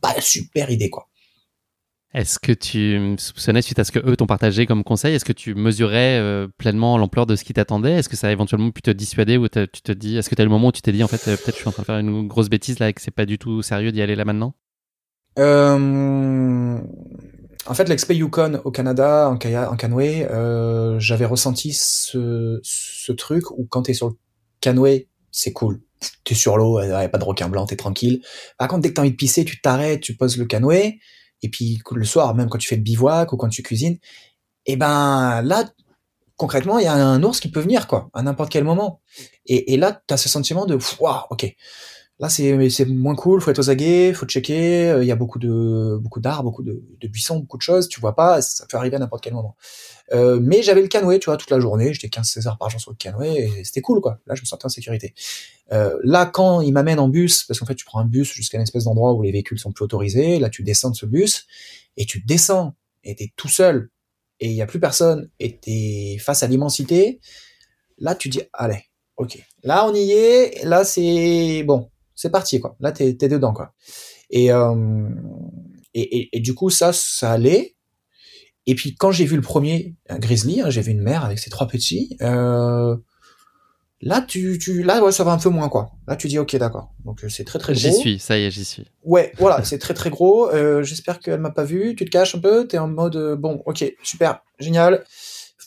pas 0.00 0.20
super 0.20 0.70
idée, 0.70 0.90
quoi. 0.90 1.08
Est-ce 2.14 2.38
que 2.38 2.52
tu 2.52 3.16
soupçonnais, 3.18 3.62
suite 3.62 3.78
à 3.78 3.84
ce 3.84 3.92
que 3.92 3.98
eux 3.98 4.16
t'ont 4.16 4.26
partagé 4.26 4.66
comme 4.66 4.84
conseil, 4.84 5.14
est-ce 5.14 5.24
que 5.24 5.32
tu 5.32 5.54
mesurais 5.54 6.18
euh, 6.18 6.46
pleinement 6.58 6.98
l'ampleur 6.98 7.24
de 7.24 7.36
ce 7.36 7.44
qui 7.44 7.54
t'attendait? 7.54 7.92
Est-ce 7.92 8.10
que 8.10 8.16
ça 8.16 8.28
a 8.28 8.32
éventuellement 8.32 8.70
pu 8.70 8.82
te 8.82 8.90
dissuader 8.90 9.38
ou 9.38 9.48
tu 9.48 9.66
te 9.66 9.92
dis, 9.92 10.18
est-ce 10.18 10.28
que 10.28 10.34
tu 10.34 10.42
as 10.42 10.44
le 10.44 10.50
moment 10.50 10.68
où 10.68 10.72
tu 10.72 10.82
t'es 10.82 10.92
dit, 10.92 11.02
en 11.02 11.08
fait, 11.08 11.26
euh, 11.28 11.36
peut-être 11.36 11.56
je 11.56 11.60
suis 11.60 11.68
en 11.68 11.72
train 11.72 11.82
de 11.82 11.86
faire 11.86 11.98
une 11.98 12.28
grosse 12.28 12.50
bêtise 12.50 12.78
là 12.80 12.90
et 12.90 12.92
que 12.92 13.00
c'est 13.00 13.10
pas 13.10 13.24
du 13.24 13.38
tout 13.38 13.62
sérieux 13.62 13.92
d'y 13.92 14.02
aller 14.02 14.14
là 14.14 14.26
maintenant? 14.26 14.54
Euh... 15.38 16.78
En 17.64 17.74
fait, 17.74 17.88
l'expé 17.88 18.14
Yukon 18.14 18.60
au 18.64 18.70
Canada, 18.70 19.30
en, 19.30 19.34
en 19.34 19.76
canoë, 19.76 20.26
euh, 20.30 20.98
j'avais 20.98 21.24
ressenti 21.24 21.72
ce, 21.72 23.12
truc 23.12 23.50
où 23.52 23.64
quand 23.64 23.82
t'es 23.82 23.94
sur 23.94 24.08
le 24.08 24.14
canoë, 24.60 25.08
c'est 25.30 25.52
cool. 25.52 25.80
T'es 26.24 26.34
sur 26.34 26.58
l'eau, 26.58 26.76
a 26.76 27.08
pas 27.08 27.18
de 27.18 27.24
requin 27.24 27.48
blanc, 27.48 27.64
t'es 27.64 27.76
tranquille. 27.76 28.20
Par 28.58 28.68
contre, 28.68 28.82
dès 28.82 28.90
que 28.90 28.94
t'as 28.94 29.02
envie 29.02 29.12
de 29.12 29.16
pisser, 29.16 29.46
tu 29.46 29.60
t'arrêtes, 29.62 30.00
tu 30.00 30.14
poses 30.14 30.36
le 30.36 30.44
canoë, 30.44 30.98
et 31.42 31.48
puis 31.48 31.80
le 31.90 32.04
soir, 32.04 32.34
même 32.34 32.48
quand 32.48 32.58
tu 32.58 32.68
fais 32.68 32.76
le 32.76 32.82
bivouac 32.82 33.32
ou 33.32 33.36
quand 33.36 33.48
tu 33.48 33.62
cuisines, 33.62 33.98
et 34.64 34.72
eh 34.72 34.76
ben 34.76 35.42
là, 35.42 35.64
concrètement, 36.36 36.78
il 36.78 36.84
y 36.84 36.88
a 36.88 36.94
un 36.94 37.22
ours 37.22 37.40
qui 37.40 37.50
peut 37.50 37.60
venir, 37.60 37.86
quoi, 37.86 38.10
à 38.14 38.22
n'importe 38.22 38.50
quel 38.50 38.64
moment. 38.64 39.00
Et, 39.46 39.76
là, 39.76 40.00
t'as 40.06 40.16
ce 40.16 40.28
sentiment 40.28 40.66
de, 40.66 40.78
waouh, 41.00 41.22
ok, 41.30 41.54
Là, 42.18 42.28
c'est 42.28 42.70
c'est 42.70 42.84
moins 42.84 43.16
cool. 43.16 43.40
Faut 43.40 43.50
être 43.50 43.58
aux 43.58 43.70
aguets, 43.70 44.12
faut 44.12 44.26
checker. 44.26 44.90
Euh, 44.90 45.02
il 45.02 45.08
y 45.08 45.10
a 45.10 45.16
beaucoup 45.16 45.40
de 45.40 45.98
beaucoup 46.00 46.20
d'arbres, 46.20 46.44
beaucoup 46.44 46.62
de, 46.62 46.80
de, 47.00 47.08
buissons, 47.08 47.40
beaucoup 47.40 47.56
de 47.56 47.62
choses. 47.62 47.88
Tu 47.88 48.00
vois 48.00 48.14
pas, 48.14 48.40
ça 48.42 48.64
peut 48.68 48.76
arriver 48.76 48.94
à 48.94 49.00
n'importe 49.00 49.24
quel 49.24 49.34
moment. 49.34 49.56
Euh, 50.12 50.38
mais 50.40 50.62
j'avais 50.62 50.82
le 50.82 50.88
canoë, 50.88 51.18
tu 51.18 51.26
vois, 51.26 51.36
toute 51.36 51.50
la 51.50 51.60
journée. 51.60 51.92
J'étais 51.92 52.08
15-16 52.08 52.48
heures 52.48 52.58
par 52.58 52.70
jour 52.70 52.80
sur 52.80 52.90
le 52.90 52.96
canoë 52.96 53.36
et 53.36 53.64
c'était 53.64 53.80
cool, 53.80 54.00
quoi. 54.00 54.18
Là, 54.26 54.34
je 54.34 54.42
me 54.42 54.46
sentais 54.46 54.66
en 54.66 54.68
sécurité. 54.68 55.14
Euh, 55.72 55.98
là, 56.02 56.26
quand 56.26 56.60
il 56.60 56.72
m'amène 56.72 56.98
en 56.98 57.08
bus, 57.08 57.44
parce 57.44 57.58
qu'en 57.58 57.66
fait, 57.66 57.74
tu 57.74 57.84
prends 57.84 58.00
un 58.00 58.04
bus 58.04 58.32
jusqu'à 58.32 58.58
une 58.58 58.62
espèce 58.62 58.84
d'endroit 58.84 59.14
où 59.14 59.22
les 59.22 59.32
véhicules 59.32 59.58
sont 59.58 59.72
plus 59.72 59.84
autorisés. 59.84 60.38
Là, 60.38 60.50
tu 60.50 60.62
descends 60.62 60.90
de 60.90 60.96
ce 60.96 61.06
bus 61.06 61.46
et 61.96 62.04
tu 62.04 62.20
descends 62.20 62.74
et 63.04 63.14
t'es 63.14 63.32
tout 63.36 63.48
seul 63.48 63.90
et 64.40 64.48
il 64.48 64.54
y 64.54 64.62
a 64.62 64.66
plus 64.66 64.80
personne 64.80 65.30
et 65.38 65.58
t'es 65.58 66.18
face 66.20 66.42
à 66.42 66.46
l'immensité. 66.46 67.20
Là, 67.98 68.14
tu 68.14 68.28
dis, 68.28 68.42
allez, 68.52 68.84
ok. 69.16 69.38
Là, 69.62 69.86
on 69.86 69.94
y 69.94 70.12
est. 70.12 70.64
Là, 70.64 70.84
c'est 70.84 71.62
bon 71.62 71.88
c'est 72.14 72.30
parti 72.30 72.60
quoi. 72.60 72.76
Là 72.80 72.92
t'es 72.92 73.08
es 73.08 73.28
dedans 73.28 73.52
quoi. 73.52 73.74
Euh, 74.34 75.08
et, 75.94 76.18
et, 76.18 76.36
et, 76.36 76.40
du 76.40 76.54
coup 76.54 76.70
ça 76.70 76.92
ça 76.92 77.32
allait. 77.32 77.76
Et 78.66 78.74
puis 78.74 78.94
quand 78.94 79.10
j'ai 79.10 79.24
vu 79.24 79.36
le 79.36 79.42
premier 79.42 79.94
un 80.08 80.18
grizzly, 80.18 80.60
hein, 80.60 80.70
j'ai 80.70 80.82
vu 80.82 80.92
une 80.92 81.02
mère 81.02 81.24
avec 81.24 81.38
ses 81.38 81.50
trois 81.50 81.66
petits. 81.66 82.16
Euh, 82.22 82.96
là 84.00 84.24
tu 84.26 84.58
tu 84.58 84.82
là 84.82 85.02
ouais, 85.02 85.12
ça 85.12 85.24
va 85.24 85.32
un 85.32 85.38
peu 85.38 85.48
moins 85.48 85.68
quoi. 85.68 85.92
Là 86.06 86.16
tu 86.16 86.28
dis 86.28 86.38
ok 86.38 86.56
d'accord. 86.56 86.94
Donc 87.04 87.24
euh, 87.24 87.28
c'est 87.28 87.44
très 87.44 87.58
très 87.58 87.72
gros. 87.72 87.82
J'y 87.82 87.92
suis, 87.92 88.18
ça 88.18 88.38
y 88.38 88.44
est 88.44 88.50
j'y 88.50 88.64
suis. 88.64 88.84
Ouais 89.04 89.32
voilà 89.38 89.64
c'est 89.64 89.78
très 89.78 89.94
très 89.94 90.10
gros. 90.10 90.50
Euh, 90.50 90.82
J'espère 90.82 91.18
qu'elle 91.20 91.40
m'a 91.40 91.50
pas 91.50 91.64
vu. 91.64 91.94
Tu 91.96 92.04
te 92.04 92.10
caches 92.10 92.34
un 92.34 92.40
peu. 92.40 92.66
T'es 92.66 92.78
en 92.78 92.88
mode 92.88 93.16
euh, 93.16 93.36
bon 93.36 93.62
ok 93.66 93.84
super 94.02 94.42
génial 94.58 95.04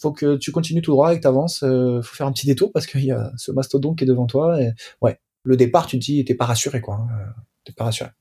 faut 0.06 0.12
que 0.12 0.38
tu 0.38 0.52
continues 0.52 0.82
tout 0.82 0.92
droit 0.92 1.14
et 1.14 1.18
que 1.18 1.22
tu 1.22 1.28
avances. 1.28 1.64
Euh, 1.64 2.02
faut 2.02 2.16
faire 2.16 2.28
un 2.28 2.32
petit 2.32 2.46
détour 2.46 2.72
parce 2.72 2.86
qu'il 2.86 3.04
y 3.04 3.12
a 3.12 3.32
ce 3.38 3.52
mastodonte 3.52 3.98
qui 3.98 4.04
est 4.04 4.08
devant 4.08 4.28
toi. 4.28 4.62
Et, 4.62 4.72
ouais, 5.02 5.20
le 5.44 5.58
départ, 5.58 5.88
tu 5.88 5.98
te 6.00 6.06
dis, 6.06 6.24
t'es 6.24 6.36
pas 6.36 6.46
rassuré, 6.46 6.82
quoi. 6.82 6.96
Hein, 6.96 7.34
t'es 7.64 7.74
pas 7.74 7.86
rassuré. 7.86 8.12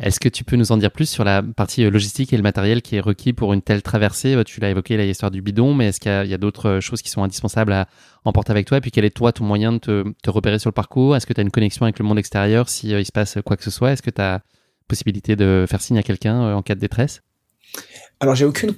Est-ce 0.00 0.20
que 0.20 0.28
tu 0.28 0.44
peux 0.44 0.56
nous 0.56 0.70
en 0.70 0.76
dire 0.76 0.92
plus 0.92 1.08
sur 1.08 1.24
la 1.24 1.42
partie 1.42 1.84
euh, 1.84 1.90
logistique 1.90 2.32
et 2.32 2.36
le 2.36 2.42
matériel 2.42 2.82
qui 2.82 2.96
est 2.96 3.00
requis 3.00 3.32
pour 3.32 3.52
une 3.52 3.62
telle 3.62 3.82
traversée? 3.82 4.36
Bah, 4.36 4.44
Tu 4.44 4.60
l'as 4.60 4.70
évoqué, 4.70 4.96
l'histoire 4.96 5.30
du 5.30 5.42
bidon, 5.42 5.74
mais 5.74 5.88
est-ce 5.88 5.98
qu'il 5.98 6.30
y 6.30 6.34
a, 6.34 6.38
d'autres 6.38 6.68
euh, 6.68 6.80
choses 6.80 7.02
qui 7.02 7.10
sont 7.10 7.22
indispensables 7.24 7.72
à 7.72 7.88
emporter 8.24 8.52
avec 8.52 8.66
toi? 8.66 8.78
Et 8.78 8.80
puis 8.80 8.92
quel 8.92 9.04
est 9.04 9.10
toi 9.10 9.32
ton 9.32 9.44
moyen 9.44 9.72
de 9.72 9.78
te, 9.78 10.30
repérer 10.30 10.60
sur 10.60 10.70
le 10.70 10.74
parcours? 10.74 11.16
Est-ce 11.16 11.26
que 11.26 11.32
tu 11.32 11.40
as 11.40 11.42
une 11.42 11.50
connexion 11.50 11.84
avec 11.84 11.98
le 11.98 12.04
monde 12.04 12.18
extérieur? 12.18 12.68
Si 12.68 12.90
il 12.90 13.04
se 13.04 13.12
passe 13.12 13.38
quoi 13.44 13.56
que 13.56 13.64
ce 13.64 13.70
soit 13.70 13.92
Est-ce 13.92 14.02
que 14.02 14.10
tu 14.10 14.20
as 14.20 14.42
possibilité 14.86 15.34
de 15.34 15.66
faire 15.68 15.80
signe 15.80 15.98
à 15.98 16.02
quelqu'un 16.02 16.54
en 16.54 16.62
cas 16.62 16.74
de 16.76 16.80
détresse? 16.80 17.22
Alors 18.20 18.34
j'ai 18.34 18.44
aucune 18.44 18.74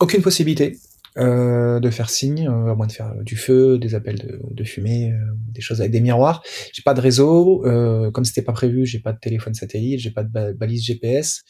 aucune 0.00 0.22
possibilité. 0.22 0.76
Euh, 1.18 1.80
de 1.80 1.90
faire 1.90 2.10
signe, 2.10 2.46
euh, 2.48 2.70
à 2.70 2.74
moins 2.76 2.86
de 2.86 2.92
faire 2.92 3.12
du 3.22 3.36
feu, 3.36 3.78
des 3.78 3.96
appels 3.96 4.40
de, 4.52 4.64
fumée, 4.64 5.12
euh, 5.12 5.16
des 5.52 5.60
choses 5.60 5.80
avec 5.80 5.90
des 5.90 6.00
miroirs. 6.00 6.42
J'ai 6.72 6.82
pas 6.82 6.94
de 6.94 7.00
réseau, 7.00 7.62
comme 8.12 8.24
c'était 8.24 8.42
pas 8.42 8.52
prévu, 8.52 8.86
j'ai 8.86 9.00
pas 9.00 9.12
de 9.12 9.18
téléphone 9.18 9.54
satellite, 9.54 10.00
j'ai 10.00 10.10
pas 10.10 10.22
de 10.22 10.52
balise 10.52 10.84
GPS. 10.84 11.42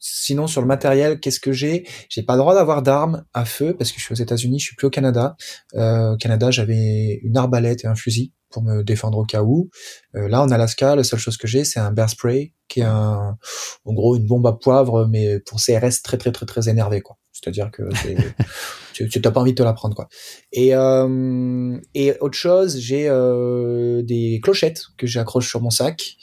sinon 0.00 0.46
sur 0.46 0.60
le 0.60 0.66
matériel, 0.66 1.20
qu'est-ce 1.20 1.40
que 1.40 1.52
j'ai? 1.52 1.86
J'ai 2.08 2.22
pas 2.22 2.34
le 2.34 2.38
droit 2.38 2.54
d'avoir 2.54 2.82
d'armes 2.82 3.24
à 3.34 3.44
feu 3.44 3.74
parce 3.76 3.92
que 3.92 3.98
je 3.98 4.04
suis 4.04 4.12
aux 4.12 4.22
États-Unis, 4.22 4.60
je 4.60 4.66
suis 4.66 4.76
plus 4.76 4.86
au 4.86 4.90
Canada. 4.90 5.36
au 5.74 6.16
Canada, 6.18 6.50
j'avais 6.50 7.20
une 7.22 7.36
arbalète 7.36 7.84
et 7.84 7.88
un 7.88 7.94
fusil 7.94 8.32
pour 8.50 8.62
me 8.62 8.82
défendre 8.82 9.18
au 9.18 9.24
cas 9.24 9.42
où. 9.42 9.70
là, 10.14 10.42
en 10.42 10.50
Alaska, 10.50 10.96
la 10.96 11.04
seule 11.04 11.20
chose 11.20 11.36
que 11.36 11.46
j'ai, 11.46 11.64
c'est 11.64 11.80
un 11.80 11.92
bear 11.92 12.08
spray, 12.08 12.54
qui 12.68 12.80
est 12.80 12.84
un, 12.84 13.36
en 13.84 13.92
gros 13.92 14.16
une 14.16 14.26
bombe 14.26 14.46
à 14.46 14.52
poivre, 14.52 15.06
mais 15.06 15.40
pour 15.40 15.60
CRS 15.60 16.02
très 16.02 16.18
très 16.18 16.32
très 16.32 16.46
très 16.46 16.68
énervé, 16.68 17.00
quoi. 17.00 17.16
C'est-à-dire 17.32 17.70
que 17.70 17.82
tu 18.92 19.20
n'as 19.20 19.30
pas 19.30 19.40
envie 19.40 19.52
de 19.52 19.56
te 19.56 19.62
la 19.62 19.72
prendre 19.72 19.94
quoi. 19.94 20.08
Et 20.52 20.74
euh, 20.74 21.78
et 21.94 22.14
autre 22.20 22.36
chose, 22.36 22.78
j'ai 22.78 23.08
euh, 23.08 24.02
des 24.02 24.40
clochettes 24.42 24.86
que 24.96 25.06
j'accroche 25.06 25.48
sur 25.48 25.60
mon 25.60 25.70
sac 25.70 26.16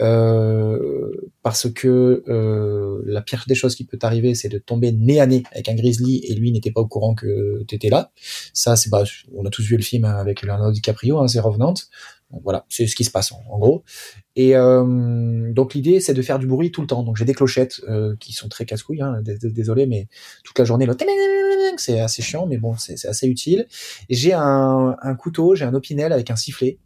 euh, 0.00 1.10
parce 1.42 1.70
que 1.70 2.24
euh, 2.28 3.02
la 3.04 3.22
pire 3.22 3.44
des 3.46 3.54
choses 3.54 3.74
qui 3.74 3.84
peut 3.84 3.98
t'arriver, 3.98 4.34
c'est 4.34 4.48
de 4.48 4.58
tomber 4.58 4.92
nez 4.92 5.20
à 5.20 5.26
nez 5.26 5.42
avec 5.52 5.68
un 5.68 5.74
grizzly 5.74 6.24
et 6.24 6.34
lui 6.34 6.50
n'était 6.52 6.70
pas 6.70 6.80
au 6.80 6.86
courant 6.86 7.14
que 7.14 7.62
t'étais 7.64 7.90
là. 7.90 8.10
Ça, 8.52 8.76
c'est 8.76 8.90
bah, 8.90 9.04
on 9.34 9.44
a 9.44 9.50
tous 9.50 9.62
vu 9.62 9.76
le 9.76 9.82
film 9.82 10.04
avec 10.04 10.42
Leonardo 10.42 10.72
DiCaprio, 10.72 11.18
hein, 11.18 11.28
c'est 11.28 11.40
Revenant. 11.40 11.74
voilà, 12.42 12.64
c'est 12.68 12.86
ce 12.86 12.96
qui 12.96 13.04
se 13.04 13.10
passe 13.10 13.32
en, 13.32 13.58
gros. 13.58 13.84
Et 14.36 14.56
euh, 14.56 15.52
donc 15.52 15.74
l'idée, 15.74 16.00
c'est 16.00 16.14
de 16.14 16.22
faire 16.22 16.38
du 16.38 16.46
bruit 16.46 16.72
tout 16.72 16.80
le 16.80 16.86
temps. 16.86 17.02
Donc 17.02 17.16
j'ai 17.16 17.24
des 17.24 17.34
clochettes 17.34 17.80
euh, 17.88 18.16
qui 18.18 18.32
sont 18.32 18.48
très 18.48 18.64
casse-couilles, 18.64 19.02
hein, 19.02 19.22
désolé, 19.22 19.86
mais 19.86 20.08
toute 20.42 20.58
la 20.58 20.64
journée, 20.64 20.88
c'est 21.76 22.00
assez 22.00 22.22
chiant, 22.22 22.46
mais 22.46 22.56
bon, 22.56 22.76
c'est 22.76 23.06
assez 23.06 23.26
utile. 23.26 23.66
J'ai 24.08 24.32
un 24.32 25.16
couteau, 25.18 25.54
j'ai 25.54 25.64
un 25.64 25.74
opinel 25.74 26.12
avec 26.12 26.30
un 26.30 26.36
sifflet 26.36 26.78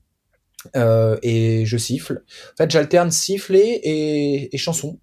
euh, 0.77 1.17
et 1.23 1.65
je 1.67 1.77
siffle. 1.77 2.23
En 2.53 2.57
fait, 2.57 2.71
j'alterne 2.71 3.11
siffler 3.11 3.81
et, 3.83 4.55
et 4.55 4.59
chanson. 4.59 4.99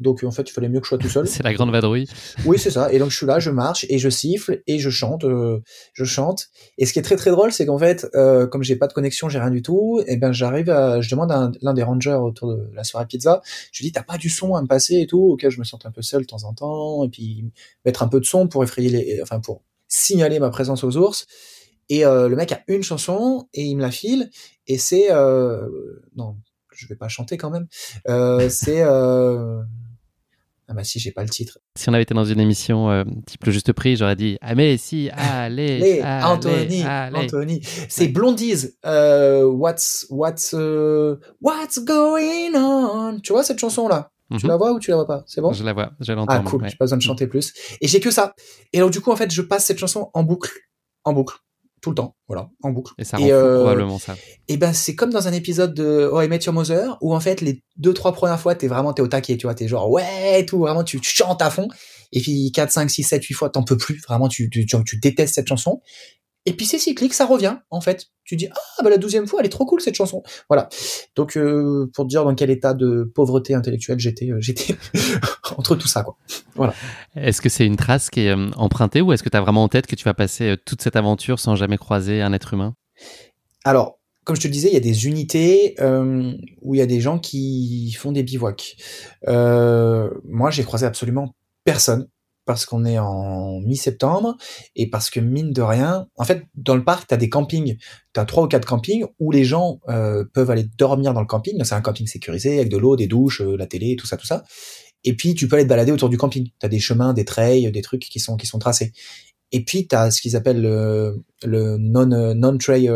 Donc 0.00 0.24
en 0.24 0.30
fait, 0.30 0.48
il 0.48 0.52
fallait 0.52 0.68
mieux 0.68 0.80
que 0.80 0.86
je 0.86 0.88
sois 0.88 0.98
tout 0.98 1.08
seul. 1.08 1.28
c'est 1.28 1.42
la 1.42 1.52
grande 1.52 1.70
vadrouille. 1.70 2.08
Oui, 2.46 2.58
c'est 2.58 2.70
ça. 2.70 2.92
Et 2.92 2.98
donc 2.98 3.10
je 3.10 3.16
suis 3.16 3.26
là, 3.26 3.38
je 3.38 3.50
marche 3.50 3.84
et 3.88 3.98
je 3.98 4.08
siffle 4.08 4.62
et 4.66 4.78
je 4.78 4.90
chante, 4.90 5.24
euh, 5.24 5.60
je 5.92 6.04
chante. 6.04 6.48
Et 6.78 6.86
ce 6.86 6.92
qui 6.92 6.98
est 6.98 7.02
très 7.02 7.16
très 7.16 7.30
drôle, 7.30 7.52
c'est 7.52 7.66
qu'en 7.66 7.78
fait, 7.78 8.06
euh, 8.14 8.46
comme 8.46 8.62
j'ai 8.62 8.76
pas 8.76 8.86
de 8.86 8.92
connexion, 8.92 9.28
j'ai 9.28 9.38
rien 9.38 9.50
du 9.50 9.62
tout. 9.62 10.02
Et 10.06 10.16
ben 10.16 10.32
j'arrive 10.32 10.70
à, 10.70 11.00
je 11.00 11.10
demande 11.10 11.30
à 11.30 11.50
l'un 11.60 11.74
des 11.74 11.82
rangers 11.82 12.14
autour 12.14 12.56
de 12.56 12.70
la 12.74 12.82
soirée 12.82 13.06
pizza. 13.06 13.42
Je 13.72 13.82
lui 13.82 13.88
dis 13.88 13.92
t'as 13.92 14.02
pas 14.02 14.16
du 14.16 14.30
son 14.30 14.54
à 14.54 14.62
me 14.62 14.66
passer 14.66 15.00
et 15.00 15.06
tout. 15.06 15.32
Ok, 15.32 15.48
je 15.48 15.58
me 15.58 15.64
sens 15.64 15.80
un 15.84 15.90
peu 15.90 16.02
seul 16.02 16.22
de 16.22 16.26
temps 16.26 16.44
en 16.44 16.54
temps 16.54 17.04
et 17.04 17.08
puis 17.08 17.44
mettre 17.84 18.02
un 18.02 18.08
peu 18.08 18.20
de 18.20 18.26
son 18.26 18.48
pour 18.48 18.64
effrayer 18.64 18.88
les, 18.88 19.20
enfin 19.22 19.40
pour 19.40 19.62
signaler 19.86 20.38
ma 20.38 20.50
présence 20.50 20.82
aux 20.82 20.96
ours. 20.96 21.26
Et 21.90 22.06
euh, 22.06 22.28
le 22.28 22.36
mec 22.36 22.52
a 22.52 22.62
une 22.68 22.84
chanson 22.84 23.48
et 23.52 23.64
il 23.64 23.76
me 23.76 23.82
la 23.82 23.90
file 23.90 24.30
et 24.68 24.78
c'est 24.78 25.10
euh, 25.10 25.68
non, 26.16 26.36
je 26.72 26.86
vais 26.86 26.94
pas 26.94 27.08
chanter 27.08 27.36
quand 27.36 27.50
même. 27.50 27.66
Euh, 28.08 28.48
c'est 28.48 28.82
ah 28.82 30.72
bah 30.72 30.84
si 30.84 31.00
j'ai 31.00 31.10
pas 31.10 31.24
le 31.24 31.28
titre. 31.28 31.58
Si 31.74 31.88
on 31.88 31.92
avait 31.92 32.04
été 32.04 32.14
dans 32.14 32.24
une 32.24 32.38
émission 32.38 33.04
type 33.26 33.44
le 33.44 33.50
juste 33.50 33.72
prix, 33.72 33.96
j'aurais 33.96 34.14
dit 34.14 34.38
ah 34.40 34.54
mais 34.54 34.76
si 34.76 35.10
allez, 35.10 35.82
allez 35.82 36.02
Anthony 36.22 36.84
Anthony 36.86 37.60
c'est 37.88 38.06
Blondies 38.06 38.68
what's 38.84 40.06
what's 40.10 40.54
what's 41.40 41.84
going 41.84 42.54
on 42.54 43.18
tu 43.18 43.32
vois 43.32 43.42
cette 43.42 43.58
chanson 43.58 43.88
là 43.88 44.12
tu 44.38 44.46
mhm. 44.46 44.50
la 44.50 44.56
vois 44.56 44.70
ou 44.70 44.78
tu 44.78 44.92
la 44.92 44.96
vois 44.98 45.08
pas? 45.08 45.24
C'est 45.26 45.40
bon? 45.40 45.52
Je 45.52 45.64
la 45.64 45.72
vois, 45.72 45.90
je 45.98 46.12
l'entends. 46.12 46.32
Ah 46.32 46.38
cool, 46.46 46.62
j'ai 46.68 46.76
pas 46.76 46.84
besoin 46.84 46.98
de 46.98 47.02
chanter 47.02 47.26
plus. 47.26 47.52
Et 47.80 47.88
j'ai 47.88 47.98
que 47.98 48.12
ça. 48.12 48.36
Et 48.72 48.78
donc 48.78 48.92
du 48.92 49.00
coup 49.00 49.10
en 49.10 49.16
fait, 49.16 49.28
je 49.32 49.42
passe 49.42 49.64
cette 49.64 49.78
chanson 49.78 50.08
en 50.14 50.22
boucle, 50.22 50.52
en 51.02 51.12
boucle 51.12 51.34
tout 51.80 51.90
le 51.90 51.94
temps, 51.94 52.16
voilà, 52.28 52.50
en 52.62 52.70
boucle. 52.70 52.92
Et 52.98 53.04
ça 53.04 53.16
rend 53.16 53.26
euh, 53.26 53.60
probablement 53.60 53.98
ça. 53.98 54.16
Et 54.48 54.56
ben 54.56 54.72
c'est 54.72 54.94
comme 54.94 55.10
dans 55.10 55.28
un 55.28 55.32
épisode 55.32 55.74
de 55.74 56.08
Oh 56.12 56.20
I 56.20 56.28
Met 56.28 56.40
Your 56.44 56.54
Mother 56.54 56.98
où 57.00 57.14
en 57.14 57.20
fait 57.20 57.40
les 57.40 57.62
deux 57.76 57.94
trois 57.94 58.12
premières 58.12 58.40
fois 58.40 58.54
t'es 58.54 58.68
vraiment 58.68 58.92
t'es 58.92 59.02
au 59.02 59.08
taquet, 59.08 59.36
tu 59.36 59.46
vois, 59.46 59.54
t'es 59.54 59.68
genre 59.68 59.90
ouais 59.90 60.44
tout 60.46 60.58
vraiment 60.58 60.84
tu, 60.84 61.00
chantes 61.02 61.42
à 61.42 61.50
fond 61.50 61.68
et 62.12 62.20
puis 62.20 62.52
4 62.52 62.70
5 62.70 62.90
6 62.90 63.02
7 63.02 63.24
8 63.24 63.34
fois 63.34 63.50
t'en 63.50 63.62
peux 63.62 63.76
plus, 63.76 64.00
vraiment 64.06 64.28
tu, 64.28 64.50
tu, 64.50 64.66
tu, 64.66 64.76
tu 64.84 64.98
détestes 64.98 65.34
cette 65.34 65.48
chanson 65.48 65.80
et 66.46 66.54
puis 66.54 66.64
c'est 66.64 66.78
cyclique, 66.78 67.12
ça 67.12 67.26
revient 67.26 67.56
en 67.70 67.80
fait. 67.80 68.06
Tu 68.24 68.36
dis 68.36 68.48
ah 68.50 68.82
bah 68.82 68.90
la 68.90 68.96
douzième 68.96 69.26
fois, 69.26 69.40
elle 69.40 69.46
est 69.46 69.50
trop 69.50 69.66
cool 69.66 69.80
cette 69.80 69.94
chanson. 69.94 70.22
Voilà. 70.48 70.68
Donc 71.16 71.36
euh, 71.36 71.90
pour 71.94 72.04
te 72.04 72.08
dire 72.08 72.24
dans 72.24 72.34
quel 72.34 72.50
état 72.50 72.72
de 72.72 73.10
pauvreté 73.14 73.54
intellectuelle 73.54 73.98
j'étais, 73.98 74.30
euh, 74.30 74.40
j'étais 74.40 74.74
entre 75.56 75.76
tout 75.76 75.88
ça 75.88 76.02
quoi. 76.02 76.16
Voilà. 76.54 76.74
Est-ce 77.14 77.42
que 77.42 77.48
c'est 77.48 77.66
une 77.66 77.76
trace 77.76 78.08
qui 78.08 78.20
est 78.20 78.30
euh, 78.30 78.50
empruntée 78.56 79.02
ou 79.02 79.12
est-ce 79.12 79.22
que 79.22 79.28
tu 79.28 79.36
as 79.36 79.40
vraiment 79.40 79.64
en 79.64 79.68
tête 79.68 79.86
que 79.86 79.96
tu 79.96 80.04
vas 80.04 80.14
passer 80.14 80.56
toute 80.64 80.80
cette 80.80 80.96
aventure 80.96 81.38
sans 81.38 81.56
jamais 81.56 81.76
croiser 81.76 82.22
un 82.22 82.32
être 82.32 82.54
humain? 82.54 82.74
Alors 83.64 83.98
comme 84.24 84.36
je 84.36 84.42
te 84.42 84.48
le 84.48 84.52
disais, 84.52 84.68
il 84.68 84.74
y 84.74 84.76
a 84.76 84.80
des 84.80 85.06
unités 85.06 85.74
où 86.62 86.74
il 86.74 86.78
y 86.78 86.82
a 86.82 86.86
des 86.86 87.00
gens 87.00 87.18
qui 87.18 87.90
font 87.98 88.12
des 88.12 88.22
bivouacs. 88.22 88.76
moi, 89.26 90.50
j'ai 90.50 90.62
croisé 90.62 90.86
absolument 90.86 91.34
personne 91.64 92.06
parce 92.50 92.66
qu'on 92.66 92.84
est 92.84 92.98
en 92.98 93.60
mi-septembre 93.60 94.36
et 94.74 94.90
parce 94.90 95.08
que 95.08 95.20
mine 95.20 95.52
de 95.52 95.62
rien, 95.62 96.08
en 96.16 96.24
fait, 96.24 96.42
dans 96.56 96.74
le 96.74 96.82
parc, 96.82 97.06
tu 97.06 97.14
as 97.14 97.16
des 97.16 97.28
campings, 97.28 97.76
tu 98.12 98.18
as 98.18 98.24
trois 98.24 98.42
ou 98.42 98.48
quatre 98.48 98.66
campings 98.66 99.06
où 99.20 99.30
les 99.30 99.44
gens 99.44 99.78
euh, 99.88 100.24
peuvent 100.34 100.50
aller 100.50 100.64
dormir 100.76 101.14
dans 101.14 101.20
le 101.20 101.28
camping. 101.28 101.62
C'est 101.62 101.76
un 101.76 101.80
camping 101.80 102.08
sécurisé 102.08 102.56
avec 102.58 102.68
de 102.68 102.76
l'eau, 102.76 102.96
des 102.96 103.06
douches, 103.06 103.40
euh, 103.40 103.56
la 103.56 103.66
télé, 103.66 103.94
tout 103.94 104.08
ça, 104.08 104.16
tout 104.16 104.26
ça. 104.26 104.42
Et 105.04 105.14
puis 105.14 105.36
tu 105.36 105.46
peux 105.46 105.54
aller 105.54 105.64
te 105.64 105.68
balader 105.68 105.92
autour 105.92 106.08
du 106.08 106.16
camping. 106.16 106.48
Tu 106.58 106.66
as 106.66 106.68
des 106.68 106.80
chemins, 106.80 107.12
des 107.12 107.24
trails, 107.24 107.70
des 107.70 107.82
trucs 107.82 108.02
qui 108.02 108.18
sont 108.18 108.36
qui 108.36 108.48
sont 108.48 108.58
tracés. 108.58 108.90
Et 109.52 109.64
puis 109.64 109.86
tu 109.86 109.94
as 109.94 110.10
ce 110.10 110.20
qu'ils 110.20 110.34
appellent 110.34 110.60
le, 110.60 111.76
non 111.78 112.10
euh, 112.10 112.34
non 112.34 112.58
trail 112.58 112.90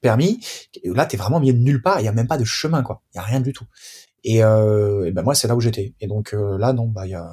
permis. 0.00 0.40
Là, 0.84 1.04
tu 1.04 1.16
es 1.16 1.18
vraiment 1.18 1.38
milieu 1.38 1.52
de 1.52 1.58
nulle 1.58 1.82
part, 1.82 2.00
il 2.00 2.04
y 2.04 2.08
a 2.08 2.12
même 2.12 2.28
pas 2.28 2.38
de 2.38 2.44
chemin 2.44 2.82
quoi. 2.82 3.02
Il 3.12 3.18
y 3.18 3.20
a 3.20 3.24
rien 3.24 3.40
du 3.40 3.52
tout. 3.52 3.66
Et, 4.24 4.40
ben 4.40 5.22
moi 5.22 5.34
c'est 5.34 5.48
là 5.48 5.54
où 5.54 5.60
j'étais. 5.60 5.92
Et 6.00 6.06
donc 6.06 6.32
là 6.32 6.72
non, 6.72 6.88
bah 6.88 7.04
il 7.04 7.10
y 7.10 7.14
a 7.14 7.28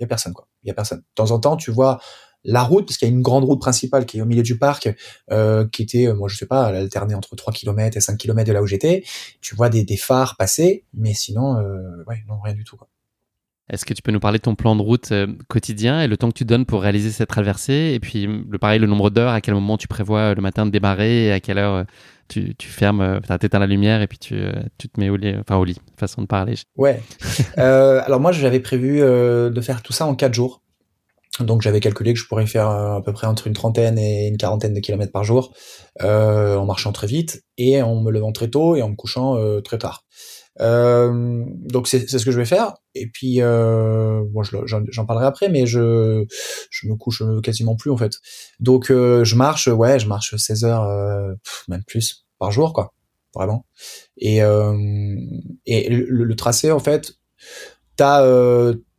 y 0.00 0.04
a 0.04 0.06
personne 0.06 0.32
quoi 0.32 0.47
il 0.62 0.68
y 0.68 0.70
a 0.70 0.74
personne. 0.74 0.98
De 0.98 1.04
temps 1.14 1.30
en 1.30 1.38
temps, 1.38 1.56
tu 1.56 1.70
vois 1.70 2.00
la 2.44 2.62
route, 2.62 2.86
parce 2.86 2.96
qu'il 2.96 3.08
y 3.08 3.10
a 3.10 3.14
une 3.14 3.22
grande 3.22 3.44
route 3.44 3.60
principale 3.60 4.06
qui 4.06 4.18
est 4.18 4.22
au 4.22 4.26
milieu 4.26 4.42
du 4.42 4.58
parc, 4.58 4.88
euh, 5.30 5.66
qui 5.68 5.82
était, 5.82 6.12
moi 6.14 6.28
je 6.28 6.36
sais 6.36 6.46
pas, 6.46 6.70
elle 6.72 7.14
entre 7.14 7.36
3 7.36 7.52
km 7.52 7.96
et 7.96 8.00
5 8.00 8.16
km 8.16 8.46
de 8.46 8.52
là 8.52 8.62
où 8.62 8.66
j'étais. 8.66 9.02
Tu 9.40 9.54
vois 9.54 9.68
des, 9.68 9.84
phares 9.96 10.36
passer, 10.36 10.84
mais 10.94 11.14
sinon, 11.14 11.56
ouais, 12.06 12.22
non, 12.28 12.40
rien 12.40 12.54
du 12.54 12.64
tout. 12.64 12.78
Est-ce 13.70 13.84
que 13.84 13.92
tu 13.92 14.00
peux 14.00 14.12
nous 14.12 14.20
parler 14.20 14.38
de 14.38 14.44
ton 14.44 14.54
plan 14.54 14.76
de 14.76 14.82
route 14.82 15.12
quotidien 15.48 16.00
et 16.00 16.06
le 16.06 16.16
temps 16.16 16.28
que 16.30 16.38
tu 16.38 16.46
donnes 16.46 16.64
pour 16.64 16.80
réaliser 16.80 17.10
cette 17.10 17.28
traversée? 17.28 17.92
Et 17.92 18.00
puis, 18.00 18.26
le 18.26 18.58
pareil, 18.58 18.78
le 18.78 18.86
nombre 18.86 19.10
d'heures, 19.10 19.32
à 19.32 19.40
quel 19.40 19.54
moment 19.54 19.76
tu 19.76 19.88
prévois 19.88 20.34
le 20.34 20.40
matin 20.40 20.64
de 20.64 20.70
démarrer 20.70 21.26
et 21.26 21.32
à 21.32 21.40
quelle 21.40 21.58
heure 21.58 21.84
tu, 22.28 22.54
fermes, 22.60 23.20
tu 23.26 23.46
éteins 23.46 23.58
la 23.58 23.66
lumière 23.66 24.02
et 24.02 24.06
puis 24.06 24.18
tu, 24.18 24.36
tu, 24.78 24.88
te 24.88 25.00
mets 25.00 25.08
au 25.08 25.16
lit, 25.16 25.34
au 25.50 25.64
lit, 25.64 25.78
façon 25.96 26.22
de 26.22 26.26
parler. 26.26 26.54
Ouais. 26.76 27.00
euh, 27.58 28.00
alors 28.04 28.20
moi, 28.20 28.32
j'avais 28.32 28.60
prévu 28.60 29.00
de 29.00 29.60
faire 29.60 29.82
tout 29.82 29.92
ça 29.92 30.06
en 30.06 30.14
4 30.14 30.34
jours. 30.34 30.62
Donc 31.40 31.62
j'avais 31.62 31.80
calculé 31.80 32.14
que 32.14 32.18
je 32.18 32.26
pourrais 32.26 32.46
faire 32.46 32.68
à 32.68 33.02
peu 33.02 33.12
près 33.12 33.26
entre 33.26 33.46
une 33.46 33.52
trentaine 33.52 33.98
et 33.98 34.28
une 34.28 34.36
quarantaine 34.36 34.74
de 34.74 34.80
kilomètres 34.80 35.12
par 35.12 35.24
jour, 35.24 35.54
euh, 36.02 36.56
en 36.56 36.64
marchant 36.64 36.92
très 36.92 37.06
vite 37.06 37.44
et 37.56 37.80
en 37.80 38.00
me 38.00 38.10
levant 38.10 38.32
très 38.32 38.48
tôt 38.48 38.76
et 38.76 38.82
en 38.82 38.90
me 38.90 38.96
couchant 38.96 39.36
euh, 39.36 39.60
très 39.60 39.78
tard. 39.78 40.04
Euh, 40.60 41.44
donc 41.46 41.88
c'est 41.88 42.08
ce 42.08 42.24
que 42.24 42.30
je 42.30 42.36
vais 42.36 42.44
faire. 42.44 42.74
Et 42.94 43.08
puis 43.08 43.40
euh, 43.40 44.22
bon, 44.30 44.42
j'en 44.42 45.06
parlerai 45.06 45.26
après, 45.26 45.48
mais 45.48 45.66
je 45.66 46.24
je 46.70 46.88
me 46.88 46.96
couche 46.96 47.22
quasiment 47.42 47.76
plus 47.76 47.90
en 47.90 47.96
fait. 47.96 48.14
Donc 48.60 48.90
euh, 48.90 49.24
je 49.24 49.36
marche, 49.36 49.68
ouais, 49.68 49.98
je 49.98 50.08
marche 50.08 50.36
16 50.36 50.64
heures, 50.64 50.84
euh, 50.84 51.32
même 51.68 51.84
plus 51.84 52.26
par 52.38 52.50
jour, 52.50 52.72
quoi, 52.72 52.94
vraiment. 53.34 53.66
Et 54.16 54.38
et 55.66 55.88
le, 55.88 56.24
le, 56.24 56.36
tracé 56.36 56.70
en 56.70 56.80
fait, 56.80 57.12
t'as 57.96 58.22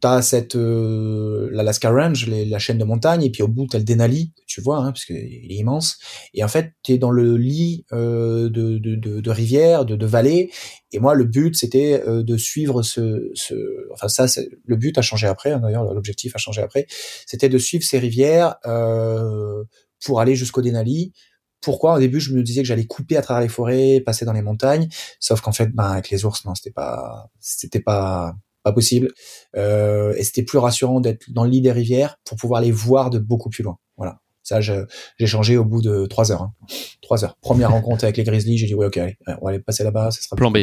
t'as 0.01 0.21
cette 0.21 0.55
euh, 0.55 1.49
l'Alaska 1.51 1.89
Range, 1.91 2.27
la 2.27 2.59
chaîne 2.59 2.77
de 2.77 2.83
montagne, 2.85 3.23
et 3.23 3.29
puis 3.29 3.43
au 3.43 3.47
bout 3.47 3.67
t'as 3.67 3.79
le 3.79 3.83
Denali, 3.83 4.33
tu 4.47 4.61
vois, 4.61 4.77
hein, 4.77 4.91
parce 4.91 5.05
qu'il 5.05 5.15
est 5.17 5.55
immense. 5.55 5.97
Et 6.33 6.43
en 6.43 6.47
fait, 6.47 6.73
t'es 6.83 6.97
dans 6.97 7.11
le 7.11 7.37
lit 7.37 7.85
euh, 7.91 8.49
de, 8.49 8.77
de, 8.77 8.95
de, 8.95 9.19
de 9.19 9.29
rivières, 9.29 9.85
de, 9.85 9.95
de 9.95 10.05
vallées. 10.05 10.51
Et 10.91 10.99
moi, 10.99 11.15
le 11.15 11.25
but 11.25 11.55
c'était 11.55 12.01
euh, 12.07 12.23
de 12.23 12.37
suivre 12.37 12.81
ce, 12.81 13.29
ce, 13.33 13.55
enfin 13.93 14.07
ça, 14.07 14.25
le 14.65 14.75
but 14.75 14.97
a 14.97 15.01
changé 15.01 15.27
après. 15.27 15.51
Hein, 15.51 15.59
D'ailleurs, 15.59 15.93
l'objectif 15.93 16.35
a 16.35 16.39
changé 16.39 16.61
après. 16.61 16.87
C'était 17.25 17.49
de 17.49 17.57
suivre 17.57 17.83
ces 17.83 17.99
rivières 17.99 18.55
euh, 18.65 19.63
pour 20.05 20.21
aller 20.21 20.35
jusqu'au 20.35 20.61
Denali. 20.61 21.13
Pourquoi? 21.61 21.95
Au 21.95 21.99
début 21.99 22.21
je 22.21 22.33
me 22.33 22.41
disais 22.41 22.61
que 22.61 22.67
j'allais 22.67 22.85
couper 22.85 23.17
à 23.17 23.21
travers 23.21 23.41
les 23.41 23.49
forêts, 23.49 24.01
passer 24.05 24.23
dans 24.23 24.31
les 24.31 24.41
montagnes, 24.41 24.87
sauf 25.19 25.41
qu'en 25.41 25.51
fait, 25.51 25.67
ben 25.75 25.91
avec 25.91 26.09
les 26.09 26.23
ours, 26.23 26.45
non, 26.45 26.55
c'était 26.55 26.71
pas, 26.71 27.29
c'était 27.41 27.81
pas 27.81 28.33
pas 28.63 28.71
possible. 28.71 29.09
Euh, 29.55 30.13
et 30.17 30.23
c'était 30.23 30.43
plus 30.43 30.57
rassurant 30.57 30.99
d'être 30.99 31.31
dans 31.31 31.43
le 31.43 31.49
lit 31.49 31.61
des 31.61 31.71
rivières 31.71 32.17
pour 32.25 32.37
pouvoir 32.37 32.61
les 32.61 32.71
voir 32.71 33.09
de 33.09 33.19
beaucoup 33.19 33.49
plus 33.49 33.63
loin. 33.63 33.77
Voilà. 33.97 34.19
Ça, 34.43 34.61
j'ai 34.61 35.27
changé 35.27 35.57
au 35.57 35.65
bout 35.65 35.81
de 35.81 36.05
trois 36.07 36.31
heures. 36.31 36.41
Hein. 36.41 36.53
Trois 37.01 37.23
heures. 37.23 37.37
Première 37.41 37.71
rencontre 37.71 38.03
avec 38.03 38.17
les 38.17 38.23
Grizzlies, 38.23 38.57
j'ai 38.57 38.65
dit 38.65 38.73
ouais, 38.73 38.87
ok, 38.87 38.97
allez, 38.97 39.17
on 39.41 39.45
va 39.45 39.49
aller 39.51 39.59
passer 39.59 39.83
là-bas, 39.83 40.11
ça 40.11 40.21
sera 40.21 40.35
plan 40.35 40.49
B. 40.49 40.59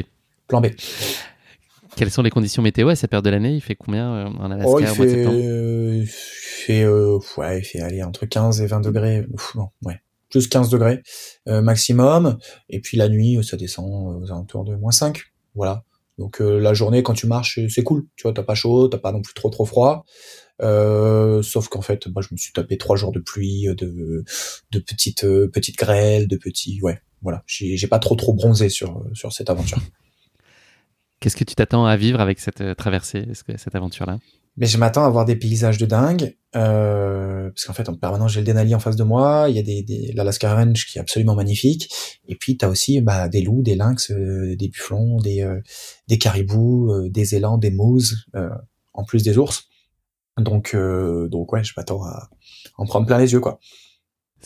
Plan 0.48 0.60
B. 0.60 0.66
Quelles 1.96 2.10
sont 2.10 2.22
les 2.22 2.30
conditions 2.30 2.62
météo 2.62 2.88
à 2.88 2.94
cette 2.94 3.10
période 3.10 3.24
de 3.24 3.30
l'année? 3.30 3.54
Il 3.54 3.62
fait 3.62 3.74
combien 3.74 4.12
euh, 4.12 4.26
en 4.26 4.50
Alaska 4.50 4.70
oh, 4.70 4.80
il 4.80 4.86
fait, 4.86 5.26
euh, 5.26 5.96
il 5.96 6.06
fait, 6.06 6.82
euh, 6.84 7.18
ouais, 7.38 7.60
il 7.60 7.64
fait 7.64 7.80
aller 7.80 8.02
entre 8.02 8.26
15 8.26 8.60
et 8.60 8.66
20 8.66 8.80
degrés. 8.80 9.26
ouais, 9.82 10.00
plus 10.30 10.46
15 10.46 10.68
degrés 10.68 11.02
euh, 11.48 11.62
maximum. 11.62 12.38
Et 12.68 12.80
puis 12.80 12.98
la 12.98 13.08
nuit, 13.08 13.38
ça 13.42 13.56
descend 13.56 14.22
aux 14.22 14.30
alentours 14.30 14.64
de 14.64 14.76
moins 14.76 14.92
5. 14.92 15.22
Voilà. 15.54 15.84
Donc 16.18 16.40
euh, 16.40 16.58
la 16.58 16.72
journée 16.72 17.02
quand 17.02 17.12
tu 17.12 17.26
marches 17.26 17.60
c'est 17.68 17.82
cool, 17.82 18.06
tu 18.16 18.22
vois, 18.22 18.32
t'as 18.32 18.42
pas 18.42 18.54
chaud, 18.54 18.88
t'as 18.88 18.98
pas 18.98 19.12
non 19.12 19.22
plus 19.22 19.34
trop 19.34 19.50
trop 19.50 19.64
froid. 19.64 20.04
Euh, 20.62 21.42
sauf 21.42 21.68
qu'en 21.68 21.82
fait, 21.82 22.06
moi 22.06 22.22
je 22.22 22.28
me 22.32 22.38
suis 22.38 22.52
tapé 22.52 22.78
trois 22.78 22.96
jours 22.96 23.12
de 23.12 23.20
pluie, 23.20 23.66
de 23.76 24.24
de 24.70 24.78
petites 24.78 25.24
euh, 25.24 25.48
petites 25.48 25.76
grêles, 25.76 26.28
de 26.28 26.36
petits, 26.36 26.80
ouais, 26.82 27.00
voilà. 27.22 27.42
J'ai 27.46 27.86
pas 27.88 27.98
trop 27.98 28.16
trop 28.16 28.32
bronzé 28.32 28.68
sur 28.68 29.04
sur 29.12 29.32
cette 29.32 29.50
aventure. 29.50 29.80
Qu'est-ce 31.20 31.36
que 31.36 31.44
tu 31.44 31.54
t'attends 31.54 31.86
à 31.86 31.96
vivre 31.96 32.20
avec 32.20 32.38
cette 32.38 32.76
traversée, 32.76 33.26
cette 33.56 33.74
aventure 33.74 34.06
là 34.06 34.18
mais 34.56 34.66
je 34.66 34.78
m'attends 34.78 35.04
à 35.04 35.10
voir 35.10 35.24
des 35.26 35.36
paysages 35.36 35.76
de 35.76 35.84
dingue, 35.84 36.34
euh, 36.54 37.50
parce 37.50 37.66
qu'en 37.66 37.74
fait, 37.74 37.88
en 37.88 37.94
permanence, 37.94 38.32
j'ai 38.32 38.40
le 38.40 38.46
Denali 38.46 38.74
en 38.74 38.78
face 38.78 38.96
de 38.96 39.04
moi, 39.04 39.46
il 39.50 39.56
y 39.56 39.58
a 39.58 39.62
des, 39.62 40.12
l'Alaska 40.14 40.54
Range 40.54 40.86
qui 40.86 40.96
est 40.96 41.00
absolument 41.00 41.34
magnifique, 41.34 41.92
et 42.26 42.36
puis 42.36 42.56
tu 42.56 42.64
as 42.64 42.70
aussi 42.70 43.00
bah, 43.02 43.28
des 43.28 43.42
loups, 43.42 43.62
des 43.62 43.74
lynx, 43.74 44.10
euh, 44.10 44.56
des 44.56 44.68
bufflons, 44.68 45.18
des, 45.18 45.42
euh, 45.42 45.60
des 46.08 46.16
caribous, 46.16 46.90
euh, 46.90 47.10
des 47.10 47.34
élans, 47.34 47.58
des 47.58 47.70
mousses, 47.70 48.14
en 48.94 49.04
plus 49.04 49.22
des 49.22 49.36
ours. 49.36 49.68
Donc, 50.38 50.76
donc 50.76 51.52
ouais, 51.52 51.64
je 51.64 51.72
m'attends 51.76 52.02
à 52.04 52.28
en 52.76 52.86
prendre 52.86 53.06
plein 53.06 53.18
les 53.18 53.32
yeux, 53.32 53.40
quoi. 53.40 53.58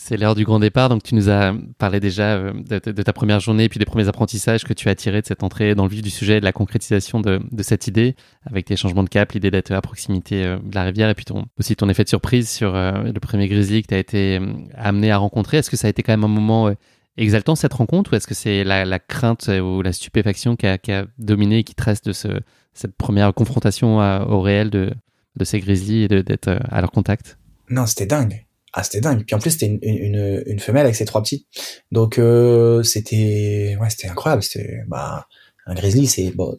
C'est 0.03 0.17
l'heure 0.17 0.35
du 0.35 0.45
grand 0.45 0.59
départ, 0.59 0.89
donc 0.89 1.03
tu 1.03 1.15
nous 1.15 1.29
as 1.29 1.55
parlé 1.77 2.01
déjà 2.01 2.35
euh, 2.35 2.53
de, 2.55 3.03
ta 3.03 3.13
première 3.13 3.39
journée 3.39 3.65
et 3.65 3.69
puis 3.69 3.79
des 3.79 3.85
premiers 3.85 4.09
apprentissages 4.09 4.65
que 4.65 4.73
tu 4.73 4.89
as 4.89 4.95
tirés 4.95 5.21
de 5.21 5.27
cette 5.27 5.43
entrée 5.43 5.75
dans 5.75 5.85
le 5.85 5.91
vif 5.91 6.01
du 6.01 6.09
sujet, 6.09 6.41
de 6.41 6.45
la 6.45 6.53
concrétisation 6.53 7.21
de, 7.21 7.39
cette 7.61 7.87
idée, 7.87 8.17
avec 8.47 8.65
tes 8.65 8.77
changements 8.77 9.05
de 9.05 9.11
cap, 9.11 9.31
l'idée 9.33 9.51
d'être 9.51 9.71
à 9.73 9.81
proximité 9.83 10.47
euh, 10.47 10.57
de 10.65 10.75
la 10.75 10.85
rivière 10.85 11.11
et 11.11 11.15
puis 11.15 11.27
ton, 11.27 11.45
aussi 11.59 11.77
ton 11.77 11.87
effet 11.91 12.03
de 12.03 12.09
surprise 12.09 12.49
sur 12.49 12.75
euh, 12.75 13.13
le 13.13 13.21
premier 13.21 13.47
grizzly 13.47 13.83
que 13.83 13.89
tu 13.89 13.95
as 13.95 13.99
été 13.99 14.41
amené 14.75 15.11
à 15.11 15.19
rencontrer. 15.19 15.59
Est-ce 15.59 15.69
que 15.71 15.77
ça 15.77 15.87
a 15.87 15.91
été 15.91 16.03
quand 16.03 16.13
même 16.13 16.25
un 16.25 16.29
moment 16.29 16.75
exaltant 17.19 17.55
cette 17.55 17.75
rencontre 17.75 18.15
ou 18.15 18.17
est-ce 18.17 18.27
que 18.27 18.35
c'est 18.35 18.65
la, 18.65 18.99
crainte 18.99 19.49
ou 19.49 19.83
la 19.83 19.93
stupéfaction 19.93 20.57
qui 20.57 20.67
a, 20.67 21.07
dominé 21.19 21.59
et 21.59 21.63
qui 21.63 21.75
reste 21.79 22.07
de 22.07 22.13
cette 22.13 22.97
première 22.97 23.35
confrontation 23.35 23.99
au 23.99 24.41
réel 24.41 24.71
de, 24.71 24.95
de 25.37 25.45
ces 25.45 25.61
grizzlies 25.61 26.05
et 26.05 26.09
d'être 26.09 26.59
à 26.71 26.81
leur 26.81 26.91
contact? 26.91 27.39
Non, 27.69 27.85
c'était 27.85 28.07
dingue 28.07 28.47
ah 28.73 28.83
c'était 28.83 29.01
dingue. 29.01 29.25
Puis 29.27 29.35
en 29.35 29.39
plus 29.39 29.51
c'était 29.51 29.67
une, 29.67 29.79
une, 29.83 30.43
une, 30.47 30.61
femelle 30.61 30.85
avec 30.85 30.97
ses 30.97 31.05
trois 31.05 31.23
petits. 31.23 31.47
Donc 31.91 32.19
euh, 32.19 32.83
c'était 32.83 33.77
ouais 33.81 33.91
c'était 33.91 34.09
incroyable. 34.09 34.43
C'était 34.43 34.83
bah 34.89 35.27
un 35.67 35.75
grizzly 35.75 36.07
c'est 36.07 36.31
bon 36.31 36.57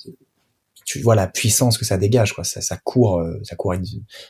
tu 0.92 1.00
vois 1.00 1.16
la 1.16 1.28
puissance 1.28 1.78
que 1.78 1.86
ça 1.86 1.98
dégage 1.98 2.34
quoi. 2.34 2.44
Ça, 2.44 2.60
ça 2.60 2.76
court 2.76 3.20
euh, 3.20 3.40
ça 3.44 3.56
court 3.56 3.74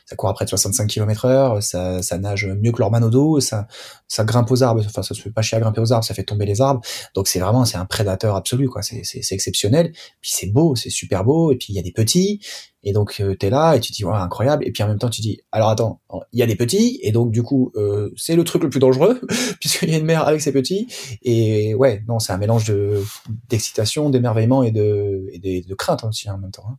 ça 0.06 0.16
court 0.16 0.28
à 0.28 0.34
près 0.34 0.44
de 0.44 0.50
65 0.50 0.86
km 0.86 1.24
heure. 1.24 1.62
Ça, 1.62 2.02
ça 2.02 2.18
nage 2.18 2.46
mieux 2.46 2.70
que 2.70 2.78
leur 2.78 2.90
manodo 2.90 3.40
ça 3.40 3.66
ça 4.06 4.22
grimpe 4.22 4.50
aux 4.50 4.62
arbres. 4.62 4.82
Enfin 4.84 5.02
ça 5.02 5.14
se 5.14 5.20
fait 5.20 5.30
pas 5.30 5.42
chier 5.42 5.56
à 5.56 5.60
grimper 5.60 5.80
aux 5.80 5.92
arbres. 5.92 6.04
Ça 6.04 6.14
fait 6.14 6.22
tomber 6.22 6.46
les 6.46 6.60
arbres. 6.60 6.80
Donc 7.14 7.26
c'est 7.26 7.40
vraiment 7.40 7.64
c'est 7.64 7.78
un 7.78 7.86
prédateur 7.86 8.36
absolu 8.36 8.68
quoi. 8.68 8.82
C'est 8.82 9.02
c'est 9.02 9.34
exceptionnel. 9.34 9.92
Puis 10.20 10.30
c'est 10.34 10.52
beau 10.52 10.76
c'est 10.76 10.90
super 10.90 11.24
beau. 11.24 11.52
Et 11.52 11.56
puis 11.56 11.68
il 11.70 11.76
y 11.76 11.78
a 11.80 11.82
des 11.82 11.92
petits 11.92 12.40
et 12.84 12.92
donc 12.92 13.20
euh, 13.20 13.36
tu 13.38 13.46
es 13.46 13.50
là 13.50 13.74
et 13.74 13.80
tu 13.80 13.92
dis 13.92 14.04
ouais, 14.04 14.14
incroyable 14.14 14.66
et 14.66 14.72
puis 14.72 14.82
en 14.82 14.88
même 14.88 14.98
temps 14.98 15.10
tu 15.10 15.20
dis 15.20 15.40
alors 15.52 15.70
attends, 15.70 16.00
il 16.32 16.38
y 16.38 16.42
a 16.42 16.46
des 16.46 16.56
petits 16.56 16.98
et 17.02 17.12
donc 17.12 17.30
du 17.30 17.42
coup 17.42 17.72
euh, 17.76 18.10
c'est 18.16 18.36
le 18.36 18.44
truc 18.44 18.62
le 18.62 18.70
plus 18.70 18.80
dangereux 18.80 19.20
puisqu'il 19.60 19.90
y 19.90 19.94
a 19.94 19.98
une 19.98 20.04
mère 20.04 20.26
avec 20.26 20.40
ses 20.40 20.52
petits 20.52 20.88
et 21.22 21.74
ouais, 21.74 22.02
non, 22.08 22.18
c'est 22.18 22.32
un 22.32 22.38
mélange 22.38 22.64
de 22.64 23.02
d'excitation, 23.48 24.10
d'émerveillement 24.10 24.62
et 24.62 24.70
de 24.70 25.26
et 25.32 25.62
de, 25.62 25.74
crainte 25.74 26.04
aussi 26.04 26.30
en 26.30 26.38
même 26.38 26.50
temps. 26.50 26.66
Hein. 26.68 26.78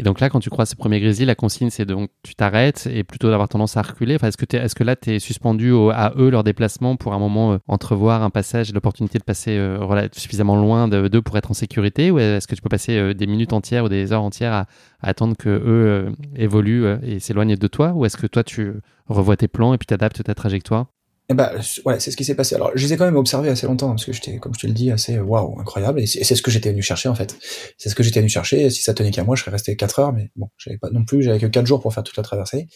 Et 0.00 0.02
donc 0.02 0.18
là, 0.18 0.30
quand 0.30 0.40
tu 0.40 0.48
crois 0.48 0.64
ce 0.64 0.76
premier 0.76 0.98
grizzly, 0.98 1.26
la 1.26 1.34
consigne, 1.34 1.68
c'est 1.68 1.84
donc 1.84 2.08
tu 2.22 2.34
t'arrêtes 2.34 2.88
et 2.90 3.04
plutôt 3.04 3.28
d'avoir 3.28 3.50
tendance 3.50 3.76
à 3.76 3.82
reculer. 3.82 4.14
Enfin, 4.14 4.28
est-ce 4.28 4.38
que, 4.38 4.56
est-ce 4.56 4.74
que 4.74 4.82
là, 4.82 4.96
tu 4.96 5.10
es 5.10 5.18
suspendu 5.18 5.74
à 5.92 6.14
eux, 6.16 6.30
leur 6.30 6.42
déplacement, 6.42 6.96
pour 6.96 7.12
un 7.12 7.18
moment 7.18 7.52
euh, 7.52 7.58
entrevoir 7.68 8.22
un 8.22 8.30
passage 8.30 8.70
et 8.70 8.72
l'opportunité 8.72 9.18
de 9.18 9.24
passer 9.24 9.58
euh, 9.58 10.08
suffisamment 10.12 10.56
loin 10.56 10.88
d'eux 10.88 11.20
pour 11.20 11.36
être 11.36 11.50
en 11.50 11.54
sécurité 11.54 12.10
Ou 12.10 12.18
est-ce 12.18 12.48
que 12.48 12.54
tu 12.54 12.62
peux 12.62 12.70
passer 12.70 12.96
euh, 12.96 13.12
des 13.12 13.26
minutes 13.26 13.52
entières 13.52 13.84
ou 13.84 13.90
des 13.90 14.10
heures 14.14 14.22
entières 14.22 14.54
à, 14.54 14.66
attendre 15.02 15.36
que 15.36 15.50
eux 15.50 16.12
évoluent 16.34 16.86
et 17.02 17.20
s'éloignent 17.20 17.56
de 17.56 17.66
toi? 17.66 17.92
Ou 17.94 18.06
est-ce 18.06 18.16
que 18.16 18.26
toi, 18.26 18.42
tu 18.42 18.72
revois 19.06 19.36
tes 19.36 19.48
plans 19.48 19.74
et 19.74 19.76
puis 19.76 19.84
t'adaptes 19.84 20.24
ta 20.24 20.34
trajectoire? 20.34 20.86
Eh 21.30 21.34
ben, 21.34 21.52
ouais, 21.84 22.00
c'est 22.00 22.10
ce 22.10 22.16
qui 22.16 22.24
s'est 22.24 22.34
passé. 22.34 22.56
Alors, 22.56 22.72
je 22.74 22.84
les 22.84 22.92
ai 22.92 22.96
quand 22.96 23.04
même 23.04 23.14
observés 23.14 23.50
assez 23.50 23.64
longtemps, 23.64 23.90
parce 23.90 24.04
que 24.04 24.12
j'étais, 24.12 24.38
comme 24.38 24.52
je 24.52 24.58
te 24.58 24.66
le 24.66 24.72
dis, 24.72 24.90
assez 24.90 25.20
waouh, 25.20 25.60
incroyable. 25.60 26.00
Et 26.00 26.06
c'est 26.06 26.34
ce 26.34 26.42
que 26.42 26.50
j'étais 26.50 26.72
venu 26.72 26.82
chercher, 26.82 27.08
en 27.08 27.14
fait. 27.14 27.38
C'est 27.78 27.88
ce 27.88 27.94
que 27.94 28.02
j'étais 28.02 28.18
venu 28.18 28.28
chercher. 28.28 28.68
Si 28.68 28.82
ça 28.82 28.94
tenait 28.94 29.12
qu'à 29.12 29.22
moi, 29.22 29.36
je 29.36 29.42
serais 29.42 29.52
resté 29.52 29.76
4 29.76 30.00
heures, 30.00 30.12
mais 30.12 30.32
bon, 30.34 30.48
j'avais 30.58 30.76
pas 30.76 30.90
non 30.90 31.04
plus, 31.04 31.22
j'avais 31.22 31.38
que 31.38 31.46
4 31.46 31.66
jours 31.66 31.80
pour 31.80 31.94
faire 31.94 32.02
toute 32.02 32.16
la 32.16 32.24
traversée. 32.24 32.66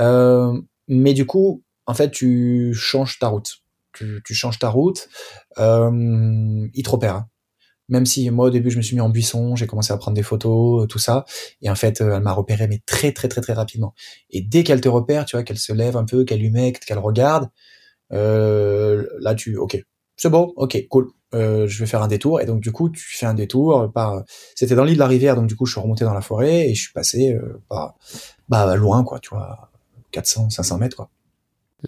Euh, 0.00 0.60
mais 0.88 1.14
du 1.14 1.24
coup, 1.24 1.62
en 1.86 1.94
fait, 1.94 2.10
tu 2.10 2.74
changes 2.74 3.20
ta 3.20 3.28
route. 3.28 3.58
Tu, 3.92 4.20
tu 4.24 4.34
changes 4.34 4.58
ta 4.58 4.70
route. 4.70 5.08
Euh, 5.58 6.68
il 6.74 6.82
te 6.82 6.90
repère. 6.90 7.14
Hein. 7.14 7.28
Même 7.88 8.06
si 8.06 8.28
moi 8.30 8.46
au 8.46 8.50
début 8.50 8.70
je 8.70 8.76
me 8.76 8.82
suis 8.82 8.94
mis 8.94 9.00
en 9.00 9.08
buisson, 9.08 9.56
j'ai 9.56 9.66
commencé 9.66 9.92
à 9.92 9.96
prendre 9.96 10.14
des 10.14 10.22
photos, 10.22 10.86
tout 10.88 11.00
ça, 11.00 11.24
et 11.60 11.68
en 11.68 11.74
fait 11.74 12.00
euh, 12.00 12.14
elle 12.14 12.22
m'a 12.22 12.32
repéré 12.32 12.68
mais 12.68 12.80
très 12.86 13.10
très 13.10 13.26
très 13.26 13.40
très 13.40 13.52
rapidement. 13.52 13.94
Et 14.30 14.42
dès 14.42 14.62
qu'elle 14.62 14.80
te 14.80 14.88
repère, 14.88 15.24
tu 15.24 15.34
vois, 15.34 15.42
qu'elle 15.42 15.58
se 15.58 15.72
lève 15.72 15.96
un 15.96 16.04
peu, 16.04 16.24
qu'elle 16.24 16.40
humecte, 16.40 16.84
qu'elle 16.84 17.00
regarde, 17.00 17.44
euh, 17.44 17.48
là, 18.10 19.34
tu, 19.34 19.56
ok, 19.56 19.82
c'est 20.16 20.28
bon, 20.28 20.52
ok, 20.56 20.86
cool. 20.90 21.08
Euh, 21.32 21.68
je 21.68 21.78
vais 21.78 21.86
faire 21.86 22.02
un 22.02 22.08
détour. 22.08 22.40
Et 22.40 22.46
donc 22.46 22.60
du 22.60 22.72
coup 22.72 22.90
tu 22.90 23.16
fais 23.16 23.24
un 23.24 23.34
détour 23.34 23.90
par 23.92 24.22
c'était 24.54 24.74
dans 24.74 24.84
l'île 24.84 24.96
de 24.96 25.00
la 25.00 25.06
rivière. 25.06 25.36
Donc 25.36 25.46
du 25.46 25.56
coup 25.56 25.64
je 25.64 25.72
suis 25.72 25.80
remonté 25.80 26.04
dans 26.04 26.12
la 26.12 26.20
forêt 26.20 26.68
et 26.68 26.74
je 26.74 26.82
suis 26.82 26.92
passé 26.92 27.32
euh, 27.32 27.62
par 27.68 27.94
bah 28.48 28.74
loin 28.76 29.04
quoi 29.04 29.20
tu 29.20 29.30
vois 29.30 29.70
400 30.10 30.50
500 30.50 30.78
mètres 30.78 30.96
quoi. 30.96 31.08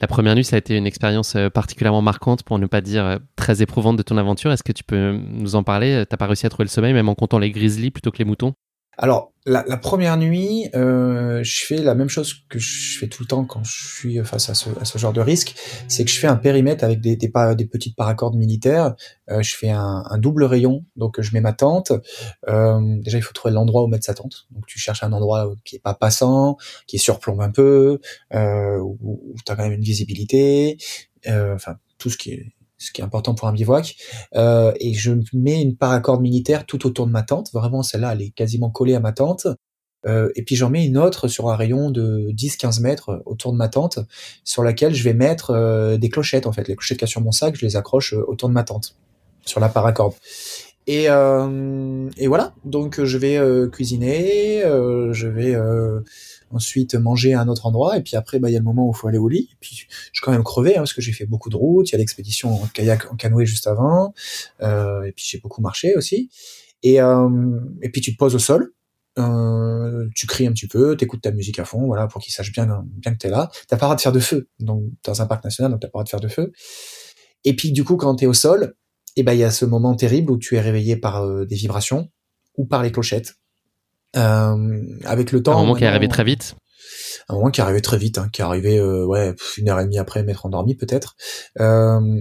La 0.00 0.06
première 0.06 0.34
nuit, 0.34 0.44
ça 0.44 0.56
a 0.56 0.58
été 0.58 0.74
une 0.74 0.86
expérience 0.86 1.36
euh, 1.36 1.50
particulièrement 1.50 2.00
marquante, 2.00 2.44
pour 2.44 2.58
ne 2.58 2.64
pas 2.64 2.80
dire 2.80 3.18
très 3.36 3.60
éprouvante 3.60 3.98
de 3.98 4.02
ton 4.02 4.16
aventure. 4.16 4.50
Est-ce 4.50 4.62
que 4.62 4.72
tu 4.72 4.84
peux 4.84 5.12
nous 5.12 5.54
en 5.54 5.64
parler? 5.64 6.04
T'as 6.08 6.16
pas 6.16 6.26
réussi 6.26 6.46
à 6.46 6.48
trouver 6.48 6.64
le 6.64 6.70
sommeil, 6.70 6.94
même 6.94 7.10
en 7.10 7.14
comptant 7.14 7.38
les 7.38 7.50
grizzlies 7.50 7.90
plutôt 7.90 8.10
que 8.10 8.16
les 8.16 8.24
moutons? 8.24 8.54
Alors, 8.98 9.32
la, 9.46 9.64
la 9.66 9.76
première 9.76 10.16
nuit, 10.16 10.68
euh, 10.74 11.42
je 11.42 11.64
fais 11.64 11.78
la 11.78 11.94
même 11.94 12.08
chose 12.08 12.34
que 12.48 12.58
je 12.58 12.98
fais 12.98 13.08
tout 13.08 13.22
le 13.22 13.26
temps 13.26 13.44
quand 13.44 13.64
je 13.64 13.96
suis 13.96 14.24
face 14.24 14.50
à 14.50 14.54
ce, 14.54 14.68
à 14.80 14.84
ce 14.84 14.98
genre 14.98 15.12
de 15.12 15.20
risque, 15.20 15.54
c'est 15.88 16.04
que 16.04 16.10
je 16.10 16.18
fais 16.18 16.26
un 16.26 16.36
périmètre 16.36 16.84
avec 16.84 17.00
des, 17.00 17.16
des, 17.16 17.32
des 17.56 17.66
petites 17.66 17.96
paracordes 17.96 18.36
militaires. 18.36 18.94
Euh, 19.30 19.42
je 19.42 19.56
fais 19.56 19.70
un, 19.70 20.04
un, 20.08 20.18
double 20.18 20.44
rayon, 20.44 20.84
donc 20.94 21.20
je 21.20 21.32
mets 21.32 21.40
ma 21.40 21.52
tente. 21.52 21.90
Euh, 22.48 22.80
déjà, 23.00 23.18
il 23.18 23.22
faut 23.22 23.32
trouver 23.32 23.54
l'endroit 23.54 23.82
où 23.82 23.88
mettre 23.88 24.04
sa 24.04 24.14
tente. 24.14 24.46
Donc, 24.50 24.66
tu 24.66 24.78
cherches 24.78 25.02
un 25.02 25.12
endroit 25.12 25.52
qui 25.64 25.76
est 25.76 25.82
pas 25.82 25.94
passant, 25.94 26.56
qui 26.86 26.98
surplombe 26.98 27.40
un 27.40 27.50
peu, 27.50 27.98
euh, 28.34 28.78
où, 28.78 28.98
où 29.00 29.34
tu 29.44 29.50
as 29.50 29.56
quand 29.56 29.64
même 29.64 29.72
une 29.72 29.80
visibilité. 29.80 30.76
Euh, 31.26 31.54
enfin, 31.54 31.76
tout 31.98 32.10
ce 32.10 32.18
qui 32.18 32.32
est 32.32 32.52
ce 32.82 32.92
qui 32.92 33.00
est 33.00 33.04
important 33.04 33.34
pour 33.34 33.48
un 33.48 33.52
bivouac. 33.52 33.96
Euh, 34.34 34.72
et 34.80 34.94
je 34.94 35.12
mets 35.32 35.62
une 35.62 35.76
paracorde 35.76 36.20
militaire 36.20 36.66
tout 36.66 36.86
autour 36.86 37.06
de 37.06 37.12
ma 37.12 37.22
tente. 37.22 37.52
Vraiment, 37.52 37.82
celle-là, 37.82 38.12
elle 38.12 38.22
est 38.22 38.30
quasiment 38.30 38.70
collée 38.70 38.94
à 38.94 39.00
ma 39.00 39.12
tente. 39.12 39.46
Euh, 40.04 40.30
et 40.34 40.42
puis 40.42 40.56
j'en 40.56 40.68
mets 40.68 40.84
une 40.84 40.98
autre 40.98 41.28
sur 41.28 41.48
un 41.48 41.56
rayon 41.56 41.90
de 41.90 42.30
10-15 42.32 42.82
mètres 42.82 43.22
autour 43.24 43.52
de 43.52 43.56
ma 43.56 43.68
tente, 43.68 44.00
sur 44.44 44.64
laquelle 44.64 44.94
je 44.94 45.04
vais 45.04 45.14
mettre 45.14 45.50
euh, 45.50 45.96
des 45.96 46.08
clochettes. 46.08 46.46
En 46.46 46.52
fait, 46.52 46.66
les 46.68 46.76
clochettes 46.76 46.98
qu'il 46.98 47.06
y 47.06 47.10
a 47.10 47.12
sur 47.12 47.20
mon 47.20 47.32
sac, 47.32 47.54
je 47.56 47.64
les 47.64 47.76
accroche 47.76 48.14
euh, 48.14 48.24
autour 48.26 48.48
de 48.48 48.54
ma 48.54 48.64
tente, 48.64 48.96
sur 49.44 49.60
la 49.60 49.68
paracorde. 49.68 50.14
Et, 50.88 51.08
euh, 51.08 52.08
voilà, 52.26 52.54
donc 52.64 53.02
je 53.04 53.16
vais 53.16 53.36
euh, 53.36 53.68
cuisiner, 53.68 54.62
je 54.62 55.28
vais 55.28 55.54
ensuite 56.52 56.94
manger 56.94 57.34
à 57.34 57.40
un 57.40 57.48
autre 57.48 57.66
endroit, 57.66 57.96
et 57.96 58.02
puis 58.02 58.16
après, 58.16 58.38
bah, 58.38 58.50
il 58.50 58.52
y 58.52 58.56
a 58.56 58.58
le 58.58 58.64
moment 58.64 58.86
où 58.86 58.92
il 58.92 58.96
faut 58.96 59.08
aller 59.08 59.18
au 59.18 59.28
lit, 59.28 59.48
et 59.52 59.56
puis 59.60 59.76
je 59.76 59.86
suis 60.12 60.22
quand 60.22 60.32
même 60.32 60.44
crevé, 60.44 60.72
hein, 60.72 60.80
parce 60.80 60.92
que 60.92 61.00
j'ai 61.00 61.12
fait 61.12 61.26
beaucoup 61.26 61.50
de 61.50 61.56
routes, 61.56 61.88
il 61.90 61.92
y 61.92 61.94
a 61.96 61.98
l'expédition 61.98 62.62
en 62.62 62.66
kayak, 62.66 63.12
en 63.12 63.16
canoë 63.16 63.46
juste 63.46 63.66
avant, 63.66 64.14
euh, 64.62 65.02
et 65.04 65.12
puis 65.12 65.24
j'ai 65.28 65.38
beaucoup 65.38 65.60
marché 65.60 65.94
aussi, 65.96 66.30
et, 66.82 67.00
euh, 67.00 67.60
et 67.82 67.90
puis 67.90 68.00
tu 68.00 68.12
te 68.12 68.18
poses 68.18 68.34
au 68.34 68.38
sol, 68.38 68.72
euh, 69.18 70.08
tu 70.14 70.26
cries 70.26 70.46
un 70.46 70.52
petit 70.52 70.66
peu, 70.66 70.96
t'écoutes 70.96 71.22
ta 71.22 71.32
musique 71.32 71.58
à 71.58 71.64
fond, 71.64 71.86
voilà, 71.86 72.06
pour 72.06 72.22
qu'ils 72.22 72.32
sachent 72.32 72.52
bien, 72.52 72.84
bien 72.86 73.12
que 73.12 73.18
t'es 73.18 73.28
là. 73.28 73.50
T'as 73.68 73.76
pas 73.76 73.86
le 73.86 73.88
droit 73.88 73.96
de 73.96 74.00
faire 74.00 74.12
de 74.12 74.20
feu, 74.20 74.48
donc 74.58 74.84
dans 75.04 75.20
un 75.20 75.26
parc 75.26 75.44
national, 75.44 75.70
donc 75.70 75.80
t'as 75.80 75.88
pas 75.88 76.00
le 76.00 76.04
droit 76.04 76.04
de 76.04 76.08
faire 76.08 76.20
de 76.20 76.28
feu. 76.28 76.52
Et 77.44 77.54
puis 77.54 77.72
du 77.72 77.84
coup, 77.84 77.96
quand 77.96 78.14
t'es 78.16 78.26
au 78.26 78.32
sol, 78.32 78.74
et 79.14 79.20
eh 79.20 79.22
ben 79.24 79.34
il 79.34 79.40
y 79.40 79.44
a 79.44 79.50
ce 79.50 79.66
moment 79.66 79.94
terrible 79.94 80.30
où 80.30 80.38
tu 80.38 80.56
es 80.56 80.60
réveillé 80.60 80.96
par 80.96 81.22
euh, 81.22 81.44
des 81.44 81.56
vibrations 81.56 82.08
ou 82.56 82.64
par 82.64 82.82
les 82.82 82.90
clochettes. 82.90 83.34
Euh, 84.16 84.82
avec 85.04 85.32
le 85.32 85.42
temps. 85.42 85.56
Un 85.56 85.60
moment 85.60 85.74
qui 85.74 85.84
est 85.84 85.88
arrivé 85.88 86.08
très 86.08 86.24
vite. 86.24 86.56
Un 87.28 87.34
moment 87.34 87.50
qui 87.50 87.60
est 87.60 87.64
arrivé 87.64 87.80
très 87.80 87.98
vite, 87.98 88.18
hein, 88.18 88.28
qui 88.32 88.42
est 88.42 88.44
arrivé 88.44 88.78
euh, 88.78 89.04
ouais 89.06 89.34
une 89.56 89.68
heure 89.68 89.80
et 89.80 89.84
demie 89.84 89.98
après 89.98 90.22
m'être 90.22 90.46
endormi 90.46 90.74
peut-être. 90.74 91.16
Euh, 91.60 92.20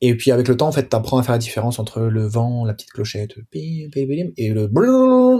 et 0.00 0.14
puis 0.16 0.30
avec 0.30 0.46
le 0.48 0.56
temps, 0.56 0.68
en 0.68 0.72
fait, 0.72 0.88
t'apprends 0.88 1.18
à 1.18 1.22
faire 1.22 1.32
la 1.32 1.38
différence 1.38 1.78
entre 1.78 2.02
le 2.02 2.26
vent, 2.26 2.64
la 2.64 2.74
petite 2.74 2.90
clochette, 2.90 3.34
et 3.54 4.48
le 4.50 4.66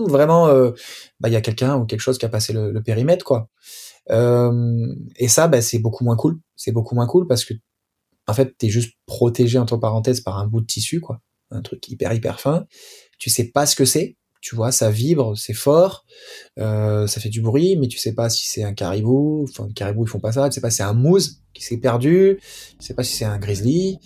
vraiment, 0.09 0.49
euh, 0.49 0.73
bah 1.21 1.29
il 1.29 1.33
y 1.33 1.37
a 1.37 1.41
quelqu'un 1.43 1.77
ou 1.77 1.85
quelque 1.85 2.01
chose 2.01 2.19
qui 2.19 2.25
a 2.25 2.31
passé 2.31 2.53
le, 2.53 2.73
le 2.73 2.83
périmètre 2.83 3.25
quoi. 3.25 3.49
Et 4.09 5.29
ça, 5.29 5.49
bah, 5.49 5.61
c'est 5.61 5.79
beaucoup 5.79 6.05
moins 6.05 6.17
cool. 6.17 6.39
C'est 6.55 6.73
beaucoup 6.73 6.95
moins 6.95 7.07
cool 7.07 7.27
parce 7.27 7.45
que 7.45 7.55
en 8.27 8.35
fait, 8.35 8.57
t'es 8.59 8.69
juste 8.69 8.95
protégé 9.07 9.59
entre 9.59 9.77
parenthèses 9.77 10.21
par 10.21 10.39
un 10.39 10.47
bout 10.47 10.61
de 10.61 10.67
tissu 10.67 11.01
quoi, 11.01 11.21
un 11.51 11.61
truc 11.63 11.87
hyper 11.89 12.13
hyper 12.13 12.41
fin. 12.41 12.67
Tu 13.19 13.31
sais 13.31 13.51
pas 13.53 13.67
ce 13.67 13.77
que 13.77 13.85
c'est 13.85 14.17
tu 14.47 14.55
vois, 14.55 14.71
ça 14.71 14.93
vibre, 14.93 15.37
c'est 15.37 15.55
fort, 15.55 16.05
euh, 16.61 17.09
ça 17.09 17.21
fait 17.21 17.31
du 17.31 17.41
bruit, 17.41 17.75
mais 17.77 17.89
tu 17.89 17.99
sais 17.99 18.13
pas 18.13 18.31
si 18.31 18.47
c'est 18.47 18.63
un 18.63 18.75
caribou, 18.75 19.45
enfin, 19.51 19.67
caribou 19.75 20.05
ils 20.05 20.09
font 20.09 20.21
pas 20.21 20.31
ça, 20.31 20.49
tu 20.49 20.55
sais 20.55 20.61
pas 20.61 20.71
si 20.71 20.77
c'est 20.77 20.83
un 20.85 20.93
moose 20.93 21.41
qui 21.53 21.65
s'est 21.65 21.79
perdu, 21.79 22.39
tu 22.79 22.87
sais 22.87 22.95
pas 22.95 23.03
si 23.03 23.17
c'est 23.17 23.25
un 23.25 23.39
grizzly, 23.39 23.99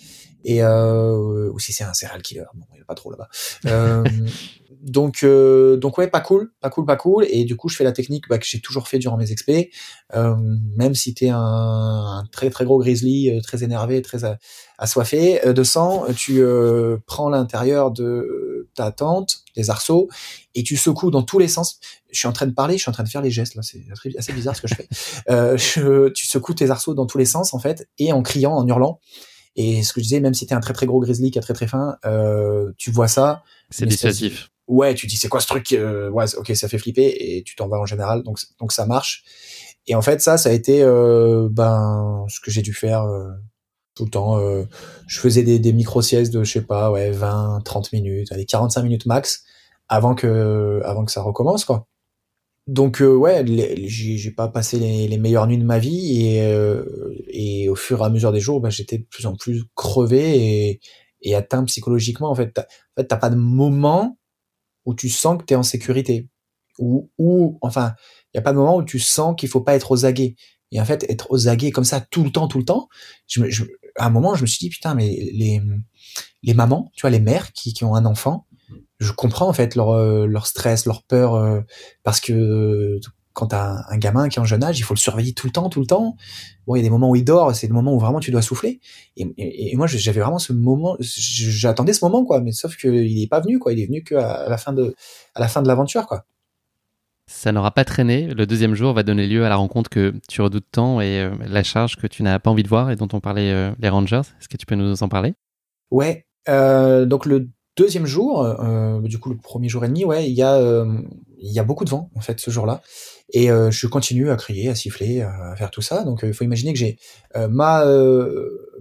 et 0.43 0.63
euh, 0.63 1.49
ou 1.51 1.59
si 1.59 1.73
c'est 1.73 1.83
un 1.83 1.93
serial 1.93 2.21
killer, 2.21 2.45
bon, 2.53 2.65
il 2.73 2.79
y 2.79 2.81
a 2.81 2.85
pas 2.85 2.95
trop 2.95 3.11
là-bas. 3.11 3.29
Euh, 3.67 4.03
donc 4.81 5.23
euh, 5.23 5.77
donc 5.77 5.97
ouais 5.97 6.07
pas 6.07 6.21
cool. 6.21 6.51
Pas 6.59 6.69
cool 6.69 6.85
pas 6.85 6.95
cool. 6.95 7.25
Et 7.29 7.45
du 7.45 7.55
coup 7.55 7.69
je 7.69 7.75
fais 7.75 7.83
la 7.83 7.91
technique 7.91 8.27
bah, 8.27 8.37
que 8.37 8.45
j'ai 8.45 8.59
toujours 8.59 8.87
fait 8.87 8.99
durant 8.99 9.17
mes 9.17 9.31
expés 9.31 9.71
euh, 10.15 10.35
même 10.75 10.95
si 10.95 11.13
t'es 11.13 11.29
un, 11.29 11.37
un 11.37 12.25
très 12.31 12.49
très 12.49 12.65
gros 12.65 12.79
grizzly 12.79 13.29
euh, 13.29 13.41
très 13.41 13.63
énervé 13.63 14.01
très 14.01 14.19
assoiffé 14.77 15.45
euh, 15.45 15.53
de 15.53 15.63
sang 15.63 16.05
tu 16.15 16.41
euh, 16.41 16.97
prends 17.05 17.29
l'intérieur 17.29 17.91
de 17.91 18.69
ta 18.75 18.91
tente 18.91 19.43
des 19.55 19.69
arceaux 19.69 20.09
et 20.55 20.63
tu 20.63 20.77
secoues 20.77 21.11
dans 21.11 21.23
tous 21.23 21.39
les 21.39 21.47
sens. 21.47 21.79
Je 22.11 22.19
suis 22.19 22.27
en 22.27 22.33
train 22.33 22.47
de 22.47 22.53
parler 22.53 22.77
je 22.77 22.81
suis 22.81 22.89
en 22.89 22.93
train 22.93 23.03
de 23.03 23.09
faire 23.09 23.21
les 23.21 23.31
gestes 23.31 23.55
là. 23.55 23.61
C'est 23.61 23.83
assez 24.17 24.33
bizarre 24.33 24.55
ce 24.55 24.61
que 24.61 24.67
je 24.67 24.75
fais. 24.75 24.87
Je, 25.29 26.09
tu 26.09 26.25
secoues 26.25 26.53
tes 26.53 26.71
arceaux 26.71 26.93
dans 26.93 27.05
tous 27.05 27.17
les 27.17 27.25
sens 27.25 27.53
en 27.53 27.59
fait 27.59 27.87
et 27.99 28.11
en 28.11 28.21
criant 28.23 28.53
en 28.53 28.67
hurlant 28.67 28.99
et 29.55 29.83
ce 29.83 29.93
que 29.93 29.99
je 29.99 30.05
disais, 30.05 30.19
même 30.19 30.33
si 30.33 30.45
t'es 30.45 30.55
un 30.55 30.59
très 30.59 30.73
très 30.73 30.85
gros 30.85 30.99
grizzly 30.99 31.31
qui 31.31 31.37
est 31.37 31.41
très 31.41 31.53
très 31.53 31.67
fin, 31.67 31.97
euh, 32.05 32.71
tu 32.77 32.91
vois 32.91 33.07
ça. 33.07 33.43
C'est 33.69 33.85
dissuasif 33.85 34.51
ouais, 34.71 34.95
tu 34.95 35.05
dis 35.05 35.17
c'est 35.17 35.27
quoi 35.27 35.41
ce 35.41 35.47
truc 35.47 35.71
euh, 35.73 36.09
Ouais, 36.09 36.25
ok, 36.35 36.55
ça 36.55 36.67
fait 36.67 36.77
flipper 36.77 37.15
et 37.19 37.43
tu 37.43 37.55
t'en 37.55 37.67
vas 37.67 37.77
en 37.77 37.85
général, 37.85 38.23
donc 38.23 38.39
donc 38.59 38.71
ça 38.71 38.85
marche. 38.85 39.23
Et 39.87 39.95
en 39.95 40.01
fait, 40.01 40.21
ça, 40.21 40.37
ça 40.37 40.49
a 40.49 40.51
été 40.53 40.81
euh, 40.81 41.49
ben 41.51 42.25
ce 42.29 42.39
que 42.39 42.51
j'ai 42.51 42.61
dû 42.61 42.73
faire 42.73 43.03
euh, 43.03 43.29
tout 43.95 44.05
le 44.05 44.09
temps. 44.09 44.39
Euh, 44.39 44.65
je 45.07 45.19
faisais 45.19 45.43
des, 45.43 45.59
des 45.59 45.73
micro 45.73 46.01
siestes 46.01 46.33
de 46.33 46.43
je 46.43 46.51
sais 46.51 46.61
pas, 46.61 46.91
ouais, 46.91 47.11
20, 47.11 47.61
30 47.65 47.91
minutes, 47.93 48.31
allez, 48.31 48.45
45 48.45 48.83
minutes 48.83 49.05
max 49.05 49.43
avant 49.89 50.15
que 50.15 50.81
avant 50.85 51.05
que 51.05 51.11
ça 51.11 51.21
recommence 51.21 51.65
quoi. 51.65 51.87
Donc 52.71 53.01
euh, 53.01 53.13
ouais, 53.13 53.43
j'ai 53.85 54.31
pas 54.31 54.47
passé 54.47 54.79
les, 54.79 55.17
meilleures 55.17 55.45
nuits 55.45 55.57
de 55.57 55.65
ma 55.65 55.77
vie 55.77 56.25
et, 56.25 56.41
euh, 56.41 56.85
et 57.27 57.67
au 57.67 57.75
fur 57.75 57.99
et 57.99 58.05
à 58.05 58.09
mesure 58.09 58.31
des 58.31 58.39
jours, 58.39 58.61
ben, 58.61 58.69
j'étais 58.69 58.99
de 58.99 59.03
plus 59.03 59.25
en 59.25 59.35
plus 59.35 59.65
crevé 59.75 60.79
et, 61.21 61.35
atteint 61.35 61.65
psychologiquement. 61.65 62.31
En 62.31 62.35
fait, 62.35 62.53
t'as 62.53 62.61
en 62.61 63.01
fait, 63.01 63.19
pas 63.19 63.29
de 63.29 63.35
moment 63.35 64.17
où 64.85 64.95
tu 64.95 65.09
sens 65.09 65.37
que 65.37 65.43
tu 65.43 65.53
es 65.53 65.57
en 65.57 65.63
sécurité. 65.63 66.29
Ou, 66.79 67.11
ou 67.17 67.59
enfin, 67.61 67.93
il 68.27 68.37
n'y 68.37 68.39
a 68.39 68.41
pas 68.41 68.53
de 68.53 68.57
moment 68.57 68.77
où 68.77 68.83
tu 68.83 68.99
sens 68.99 69.35
qu'il 69.37 69.49
faut 69.49 69.59
pas 69.59 69.75
être 69.75 69.91
aux 69.91 70.05
aguets. 70.05 70.35
Et 70.71 70.79
en 70.79 70.85
fait, 70.85 71.03
être 71.09 71.29
aux 71.29 71.49
aguets 71.49 71.71
comme 71.71 71.83
ça 71.83 71.99
tout 71.99 72.23
le 72.23 72.31
temps, 72.31 72.47
tout 72.47 72.59
le 72.59 72.63
temps, 72.63 72.87
je, 73.27 73.49
je, 73.49 73.65
à 73.97 74.05
un 74.05 74.09
moment, 74.09 74.33
je 74.33 74.43
me 74.43 74.47
suis 74.47 74.59
dit, 74.59 74.69
putain, 74.69 74.95
mais 74.95 75.09
les, 75.09 75.61
les 76.41 76.53
mamans, 76.53 76.89
tu 76.95 77.01
vois, 77.01 77.09
les 77.09 77.19
mères 77.19 77.51
qui, 77.51 77.73
qui 77.73 77.83
ont 77.83 77.95
un 77.95 78.05
enfant, 78.05 78.47
je 79.01 79.11
comprends 79.11 79.49
en 79.49 79.53
fait 79.53 79.75
leur, 79.75 79.89
euh, 79.89 80.25
leur 80.27 80.45
stress, 80.45 80.85
leur 80.85 81.03
peur, 81.03 81.35
euh, 81.35 81.61
parce 82.03 82.19
que 82.19 82.99
quand 83.33 83.47
t'as 83.47 83.83
un 83.89 83.97
gamin 83.97 84.29
qui 84.29 84.37
est 84.37 84.41
en 84.41 84.45
jeune 84.45 84.63
âge, 84.63 84.77
il 84.77 84.83
faut 84.83 84.93
le 84.93 84.99
surveiller 84.99 85.33
tout 85.33 85.47
le 85.47 85.51
temps, 85.51 85.69
tout 85.69 85.79
le 85.79 85.87
temps. 85.87 86.15
Bon, 86.67 86.75
il 86.75 86.79
y 86.79 86.81
a 86.81 86.83
des 86.83 86.89
moments 86.89 87.09
où 87.09 87.15
il 87.15 87.23
dort, 87.23 87.55
c'est 87.55 87.67
des 87.67 87.73
moments 87.73 87.95
où 87.95 87.99
vraiment 87.99 88.19
tu 88.19 88.29
dois 88.29 88.41
souffler. 88.41 88.79
Et, 89.17 89.23
et, 89.37 89.71
et 89.71 89.75
moi, 89.75 89.87
j'avais 89.87 90.19
vraiment 90.19 90.37
ce 90.37 90.53
moment, 90.53 90.97
j'attendais 90.99 91.93
ce 91.93 92.05
moment, 92.05 92.25
quoi. 92.25 92.41
Mais 92.41 92.51
sauf 92.51 92.75
qu'il 92.75 93.15
n'est 93.15 93.27
pas 93.27 93.39
venu, 93.39 93.57
quoi. 93.57 93.73
Il 93.73 93.79
est 93.79 93.87
venu 93.87 94.03
qu'à 94.03 94.47
la 94.47 94.57
fin 94.57 94.73
de, 94.73 94.93
à 95.33 95.39
la 95.39 95.47
fin 95.47 95.61
de 95.61 95.67
l'aventure, 95.67 96.05
quoi. 96.05 96.25
Ça 97.25 97.53
n'aura 97.53 97.71
pas 97.71 97.85
traîné. 97.85 98.27
Le 98.27 98.45
deuxième 98.45 98.75
jour 98.75 98.93
va 98.93 99.03
donner 99.03 99.25
lieu 99.25 99.45
à 99.45 99.49
la 99.49 99.55
rencontre 99.55 99.89
que 99.89 100.13
tu 100.27 100.41
redoutes 100.41 100.67
tant 100.69 100.99
et 100.99 101.21
euh, 101.21 101.31
la 101.47 101.63
charge 101.63 101.95
que 101.95 102.05
tu 102.05 102.23
n'as 102.23 102.37
pas 102.39 102.51
envie 102.51 102.63
de 102.63 102.67
voir 102.67 102.91
et 102.91 102.97
dont 102.97 103.07
ont 103.13 103.21
parlé 103.21 103.49
euh, 103.49 103.71
les 103.79 103.87
Rangers. 103.87 104.21
Est-ce 104.39 104.49
que 104.49 104.57
tu 104.57 104.65
peux 104.65 104.75
nous 104.75 105.01
en 105.01 105.07
parler? 105.07 105.33
Ouais. 105.89 106.25
Euh, 106.49 107.05
donc 107.05 107.25
le 107.25 107.47
deuxième 107.77 108.05
jour, 108.05 108.43
euh, 108.43 108.99
du 109.01 109.19
coup 109.19 109.29
le 109.29 109.37
premier 109.37 109.69
jour 109.69 109.83
et 109.85 109.87
demi, 109.87 110.05
ouais, 110.05 110.29
il 110.29 110.35
y 110.35 110.41
a 110.41 110.55
euh, 110.55 110.85
il 111.37 111.51
y 111.51 111.59
a 111.59 111.63
beaucoup 111.63 111.85
de 111.85 111.89
vent 111.89 112.11
en 112.15 112.21
fait 112.21 112.39
ce 112.39 112.51
jour-là. 112.51 112.81
Et 113.33 113.49
euh, 113.49 113.71
je 113.71 113.87
continue 113.87 114.29
à 114.29 114.35
crier, 114.35 114.69
à 114.69 114.75
siffler, 114.75 115.21
à 115.21 115.55
faire 115.55 115.71
tout 115.71 115.81
ça. 115.81 116.03
Donc 116.03 116.21
il 116.23 116.33
faut 116.33 116.43
imaginer 116.43 116.73
que 116.73 116.79
j'ai 116.79 116.99
ma 117.49 117.85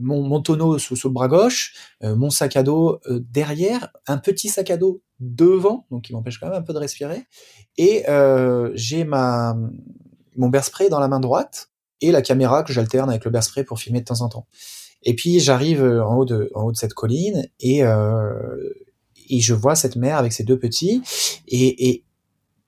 mon, 0.01 0.43
tonneau 0.43 0.79
sous, 0.79 0.97
sous, 0.97 1.09
le 1.09 1.15
bras 1.15 1.29
gauche, 1.29 1.75
mon 2.03 2.31
sac 2.31 2.57
à 2.57 2.63
dos 2.63 3.01
derrière, 3.09 3.89
un 4.07 4.19
petit 4.19 4.49
sac 4.49 4.71
à 4.71 4.77
dos 4.77 5.03
devant, 5.21 5.87
donc 5.91 6.03
qui 6.03 6.13
m'empêche 6.13 6.39
quand 6.39 6.49
même 6.49 6.57
un 6.57 6.63
peu 6.63 6.73
de 6.73 6.79
respirer. 6.79 7.25
Et 7.79 8.05
j'ai 8.75 9.05
ma 9.05 9.57
mon 10.37 10.49
bear 10.49 10.65
spray 10.65 10.89
dans 10.89 11.01
la 11.01 11.09
main 11.09 11.21
droite 11.21 11.71
et 12.01 12.13
la 12.13 12.23
caméra 12.23 12.63
que 12.63 12.73
j'alterne 12.73 13.09
avec 13.11 13.25
le 13.25 13.31
bear 13.31 13.43
spray 13.43 13.65
pour 13.65 13.79
filmer 13.79 14.01
de 14.01 14.07
temps 14.07 14.21
en 14.21 14.29
temps. 14.29 14.47
Et 15.03 15.15
puis 15.15 15.41
j'arrive 15.41 15.83
en 15.83 16.17
haut 16.17 16.25
de 16.25 16.51
en 16.55 16.65
haut 16.65 16.73
de 16.73 16.77
cette 16.77 16.95
colline 16.95 17.49
et 17.61 17.83
et 19.31 19.41
je 19.41 19.55
vois 19.55 19.77
cette 19.77 19.97
mère 19.97 20.19
avec 20.19 20.33
ses 20.33 20.45
deux 20.45 20.59
petits. 20.59 21.03
Et, 21.49 21.89
et, 21.89 22.05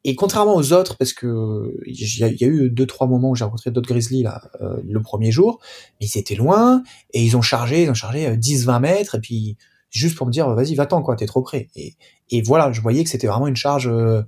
et 0.05 0.14
contrairement 0.14 0.57
aux 0.57 0.72
autres, 0.72 0.97
parce 0.97 1.12
que 1.12 1.74
il 1.87 2.18
y, 2.18 2.24
a 2.24 2.47
eu 2.47 2.70
deux 2.70 2.87
trois 2.87 3.07
moments 3.07 3.30
où 3.30 3.35
j'ai 3.35 3.45
rencontré 3.45 3.70
d'autres 3.70 3.89
grizzlies 3.89 4.22
là 4.22 4.51
euh, 4.61 4.80
le 4.85 5.01
premier 5.01 5.30
jour, 5.30 5.61
mais 6.01 6.07
ils 6.07 6.18
étaient 6.18 6.35
loin 6.35 6.83
et 7.12 7.22
ils 7.22 7.37
ont 7.37 7.43
chargé, 7.43 7.83
ils 7.83 7.91
ont 7.91 7.95
chargé 7.95 8.28
10-20 8.37 8.80
mètres. 8.80 9.14
Et 9.16 9.20
puis 9.20 9.57
juste 9.93 10.16
pour 10.16 10.26
me 10.26 10.32
dire 10.32 10.53
vas-y 10.55 10.74
va-t'en 10.74 11.03
quoi, 11.03 11.14
t'es 11.14 11.26
trop 11.26 11.43
près. 11.43 11.68
Et, 11.76 11.95
et 12.30 12.43
voilà, 12.43 12.72
je 12.72 12.80
voyais 12.80 13.05
que 13.05 13.11
c'était 13.11 13.26
vraiment 13.26 13.47
une 13.47 13.57
charge 13.57 13.86
euh, 13.86 14.22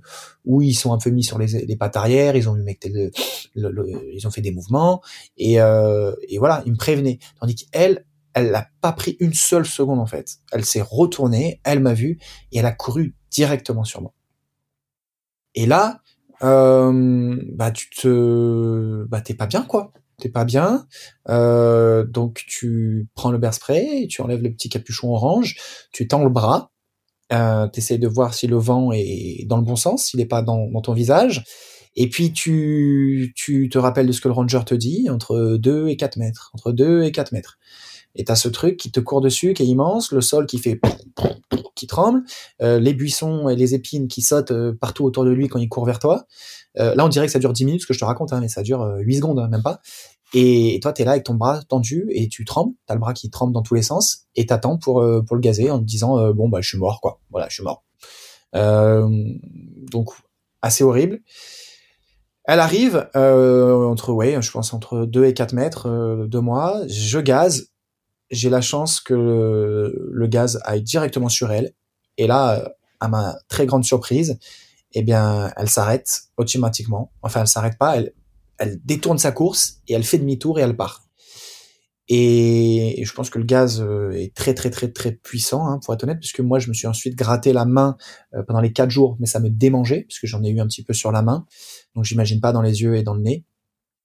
où 0.45 0.61
ils 0.61 0.75
sont 0.75 0.93
un 0.93 0.97
peu 0.97 1.09
mis 1.09 1.23
sur 1.23 1.37
les, 1.39 1.47
les 1.47 1.75
pattes 1.75 1.97
arrière, 1.97 2.35
ils 2.35 2.47
ont 2.47 2.53
le, 2.53 2.63
le, 2.85 3.11
le, 3.55 4.13
ils 4.13 4.25
ont 4.27 4.31
fait 4.31 4.41
des 4.41 4.51
mouvements 4.51 5.01
et, 5.37 5.59
euh, 5.59 6.13
et 6.29 6.37
voilà, 6.37 6.61
ils 6.65 6.71
me 6.71 6.77
prévenaient. 6.77 7.19
Tandis 7.39 7.55
qu'elle, 7.55 8.05
elle 8.33 8.51
n'a 8.51 8.67
pas 8.79 8.91
pris 8.91 9.17
une 9.19 9.33
seule 9.33 9.65
seconde 9.65 9.99
en 9.99 10.05
fait. 10.05 10.37
Elle 10.51 10.63
s'est 10.65 10.83
retournée, 10.83 11.59
elle 11.63 11.79
m'a 11.79 11.93
vu 11.93 12.19
et 12.51 12.59
elle 12.59 12.65
a 12.67 12.71
couru 12.71 13.15
directement 13.31 13.83
sur 13.83 14.01
moi. 14.01 14.13
Et 15.55 15.65
là, 15.65 16.01
euh, 16.43 17.41
bah 17.53 17.71
tu 17.71 17.89
te, 17.89 19.05
bah 19.05 19.21
t'es 19.21 19.33
pas 19.33 19.47
bien 19.47 19.63
quoi. 19.63 19.91
T'es 20.17 20.29
pas 20.29 20.45
bien, 20.45 20.87
euh, 21.29 22.05
donc 22.05 22.43
tu 22.47 23.07
prends 23.15 23.31
le 23.31 23.37
bear 23.37 23.53
spray, 23.53 24.07
tu 24.07 24.21
enlèves 24.21 24.41
le 24.41 24.51
petit 24.51 24.69
capuchon 24.69 25.11
orange, 25.11 25.57
tu 25.91 26.07
tends 26.07 26.23
le 26.23 26.29
bras 26.29 26.71
Euh, 27.33 27.67
tu 27.69 27.97
de 27.97 28.07
voir 28.07 28.33
si 28.33 28.47
le 28.47 28.57
vent 28.57 28.91
est 28.93 29.45
dans 29.47 29.57
le 29.57 29.63
bon 29.63 29.75
sens, 29.75 30.05
s'il 30.05 30.19
n'est 30.19 30.27
pas 30.27 30.41
dans, 30.41 30.67
dans, 30.71 30.81
ton 30.81 30.93
visage. 30.93 31.43
Et 31.95 32.09
puis 32.09 32.31
tu, 32.33 33.33
tu 33.35 33.67
te 33.69 33.77
rappelles 33.77 34.07
de 34.07 34.11
ce 34.11 34.21
que 34.21 34.27
le 34.27 34.33
ranger 34.33 34.61
te 34.65 34.75
dit, 34.75 35.09
entre 35.09 35.57
2 35.57 35.87
et 35.89 35.97
4 35.97 36.17
mètres. 36.17 36.51
Entre 36.53 36.71
2 36.71 37.03
et 37.03 37.11
4 37.11 37.31
mètres. 37.31 37.57
Et 38.15 38.23
t'as 38.23 38.35
ce 38.35 38.47
truc 38.47 38.77
qui 38.77 38.91
te 38.91 38.99
court 38.99 39.21
dessus, 39.21 39.53
qui 39.53 39.63
est 39.63 39.67
immense, 39.67 40.11
le 40.11 40.21
sol 40.21 40.45
qui 40.45 40.57
fait 40.57 40.79
qui 41.75 41.87
tremble, 41.87 42.23
euh, 42.61 42.79
les 42.79 42.93
buissons 42.93 43.49
et 43.49 43.55
les 43.55 43.75
épines 43.75 44.07
qui 44.07 44.21
sautent 44.21 44.51
euh, 44.51 44.73
partout 44.73 45.03
autour 45.03 45.25
de 45.25 45.31
lui 45.31 45.47
quand 45.47 45.59
il 45.59 45.69
court 45.69 45.85
vers 45.85 45.99
toi. 45.99 46.25
Euh, 46.79 46.95
là, 46.95 47.05
on 47.05 47.09
dirait 47.09 47.25
que 47.25 47.31
ça 47.31 47.39
dure 47.39 47.53
10 47.53 47.65
minutes, 47.65 47.81
ce 47.81 47.87
que 47.87 47.93
je 47.93 47.99
te 47.99 48.05
raconte, 48.05 48.33
hein, 48.33 48.39
mais 48.39 48.47
ça 48.47 48.63
dure 48.63 48.81
8 48.99 49.17
secondes, 49.17 49.39
hein, 49.39 49.47
même 49.49 49.63
pas. 49.63 49.81
Et 50.33 50.79
toi, 50.81 50.91
tu 50.91 51.01
es 51.01 51.05
là 51.05 51.11
avec 51.11 51.23
ton 51.23 51.35
bras 51.35 51.61
tendu 51.63 52.07
et 52.09 52.27
tu 52.27 52.45
trembles, 52.45 52.73
tu 52.87 52.91
as 52.91 52.95
le 52.95 52.99
bras 52.99 53.13
qui 53.13 53.29
tremble 53.29 53.53
dans 53.53 53.61
tous 53.61 53.75
les 53.75 53.81
sens 53.81 54.25
et 54.35 54.45
t'attends 54.45 54.77
pour 54.77 55.05
pour 55.25 55.35
le 55.35 55.39
gazer 55.39 55.69
en 55.69 55.79
te 55.79 55.85
disant 55.85 56.31
bon 56.33 56.49
bah 56.49 56.59
je 56.61 56.67
suis 56.67 56.77
mort 56.77 56.99
quoi. 56.99 57.21
Voilà, 57.29 57.47
je 57.47 57.53
suis 57.53 57.63
mort. 57.63 57.85
donc 58.53 60.09
assez 60.61 60.83
horrible. 60.83 61.21
Elle 62.43 62.59
arrive 62.59 63.07
entre 63.13 64.11
ouais, 64.11 64.41
je 64.41 64.51
pense 64.51 64.73
entre 64.73 65.05
2 65.05 65.25
et 65.25 65.33
4 65.33 65.53
mètres 65.53 66.25
de 66.27 66.39
moi, 66.39 66.81
je 66.87 67.19
gaze, 67.19 67.69
j'ai 68.31 68.49
la 68.49 68.61
chance 68.61 68.99
que 68.99 69.13
le, 69.13 70.27
gaz 70.27 70.59
aille 70.65 70.81
directement 70.81 71.29
sur 71.29 71.51
elle. 71.51 71.73
Et 72.17 72.27
là, 72.27 72.75
à 72.99 73.07
ma 73.07 73.37
très 73.47 73.65
grande 73.65 73.83
surprise, 73.83 74.39
eh 74.93 75.03
bien, 75.03 75.51
elle 75.57 75.69
s'arrête 75.69 76.23
automatiquement. 76.37 77.11
Enfin, 77.21 77.41
elle 77.41 77.47
s'arrête 77.47 77.77
pas, 77.77 77.97
elle, 77.97 78.13
détourne 78.85 79.17
sa 79.17 79.31
course 79.31 79.81
et 79.87 79.93
elle 79.93 80.03
fait 80.03 80.17
demi-tour 80.17 80.59
et 80.59 80.61
elle 80.61 80.77
part. 80.77 81.03
Et 82.07 83.01
je 83.03 83.13
pense 83.13 83.31
que 83.31 83.39
le 83.39 83.45
gaz 83.45 83.81
euh, 83.81 84.11
est 84.11 84.33
très 84.35 84.53
très 84.53 84.69
très 84.69 84.91
très 84.91 85.11
puissant, 85.11 85.67
hein, 85.67 85.79
pour 85.83 85.93
être 85.93 86.03
honnête, 86.03 86.19
puisque 86.19 86.39
moi 86.39 86.59
je 86.59 86.69
me 86.69 86.73
suis 86.73 86.85
ensuite 86.85 87.15
gratté 87.15 87.51
la 87.51 87.65
main 87.65 87.97
euh, 88.35 88.43
pendant 88.43 88.61
les 88.61 88.71
quatre 88.71 88.91
jours, 88.91 89.17
mais 89.19 89.25
ça 89.25 89.39
me 89.39 89.49
démangeait, 89.49 90.03
puisque 90.03 90.27
j'en 90.27 90.43
ai 90.43 90.49
eu 90.49 90.59
un 90.59 90.67
petit 90.67 90.83
peu 90.83 90.93
sur 90.93 91.11
la 91.11 91.23
main, 91.23 91.47
donc 91.95 92.05
j'imagine 92.05 92.39
pas 92.39 92.51
dans 92.51 92.61
les 92.61 92.83
yeux 92.83 92.95
et 92.95 93.01
dans 93.01 93.15
le 93.15 93.21
nez, 93.21 93.43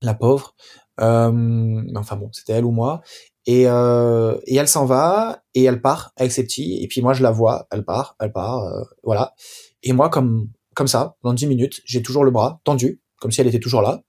la 0.01 0.15
pauvre. 0.15 0.55
Euh, 1.01 1.83
enfin 1.97 2.17
bon, 2.17 2.31
c'était 2.33 2.55
elle 2.55 2.65
ou 2.65 2.71
moi. 2.73 3.03
Et, 3.47 3.65
euh, 3.67 4.39
et 4.47 4.57
elle 4.57 4.69
s'en 4.69 4.85
va 4.85 5.43
et 5.55 5.65
elle 5.65 5.81
part 5.81 6.13
avec 6.17 6.33
ses 6.33 6.43
petits. 6.45 6.79
Et 6.83 6.89
puis 6.89 7.01
moi 7.01 7.15
je 7.15 7.23
la 7.23 7.31
vois, 7.31 7.67
elle 7.71 7.85
part, 7.85 8.17
elle 8.21 8.33
part, 8.33 8.65
euh, 8.65 8.83
voilà. 9.03 9.35
Et 9.83 9.93
moi 9.93 10.09
comme 10.11 10.49
comme 10.75 10.89
ça, 10.89 11.17
dans 11.25 11.35
10 11.35 11.47
minutes, 11.47 11.81
j'ai 11.85 12.03
toujours 12.03 12.25
le 12.25 12.31
bras 12.31 12.61
tendu, 12.65 13.01
comme 13.19 13.31
si 13.31 13.41
elle 13.41 13.49
était 13.49 13.59
toujours 13.59 13.83
là. 13.83 14.03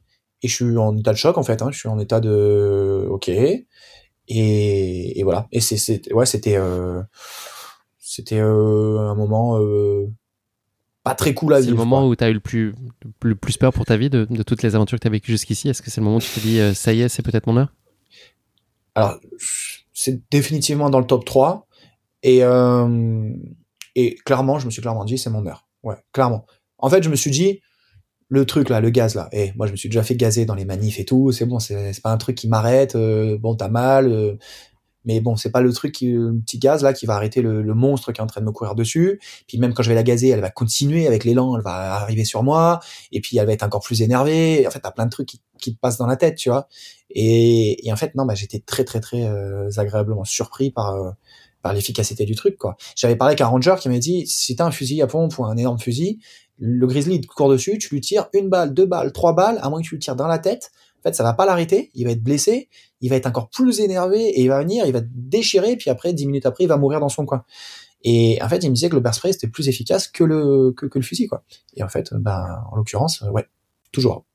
Et 0.43 0.47
je 0.47 0.55
suis 0.55 0.77
en 0.77 0.97
état 0.97 1.11
de 1.11 1.17
choc 1.17 1.38
en 1.38 1.43
fait. 1.43 1.61
Hein, 1.61 1.69
je 1.71 1.77
suis 1.77 1.89
en 1.89 1.99
état 1.99 2.19
de 2.19 3.07
ok. 3.09 3.29
Et, 3.29 3.65
et 4.27 5.23
voilà. 5.23 5.47
Et 5.51 5.59
c'est 5.59 6.13
ouais 6.13 6.25
c'était 6.25 6.57
euh, 6.57 7.01
c'était 7.99 8.39
euh, 8.39 8.99
un 8.99 9.15
moment 9.15 9.59
euh, 9.59 10.07
pas 11.03 11.15
très 11.15 11.34
cool 11.34 11.53
à 11.53 11.59
vivre. 11.59 11.69
C'est 11.69 11.71
le 11.71 11.77
moment 11.77 12.07
où 12.07 12.15
tu 12.15 12.23
as 12.23 12.29
eu 12.29 12.34
le 12.34 12.39
plus, 12.39 12.73
le 13.23 13.36
plus 13.36 13.57
peur 13.57 13.73
pour 13.73 13.86
ta 13.86 13.97
vie 13.97 14.09
de, 14.09 14.25
de 14.29 14.43
toutes 14.43 14.63
les 14.63 14.75
aventures 14.75 14.97
que 14.97 15.01
tu 15.01 15.07
as 15.07 15.11
vécues 15.11 15.32
jusqu'ici. 15.32 15.69
Est-ce 15.69 15.82
que 15.82 15.89
c'est 15.89 16.01
le 16.01 16.05
moment 16.05 16.17
où 16.17 16.21
tu 16.21 16.29
te 16.29 16.39
dis 16.39 16.59
ça 16.75 16.93
y 16.93 17.01
est, 17.01 17.09
c'est 17.09 17.23
peut-être 17.23 17.47
mon 17.47 17.57
heure? 17.57 17.73
Alors, 18.95 19.19
c'est 19.93 20.21
définitivement 20.29 20.89
dans 20.89 20.99
le 20.99 21.05
top 21.05 21.25
3. 21.25 21.67
Et, 22.23 22.43
euh, 22.43 23.29
et 23.95 24.15
clairement, 24.25 24.59
je 24.59 24.65
me 24.65 24.71
suis 24.71 24.81
clairement 24.81 25.05
dit, 25.05 25.17
c'est 25.17 25.29
mon 25.29 25.45
heure. 25.45 25.67
Ouais, 25.83 25.95
clairement. 26.13 26.45
En 26.77 26.89
fait, 26.89 27.03
je 27.03 27.09
me 27.09 27.15
suis 27.15 27.31
dit, 27.31 27.61
le 28.31 28.45
truc 28.45 28.69
là, 28.69 28.79
le 28.79 28.89
gaz 28.89 29.15
là, 29.15 29.27
et 29.33 29.47
eh, 29.47 29.53
moi 29.57 29.67
je 29.67 29.73
me 29.73 29.77
suis 29.77 29.89
déjà 29.89 30.03
fait 30.03 30.15
gazer 30.15 30.45
dans 30.45 30.55
les 30.55 30.63
manifs 30.63 30.99
et 31.01 31.05
tout, 31.05 31.33
c'est 31.33 31.45
bon, 31.45 31.59
c'est 31.59 32.01
pas 32.01 32.11
un 32.13 32.17
truc 32.17 32.37
qui 32.37 32.47
m'arrête, 32.47 32.95
euh, 32.95 33.37
bon 33.37 33.55
t'as 33.55 33.67
mal, 33.67 34.09
euh, 34.09 34.37
mais 35.05 35.19
bon, 35.19 35.35
c'est 35.35 35.51
pas 35.51 35.61
le 35.61 35.73
truc, 35.73 35.93
qui, 35.93 36.11
le 36.11 36.39
petit 36.45 36.59
gaz 36.59 36.83
là 36.83 36.93
qui 36.93 37.05
va 37.05 37.15
arrêter 37.15 37.41
le, 37.41 37.63
monstre 37.73 38.11
qui 38.11 38.19
est 38.19 38.23
en 38.23 38.27
train 38.27 38.41
de 38.41 38.45
me 38.45 38.51
courir 38.51 38.75
dessus. 38.75 39.19
Puis 39.47 39.57
même 39.57 39.73
quand 39.73 39.83
je 39.83 39.89
vais 39.89 39.95
la 39.95 40.03
gazer, 40.03 40.29
elle 40.29 40.41
va 40.41 40.49
continuer 40.49 41.07
avec 41.07 41.23
l'élan, 41.23 41.55
elle 41.55 41.63
va 41.63 41.95
arriver 41.95 42.25
sur 42.25 42.43
moi, 42.43 42.79
et 43.11 43.21
puis 43.21 43.37
elle 43.37 43.45
va 43.45 43.53
être 43.53 43.63
encore 43.63 43.81
plus 43.81 44.01
énervée. 44.01 44.65
En 44.67 44.71
fait, 44.71 44.79
t'as 44.79 44.91
plein 44.91 45.05
de 45.05 45.11
trucs 45.11 45.27
qui, 45.27 45.41
qui, 45.59 45.73
te 45.73 45.79
passent 45.79 45.97
dans 45.97 46.07
la 46.07 46.17
tête, 46.17 46.35
tu 46.35 46.49
vois. 46.49 46.67
Et, 47.09 47.85
et 47.87 47.91
en 47.91 47.95
fait, 47.95 48.15
non, 48.15 48.25
bah 48.25 48.35
j'étais 48.35 48.59
très 48.59 48.83
très 48.83 48.99
très 48.99 49.23
euh, 49.23 49.69
agréablement 49.77 50.23
surpris 50.23 50.71
par 50.71 50.95
euh, 50.95 51.11
par 51.61 51.73
l'efficacité 51.73 52.25
du 52.25 52.35
truc, 52.35 52.57
quoi. 52.57 52.75
J'avais 52.95 53.15
parlé 53.15 53.31
avec 53.31 53.41
un 53.41 53.47
ranger 53.47 53.75
qui 53.79 53.89
m'a 53.89 53.99
dit, 53.99 54.25
si 54.25 54.55
t'as 54.55 54.65
un 54.65 54.71
fusil 54.71 55.01
à 55.01 55.07
pompe 55.07 55.37
ou 55.37 55.45
un 55.45 55.55
énorme 55.57 55.79
fusil, 55.79 56.19
le 56.57 56.85
grizzly 56.87 57.21
te 57.21 57.27
court 57.27 57.49
dessus, 57.49 57.77
tu 57.77 57.93
lui 57.93 58.01
tires 58.01 58.27
une 58.33 58.49
balle, 58.49 58.73
deux 58.73 58.85
balles, 58.85 59.11
trois 59.11 59.33
balles, 59.33 59.59
à 59.61 59.69
moins 59.69 59.81
que 59.81 59.87
tu 59.87 59.95
le 59.95 59.99
tires 59.99 60.15
dans 60.15 60.27
la 60.27 60.39
tête. 60.39 60.71
En 60.99 61.09
fait, 61.09 61.15
ça 61.15 61.23
va 61.23 61.33
pas 61.33 61.45
l'arrêter, 61.45 61.89
il 61.95 62.05
va 62.05 62.11
être 62.11 62.23
blessé, 62.23 62.69
il 63.01 63.09
va 63.09 63.15
être 63.15 63.25
encore 63.25 63.49
plus 63.49 63.79
énervé 63.79 64.21
et 64.21 64.41
il 64.41 64.47
va 64.47 64.59
venir, 64.59 64.85
il 64.85 64.93
va 64.93 65.01
déchirer, 65.03 65.75
puis 65.75 65.89
après, 65.89 66.13
dix 66.13 66.25
minutes 66.25 66.45
après, 66.45 66.63
il 66.63 66.67
va 66.67 66.77
mourir 66.77 66.99
dans 66.99 67.09
son 67.09 67.25
coin. 67.25 67.43
Et 68.03 68.39
en 68.41 68.49
fait, 68.49 68.63
il 68.63 68.69
me 68.69 68.75
disait 68.75 68.89
que 68.89 68.95
le 68.95 69.01
bear 69.01 69.13
spray 69.13 69.33
c'était 69.33 69.47
plus 69.47 69.67
efficace 69.67 70.07
que 70.07 70.23
le 70.23 70.73
que, 70.75 70.87
le 70.93 71.01
fusil, 71.01 71.27
quoi. 71.27 71.43
Et 71.75 71.83
en 71.83 71.89
fait, 71.89 72.13
ben, 72.13 72.63
en 72.71 72.75
l'occurrence, 72.75 73.23
ouais, 73.31 73.47
toujours. 73.91 74.25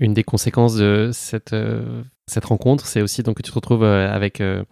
Une 0.00 0.14
des 0.14 0.24
conséquences 0.24 0.76
de 0.76 1.10
cette 1.12 1.52
euh, 1.52 2.02
cette 2.26 2.46
rencontre, 2.46 2.86
c'est 2.86 3.02
aussi 3.02 3.22
donc 3.22 3.36
que 3.36 3.42
tu 3.42 3.50
te 3.50 3.54
retrouves 3.54 3.82
euh, 3.82 4.10
avec 4.10 4.40
euh, 4.40 4.64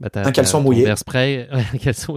bah, 0.00 0.08
un 0.14 0.32
caleçon 0.32 0.60
mouillé, 0.60 0.84
verre 0.84 0.98
spray, 0.98 1.46
un 1.50 1.78
caleçon 1.78 2.16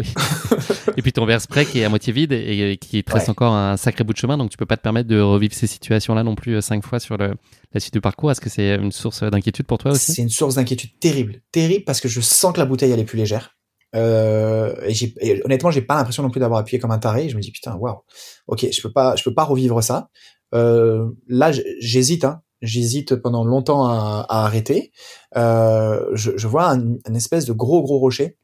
et 0.97 1.01
puis 1.01 1.13
ton 1.13 1.25
verre 1.25 1.41
spray 1.41 1.65
qui 1.65 1.79
est 1.79 1.83
à 1.83 1.89
moitié 1.89 2.11
vide 2.11 2.31
et, 2.31 2.77
qui 2.81 3.03
te 3.03 3.11
reste 3.13 3.29
encore 3.29 3.53
un 3.53 3.77
sacré 3.77 4.03
bout 4.03 4.13
de 4.13 4.17
chemin, 4.17 4.37
donc 4.37 4.49
tu 4.49 4.57
peux 4.57 4.65
pas 4.65 4.77
te 4.77 4.81
permettre 4.81 5.07
de 5.07 5.19
revivre 5.19 5.53
ces 5.53 5.67
situations-là 5.67 6.23
non 6.23 6.33
plus 6.33 6.61
cinq 6.61 6.83
fois 6.83 6.99
sur 6.99 7.17
le, 7.17 7.35
la 7.73 7.79
suite 7.79 7.93
du 7.93 8.01
parcours. 8.01 8.31
Est-ce 8.31 8.41
que 8.41 8.49
c'est 8.49 8.75
une 8.75 8.91
source 8.91 9.21
d'inquiétude 9.23 9.67
pour 9.67 9.77
toi 9.77 9.91
aussi? 9.91 10.13
C'est 10.13 10.21
une 10.21 10.29
source 10.29 10.55
d'inquiétude 10.55 10.97
terrible, 10.99 11.41
terrible 11.51 11.83
parce 11.83 12.01
que 12.01 12.07
je 12.07 12.21
sens 12.21 12.53
que 12.53 12.59
la 12.59 12.65
bouteille 12.65 12.91
elle 12.91 12.99
est 12.99 13.05
plus 13.05 13.17
légère. 13.17 13.55
Euh, 13.95 14.75
et, 14.87 14.93
et, 15.21 15.41
honnêtement, 15.45 15.71
j'ai 15.71 15.81
pas 15.81 15.95
l'impression 15.95 16.23
non 16.23 16.29
plus 16.29 16.39
d'avoir 16.39 16.59
appuyé 16.59 16.79
comme 16.79 16.91
un 16.91 16.99
taré. 16.99 17.29
Je 17.29 17.37
me 17.37 17.41
dis 17.41 17.51
putain, 17.51 17.75
waouh, 17.75 17.99
ok, 18.47 18.67
je 18.71 18.81
peux 18.81 18.91
pas, 18.91 19.15
je 19.15 19.23
peux 19.23 19.33
pas 19.33 19.43
revivre 19.43 19.81
ça. 19.81 20.09
Euh, 20.53 21.09
là, 21.27 21.51
j'hésite, 21.79 22.23
hein. 22.23 22.41
J'hésite 22.65 23.15
pendant 23.15 23.43
longtemps 23.45 23.85
à, 23.85 24.25
arrêter. 24.29 24.91
Euh, 25.37 26.05
je, 26.13 26.47
vois 26.47 26.69
un, 26.69 26.95
espèce 27.13 27.45
de 27.45 27.53
gros 27.53 27.81
gros 27.81 27.99
rocher, 27.99 28.37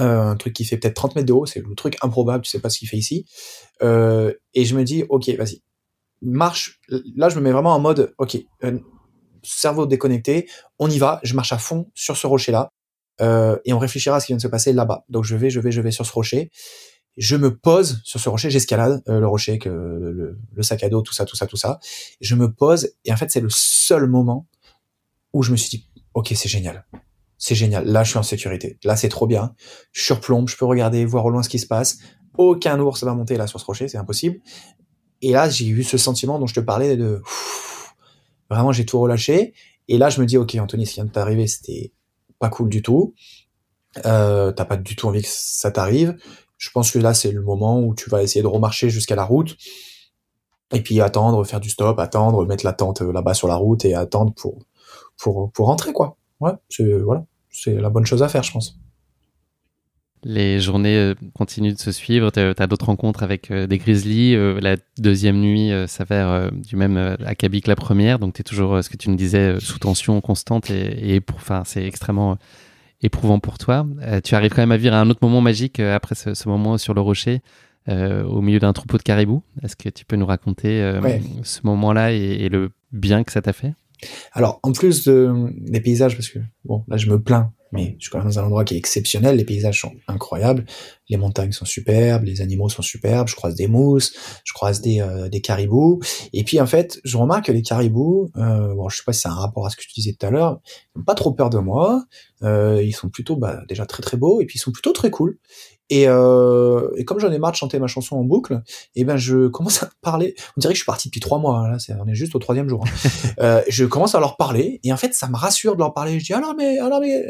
euh, 0.00 0.22
un 0.22 0.36
truc 0.36 0.54
qui 0.54 0.64
fait 0.64 0.76
peut-être 0.76 0.94
30 0.94 1.16
mètres 1.16 1.26
de 1.26 1.32
haut. 1.32 1.46
C'est 1.46 1.60
le 1.60 1.74
truc 1.74 1.96
improbable. 2.02 2.44
Tu 2.44 2.50
sais 2.50 2.60
pas 2.60 2.70
ce 2.70 2.78
qu'il 2.78 2.88
fait 2.88 2.96
ici. 2.96 3.26
Euh, 3.82 4.32
et 4.54 4.64
je 4.64 4.76
me 4.76 4.84
dis 4.84 5.04
ok, 5.08 5.28
vas-y, 5.30 5.62
marche. 6.22 6.80
Là, 7.16 7.28
je 7.28 7.36
me 7.36 7.42
mets 7.42 7.52
vraiment 7.52 7.74
en 7.74 7.80
mode 7.80 8.14
ok, 8.18 8.38
cerveau 9.42 9.86
déconnecté. 9.86 10.48
On 10.78 10.88
y 10.88 10.98
va. 10.98 11.20
Je 11.22 11.34
marche 11.34 11.52
à 11.52 11.58
fond 11.58 11.90
sur 11.94 12.16
ce 12.16 12.26
rocher 12.26 12.52
là. 12.52 12.72
Euh, 13.20 13.58
et 13.64 13.72
on 13.72 13.78
réfléchira 13.78 14.16
à 14.16 14.20
ce 14.20 14.26
qui 14.26 14.32
vient 14.32 14.38
de 14.38 14.42
se 14.42 14.48
passer 14.48 14.72
là-bas. 14.72 15.04
Donc 15.08 15.24
je 15.24 15.36
vais, 15.36 15.50
je 15.50 15.60
vais, 15.60 15.72
je 15.72 15.80
vais 15.80 15.90
sur 15.90 16.06
ce 16.06 16.12
rocher. 16.12 16.50
Je 17.16 17.36
me 17.36 17.56
pose 17.56 18.00
sur 18.04 18.20
ce 18.20 18.28
rocher, 18.28 18.50
j'escalade 18.50 19.02
euh, 19.08 19.20
le 19.20 19.26
rocher, 19.26 19.58
le, 19.64 20.38
le, 20.52 20.62
sac 20.62 20.82
à 20.84 20.88
dos, 20.88 21.02
tout 21.02 21.12
ça, 21.12 21.24
tout 21.24 21.36
ça, 21.36 21.46
tout 21.46 21.56
ça. 21.56 21.80
Je 22.20 22.34
me 22.34 22.52
pose 22.52 22.90
et 23.04 23.12
en 23.12 23.16
fait 23.16 23.30
c'est 23.30 23.40
le 23.40 23.50
seul 23.50 24.06
moment 24.06 24.46
où 25.32 25.42
je 25.42 25.52
me 25.52 25.56
suis 25.56 25.78
dit, 25.78 25.86
ok, 26.14 26.32
c'est 26.34 26.48
génial, 26.48 26.86
c'est 27.38 27.54
génial. 27.54 27.86
Là, 27.86 28.04
je 28.04 28.10
suis 28.10 28.18
en 28.18 28.22
sécurité. 28.22 28.78
Là, 28.84 28.96
c'est 28.96 29.08
trop 29.08 29.26
bien. 29.26 29.54
Je 29.92 30.02
surplombe, 30.02 30.48
je 30.48 30.56
peux 30.56 30.64
regarder, 30.64 31.04
voir 31.04 31.24
au 31.24 31.30
loin 31.30 31.42
ce 31.42 31.48
qui 31.48 31.58
se 31.58 31.66
passe. 31.66 31.98
Aucun 32.36 32.78
ours 32.80 33.02
va 33.02 33.14
monter 33.14 33.36
là 33.36 33.46
sur 33.46 33.60
ce 33.60 33.64
rocher, 33.64 33.88
c'est 33.88 33.98
impossible. 33.98 34.40
Et 35.22 35.32
là, 35.32 35.48
j'ai 35.48 35.66
eu 35.66 35.82
ce 35.82 35.98
sentiment 35.98 36.38
dont 36.38 36.46
je 36.46 36.54
te 36.54 36.60
parlais 36.60 36.96
de 36.96 37.22
vraiment, 38.50 38.72
j'ai 38.72 38.84
tout 38.84 39.00
relâché. 39.00 39.54
Et 39.88 39.98
là, 39.98 40.10
je 40.10 40.20
me 40.20 40.26
dis, 40.26 40.36
ok, 40.36 40.54
Anthony, 40.56 40.86
ce 40.86 40.92
qui 40.92 40.96
vient 40.96 41.04
de 41.04 41.10
t'arriver, 41.10 41.46
c'était 41.46 41.92
pas 42.38 42.48
cool 42.48 42.68
du 42.68 42.82
tout. 42.82 43.14
Euh, 44.06 44.52
t'as 44.52 44.64
pas 44.64 44.76
du 44.76 44.96
tout 44.96 45.08
envie 45.08 45.22
que 45.22 45.28
ça 45.28 45.70
t'arrive. 45.70 46.16
Je 46.60 46.68
pense 46.70 46.90
que 46.92 46.98
là, 46.98 47.14
c'est 47.14 47.32
le 47.32 47.40
moment 47.40 47.80
où 47.80 47.94
tu 47.94 48.10
vas 48.10 48.22
essayer 48.22 48.42
de 48.42 48.46
remarcher 48.46 48.90
jusqu'à 48.90 49.16
la 49.16 49.24
route. 49.24 49.56
Et 50.72 50.82
puis 50.82 51.00
attendre, 51.00 51.42
faire 51.44 51.58
du 51.58 51.70
stop, 51.70 51.98
attendre, 51.98 52.46
mettre 52.46 52.66
la 52.66 52.74
tente 52.74 53.00
euh, 53.00 53.12
là-bas 53.12 53.32
sur 53.32 53.48
la 53.48 53.56
route 53.56 53.86
et 53.86 53.94
attendre 53.94 54.34
pour, 54.34 54.58
pour, 55.16 55.50
pour 55.52 55.66
rentrer, 55.66 55.92
quoi. 55.94 56.18
Ouais, 56.38 56.52
c'est, 56.68 56.98
voilà. 56.98 57.24
C'est 57.50 57.74
la 57.74 57.88
bonne 57.88 58.04
chose 58.04 58.22
à 58.22 58.28
faire, 58.28 58.42
je 58.42 58.52
pense. 58.52 58.78
Les 60.22 60.60
journées 60.60 60.98
euh, 60.98 61.14
continuent 61.34 61.72
de 61.72 61.78
se 61.78 61.92
suivre. 61.92 62.30
Tu 62.30 62.40
as, 62.40 62.66
d'autres 62.66 62.86
rencontres 62.86 63.22
avec 63.22 63.50
des 63.50 63.78
grizzlies. 63.78 64.36
La 64.60 64.76
deuxième 64.98 65.40
nuit 65.40 65.72
s'avère 65.88 66.52
du 66.52 66.76
même 66.76 67.16
acabit 67.24 67.62
que 67.62 67.70
la 67.70 67.76
première. 67.76 68.18
Donc, 68.18 68.34
tu 68.34 68.42
es 68.42 68.44
toujours, 68.44 68.84
ce 68.84 68.90
que 68.90 68.98
tu 68.98 69.08
nous 69.08 69.16
disais, 69.16 69.58
sous 69.60 69.78
tension 69.78 70.20
constante. 70.20 70.68
Et, 70.70 71.22
enfin, 71.34 71.62
c'est 71.64 71.86
extrêmement 71.86 72.36
éprouvant 73.02 73.38
pour 73.38 73.58
toi. 73.58 73.86
Euh, 74.02 74.20
tu 74.20 74.34
arrives 74.34 74.50
quand 74.50 74.62
même 74.62 74.72
à 74.72 74.76
vivre 74.76 74.94
à 74.94 75.00
un 75.00 75.10
autre 75.10 75.20
moment 75.22 75.40
magique 75.40 75.80
euh, 75.80 75.94
après 75.94 76.14
ce, 76.14 76.48
moment 76.48 76.78
sur 76.78 76.94
le 76.94 77.00
rocher, 77.00 77.40
euh, 77.88 78.24
au 78.24 78.40
milieu 78.40 78.58
d'un 78.58 78.72
troupeau 78.72 78.98
de 78.98 79.02
caribous. 79.02 79.42
Est-ce 79.62 79.76
que 79.76 79.88
tu 79.88 80.04
peux 80.04 80.16
nous 80.16 80.26
raconter 80.26 80.98
ce 81.42 81.60
moment-là 81.64 82.12
et, 82.12 82.48
le 82.48 82.70
bien 82.92 83.24
que 83.24 83.32
ça 83.32 83.42
t'a 83.42 83.52
fait? 83.52 83.74
Alors, 84.32 84.60
en 84.62 84.72
plus 84.72 85.04
de, 85.04 85.52
des 85.56 85.80
paysages, 85.80 86.16
parce 86.16 86.28
que 86.28 86.38
bon, 86.64 86.84
là 86.88 86.96
je 86.96 87.10
me 87.10 87.20
plains, 87.20 87.52
mais 87.72 87.96
je 87.98 88.04
suis 88.04 88.10
quand 88.10 88.18
même 88.18 88.28
dans 88.28 88.38
un 88.38 88.44
endroit 88.44 88.64
qui 88.64 88.74
est 88.74 88.78
exceptionnel. 88.78 89.36
Les 89.36 89.44
paysages 89.44 89.80
sont 89.80 89.92
incroyables. 90.08 90.64
les 91.08 91.16
montagnes 91.16 91.52
sont 91.52 91.64
superbes, 91.64 92.24
les 92.24 92.40
animaux 92.40 92.68
sont 92.68 92.82
superbes, 92.82 93.28
je 93.28 93.34
croise 93.34 93.54
des 93.54 93.66
mousses, 93.66 94.14
je 94.44 94.52
croise 94.52 94.80
des, 94.80 95.00
euh, 95.00 95.28
caribous. 95.42 96.00
Et 96.32 96.44
puis 96.44 96.60
en 96.60 96.66
fait, 96.66 97.00
je 97.04 97.16
remarque 97.16 97.46
que 97.46 97.52
les 97.52 97.62
caribous, 97.62 98.30
euh, 98.36 98.74
bon, 98.74 98.88
je 98.88 98.96
sais 98.96 99.02
pas 99.04 99.12
si 99.12 99.22
c'est 99.22 99.28
un 99.28 99.34
rapport 99.34 99.66
à 99.66 99.70
ce 99.70 99.76
que 99.76 99.82
tu 99.82 99.92
disais 99.94 100.14
tout 100.18 100.26
à 100.26 100.30
l'heure, 100.30 100.60
ils 100.94 100.98
n'ont 100.98 101.04
pas 101.04 101.14
trop 101.14 101.32
peur 101.32 101.50
de 101.50 101.58
moi. 101.58 102.04
Euh, 102.42 102.82
ils 102.82 102.92
sont 102.92 103.08
plutôt 103.08 103.36
bah, 103.36 103.62
déjà 103.68 103.86
très 103.86 104.02
très 104.02 104.16
beaux 104.16 104.40
et 104.40 104.46
puis 104.46 104.56
ils 104.56 104.60
sont 104.60 104.72
plutôt 104.72 104.92
très 104.92 105.10
cool. 105.10 105.38
Et, 105.90 106.04
euh, 106.06 106.88
et 106.96 107.04
comme 107.04 107.18
j'en 107.18 107.32
ai 107.32 107.38
marre 107.38 107.50
de 107.50 107.56
chanter 107.56 107.80
ma 107.80 107.88
chanson 107.88 108.16
en 108.16 108.22
boucle, 108.22 108.62
et 108.94 109.00
eh 109.00 109.04
ben 109.04 109.16
je 109.16 109.48
commence 109.48 109.82
à 109.82 109.90
parler. 110.00 110.36
On 110.56 110.60
dirait 110.60 110.72
que 110.72 110.76
je 110.76 110.82
suis 110.82 110.86
parti 110.86 111.08
depuis 111.08 111.20
trois 111.20 111.38
mois. 111.40 111.68
Là, 111.68 111.78
on 112.00 112.06
est 112.06 112.14
juste 112.14 112.34
au 112.36 112.38
troisième 112.38 112.68
jour. 112.68 112.84
Hein. 112.86 113.08
euh, 113.40 113.62
je 113.68 113.84
commence 113.84 114.14
à 114.14 114.20
leur 114.20 114.36
parler 114.36 114.80
et 114.84 114.92
en 114.92 114.96
fait, 114.96 115.14
ça 115.14 115.28
me 115.28 115.36
rassure 115.36 115.74
de 115.74 115.80
leur 115.80 115.92
parler. 115.92 116.20
Je 116.20 116.24
dis 116.24 116.32
alors 116.32 116.54
mais 116.56 116.78
alors 116.78 117.00
mais 117.00 117.24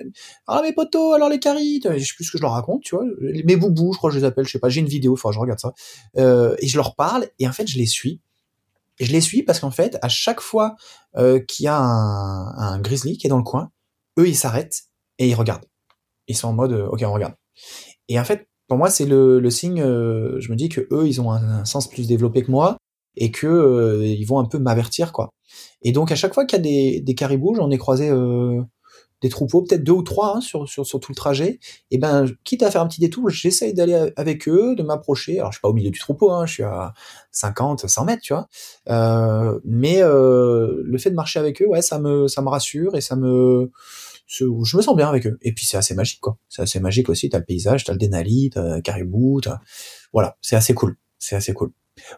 alors 0.46 0.62
mes 0.62 0.74
potos, 0.74 1.14
alors 1.14 1.30
les 1.30 1.40
caries. 1.40 1.80
Je 1.82 1.98
sais 1.98 2.14
plus 2.14 2.24
ce 2.24 2.32
que 2.32 2.38
je 2.38 2.42
leur 2.42 2.52
raconte, 2.52 2.82
tu 2.82 2.94
vois. 2.94 3.04
Mes 3.44 3.56
boubous, 3.56 3.94
je 3.94 3.98
crois 3.98 4.10
que 4.10 4.14
je 4.14 4.20
les 4.20 4.26
appelle. 4.26 4.44
Je 4.44 4.52
sais 4.52 4.58
pas. 4.58 4.68
J'ai 4.68 4.80
une 4.80 4.86
vidéo, 4.86 5.14
que 5.14 5.32
je 5.32 5.38
regarde 5.38 5.58
ça. 5.58 5.72
Euh, 6.18 6.54
et 6.58 6.66
je 6.66 6.76
leur 6.76 6.94
parle 6.94 7.28
et 7.38 7.48
en 7.48 7.52
fait, 7.52 7.66
je 7.66 7.78
les 7.78 7.86
suis. 7.86 8.20
Et 8.98 9.06
je 9.06 9.12
les 9.12 9.22
suis 9.22 9.42
parce 9.42 9.60
qu'en 9.60 9.70
fait, 9.70 9.98
à 10.02 10.08
chaque 10.08 10.42
fois 10.42 10.76
euh, 11.16 11.40
qu'il 11.40 11.64
y 11.64 11.68
a 11.68 11.78
un, 11.78 12.54
un 12.58 12.78
grizzly 12.78 13.16
qui 13.16 13.26
est 13.26 13.30
dans 13.30 13.38
le 13.38 13.42
coin, 13.42 13.70
eux 14.18 14.28
ils 14.28 14.36
s'arrêtent 14.36 14.82
et 15.18 15.28
ils 15.28 15.34
regardent. 15.34 15.64
Ils 16.26 16.36
sont 16.36 16.48
en 16.48 16.52
mode 16.52 16.72
euh, 16.72 16.86
ok 16.88 17.02
on 17.06 17.12
regarde. 17.12 17.34
Et 18.08 18.18
en 18.20 18.24
fait, 18.24 18.49
pour 18.70 18.78
moi, 18.78 18.88
c'est 18.88 19.04
le, 19.04 19.40
le, 19.40 19.50
signe. 19.50 19.82
Euh, 19.82 20.36
je 20.38 20.48
me 20.52 20.56
dis 20.56 20.68
que 20.68 20.86
eux, 20.92 21.08
ils 21.08 21.20
ont 21.20 21.32
un, 21.32 21.64
sens 21.64 21.88
plus 21.88 22.06
développé 22.06 22.44
que 22.44 22.52
moi 22.52 22.76
et 23.16 23.32
que 23.32 23.48
euh, 23.48 24.06
ils 24.06 24.24
vont 24.24 24.38
un 24.38 24.44
peu 24.44 24.60
m'avertir, 24.60 25.10
quoi. 25.10 25.30
Et 25.82 25.90
donc 25.90 26.12
à 26.12 26.14
chaque 26.14 26.34
fois 26.34 26.44
qu'il 26.44 26.56
y 26.56 26.60
a 26.60 26.62
des, 26.62 27.00
des 27.00 27.14
caribous, 27.16 27.56
j'en 27.56 27.68
ai 27.72 27.78
croisé 27.78 28.08
euh, 28.10 28.62
des 29.22 29.28
troupeaux, 29.28 29.62
peut-être 29.62 29.82
deux 29.82 29.90
ou 29.90 30.02
trois 30.02 30.36
hein, 30.36 30.40
sur, 30.40 30.68
sur, 30.68 30.86
sur, 30.86 31.00
tout 31.00 31.10
le 31.10 31.16
trajet. 31.16 31.58
Et 31.90 31.98
ben, 31.98 32.26
quitte 32.44 32.62
à 32.62 32.70
faire 32.70 32.82
un 32.82 32.86
petit 32.86 33.00
détour, 33.00 33.28
j'essaye 33.28 33.74
d'aller 33.74 34.12
avec 34.14 34.46
eux, 34.46 34.76
de 34.76 34.84
m'approcher. 34.84 35.40
Alors 35.40 35.50
je 35.50 35.56
suis 35.56 35.62
pas 35.62 35.68
au 35.68 35.74
milieu 35.74 35.90
du 35.90 35.98
troupeau, 35.98 36.30
hein, 36.30 36.46
je 36.46 36.52
suis 36.52 36.62
à 36.62 36.94
50, 37.32 37.88
100 37.88 38.04
mètres, 38.04 38.22
tu 38.22 38.34
vois. 38.34 38.46
Euh, 38.88 39.58
mais 39.64 40.00
le 40.00 40.96
fait 40.98 41.10
de 41.10 41.16
marcher 41.16 41.40
avec 41.40 41.60
eux, 41.60 41.66
ouais, 41.66 41.82
ça 41.82 41.98
me 41.98 42.28
ça 42.28 42.40
me 42.40 42.48
rassure 42.48 42.94
et 42.94 43.00
ça 43.00 43.16
me 43.16 43.72
je 44.30 44.76
me 44.76 44.82
sens 44.82 44.96
bien 44.96 45.08
avec 45.08 45.26
eux. 45.26 45.38
Et 45.42 45.52
puis 45.52 45.66
c'est 45.66 45.76
assez 45.76 45.94
magique, 45.94 46.20
quoi. 46.20 46.38
C'est 46.48 46.62
assez 46.62 46.80
magique 46.80 47.08
aussi. 47.08 47.28
T'as 47.28 47.38
le 47.38 47.44
paysage, 47.44 47.84
t'as 47.84 47.92
le 47.92 47.98
Denali, 47.98 48.50
t'as 48.50 48.76
le 48.76 48.80
caribou, 48.80 49.40
voilà, 50.12 50.36
c'est 50.40 50.56
assez 50.56 50.74
cool. 50.74 50.96
C'est 51.18 51.36
assez 51.36 51.52
cool. 51.52 51.72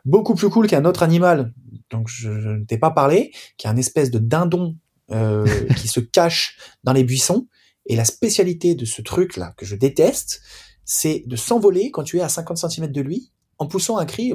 Beaucoup 0.04 0.34
plus 0.34 0.48
cool 0.48 0.66
qu'un 0.66 0.84
autre 0.84 1.02
animal, 1.02 1.52
donc 1.90 2.08
je, 2.08 2.30
ne 2.30 2.64
t'ai 2.64 2.78
pas 2.78 2.90
parlé, 2.90 3.32
qui 3.56 3.66
est 3.66 3.70
un 3.70 3.76
espèce 3.76 4.10
de 4.10 4.18
dindon 4.18 4.76
euh, 5.10 5.46
qui 5.76 5.88
se 5.88 6.00
cache 6.00 6.58
dans 6.84 6.92
les 6.92 7.04
buissons. 7.04 7.48
Et 7.86 7.96
la 7.96 8.04
spécialité 8.04 8.74
de 8.74 8.84
ce 8.84 9.02
truc-là, 9.02 9.54
que 9.56 9.66
je 9.66 9.74
déteste, 9.74 10.40
c'est 10.84 11.24
de 11.26 11.36
s'envoler 11.36 11.90
quand 11.90 12.04
tu 12.04 12.18
es 12.18 12.20
à 12.20 12.28
50 12.28 12.58
cm 12.58 12.92
de 12.92 13.00
lui, 13.00 13.32
en 13.58 13.66
poussant 13.66 13.98
un 13.98 14.06
cri 14.06 14.34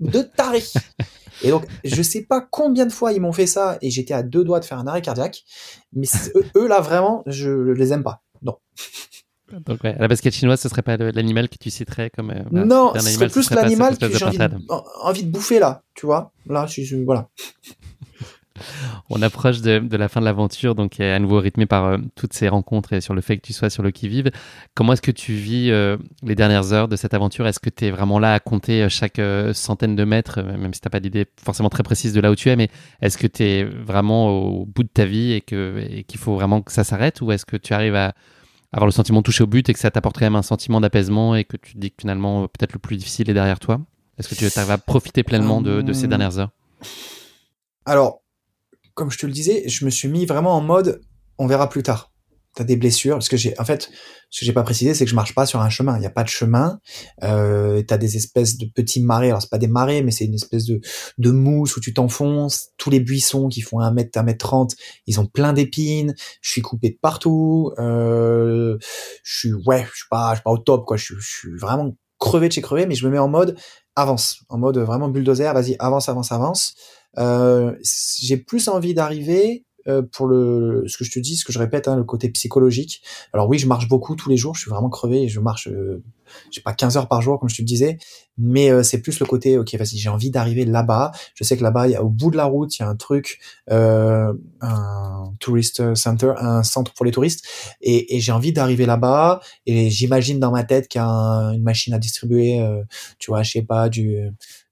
de 0.00 0.22
taré. 0.22 0.62
Et 1.42 1.50
donc, 1.50 1.64
je 1.84 2.02
sais 2.02 2.22
pas 2.22 2.40
combien 2.40 2.86
de 2.86 2.92
fois 2.92 3.12
ils 3.12 3.20
m'ont 3.20 3.32
fait 3.32 3.46
ça 3.46 3.78
et 3.82 3.90
j'étais 3.90 4.14
à 4.14 4.22
deux 4.22 4.44
doigts 4.44 4.60
de 4.60 4.64
faire 4.64 4.78
un 4.78 4.86
arrêt 4.86 5.02
cardiaque. 5.02 5.44
Mais 5.92 6.06
eux, 6.56 6.66
là, 6.66 6.80
vraiment, 6.80 7.22
je 7.26 7.72
les 7.72 7.92
aime 7.92 8.02
pas. 8.02 8.22
Non. 8.42 8.56
Donc, 9.66 9.84
ouais, 9.84 9.94
la 9.98 10.08
basket 10.08 10.34
chinoise, 10.34 10.60
ce 10.60 10.68
serait 10.68 10.82
pas 10.82 10.96
l'animal 10.96 11.48
que 11.48 11.56
tu 11.60 11.70
citerais 11.70 12.10
comme. 12.10 12.30
Euh, 12.30 12.42
non, 12.50 12.92
ce 12.94 13.00
serait 13.00 13.28
plus 13.28 13.50
l'animal 13.50 13.96
que 13.96 14.10
j'ai 14.10 14.24
envie, 14.24 14.38
envie, 15.02 15.24
de 15.24 15.30
bouffer 15.30 15.58
là, 15.58 15.82
tu 15.94 16.06
vois. 16.06 16.32
Là, 16.46 16.66
je, 16.66 16.96
voilà. 17.04 17.28
On 19.10 19.20
approche 19.22 19.60
de, 19.60 19.96
la 19.96 20.08
fin 20.08 20.20
de 20.20 20.24
l'aventure, 20.24 20.74
donc 20.74 21.00
à 21.00 21.18
nouveau 21.18 21.40
rythmé 21.40 21.66
par 21.66 21.84
euh, 21.84 21.98
toutes 22.14 22.32
ces 22.32 22.48
rencontres 22.48 22.92
et 22.92 23.00
sur 23.00 23.14
le 23.14 23.20
fait 23.20 23.36
que 23.36 23.42
tu 23.42 23.52
sois 23.52 23.68
sur 23.68 23.82
le 23.82 23.90
qui-vive. 23.90 24.30
Comment 24.74 24.92
est-ce 24.92 25.02
que 25.02 25.10
tu 25.10 25.34
vis 25.34 25.70
euh, 25.70 25.96
les 26.22 26.34
dernières 26.34 26.72
heures 26.72 26.88
de 26.88 26.96
cette 26.96 27.14
aventure? 27.14 27.46
Est-ce 27.46 27.58
que 27.58 27.70
tu 27.70 27.86
es 27.86 27.90
vraiment 27.90 28.18
là 28.18 28.32
à 28.32 28.40
compter 28.40 28.82
euh, 28.82 28.88
chaque 28.88 29.20
centaine 29.52 29.96
de 29.96 30.04
mètres, 30.04 30.42
même 30.42 30.72
si 30.72 30.80
tu 30.80 30.86
n'as 30.86 30.90
pas 30.90 31.00
d'idée 31.00 31.26
forcément 31.42 31.68
très 31.68 31.82
précise 31.82 32.12
de 32.12 32.20
là 32.20 32.30
où 32.30 32.34
tu 32.34 32.48
es, 32.48 32.56
mais 32.56 32.70
est-ce 33.02 33.18
que 33.18 33.26
tu 33.26 33.42
es 33.42 33.64
vraiment 33.64 34.28
au 34.28 34.66
bout 34.66 34.84
de 34.84 34.88
ta 34.88 35.04
vie 35.04 35.32
et 35.32 35.40
qu'il 35.40 36.18
faut 36.18 36.34
vraiment 36.34 36.62
que 36.62 36.72
ça 36.72 36.84
s'arrête? 36.84 37.20
Ou 37.20 37.32
est-ce 37.32 37.44
que 37.44 37.56
tu 37.56 37.74
arrives 37.74 37.96
à 37.96 38.14
avoir 38.72 38.86
le 38.86 38.92
sentiment 38.92 39.20
de 39.20 39.24
toucher 39.24 39.44
au 39.44 39.46
but 39.46 39.68
et 39.68 39.72
que 39.72 39.78
ça 39.78 39.90
t'apporte 39.90 40.18
quand 40.18 40.26
même 40.26 40.36
un 40.36 40.42
sentiment 40.42 40.80
d'apaisement 40.80 41.36
et 41.36 41.44
que 41.44 41.56
tu 41.56 41.74
te 41.74 41.78
dis 41.78 41.90
que 41.90 41.96
finalement 42.00 42.42
peut-être 42.48 42.72
le 42.72 42.78
plus 42.78 42.96
difficile 42.96 43.28
est 43.30 43.34
derrière 43.34 43.58
toi? 43.58 43.80
Est-ce 44.18 44.28
que 44.28 44.34
tu 44.34 44.46
arrives 44.58 44.70
à 44.70 44.78
profiter 44.78 45.22
pleinement 45.24 45.60
de, 45.60 45.82
de 45.82 45.92
ces 45.92 46.06
dernières 46.06 46.38
heures? 46.38 46.50
Alors, 47.86 48.23
comme 48.94 49.10
je 49.10 49.18
te 49.18 49.26
le 49.26 49.32
disais, 49.32 49.68
je 49.68 49.84
me 49.84 49.90
suis 49.90 50.08
mis 50.08 50.26
vraiment 50.26 50.56
en 50.56 50.60
mode 50.60 51.00
on 51.38 51.46
verra 51.46 51.68
plus 51.68 51.82
tard. 51.82 52.10
T'as 52.54 52.62
des 52.62 52.76
blessures 52.76 53.16
parce 53.16 53.28
que 53.28 53.36
j'ai 53.36 53.58
en 53.58 53.64
fait 53.64 53.90
ce 54.30 54.40
que 54.40 54.46
j'ai 54.46 54.52
pas 54.52 54.62
précisé 54.62 54.94
c'est 54.94 55.04
que 55.04 55.10
je 55.10 55.16
marche 55.16 55.34
pas 55.34 55.44
sur 55.44 55.60
un 55.60 55.70
chemin, 55.70 55.96
il 55.96 56.04
y 56.04 56.06
a 56.06 56.10
pas 56.10 56.22
de 56.22 56.28
chemin. 56.28 56.78
Euh, 57.24 57.82
t'as 57.82 57.96
des 57.96 58.16
espèces 58.16 58.56
de 58.58 58.66
petits 58.66 59.00
marais, 59.02 59.30
alors 59.30 59.42
c'est 59.42 59.50
pas 59.50 59.58
des 59.58 59.66
marais 59.66 60.02
mais 60.02 60.12
c'est 60.12 60.24
une 60.24 60.34
espèce 60.34 60.64
de 60.64 60.80
de 61.18 61.30
mousse 61.32 61.76
où 61.76 61.80
tu 61.80 61.92
t'enfonces. 61.92 62.68
Tous 62.76 62.90
les 62.90 63.00
buissons 63.00 63.48
qui 63.48 63.60
font 63.60 63.80
un 63.80 63.90
mètre, 63.90 64.16
un 64.16 64.22
mètre 64.22 64.46
trente, 64.46 64.76
ils 65.08 65.18
ont 65.18 65.26
plein 65.26 65.52
d'épines. 65.52 66.14
Je 66.42 66.50
suis 66.52 66.62
coupé 66.62 66.90
de 66.90 66.98
partout. 67.02 67.72
Euh, 67.78 68.78
je 69.24 69.38
suis 69.38 69.52
ouais, 69.52 69.84
je 69.92 69.96
suis 69.96 70.08
pas, 70.08 70.30
je 70.30 70.36
suis 70.36 70.44
pas 70.44 70.52
au 70.52 70.58
top 70.58 70.86
quoi. 70.86 70.96
Je, 70.96 71.14
je 71.18 71.28
suis 71.28 71.56
vraiment 71.58 71.96
crevé 72.20 72.48
de 72.48 72.52
chez 72.52 72.62
crevé, 72.62 72.86
mais 72.86 72.94
je 72.94 73.04
me 73.04 73.10
mets 73.10 73.18
en 73.18 73.28
mode 73.28 73.56
avance, 73.96 74.40
en 74.48 74.58
mode 74.58 74.78
vraiment 74.78 75.08
bulldozer. 75.08 75.52
Vas-y, 75.52 75.74
avance, 75.80 76.08
avance, 76.08 76.30
avance. 76.30 76.74
Euh, 77.18 77.74
j'ai 77.82 78.36
plus 78.36 78.68
envie 78.68 78.94
d'arriver 78.94 79.64
euh, 79.86 80.00
pour 80.00 80.26
le 80.26 80.84
ce 80.86 80.96
que 80.96 81.04
je 81.04 81.10
te 81.10 81.18
dis, 81.18 81.36
ce 81.36 81.44
que 81.44 81.52
je 81.52 81.58
répète, 81.58 81.88
hein, 81.88 81.96
le 81.96 82.04
côté 82.04 82.30
psychologique. 82.30 83.02
Alors 83.34 83.48
oui, 83.48 83.58
je 83.58 83.66
marche 83.66 83.86
beaucoup 83.86 84.16
tous 84.16 84.30
les 84.30 84.36
jours, 84.38 84.54
je 84.54 84.62
suis 84.62 84.70
vraiment 84.70 84.88
crevé, 84.88 85.28
je 85.28 85.40
marche, 85.40 85.68
euh, 85.68 86.02
j'ai 86.50 86.62
pas 86.62 86.72
15 86.72 86.96
heures 86.96 87.06
par 87.06 87.20
jour 87.20 87.38
comme 87.38 87.50
je 87.50 87.56
te 87.56 87.62
disais, 87.62 87.98
mais 88.38 88.70
euh, 88.70 88.82
c'est 88.82 89.02
plus 89.02 89.20
le 89.20 89.26
côté, 89.26 89.58
ok, 89.58 89.74
vas-y, 89.74 89.98
j'ai 89.98 90.08
envie 90.08 90.30
d'arriver 90.30 90.64
là-bas. 90.64 91.12
Je 91.34 91.44
sais 91.44 91.58
que 91.58 91.62
là-bas, 91.62 92.00
au 92.00 92.08
bout 92.08 92.30
de 92.30 92.36
la 92.38 92.46
route, 92.46 92.74
il 92.78 92.82
y 92.82 92.84
a 92.84 92.88
un 92.88 92.96
truc, 92.96 93.40
euh, 93.70 94.32
un 94.62 95.34
tourist 95.38 95.94
center, 95.94 96.32
un 96.38 96.62
centre 96.62 96.94
pour 96.94 97.04
les 97.04 97.12
touristes, 97.12 97.44
et, 97.82 98.16
et 98.16 98.20
j'ai 98.20 98.32
envie 98.32 98.54
d'arriver 98.54 98.86
là-bas. 98.86 99.40
Et 99.66 99.90
j'imagine 99.90 100.40
dans 100.40 100.50
ma 100.50 100.64
tête 100.64 100.88
qu'il 100.88 101.00
y 101.00 101.04
a 101.04 101.52
une 101.52 101.62
machine 101.62 101.92
à 101.92 101.98
distribuer, 101.98 102.66
tu 103.18 103.30
vois, 103.30 103.42
je 103.42 103.50
sais 103.50 103.62
pas, 103.62 103.90
du 103.90 104.30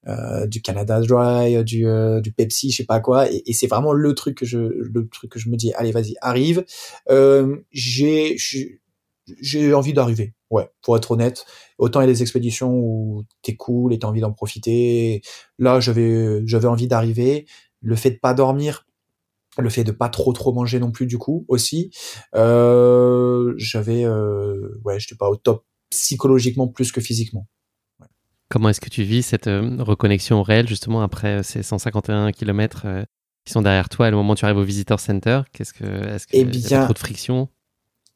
euh, 0.08 0.46
du 0.46 0.62
Canada 0.62 1.00
Dry, 1.00 1.62
du, 1.64 1.86
euh, 1.86 2.20
du 2.20 2.32
Pepsi, 2.32 2.70
je 2.70 2.78
sais 2.78 2.84
pas 2.84 3.00
quoi, 3.00 3.30
et, 3.30 3.52
c'est 3.52 3.66
vraiment 3.66 3.92
le 3.92 4.14
truc 4.14 4.38
que 4.38 4.46
je 4.46 4.58
le 4.58 5.08
truc 5.08 5.30
que 5.30 5.38
je 5.38 5.48
me 5.48 5.56
dis 5.56 5.72
allez 5.74 5.92
vas-y 5.92 6.14
arrive. 6.20 6.64
Euh, 7.10 7.58
j'ai 7.70 8.36
j'ai 9.40 9.72
envie 9.74 9.92
d'arriver, 9.92 10.34
ouais, 10.50 10.68
pour 10.82 10.96
être 10.96 11.12
honnête. 11.12 11.46
Autant 11.78 12.00
il 12.00 12.04
y 12.04 12.10
a 12.10 12.12
des 12.12 12.22
expéditions 12.22 12.74
où 12.74 13.24
t'es 13.42 13.54
cool 13.56 13.92
et 13.92 13.98
t'as 13.98 14.08
envie 14.08 14.20
d'en 14.20 14.32
profiter. 14.32 15.22
Là 15.58 15.80
j'avais 15.80 16.42
j'avais 16.46 16.68
envie 16.68 16.88
d'arriver. 16.88 17.46
Le 17.80 17.96
fait 17.96 18.10
de 18.10 18.18
pas 18.18 18.34
dormir, 18.34 18.86
le 19.58 19.70
fait 19.70 19.84
de 19.84 19.92
pas 19.92 20.08
trop 20.08 20.32
trop 20.32 20.52
manger 20.52 20.78
non 20.80 20.90
plus 20.90 21.06
du 21.06 21.18
coup 21.18 21.44
aussi. 21.48 21.90
Euh, 22.34 23.54
j'avais 23.56 24.04
euh, 24.04 24.80
ouais 24.84 24.98
j'étais 24.98 25.16
pas 25.16 25.28
au 25.28 25.36
top 25.36 25.64
psychologiquement 25.90 26.68
plus 26.68 26.92
que 26.92 27.00
physiquement. 27.00 27.46
Comment 28.52 28.68
est-ce 28.68 28.82
que 28.82 28.90
tu 28.90 29.02
vis 29.02 29.22
cette 29.22 29.46
euh, 29.46 29.76
reconnexion 29.78 30.40
au 30.40 30.42
réel, 30.42 30.68
justement, 30.68 31.00
après 31.00 31.38
euh, 31.38 31.42
ces 31.42 31.62
151 31.62 32.32
km 32.32 32.82
euh, 32.84 33.02
qui 33.46 33.52
sont 33.54 33.62
derrière 33.62 33.88
toi 33.88 34.08
et 34.08 34.10
le 34.10 34.16
moment 34.18 34.34
où 34.34 34.36
tu 34.36 34.44
arrives 34.44 34.58
au 34.58 34.62
Visitor 34.62 35.00
Center? 35.00 35.40
Qu'est-ce 35.54 35.72
que, 35.72 35.84
Est-ce 35.84 36.26
qu'il 36.26 36.50
eh 36.54 36.58
y 36.58 36.74
a 36.74 36.84
trop 36.84 36.92
de 36.92 36.98
friction? 36.98 37.48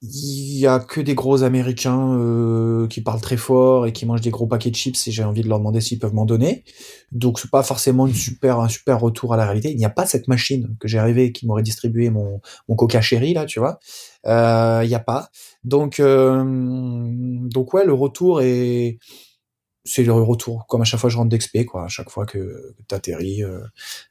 il 0.02 0.58
y 0.58 0.66
a 0.66 0.78
que 0.78 1.00
des 1.00 1.14
gros 1.14 1.42
américains 1.42 2.86
qui 2.90 3.00
parlent 3.00 3.20
très 3.22 3.38
fort 3.38 3.86
et 3.86 3.92
qui 3.92 4.04
mangent 4.04 4.20
des 4.20 4.30
gros 4.30 4.46
paquets 4.46 4.70
de 4.70 4.76
chips 4.76 5.08
et 5.08 5.10
j'ai 5.10 5.24
envie 5.24 5.40
de 5.40 5.48
leur 5.48 5.58
demander 5.58 5.80
s'ils 5.80 5.98
peuvent 5.98 6.12
m'en 6.12 6.26
donner. 6.26 6.64
Donc 7.12 7.40
c'est 7.40 7.50
pas 7.50 7.62
forcément 7.62 8.06
une 8.06 8.14
super 8.14 8.60
un 8.60 8.68
super 8.68 9.00
retour 9.00 9.32
à 9.32 9.38
la 9.38 9.46
réalité. 9.46 9.70
Il 9.72 9.78
n'y 9.78 9.86
a 9.86 9.90
pas 9.90 10.04
cette 10.04 10.28
machine 10.28 10.76
que 10.78 10.86
j'ai 10.86 11.00
rêvé 11.00 11.32
qui 11.32 11.46
m'aurait 11.46 11.62
distribué 11.62 12.10
mon 12.10 12.42
mon 12.68 12.76
Coca 12.76 13.00
Cherry 13.00 13.32
là, 13.32 13.46
tu 13.46 13.58
vois. 13.58 13.78
il 14.26 14.86
n'y 14.86 14.94
a 14.94 15.00
pas. 15.00 15.30
Donc 15.64 15.98
donc 15.98 17.74
ouais, 17.74 17.86
le 17.86 17.94
retour 17.94 18.42
est 18.42 18.98
c'est 19.86 20.02
le 20.02 20.12
retour. 20.12 20.66
Comme 20.66 20.82
à 20.82 20.84
chaque 20.84 21.00
fois 21.00 21.08
je 21.08 21.16
rentre 21.16 21.30
d'expé, 21.30 21.64
quoi. 21.64 21.84
À 21.84 21.88
chaque 21.88 22.10
fois 22.10 22.26
que, 22.26 22.74
tu 22.88 22.94
atterris, 22.94 23.42
euh, 23.42 23.60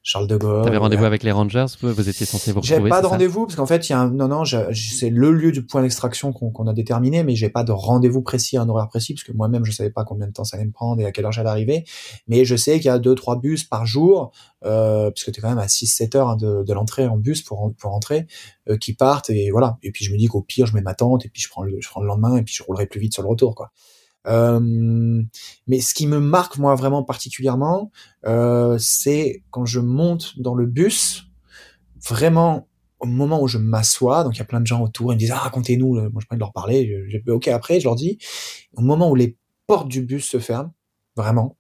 Charles 0.02 0.28
de 0.28 0.38
Gaulle. 0.38 0.64
T'avais 0.64 0.78
rendez-vous 0.78 1.06
avec 1.06 1.22
les 1.24 1.32
Rangers 1.32 1.66
Vous 1.82 2.10
étiez 2.10 2.26
censé 2.26 2.52
vous 2.52 2.62
retrouver 2.62 2.82
J'ai 2.84 2.90
pas 2.90 3.02
de 3.02 3.08
rendez-vous 3.08 3.46
parce 3.46 3.56
qu'en 3.56 3.66
fait, 3.66 3.88
il 3.88 3.92
y 3.92 3.96
a 3.96 4.00
un, 4.00 4.10
non, 4.10 4.28
non, 4.28 4.44
c'est 4.46 5.10
le 5.10 5.32
lieu 5.32 5.52
du 5.52 5.66
point 5.66 5.82
d'extraction 5.82 6.34
qu'on 6.34 6.68
a 6.68 6.74
déterminé, 6.74 7.24
mais 7.24 7.36
j'ai 7.36 7.50
pas 7.50 7.64
de 7.64 7.72
rendez-vous 7.72 8.22
précis, 8.22 8.58
un 8.58 8.68
horaire 8.70 8.88
précis, 8.88 9.14
parce 9.14 9.24
que 9.24 9.34
moi-même 9.34 9.66
je 9.66 9.72
savais 9.72 9.92
pas 9.92 10.06
combien 10.06 10.28
de 10.28 10.34
temps 10.34 10.44
ça 10.44 10.58
allait 10.58 10.66
me 10.66 10.72
prendre 10.72 11.02
et 11.02 11.06
à 11.06 11.12
quelle 11.12 11.26
heure 11.26 11.32
j'allais 11.32 11.50
arriver. 11.50 11.86
Mais 12.28 12.46
je 12.46 12.56
sais 12.56 12.80
qu'il 12.80 12.88
y 12.88 12.90
a 12.90 13.00
deux, 13.00 13.16
trois 13.16 13.40
bus 13.40 13.64
par 13.64 13.86
jour, 13.86 14.32
euh, 14.66 15.12
puisque 15.12 15.32
t'es 15.32 15.42
quand 15.42 15.50
même 15.50 15.60
à 15.60 15.68
6-7 15.68 16.18
heures 16.18 16.30
hein, 16.30 16.38
de, 16.38 16.64
de 16.64 16.74
l'entrée 16.74 17.08
en 17.08 17.18
bus 17.18 17.42
pour, 17.42 17.74
pour 17.78 17.92
rentrer, 17.92 18.28
euh, 18.70 18.78
qui 18.78 18.94
partent 18.94 19.30
et 19.30 19.52
voilà. 19.52 19.78
Et 19.84 19.92
puis 19.92 20.06
je 20.06 20.12
me 20.12 20.18
dis 20.18 20.28
qu'au 20.28 20.42
pire, 20.42 20.66
je 20.66 20.74
mets 20.74 20.82
ma 20.82 20.94
tente 20.94 21.26
et 21.26 21.30
puis 21.30 21.42
je 21.42 21.50
prends 21.50 21.64
le, 21.64 21.78
je 21.80 21.90
prends 21.90 22.02
le 22.02 22.08
lendemain 22.08 22.38
et 22.38 22.44
puis 22.44 22.54
je 22.54 22.64
roulerai 22.64 22.86
plus 22.88 23.00
vite 23.00 23.14
sur 23.14 23.24
le 23.24 23.30
retour, 23.30 23.56
quoi. 23.56 23.72
Euh, 24.28 25.22
mais 25.68 25.80
ce 25.80 25.94
qui 25.94 26.08
me 26.08 26.20
marque 26.20 26.58
moi 26.58 26.76
vraiment 26.76 27.04
particulièrement, 27.04 27.92
euh, 28.26 28.78
c'est 28.80 29.44
quand 29.52 29.66
je 29.66 29.80
monte 29.80 30.40
dans 30.40 30.56
le 30.56 30.66
bus, 30.66 31.26
vraiment 32.08 32.68
au 33.00 33.08
moment 33.08 33.42
où 33.42 33.48
je 33.48 33.58
m'assois, 33.58 34.24
donc 34.24 34.36
il 34.36 34.40
y 34.40 34.42
a 34.42 34.46
plein 34.46 34.62
de 34.62 34.68
gens 34.68 34.82
autour, 34.82 35.12
ils 35.12 35.16
me 35.16 35.20
disent 35.20 35.32
ah 35.32 35.40
racontez-nous, 35.40 35.94
moi 36.10 36.22
je 36.22 36.28
peux 36.28 36.36
de 36.36 36.40
leur 36.40 36.54
parler, 36.54 37.06
je, 37.10 37.32
ok 37.32 37.48
après 37.50 37.80
je 37.80 37.86
leur 37.86 37.96
dis, 37.96 38.18
au 38.76 38.82
moment 38.82 39.10
où 39.10 39.16
les 39.16 39.38
portes 39.68 39.88
du 39.88 40.02
bus 40.02 40.28
se 40.28 40.40
ferment, 40.40 40.74
vraiment, 41.16 41.58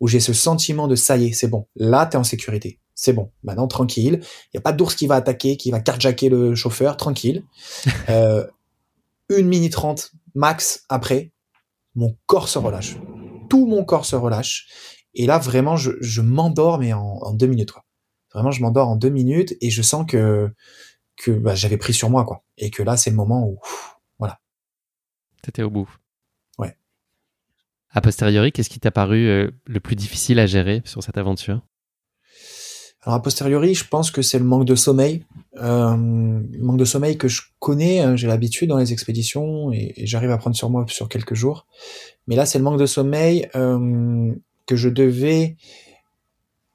où 0.00 0.08
j'ai 0.08 0.20
ce 0.20 0.32
sentiment 0.32 0.88
de 0.88 0.94
ça 0.94 1.16
y 1.16 1.26
est, 1.26 1.32
c'est 1.32 1.48
bon, 1.48 1.66
là 1.74 2.06
t'es 2.06 2.16
en 2.16 2.24
sécurité, 2.24 2.80
c'est 2.94 3.12
bon, 3.12 3.30
maintenant 3.42 3.66
tranquille, 3.66 4.20
il 4.22 4.56
y 4.56 4.58
a 4.58 4.60
pas 4.60 4.72
d'ours 4.72 4.94
qui 4.94 5.06
va 5.06 5.16
attaquer, 5.16 5.56
qui 5.56 5.70
va 5.70 5.80
carjacker 5.80 6.28
le 6.28 6.54
chauffeur, 6.54 6.96
tranquille. 6.96 7.44
euh, 8.08 8.46
une 9.28 9.46
minute 9.46 9.72
trente 9.72 10.12
max 10.34 10.84
après, 10.88 11.32
mon 11.98 12.16
corps 12.26 12.48
se 12.48 12.58
relâche, 12.58 12.96
tout 13.50 13.66
mon 13.66 13.84
corps 13.84 14.06
se 14.06 14.14
relâche, 14.14 14.68
et 15.14 15.26
là 15.26 15.38
vraiment 15.38 15.76
je, 15.76 15.90
je 16.00 16.20
m'endors 16.20 16.78
mais 16.78 16.92
en, 16.92 17.02
en, 17.02 17.34
deux 17.34 17.48
minutes 17.48 17.72
quoi. 17.72 17.84
Vraiment 18.32 18.52
je 18.52 18.62
m'endors 18.62 18.88
en 18.88 18.96
deux 18.96 19.08
minutes 19.08 19.56
et 19.60 19.70
je 19.70 19.82
sens 19.82 20.06
que 20.06 20.48
que 21.16 21.32
bah, 21.32 21.56
j'avais 21.56 21.76
pris 21.76 21.92
sur 21.92 22.08
moi 22.08 22.24
quoi, 22.24 22.44
et 22.56 22.70
que 22.70 22.84
là 22.84 22.96
c'est 22.96 23.10
le 23.10 23.16
moment 23.16 23.44
où 23.46 23.58
voilà. 24.18 24.40
T'étais 25.42 25.62
au 25.62 25.70
bout. 25.70 25.90
Ouais. 26.58 26.76
A 27.90 28.00
posteriori, 28.00 28.52
qu'est-ce 28.52 28.70
qui 28.70 28.80
t'a 28.80 28.92
paru 28.92 29.26
euh, 29.26 29.50
le 29.66 29.80
plus 29.80 29.96
difficile 29.96 30.38
à 30.38 30.46
gérer 30.46 30.82
sur 30.84 31.02
cette 31.02 31.18
aventure? 31.18 31.67
Alors 33.08 33.20
a 33.20 33.22
posteriori, 33.22 33.74
je 33.74 33.88
pense 33.88 34.10
que 34.10 34.20
c'est 34.20 34.38
le 34.38 34.44
manque 34.44 34.66
de 34.66 34.74
sommeil, 34.74 35.24
euh, 35.56 35.96
manque 35.96 36.76
de 36.76 36.84
sommeil 36.84 37.16
que 37.16 37.26
je 37.26 37.40
connais, 37.58 38.00
hein, 38.00 38.16
j'ai 38.16 38.26
l'habitude 38.26 38.68
dans 38.68 38.76
les 38.76 38.92
expéditions 38.92 39.72
et, 39.72 39.94
j'arrive 40.04 40.30
à 40.30 40.36
prendre 40.36 40.54
sur 40.54 40.68
moi 40.68 40.84
sur 40.88 41.08
quelques 41.08 41.32
jours. 41.32 41.66
Mais 42.26 42.36
là, 42.36 42.44
c'est 42.44 42.58
le 42.58 42.64
manque 42.64 42.78
de 42.78 42.84
sommeil 42.84 43.48
euh, 43.54 44.30
que 44.66 44.76
je 44.76 44.90
devais 44.90 45.56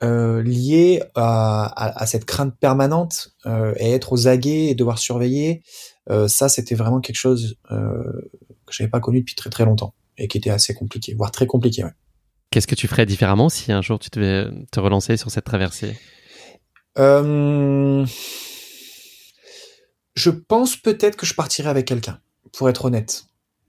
euh, 0.01 0.41
lier 0.41 1.03
à, 1.13 2.03
cette 2.07 2.25
crainte 2.25 2.55
permanente 2.59 3.35
et 3.45 3.91
être 3.91 4.11
aux 4.11 4.27
aguets 4.27 4.69
et 4.69 4.73
devoir 4.73 4.97
surveiller. 4.97 5.61
Ça, 6.25 6.49
c'était 6.49 6.73
vraiment 6.73 6.99
quelque 6.99 7.19
chose 7.19 7.59
que 7.69 8.71
j'avais 8.71 8.89
pas 8.89 9.01
connu 9.01 9.19
depuis 9.19 9.35
très 9.35 9.51
très 9.51 9.65
longtemps 9.65 9.93
et 10.17 10.27
qui 10.27 10.39
était 10.39 10.49
assez 10.49 10.73
compliqué, 10.73 11.13
voire 11.13 11.29
très 11.29 11.45
compliqué. 11.45 11.85
Qu'est-ce 12.49 12.67
que 12.67 12.73
tu 12.75 12.87
ferais 12.87 13.05
différemment 13.05 13.49
si 13.49 13.71
un 13.71 13.83
jour 13.83 13.99
tu 13.99 14.09
devais 14.11 14.47
te 14.71 14.79
relancer 14.79 15.15
sur 15.15 15.29
cette 15.29 15.45
traversée? 15.45 15.95
Euh, 16.97 18.05
Je 20.15 20.29
pense 20.29 20.77
peut-être 20.77 21.15
que 21.15 21.25
je 21.25 21.33
partirais 21.33 21.69
avec 21.69 21.85
quelqu'un, 21.85 22.19
pour 22.53 22.69
être 22.69 22.85
honnête. 22.85 23.25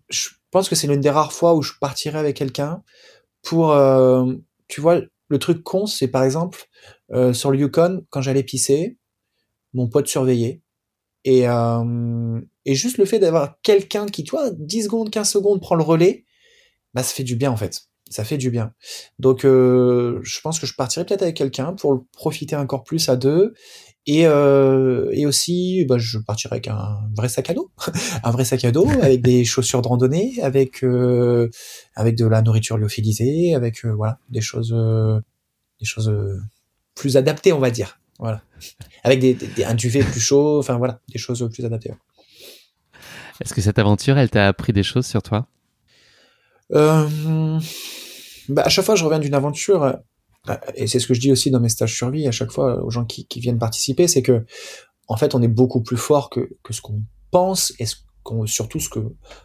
Je 0.09 0.31
pense 0.51 0.69
que 0.69 0.75
c'est 0.75 0.87
l'une 0.87 1.01
des 1.01 1.11
rares 1.11 1.33
fois 1.33 1.55
où 1.55 1.63
je 1.63 1.73
partirais 1.81 2.19
avec 2.19 2.37
quelqu'un 2.37 2.83
pour, 3.43 3.73
euh, 3.73 4.33
tu 4.69 4.81
vois, 4.81 5.01
le 5.29 5.39
truc 5.39 5.63
con, 5.63 5.87
c'est 5.87 6.09
par 6.09 6.23
exemple 6.25 6.69
euh, 7.13 7.33
sur 7.33 7.51
le 7.51 7.59
Yukon, 7.59 8.05
quand 8.11 8.23
j'allais 8.23 8.43
pisser, 8.43 8.99
mon 9.73 9.89
pote 9.89 10.07
surveillait. 10.07 10.61
Et, 11.27 11.45
et 12.67 12.75
juste 12.75 12.99
le 12.99 13.07
fait 13.07 13.19
d'avoir 13.19 13.59
quelqu'un 13.63 14.05
qui, 14.05 14.25
tu 14.25 14.33
vois, 14.33 14.51
10 14.51 14.85
secondes, 14.85 15.11
15 15.11 15.27
secondes 15.27 15.61
prend 15.63 15.75
le 15.75 15.83
relais, 15.83 16.27
bah 16.93 17.03
ça 17.03 17.15
fait 17.15 17.25
du 17.25 17.35
bien 17.35 17.51
en 17.51 17.57
fait 17.57 17.89
ça 18.11 18.25
fait 18.25 18.39
du 18.39 18.51
bien. 18.51 18.73
Donc, 19.19 19.45
euh, 19.45 20.21
je 20.23 20.41
pense 20.41 20.61
que 20.61 20.67
je 20.67 20.75
partirai 20.75 21.05
peut-être 21.05 21.23
avec 21.23 21.37
quelqu'un 21.37 21.73
pour 21.73 22.05
profiter 22.13 22.57
encore 22.57 22.85
plus 22.85 23.09
à 23.09 23.17
deux. 23.17 23.55
Et, 24.07 24.27
euh, 24.27 25.09
et 25.13 25.25
aussi, 25.25 25.87
bah, 25.87 25.97
je 25.99 26.19
partirai 26.19 26.57
avec 26.57 26.69
un 26.69 26.99
vrai 27.17 27.29
sac 27.29 27.49
à 27.49 27.55
dos, 27.55 27.71
un 28.23 28.31
vrai 28.31 28.45
sac 28.45 28.65
à 28.65 28.71
dos 28.71 28.87
avec 29.03 29.23
des 29.23 29.45
chaussures 29.45 29.81
de 29.81 29.89
randonnée, 29.89 30.35
avec 30.43 30.85
euh, 30.85 31.49
avec 31.95 32.17
de 32.17 32.27
la 32.27 32.43
nourriture 32.43 32.77
lyophilisée, 32.77 33.55
avec 33.55 33.85
euh, 33.85 33.93
voilà 33.95 34.19
des 34.29 34.43
choses, 34.43 34.75
euh, 34.77 35.21
des 35.81 35.87
choses 35.87 36.11
euh, 36.11 36.39
plus 36.95 37.17
adaptées, 37.17 37.53
on 37.53 37.61
va 37.61 37.71
dire. 37.71 37.99
Voilà, 38.21 38.43
avec 39.03 39.19
des, 39.19 39.35
des, 39.35 39.65
un 39.65 39.75
duvet 39.75 40.01
plus 40.05 40.21
chaud, 40.21 40.59
enfin 40.61 40.77
voilà, 40.77 41.01
des 41.13 41.19
choses 41.19 41.49
plus 41.53 41.65
adaptées. 41.65 41.93
Est-ce 43.41 43.53
que 43.53 43.61
cette 43.61 43.79
aventure, 43.81 44.19
elle 44.19 44.31
t'a 44.31 44.47
appris 44.47 44.73
des 44.73 44.85
choses 44.85 45.07
sur 45.07 45.21
toi? 45.21 45.49
Euh, 46.75 47.59
bah 48.49 48.63
à 48.65 48.69
chaque 48.69 48.85
fois, 48.85 48.95
je 48.95 49.05
reviens 49.05 49.19
d'une 49.19 49.35
aventure, 49.35 49.99
et 50.75 50.87
c'est 50.87 50.99
ce 50.99 51.07
que 51.07 51.15
je 51.15 51.21
dis 51.21 51.33
aussi 51.33 51.51
dans 51.51 51.61
mes 51.61 51.69
stages 51.69 51.95
survie 51.97 52.27
à 52.29 52.33
chaque 52.33 52.51
fois 52.51 52.83
aux 52.85 52.91
gens 52.91 53.05
qui, 53.05 53.27
viennent 53.37 53.59
participer, 53.59 54.09
c'est 54.09 54.23
que 54.23 54.45
en 55.09 55.17
fait, 55.17 55.35
on 55.35 55.43
est 55.43 55.49
beaucoup 55.49 55.83
plus 55.83 55.97
fort 55.97 56.31
que, 56.31 56.49
ce 56.71 56.81
qu'on 56.81 57.03
pense 57.31 57.73
et 57.79 57.85
surtout 58.47 58.81
ce 58.81 58.89
que 58.89 59.01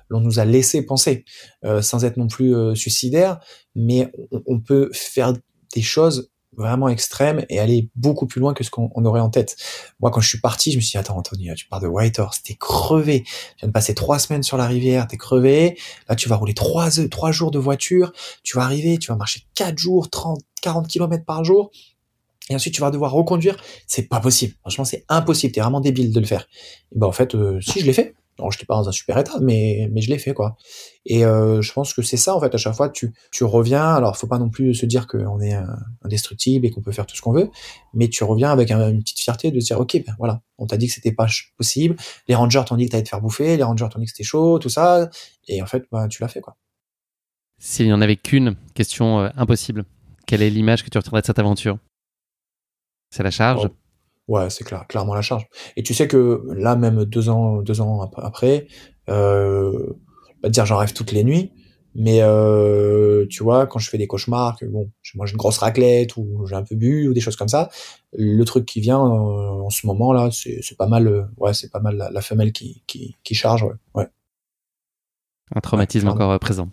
l'on 0.07 0.21
nous 0.21 0.39
a 0.39 0.45
laissé 0.45 0.85
penser, 0.85 1.25
euh, 1.65 1.81
sans 1.81 2.05
être 2.05 2.17
non 2.17 2.27
plus 2.27 2.55
euh, 2.55 2.75
suicidaire, 2.75 3.39
mais 3.75 4.11
on, 4.45 4.59
peut 4.61 4.89
faire 4.93 5.33
des 5.75 5.81
choses 5.81 6.31
vraiment 6.59 6.89
extrêmes 6.89 7.45
et 7.49 7.59
aller 7.59 7.89
beaucoup 7.95 8.27
plus 8.27 8.39
loin 8.39 8.53
que 8.53 8.63
ce 8.63 8.69
qu'on 8.69 9.05
aurait 9.05 9.21
en 9.21 9.29
tête. 9.29 9.55
Moi, 9.99 10.11
quand 10.11 10.21
je 10.21 10.27
suis 10.27 10.39
parti, 10.39 10.71
je 10.71 10.77
me 10.77 10.81
suis 10.81 10.91
dit, 10.91 10.97
attends, 10.97 11.17
Anthony, 11.17 11.49
tu 11.55 11.67
pars 11.67 11.79
de 11.79 11.87
Whitehorse, 11.87 12.43
t'es 12.43 12.55
crevé. 12.55 13.23
Tu 13.23 13.33
viens 13.59 13.67
de 13.67 13.73
passer 13.73 13.95
trois 13.95 14.19
semaines 14.19 14.43
sur 14.43 14.57
la 14.57 14.67
rivière, 14.67 15.07
t'es 15.07 15.17
crevé. 15.17 15.77
Là, 16.07 16.15
tu 16.15 16.29
vas 16.29 16.35
rouler 16.35 16.53
trois, 16.53 16.89
trois 17.09 17.31
jours 17.31 17.51
de 17.51 17.59
voiture. 17.59 18.11
Tu 18.43 18.57
vas 18.57 18.63
arriver, 18.63 18.97
tu 18.97 19.11
vas 19.11 19.15
marcher 19.15 19.41
quatre 19.55 19.77
jours, 19.77 20.09
30, 20.09 20.39
40 20.61 20.87
kilomètres 20.87 21.25
par 21.25 21.43
jour. 21.43 21.71
Et 22.49 22.55
ensuite, 22.55 22.73
tu 22.73 22.81
vas 22.81 22.91
devoir 22.91 23.11
reconduire. 23.11 23.57
C'est 23.87 24.09
pas 24.09 24.19
possible. 24.19 24.55
Franchement, 24.61 24.85
c'est 24.85 25.05
impossible. 25.07 25.53
T'es 25.53 25.61
vraiment 25.61 25.81
débile 25.81 26.11
de 26.11 26.19
le 26.19 26.25
faire. 26.25 26.47
Et 26.91 26.97
ben, 26.97 27.07
en 27.07 27.11
fait, 27.11 27.35
euh, 27.35 27.61
si 27.61 27.79
je 27.79 27.85
l'ai 27.85 27.93
fait. 27.93 28.15
Non, 28.39 28.49
je 28.49 28.57
n'étais 28.57 28.65
pas 28.65 28.75
dans 28.75 28.87
un 28.87 28.91
super 28.91 29.17
état, 29.17 29.39
mais, 29.41 29.89
mais 29.91 30.01
je 30.01 30.09
l'ai 30.09 30.17
fait, 30.17 30.33
quoi. 30.33 30.55
Et 31.05 31.25
euh, 31.25 31.61
je 31.61 31.73
pense 31.73 31.93
que 31.93 32.01
c'est 32.01 32.17
ça, 32.17 32.35
en 32.35 32.39
fait, 32.39 32.53
à 32.53 32.57
chaque 32.57 32.75
fois, 32.75 32.89
tu, 32.89 33.13
tu 33.31 33.43
reviens. 33.43 33.93
Alors, 33.93 34.17
faut 34.17 34.27
pas 34.27 34.39
non 34.39 34.49
plus 34.49 34.73
se 34.73 34.85
dire 34.85 35.07
qu'on 35.07 35.39
est 35.41 35.57
indestructible 36.03 36.65
et 36.65 36.71
qu'on 36.71 36.81
peut 36.81 36.91
faire 36.91 37.05
tout 37.05 37.15
ce 37.15 37.21
qu'on 37.21 37.33
veut, 37.33 37.49
mais 37.93 38.07
tu 38.07 38.23
reviens 38.23 38.51
avec 38.51 38.71
un, 38.71 38.89
une 38.89 39.01
petite 39.01 39.19
fierté 39.19 39.51
de 39.51 39.59
dire, 39.59 39.79
ok, 39.79 40.01
ben 40.05 40.15
voilà, 40.17 40.41
on 40.57 40.65
t'a 40.65 40.77
dit 40.77 40.87
que 40.87 40.93
c'était 40.93 41.11
pas 41.11 41.27
possible. 41.57 41.95
Les 42.27 42.35
rangers 42.35 42.63
t'ont 42.65 42.75
dit 42.75 42.85
que 42.85 42.91
t'allais 42.91 43.03
te 43.03 43.09
faire 43.09 43.21
bouffer, 43.21 43.57
les 43.57 43.63
rangers 43.63 43.87
t'ont 43.91 43.99
dit 43.99 44.05
que 44.05 44.11
c'était 44.11 44.23
chaud, 44.23 44.59
tout 44.59 44.69
ça. 44.69 45.09
Et 45.47 45.61
en 45.61 45.65
fait, 45.65 45.83
ben, 45.91 46.07
tu 46.07 46.21
l'as 46.21 46.27
fait, 46.27 46.41
quoi. 46.41 46.55
S'il 47.59 47.87
n'y 47.87 47.93
en 47.93 48.01
avait 48.01 48.15
qu'une 48.15 48.55
question 48.73 49.19
euh, 49.19 49.29
impossible, 49.35 49.83
quelle 50.25 50.41
est 50.41 50.49
l'image 50.49 50.83
que 50.83 50.89
tu 50.89 50.97
retiendrais 50.97 51.21
de 51.21 51.25
cette 51.25 51.39
aventure? 51.39 51.77
C'est 53.09 53.23
la 53.23 53.31
charge 53.31 53.67
oh. 53.69 53.75
Ouais, 54.29 54.51
c'est 54.51 54.63
clair, 54.63 54.85
clairement 54.87 55.15
la 55.15 55.23
charge. 55.23 55.47
Et 55.75 55.81
tu 55.81 55.95
sais 55.95 56.07
que 56.07 56.43
là, 56.55 56.75
même 56.75 57.03
deux 57.03 57.29
ans, 57.29 57.63
deux 57.63 57.81
ans 57.81 58.11
après, 58.17 58.67
euh, 59.09 59.87
pas 60.43 60.49
dire 60.49 60.67
j'en 60.67 60.77
rêve 60.77 60.93
toutes 60.93 61.11
les 61.11 61.23
nuits, 61.23 61.51
mais 61.95 62.19
euh, 62.21 63.25
tu 63.27 63.41
vois, 63.41 63.65
quand 63.65 63.79
je 63.79 63.89
fais 63.89 63.97
des 63.97 64.05
cauchemars, 64.05 64.55
que 64.55 64.65
bon, 64.67 64.91
je 65.01 65.17
mange 65.17 65.31
une 65.31 65.37
grosse 65.37 65.57
raclette 65.57 66.15
ou 66.15 66.45
j'ai 66.45 66.55
un 66.55 66.61
peu 66.61 66.75
bu 66.75 67.07
ou 67.07 67.13
des 67.13 67.21
choses 67.21 67.37
comme 67.37 67.47
ça, 67.47 67.69
le 68.13 68.43
truc 68.43 68.67
qui 68.67 68.81
vient 68.81 69.01
euh, 69.01 69.63
en 69.63 69.71
ce 69.71 69.87
moment 69.87 70.13
là, 70.13 70.29
c'est 70.31 70.77
pas 70.77 70.87
mal, 70.87 71.07
euh, 71.07 71.23
ouais, 71.37 71.55
c'est 71.55 71.71
pas 71.71 71.79
mal 71.79 71.97
la, 71.97 72.11
la, 72.11 72.21
femelle 72.21 72.51
qui, 72.51 72.83
qui, 72.85 73.17
qui 73.23 73.33
charge, 73.33 73.63
ouais. 73.63 73.73
ouais. 73.95 74.07
Un 75.55 75.59
traumatisme 75.61 76.05
ouais, 76.05 76.13
encore 76.13 76.37
présent. 76.37 76.69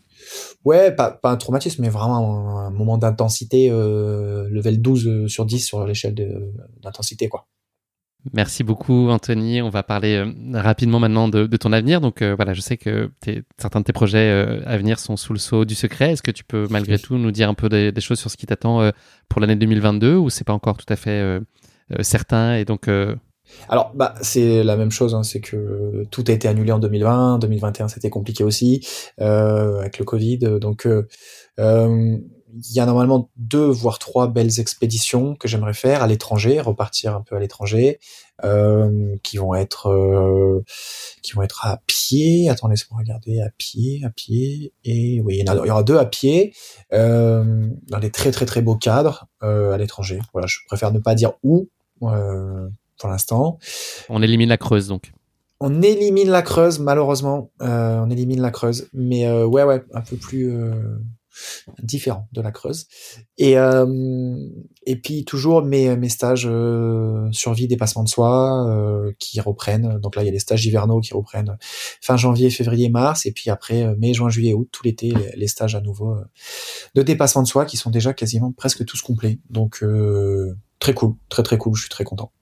Ouais, 0.65 0.93
pas, 0.93 1.11
pas 1.11 1.31
un 1.31 1.37
traumatisme, 1.37 1.83
mais 1.83 1.89
vraiment 1.89 2.59
un, 2.59 2.71
moment 2.71 2.99
d'intensité, 2.99 3.69
euh, 3.71 4.49
level 4.51 4.81
12 4.81 5.27
sur 5.29 5.47
10 5.47 5.61
sur 5.61 5.87
l'échelle 5.87 6.15
d'intensité, 6.83 7.29
quoi. 7.29 7.47
Merci 8.33 8.65
beaucoup, 8.65 9.09
Anthony. 9.09 9.63
On 9.63 9.69
va 9.69 9.83
parler 9.83 10.17
euh, 10.17 10.33
rapidement 10.55 10.99
maintenant 10.99 11.29
de, 11.29 11.47
de, 11.47 11.57
ton 11.57 11.73
avenir. 11.73 12.01
Donc 12.01 12.23
euh, 12.23 12.35
voilà, 12.35 12.55
je 12.55 12.61
sais 12.61 12.77
que 12.77 13.11
certains 13.59 13.81
de 13.81 13.85
tes 13.85 13.93
projets 13.93 14.31
euh, 14.31 14.63
à 14.67 14.77
venir 14.77 14.99
sont 14.99 15.17
sous 15.17 15.33
le 15.33 15.39
sceau 15.39 15.65
du 15.65 15.75
secret. 15.75 16.13
Est-ce 16.13 16.23
que 16.23 16.31
tu 16.31 16.45
peux 16.45 16.67
malgré 16.71 16.99
tout 16.99 17.17
nous 17.19 17.31
dire 17.31 17.49
un 17.49 17.55
peu 17.55 17.69
des, 17.69 17.93
choses 18.01 18.19
sur 18.19 18.31
ce 18.31 18.37
qui 18.37 18.47
t'attend 18.47 18.81
euh, 18.81 18.91
pour 19.29 19.41
l'année 19.41 19.57
2022 19.57 20.17
ou 20.17 20.31
c'est 20.31 20.45
pas 20.45 20.53
encore 20.53 20.77
tout 20.77 20.93
à 20.93 20.97
fait 20.97 21.11
euh, 21.11 21.41
certain 22.01 22.57
et 22.57 22.65
donc 22.65 22.91
alors, 23.69 23.93
bah, 23.95 24.15
c'est 24.23 24.63
la 24.63 24.77
même 24.77 24.91
chose, 24.91 25.15
hein, 25.15 25.23
c'est 25.23 25.41
que 25.41 26.05
tout 26.11 26.25
a 26.29 26.33
été 26.33 26.49
annulé 26.49 26.73
en 26.73 26.79
2020, 26.79 27.39
2021 27.39 27.89
c'était 27.89 28.11
compliqué 28.11 28.45
aussi 28.45 28.87
euh, 29.21 29.81
avec 29.81 29.99
le 29.99 30.05
Covid, 30.05 30.39
donc 30.61 30.87
euh, 30.87 31.07
euh, 31.59 32.19
il 32.59 32.75
y 32.75 32.81
a 32.81 32.87
normalement 32.87 33.31
deux 33.37 33.67
voire 33.67 33.99
trois 33.99 34.29
belles 34.29 34.61
expéditions 34.61 35.35
que 35.35 35.47
j'aimerais 35.47 35.75
faire 35.75 36.03
à 36.03 36.07
l'étranger, 36.07 36.61
repartir 36.61 37.15
un 37.15 37.21
peu 37.21 37.37
à 37.37 37.39
l'étranger, 37.39 37.99
euh, 38.45 39.17
qui 39.23 39.37
vont 39.37 39.55
être 39.55 39.89
euh, 39.89 40.63
qui 41.23 41.33
vont 41.33 41.43
être 41.43 41.67
à 41.67 41.83
pied. 41.87 42.49
Attends, 42.49 42.69
laisse-moi 42.69 43.01
regarder 43.01 43.41
à 43.43 43.51
pied, 43.59 44.03
à 44.07 44.11
pied. 44.11 44.73
Et 44.85 45.21
oui, 45.21 45.37
il 45.39 45.47
y, 45.47 45.51
en 45.51 45.53
a, 45.53 45.65
il 45.65 45.69
y 45.69 45.71
aura 45.71 45.83
deux 45.83 45.99
à 45.99 46.07
pied 46.07 46.55
dans 46.93 47.99
des 48.01 48.11
très 48.11 48.31
très 48.31 48.47
très 48.47 48.63
beaux 48.63 48.77
cadres 48.77 49.27
à 49.41 49.77
l'étranger. 49.77 50.19
Voilà, 50.33 50.47
je 50.47 50.61
préfère 50.67 50.93
ne 50.93 50.99
pas 50.99 51.15
dire 51.15 51.33
où 51.43 51.69
euh, 52.03 52.69
pour 52.99 53.09
l'instant. 53.09 53.59
On 54.09 54.23
élimine 54.23 54.49
la 54.49 54.59
Creuse 54.59 54.89
donc. 54.89 55.13
On 55.61 55.83
élimine 55.83 56.29
la 56.29 56.43
Creuse 56.43 56.79
malheureusement. 56.79 57.51
Euh, 57.63 58.01
on 58.01 58.11
élimine 58.11 58.41
la 58.41 58.51
Creuse, 58.51 58.89
mais 58.93 59.27
euh, 59.27 59.47
ouais 59.47 59.65
ouais, 59.65 59.83
un 59.93 60.03
peu 60.03 60.17
plus 60.17 60.51
différent 61.83 62.29
de 62.33 62.41
la 62.41 62.51
Creuse. 62.51 62.87
Et, 63.39 63.59
euh, 63.59 64.37
et 64.85 64.97
puis 64.97 65.25
toujours 65.25 65.63
mes, 65.63 65.97
mes 65.97 66.09
stages 66.09 66.47
euh, 66.47 67.29
survie, 67.33 67.67
dépassement 67.67 68.05
de 68.05 68.09
soi 68.09 68.67
euh, 68.69 69.13
qui 69.19 69.41
reprennent. 69.41 69.99
Donc 69.99 70.17
là, 70.17 70.23
il 70.23 70.27
y 70.27 70.29
a 70.29 70.33
les 70.33 70.39
stages 70.39 70.65
hivernaux 70.67 71.01
qui 71.01 71.15
reprennent 71.15 71.57
fin 72.01 72.17
janvier, 72.17 72.51
février, 72.51 72.89
mars. 72.89 73.27
Et 73.27 73.33
puis 73.33 73.51
après, 73.51 73.95
mai, 73.97 74.15
juin, 74.15 74.29
juillet, 74.29 74.55
août, 74.55 74.69
tout 74.71 74.83
l'été, 74.85 75.11
les, 75.11 75.33
les, 75.37 75.49
stages 75.49 75.75
à 75.75 75.81
nouveau 75.81 76.17
de 76.95 77.03
dépassement 77.03 77.43
de 77.43 77.49
soi 77.49 77.65
qui 77.65 77.77
sont 77.77 77.91
déjà 77.91 78.13
quasiment 78.13 78.53
presque 78.53 78.85
tous 78.85 79.03
complets. 79.03 79.39
Donc 79.51 79.85
très 80.79 80.95
cool, 80.95 81.15
très 81.29 81.43
très 81.43 81.59
cool, 81.59 81.75
je 81.75 81.83
suis 81.83 81.91
très 81.91 82.05
content. 82.05 82.33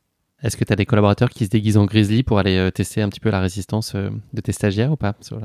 Est-ce 0.45 0.59
que 0.59 0.65
tu 0.65 0.73
as 0.75 0.77
des 0.77 0.85
collaborateurs 0.85 1.31
qui 1.31 1.47
se 1.47 1.51
déguisent 1.51 1.79
en 1.79 1.87
grizzly 1.87 2.23
pour 2.23 2.39
aller 2.39 2.59
euh, 2.59 2.71
tester 2.71 3.01
un 3.01 3.09
petit 3.09 3.19
peu 3.19 3.31
la 3.31 3.41
résistance 3.41 3.95
euh, 3.95 4.11
de 4.35 4.43
tes 4.43 4.53
stagiaires 4.53 4.93
ou 4.93 4.97
pas 4.97 5.15
sur 5.23 5.41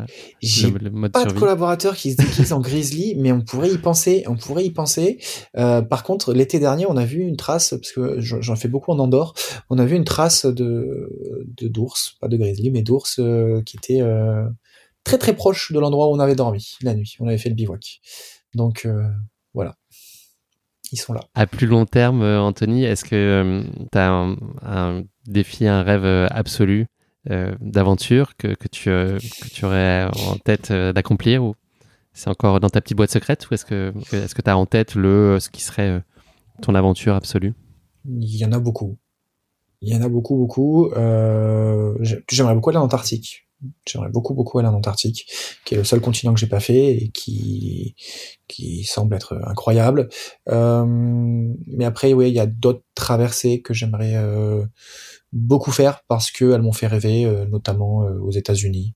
pas 1.09 1.23
de 1.23 1.31
collaborateurs 1.31 1.95
qui 1.95 2.11
se 2.11 2.17
déguisent 2.17 2.51
en 2.51 2.59
grizzly, 2.59 3.15
mais 3.17 3.31
on 3.31 3.39
pourrait 3.39 3.71
y 3.71 3.77
penser. 3.77 4.25
On 4.27 4.35
pourrait 4.35 4.65
y 4.65 4.71
penser. 4.71 5.17
Euh, 5.57 5.81
par 5.81 6.03
contre, 6.03 6.33
l'été 6.33 6.59
dernier, 6.59 6.85
on 6.85 6.97
a 6.97 7.05
vu 7.05 7.21
une 7.21 7.37
trace 7.37 7.69
parce 7.69 7.93
que 7.93 8.19
j'en 8.19 8.55
fais 8.57 8.67
beaucoup 8.67 8.91
en 8.91 8.99
Andorre. 8.99 9.35
On 9.69 9.79
a 9.79 9.85
vu 9.85 9.95
une 9.95 10.03
trace 10.03 10.45
de 10.45 11.09
d'ours, 11.61 12.17
pas 12.19 12.27
de 12.27 12.35
grizzly, 12.35 12.69
mais 12.69 12.81
d'ours 12.81 13.21
qui 13.65 13.77
était 13.77 14.01
très 15.05 15.17
très 15.17 15.33
proche 15.33 15.71
de 15.71 15.79
l'endroit 15.79 16.09
où 16.09 16.11
on 16.11 16.19
avait 16.19 16.35
dormi 16.35 16.75
la 16.81 16.93
nuit. 16.93 17.15
On 17.21 17.27
avait 17.27 17.37
fait 17.37 17.49
le 17.49 17.55
bivouac. 17.55 18.01
Donc 18.53 18.85
ils 20.91 20.97
sont 20.97 21.13
là. 21.13 21.21
À 21.35 21.47
plus 21.47 21.67
long 21.67 21.85
terme, 21.85 22.21
euh, 22.21 22.41
Anthony, 22.41 22.83
est-ce 22.83 23.03
que 23.03 23.15
euh, 23.15 23.63
tu 23.91 23.97
as 23.97 24.11
un, 24.11 25.03
défi, 25.25 25.67
un 25.67 25.83
rêve 25.83 26.05
euh, 26.05 26.27
absolu 26.29 26.87
d'aventure 27.59 28.35
que, 28.37 28.55
que, 28.55 28.67
tu, 28.67 28.85
que 28.85 29.49
tu 29.53 29.65
aurais 29.65 30.05
en 30.05 30.37
tête 30.37 30.71
d'accomplir 30.71 31.43
ou 31.43 31.53
c'est 32.11 32.29
encore 32.29 32.59
dans 32.59 32.69
ta 32.69 32.81
petite 32.81 32.97
boîte 32.97 33.11
secrète 33.11 33.47
ou 33.47 33.53
est-ce 33.53 33.65
que 33.65 33.93
est-ce 34.13 34.33
que 34.33 34.41
tu 34.41 34.49
as 34.49 34.57
en 34.57 34.65
tête 34.65 34.95
le 34.95 35.37
ce 35.39 35.49
qui 35.49 35.61
serait 35.61 36.01
ton 36.63 36.73
aventure 36.73 37.13
absolue? 37.13 37.53
Il 38.05 38.35
y 38.35 38.43
en 38.45 38.51
a 38.51 38.57
beaucoup. 38.57 38.97
Il 39.81 39.93
y 39.93 39.95
en 39.95 40.01
a 40.01 40.09
beaucoup, 40.09 40.37
beaucoup. 40.37 40.89
J'aimerais 40.95 42.55
beaucoup 42.55 42.71
aller 42.71 42.79
en 42.79 42.85
Antarctique. 42.85 43.48
J'aimerais 43.85 44.09
beaucoup 44.09 44.33
beaucoup 44.33 44.59
aller 44.59 44.67
en 44.67 44.73
Antarctique, 44.73 45.27
qui 45.65 45.75
est 45.75 45.77
le 45.77 45.83
seul 45.83 45.99
continent 45.99 46.33
que 46.33 46.39
j'ai 46.39 46.47
pas 46.47 46.59
fait 46.59 46.95
et 46.95 47.09
qui 47.09 47.95
qui 48.47 48.83
semble 48.83 49.15
être 49.15 49.39
incroyable. 49.45 50.09
Euh, 50.49 50.85
mais 51.67 51.85
après, 51.85 52.13
oui, 52.13 52.29
il 52.29 52.35
y 52.35 52.39
a 52.39 52.45
d'autres 52.45 52.83
traversées 52.95 53.61
que 53.61 53.73
j'aimerais 53.73 54.15
euh, 54.15 54.65
beaucoup 55.31 55.71
faire 55.71 56.03
parce 56.07 56.31
que 56.31 56.53
elles 56.53 56.61
m'ont 56.61 56.73
fait 56.73 56.87
rêver, 56.87 57.25
euh, 57.25 57.45
notamment 57.45 58.03
euh, 58.03 58.17
aux 58.19 58.31
États-Unis, 58.31 58.95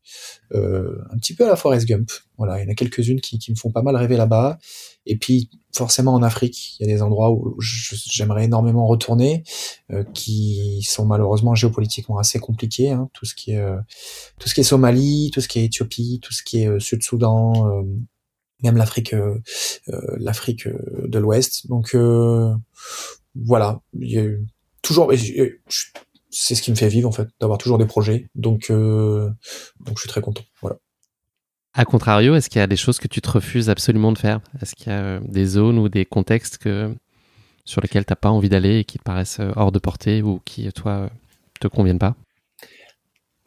euh, 0.54 0.98
un 1.12 1.18
petit 1.18 1.36
peu 1.36 1.46
à 1.46 1.50
la 1.50 1.56
Forest 1.56 1.88
Gump. 1.88 2.10
Voilà, 2.38 2.60
il 2.60 2.64
y 2.64 2.68
en 2.68 2.72
a 2.72 2.76
quelques-unes 2.76 3.22
qui, 3.22 3.38
qui 3.38 3.52
me 3.52 3.56
font 3.56 3.72
pas 3.72 3.84
mal 3.84 3.96
rêver 3.96 4.18
là-bas. 4.18 4.58
Et 5.06 5.18
puis 5.18 5.50
forcément 5.76 6.14
en 6.14 6.24
Afrique, 6.24 6.80
il 6.80 6.88
y 6.88 6.90
a 6.90 6.94
des 6.94 7.02
endroits 7.02 7.32
où 7.32 7.56
j'aimerais 7.60 8.46
énormément 8.46 8.88
retourner, 8.88 9.44
qui 10.14 10.82
sont 10.84 11.06
malheureusement 11.06 11.56
géopolitiquement 11.56 12.18
assez 12.18 12.40
compliqués. 12.40 12.92
Hein, 12.92 13.10
tout 13.14 13.26
ce 13.26 13.36
qui 13.36 13.52
est 13.52 13.64
tout 14.40 14.48
ce 14.48 14.54
qui 14.54 14.62
est 14.62 14.64
Somalie, 14.64 15.30
tout 15.34 15.42
ce 15.42 15.48
qui 15.48 15.60
est 15.60 15.66
Éthiopie, 15.66 16.20
tout 16.22 16.32
ce 16.32 16.42
qui 16.42 16.64
est 16.64 16.80
Sud-Soudan, 16.80 17.84
même 18.64 18.78
l'Afrique, 18.78 19.14
l'Afrique 20.18 20.68
de 20.68 21.20
l'Ouest. 21.20 21.68
Donc 21.68 21.96
voilà, 23.36 23.82
il 24.00 24.10
y 24.10 24.20
a 24.20 24.28
toujours 24.82 25.12
c'est 26.34 26.56
ce 26.56 26.62
qui 26.62 26.72
me 26.72 26.76
fait 26.76 26.88
vivre 26.88 27.08
en 27.08 27.12
fait, 27.12 27.28
d'avoir 27.40 27.58
toujours 27.58 27.78
des 27.78 27.86
projets. 27.86 28.28
Donc, 28.36 28.70
euh, 28.70 29.30
donc 29.80 29.98
je 29.98 30.02
suis 30.02 30.10
très 30.10 30.22
content. 30.22 30.44
Voilà. 30.62 30.78
A 31.76 31.86
contrario, 31.86 32.36
est-ce 32.36 32.50
qu'il 32.50 32.60
y 32.60 32.64
a 32.64 32.68
des 32.68 32.76
choses 32.76 33.00
que 33.00 33.08
tu 33.08 33.22
te 33.22 33.30
refuses 33.30 33.70
absolument 33.70 34.12
de 34.12 34.18
faire? 34.18 34.42
Est-ce 34.62 34.76
qu'il 34.76 34.88
y 34.88 34.96
a 34.96 35.02
euh, 35.02 35.20
des 35.24 35.46
zones 35.46 35.78
ou 35.78 35.90
des 35.90 36.06
contextes 36.06 36.58
que, 36.58 36.94
sur 37.66 37.82
lesquels 37.82 38.06
tu 38.06 38.12
n'as 38.12 38.18
pas 38.18 38.30
envie 38.30 38.50
d'aller 38.50 38.80
et 38.80 38.84
qui 38.84 38.98
te 38.98 39.04
paraissent 39.04 39.40
euh, 39.40 39.52
hors 39.56 39.72
de 39.72 39.80
portée 39.80 40.22
ou 40.22 40.42
qui, 40.44 40.72
toi, 40.72 41.10
te 41.60 41.68
conviennent 41.68 42.00
pas? 42.00 42.16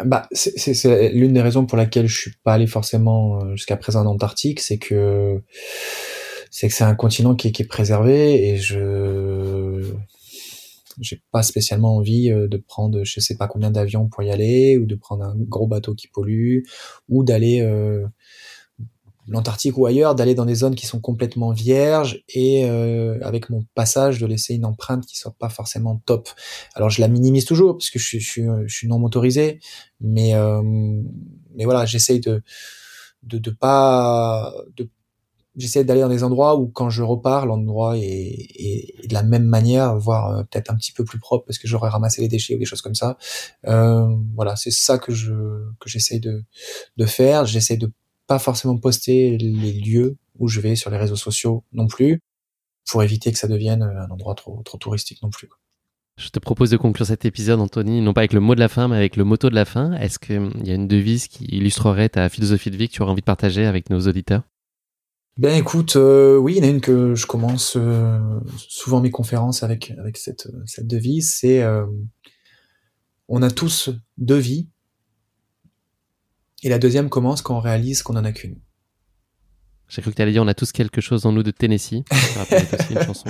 Bah, 0.05 0.29
c'est 0.33 1.11
l'une 1.13 1.33
des 1.33 1.41
raisons 1.41 1.65
pour 1.65 1.79
laquelle 1.79 2.07
je 2.07 2.19
suis 2.19 2.33
pas 2.45 2.53
allé 2.53 2.67
forcément 2.67 3.55
jusqu'à 3.55 3.79
présent 3.79 4.03
en 4.03 4.07
Antarctique, 4.07 4.61
c'est 4.61 4.77
que 4.77 5.41
c'est 6.51 6.69
que 6.69 6.75
c'est 6.75 6.85
un 6.85 6.95
continent 6.95 7.35
qui, 7.35 7.51
qui 7.51 7.63
est 7.63 7.67
préservé 7.67 8.51
et 8.51 8.59
je 8.59 9.95
j'ai 11.01 11.23
pas 11.31 11.43
spécialement 11.43 11.97
envie 11.97 12.31
euh, 12.31 12.49
de 12.49 12.57
prendre 12.57 13.05
je 13.05 13.21
sais 13.21 13.37
pas 13.37 13.49
combien 13.49 13.71
d'avions 13.71 14.09
pour 14.09 14.23
y 14.23 14.31
aller 14.31 14.79
ou 14.79 14.87
de 14.87 14.95
prendre 14.95 15.25
un 15.25 15.35
gros 15.37 15.67
bateau 15.67 15.95
qui 15.95 16.09
pollue 16.09 16.63
ou 17.09 17.25
d'aller 17.25 17.61
euh, 17.61 18.07
l'Antarctique 19.29 19.77
ou 19.77 19.87
ailleurs, 19.87 20.15
d'aller 20.15 20.35
dans 20.35 20.45
des 20.45 20.55
zones 20.55 20.75
qui 20.75 20.87
sont 20.87 21.01
complètement 21.01 21.51
vierges 21.51 22.23
et 22.29 22.65
euh, 22.65 23.19
avec 23.23 23.51
mon 23.51 23.65
passage 23.75 24.21
de 24.21 24.27
laisser 24.27 24.55
une 24.55 24.65
empreinte 24.65 25.05
qui 25.05 25.17
soit 25.19 25.35
pas 25.39 25.49
forcément 25.49 26.01
top. 26.07 26.29
Alors 26.75 26.91
je 26.91 27.01
la 27.01 27.09
minimise 27.09 27.45
toujours 27.45 27.77
parce 27.77 27.91
que 27.91 27.99
je, 27.99 28.19
je, 28.19 28.43
je 28.67 28.75
suis 28.75 28.89
non 28.89 28.99
motorisé, 28.99 29.59
mais 30.01 30.35
euh, 30.35 30.63
mais 31.55 31.65
voilà, 31.65 31.87
j'essaye 31.87 32.21
de, 32.21 32.43
de 33.25 33.39
de 33.39 33.51
pas 33.51 34.55
de 34.77 34.89
j'essaie 35.57 35.85
d'aller 35.85 36.03
dans 36.03 36.09
des 36.09 36.23
endroits 36.23 36.57
où 36.57 36.69
quand 36.69 36.91
je 36.91 37.03
repars, 37.03 37.47
l'endroit 37.47 37.97
est, 37.97 38.03
est, 38.03 39.09
de 39.09 39.15
la 39.15 39.23
même 39.23 39.45
manière, 39.45 39.97
voire 39.99 40.31
euh, 40.31 40.43
peut-être 40.45 40.71
un 40.71 40.77
petit 40.77 40.93
peu 40.93 41.05
plus 41.05 41.19
propre 41.19 41.45
parce 41.47 41.59
que 41.59 41.67
j'aurais 41.67 41.89
ramassé 41.89 42.23
les 42.23 42.29
déchets 42.29 42.55
ou 42.55 42.59
des 42.59 42.65
choses 42.65 42.83
comme 42.83 42.95
ça. 42.95 43.17
Euh, 43.67 44.07
voilà, 44.35 44.57
c'est 44.57 44.71
ça 44.71 44.99
que 44.99 45.13
je 45.13 45.33
que 45.81 45.89
j'essaie 45.89 46.19
de 46.19 46.45
de 46.97 47.07
faire. 47.07 47.47
J'essaie 47.47 47.77
de 47.77 47.91
pas 48.27 48.39
forcément 48.39 48.77
poster 48.77 49.37
les 49.39 49.73
lieux 49.73 50.17
où 50.39 50.49
je 50.49 50.61
vais 50.61 50.77
sur 50.77 50.91
les 50.91 50.99
réseaux 50.99 51.17
sociaux 51.17 51.65
non 51.73 51.87
plus, 51.87 52.21
pour 52.91 53.03
éviter 53.03 53.33
que 53.33 53.39
ça 53.39 53.49
devienne 53.49 53.83
un 53.83 54.11
endroit 54.11 54.35
trop 54.35 54.63
trop 54.65 54.79
touristique 54.79 55.23
non 55.23 55.31
plus. 55.31 55.49
Je 56.19 56.31
te 56.31 56.39
propose 56.39 56.71
de 56.71 56.79
conclure 56.79 57.07
cet 57.07 57.27
épisode, 57.27 57.61
Anthony, 57.61 58.01
non 58.01 58.15
pas 58.15 58.23
avec 58.23 58.33
le 58.33 58.41
mot 58.41 58.55
de 58.55 58.61
la 58.61 58.69
fin, 58.69 58.89
mais 58.89 58.97
avec 58.97 59.17
le 59.17 59.25
motto 59.25 59.51
de 59.51 59.55
la 59.55 59.67
fin. 59.67 59.93
Est-ce 59.93 60.19
qu'il 60.19 60.39
hum, 60.39 60.53
y 60.65 60.71
a 60.71 60.75
une 60.75 60.89
devise 60.89 61.29
qui 61.29 61.45
illustrerait 61.45 62.09
ta 62.09 62.31
philosophie 62.31 62.71
de 62.71 62.77
vie 62.77 62.89
que 62.89 62.95
tu 62.95 63.03
aurais 63.03 63.13
envie 63.13 63.21
de 63.21 63.27
partager 63.27 63.67
avec 63.67 63.91
nos 63.91 64.01
auditeurs? 64.01 64.43
Ben 65.37 65.55
écoute, 65.55 65.97
euh, 65.97 66.37
oui, 66.37 66.55
il 66.55 66.59
y 66.59 66.61
en 66.61 66.69
a 66.69 66.71
une 66.71 66.81
que 66.81 67.15
je 67.15 67.27
commence 67.27 67.77
euh, 67.77 68.19
souvent 68.57 69.01
mes 69.01 69.11
conférences 69.11 69.63
avec 69.63 69.93
avec 69.99 70.17
cette 70.17 70.49
cette 70.65 70.87
devise, 70.87 71.31
c'est 71.31 71.63
euh, 71.63 71.85
on 73.29 73.43
a 73.43 73.51
tous 73.51 73.91
deux 74.17 74.39
vies, 74.39 74.69
et 76.63 76.69
la 76.69 76.79
deuxième 76.79 77.11
commence 77.11 77.43
quand 77.43 77.57
on 77.57 77.61
réalise 77.61 78.03
qu'on 78.03 78.17
en 78.17 78.25
a 78.25 78.33
qu'une. 78.33 78.59
J'ai 79.89 80.03
cru 80.03 80.11
que 80.11 80.17
tu 80.17 80.23
allais 80.23 80.33
dire 80.33 80.43
on 80.43 80.49
a 80.49 80.55
tous 80.55 80.73
quelque 80.73 81.01
chose 81.01 81.27
en 81.27 81.33
nous 81.33 81.43
de 81.43 81.51
Tennessee. 81.53 82.03
une 82.91 83.03
chanson 83.05 83.29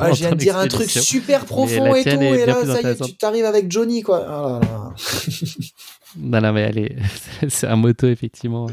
ah, 0.00 0.12
je 0.12 0.20
viens 0.20 0.30
de 0.30 0.34
dire 0.34 0.56
un 0.56 0.66
truc 0.66 0.90
super 0.90 1.44
profond 1.44 1.94
et 1.94 2.04
tout, 2.04 2.10
et 2.20 2.46
là, 2.46 2.64
ça 2.64 2.80
y 2.80 2.86
est, 2.86 3.04
tu 3.04 3.16
t'arrives 3.16 3.44
avec 3.44 3.70
Johnny, 3.70 4.02
quoi. 4.02 4.20
Oh 4.22 4.48
là 4.48 4.60
là. 4.60 4.94
non, 6.16 6.40
non, 6.40 6.52
mais 6.52 6.64
allez, 6.64 6.96
c'est 7.48 7.66
un 7.66 7.76
moto, 7.76 8.08
effectivement, 8.08 8.66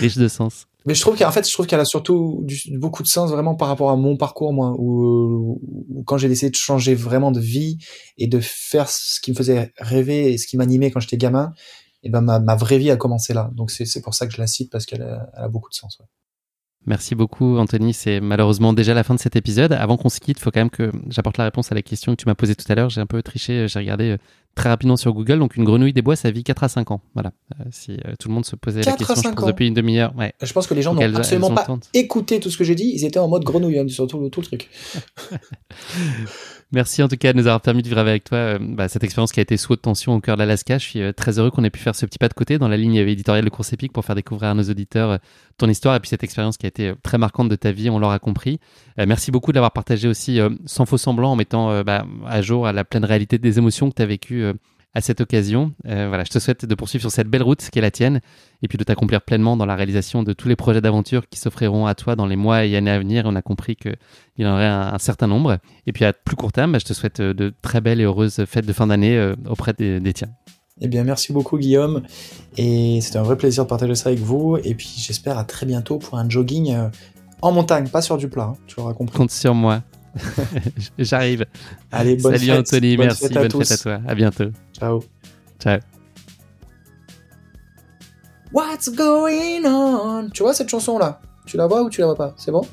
riche 0.00 0.18
de 0.18 0.28
sens. 0.28 0.66
Mais 0.86 0.94
je 0.94 1.00
trouve 1.00 1.16
qu'en 1.18 1.30
fait, 1.30 1.46
je 1.46 1.52
trouve 1.52 1.66
qu'elle 1.66 1.80
a 1.80 1.84
surtout 1.84 2.46
beaucoup 2.72 3.02
de 3.02 3.08
sens 3.08 3.30
vraiment 3.30 3.54
par 3.54 3.68
rapport 3.68 3.90
à 3.90 3.96
mon 3.96 4.16
parcours, 4.16 4.52
moi, 4.52 4.74
où, 4.78 5.60
quand 6.06 6.16
j'ai 6.16 6.28
décidé 6.28 6.50
de 6.50 6.56
changer 6.56 6.94
vraiment 6.94 7.32
de 7.32 7.40
vie 7.40 7.78
et 8.16 8.26
de 8.26 8.40
faire 8.40 8.88
ce 8.88 9.20
qui 9.20 9.30
me 9.30 9.36
faisait 9.36 9.72
rêver 9.78 10.32
et 10.32 10.38
ce 10.38 10.46
qui 10.46 10.56
m'animait 10.56 10.90
quand 10.90 11.00
j'étais 11.00 11.18
gamin, 11.18 11.52
et 12.02 12.08
ben 12.08 12.22
ma, 12.22 12.40
ma 12.40 12.56
vraie 12.56 12.78
vie 12.78 12.90
a 12.90 12.96
commencé 12.96 13.34
là. 13.34 13.50
Donc 13.54 13.70
c'est 13.70 14.00
pour 14.00 14.14
ça 14.14 14.26
que 14.26 14.32
je 14.32 14.38
la 14.38 14.46
cite 14.46 14.70
parce 14.70 14.86
qu'elle 14.86 15.02
a, 15.02 15.30
a, 15.34 15.48
beaucoup 15.48 15.68
de 15.68 15.74
sens. 15.74 15.98
Ouais. 15.98 16.06
Merci 16.86 17.14
beaucoup, 17.14 17.58
Anthony. 17.58 17.92
C'est 17.92 18.20
malheureusement 18.20 18.72
déjà 18.72 18.94
la 18.94 19.04
fin 19.04 19.14
de 19.14 19.20
cet 19.20 19.36
épisode. 19.36 19.72
Avant 19.72 19.98
qu'on 19.98 20.08
se 20.08 20.18
quitte, 20.18 20.38
il 20.38 20.42
faut 20.42 20.50
quand 20.50 20.60
même 20.60 20.70
que 20.70 20.90
j'apporte 21.08 21.36
la 21.36 21.44
réponse 21.44 21.70
à 21.70 21.74
la 21.74 21.82
question 21.82 22.12
que 22.12 22.16
tu 22.16 22.26
m'as 22.26 22.34
posée 22.34 22.54
tout 22.54 22.64
à 22.70 22.74
l'heure. 22.74 22.88
J'ai 22.88 23.02
un 23.02 23.06
peu 23.06 23.22
triché, 23.22 23.68
j'ai 23.68 23.78
regardé 23.78 24.12
euh, 24.12 24.16
très 24.54 24.70
rapidement 24.70 24.96
sur 24.96 25.12
Google. 25.12 25.38
Donc, 25.38 25.56
une 25.56 25.64
grenouille 25.64 25.92
des 25.92 26.00
bois, 26.00 26.16
ça 26.16 26.30
vit 26.30 26.42
4 26.42 26.64
à 26.64 26.68
5 26.68 26.90
ans. 26.90 27.02
Voilà. 27.12 27.32
Euh, 27.60 27.64
si 27.70 27.92
euh, 27.92 28.14
tout 28.18 28.28
le 28.28 28.34
monde 28.34 28.46
se 28.46 28.56
posait 28.56 28.80
la 28.80 28.92
question, 28.92 29.30
je 29.30 29.34
pense, 29.36 29.46
depuis 29.46 29.68
une 29.68 29.74
demi-heure. 29.74 30.14
Ouais. 30.16 30.32
Je 30.40 30.52
pense 30.54 30.66
que 30.66 30.72
les 30.72 30.80
gens 30.80 30.94
n'ont 30.94 31.14
absolument 31.14 31.50
pas 31.50 31.66
écouté 31.92 32.40
tout 32.40 32.50
ce 32.50 32.56
que 32.56 32.64
j'ai 32.64 32.74
dit. 32.74 32.90
Ils 32.94 33.04
étaient 33.04 33.18
en 33.18 33.28
mode 33.28 33.44
grenouille 33.44 33.78
hein, 33.78 33.88
sur 33.88 34.06
tout, 34.06 34.30
tout 34.30 34.40
le 34.40 34.46
truc. 34.46 34.70
Merci 36.72 37.02
en 37.02 37.08
tout 37.08 37.16
cas 37.16 37.32
de 37.32 37.38
nous 37.38 37.48
avoir 37.48 37.60
permis 37.60 37.82
de 37.82 37.88
vivre 37.88 37.98
avec 37.98 38.22
toi 38.22 38.38
euh, 38.38 38.58
bah, 38.60 38.86
cette 38.86 39.02
expérience 39.02 39.32
qui 39.32 39.40
a 39.40 39.42
été 39.42 39.56
sous 39.56 39.72
haute 39.72 39.82
tension 39.82 40.14
au 40.14 40.20
cœur 40.20 40.36
de 40.36 40.42
l'Alaska. 40.42 40.78
Je 40.78 40.84
suis 40.84 41.02
euh, 41.02 41.12
très 41.12 41.40
heureux 41.40 41.50
qu'on 41.50 41.64
ait 41.64 41.70
pu 41.70 41.80
faire 41.80 41.96
ce 41.96 42.06
petit 42.06 42.18
pas 42.18 42.28
de 42.28 42.34
côté 42.34 42.58
dans 42.58 42.68
la 42.68 42.76
ligne 42.76 42.94
éditoriale 42.94 43.44
de 43.44 43.50
Course 43.50 43.72
Épique 43.72 43.92
pour 43.92 44.04
faire 44.04 44.14
découvrir 44.14 44.50
à 44.50 44.54
nos 44.54 44.62
auditeurs 44.62 45.10
euh, 45.10 45.18
ton 45.58 45.68
histoire 45.68 45.96
et 45.96 46.00
puis 46.00 46.08
cette 46.08 46.22
expérience 46.22 46.58
qui 46.58 46.66
a 46.66 46.68
été 46.68 46.92
très 47.02 47.18
marquante 47.18 47.48
de 47.48 47.56
ta 47.56 47.72
vie, 47.72 47.90
on 47.90 47.98
l'aura 47.98 48.18
compris. 48.18 48.60
merci 48.96 49.30
beaucoup 49.30 49.50
de 49.52 49.56
l'avoir 49.56 49.72
partagé 49.72 50.08
aussi 50.08 50.40
sans 50.64 50.86
faux 50.86 50.96
semblant 50.96 51.32
en 51.32 51.36
mettant 51.36 51.82
bah, 51.82 52.06
à 52.26 52.40
jour 52.40 52.66
à 52.66 52.72
la 52.72 52.82
pleine 52.82 53.04
réalité 53.04 53.36
des 53.36 53.58
émotions 53.58 53.90
que 53.90 53.96
tu 53.96 54.00
as 54.00 54.06
vécues 54.06 54.44
à 54.94 55.00
cette 55.00 55.20
occasion. 55.20 55.72
Euh, 55.86 56.08
voilà, 56.08 56.24
je 56.24 56.30
te 56.30 56.38
souhaite 56.38 56.64
de 56.64 56.74
poursuivre 56.74 57.02
sur 57.02 57.10
cette 57.10 57.28
belle 57.28 57.42
route 57.42 57.68
qui 57.70 57.78
est 57.78 57.82
la 57.82 57.90
tienne 57.90 58.20
et 58.62 58.68
puis 58.68 58.76
de 58.76 58.84
t'accomplir 58.84 59.22
pleinement 59.22 59.56
dans 59.56 59.66
la 59.66 59.76
réalisation 59.76 60.22
de 60.22 60.32
tous 60.32 60.48
les 60.48 60.56
projets 60.56 60.80
d'aventure 60.80 61.28
qui 61.28 61.38
s'offriront 61.38 61.86
à 61.86 61.94
toi 61.94 62.16
dans 62.16 62.26
les 62.26 62.36
mois 62.36 62.64
et 62.64 62.76
années 62.76 62.90
à 62.90 62.98
venir. 62.98 63.24
On 63.26 63.36
a 63.36 63.42
compris 63.42 63.76
qu'il 63.76 63.96
y 64.38 64.46
en 64.46 64.52
aurait 64.52 64.66
un, 64.66 64.98
certain 64.98 65.26
nombre. 65.26 65.58
Et 65.86 65.92
puis 65.92 66.04
à 66.04 66.12
plus 66.12 66.36
court 66.36 66.52
terme, 66.52 66.72
bah, 66.72 66.78
je 66.78 66.84
te 66.84 66.92
souhaite 66.92 67.20
euh, 67.20 67.34
de 67.34 67.52
très 67.62 67.80
belles 67.80 68.00
et 68.00 68.04
heureuses 68.04 68.44
fêtes 68.46 68.66
de 68.66 68.72
fin 68.72 68.88
d'année 68.88 69.16
euh, 69.16 69.34
auprès 69.48 69.72
des, 69.72 70.12
tiens. 70.12 70.30
Eh 70.80 70.88
bien, 70.88 71.04
merci 71.04 71.32
beaucoup 71.32 71.58
Guillaume. 71.58 72.02
Et 72.56 73.00
c'était 73.00 73.18
un 73.18 73.22
vrai 73.22 73.36
plaisir 73.36 73.64
de 73.64 73.68
partager 73.68 73.94
ça 73.94 74.08
avec 74.08 74.20
vous. 74.20 74.58
Et 74.64 74.74
puis 74.74 74.92
j'espère 74.96 75.38
à 75.38 75.44
très 75.44 75.66
bientôt 75.66 75.98
pour 75.98 76.18
un 76.18 76.28
jogging 76.28 76.74
en 77.42 77.52
montagne, 77.52 77.88
pas 77.88 78.02
sur 78.02 78.16
du 78.16 78.28
plat. 78.28 78.54
Hein, 78.54 78.56
tu 78.66 78.80
auras 78.80 78.94
compris. 78.94 79.16
Compte 79.16 79.30
sur 79.30 79.54
moi. 79.54 79.82
J'arrive. 80.98 81.46
Allez, 81.92 82.16
bonne 82.16 82.36
Salut 82.36 82.52
Anthony, 82.52 82.96
merci, 82.96 83.28
bonne 83.28 83.50
fête 83.50 83.72
à 83.72 83.76
toi. 83.76 84.00
À 84.06 84.14
bientôt. 84.14 84.50
Ciao. 84.80 85.04
Ciao. 85.58 85.78
What's 88.50 88.88
going 88.88 89.64
on? 89.66 90.30
Tu 90.30 90.42
vois 90.42 90.54
cette 90.54 90.70
chanson 90.70 90.98
là 90.98 91.20
Tu 91.46 91.58
la 91.58 91.66
vois 91.66 91.82
ou 91.82 91.90
tu 91.90 92.00
la 92.00 92.06
vois 92.06 92.16
pas? 92.16 92.34
C'est 92.38 92.50
bon? 92.50 92.66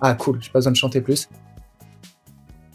Ah 0.00 0.14
cool, 0.14 0.38
j'ai 0.40 0.50
pas 0.50 0.58
besoin 0.58 0.72
de 0.72 0.76
chanter 0.76 1.02
plus. 1.02 1.28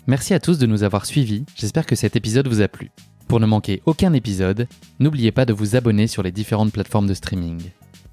Merci 0.06 0.34
à 0.34 0.40
tous 0.40 0.60
de 0.60 0.68
nous 0.68 0.84
avoir 0.84 1.06
suivis, 1.06 1.46
j'espère 1.56 1.86
que 1.86 1.96
cet 1.96 2.16
épisode 2.16 2.48
vous 2.48 2.62
a 2.62 2.68
plu. 2.68 2.92
Pour 3.28 3.40
ne 3.40 3.46
manquer 3.46 3.82
aucun 3.86 4.14
épisode, 4.14 4.68
n'oubliez 5.00 5.32
pas 5.32 5.46
de 5.46 5.54
vous 5.54 5.76
abonner 5.76 6.08
sur 6.08 6.24
les 6.24 6.32
différentes 6.32 6.72
plateformes 6.72 7.08
de 7.08 7.14
streaming. 7.14 7.62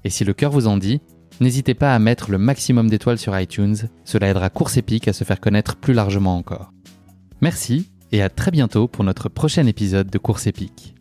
Et 0.03 0.09
si 0.09 0.23
le 0.23 0.33
cœur 0.33 0.51
vous 0.51 0.67
en 0.67 0.77
dit, 0.77 1.01
n'hésitez 1.39 1.73
pas 1.73 1.93
à 1.93 1.99
mettre 1.99 2.31
le 2.31 2.37
maximum 2.37 2.89
d'étoiles 2.89 3.17
sur 3.17 3.39
iTunes, 3.39 3.77
cela 4.05 4.27
aidera 4.27 4.49
Course 4.49 4.77
Épique 4.77 5.07
à 5.07 5.13
se 5.13 5.23
faire 5.23 5.39
connaître 5.39 5.75
plus 5.75 5.93
largement 5.93 6.35
encore. 6.35 6.71
Merci 7.41 7.87
et 8.11 8.21
à 8.21 8.29
très 8.29 8.51
bientôt 8.51 8.87
pour 8.87 9.03
notre 9.03 9.29
prochain 9.29 9.65
épisode 9.67 10.09
de 10.09 10.17
Course 10.17 10.47
Épique. 10.47 10.93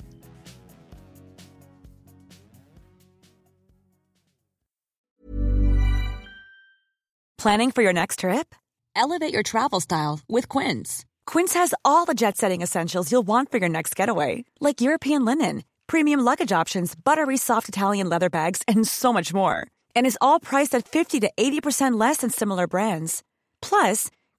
Planning 7.38 7.70
for 7.70 7.82
your 7.82 7.92
next 7.92 8.20
trip? 8.20 8.54
Elevate 8.96 9.32
your 9.32 9.44
travel 9.44 9.78
style 9.78 10.18
with 10.28 10.48
Quince. 10.48 11.04
Quince 11.26 11.54
has 11.54 11.74
all 11.84 12.04
the 12.04 12.14
jet 12.14 12.36
setting 12.36 12.62
essentials 12.62 13.12
you'll 13.12 13.26
want 13.26 13.50
for 13.52 13.58
your 13.58 13.68
next 13.68 13.94
getaway, 13.94 14.44
like 14.58 14.80
European 14.80 15.24
linen, 15.24 15.62
premium 15.86 16.20
luggage 16.20 16.50
options, 16.50 16.96
buttery 16.96 17.36
soft 17.36 17.68
Italian 17.68 18.08
leather 18.08 18.30
bags, 18.30 18.62
and 18.66 18.88
so 18.88 19.12
much 19.12 19.32
more. 19.32 19.66
And 19.94 20.06
is 20.06 20.18
all 20.20 20.40
priced 20.40 20.74
at 20.74 20.88
50 20.88 21.20
to 21.20 21.30
80% 21.36 22.00
less 22.00 22.16
than 22.18 22.30
similar 22.30 22.66
brands. 22.66 23.22
Plus, 23.60 24.10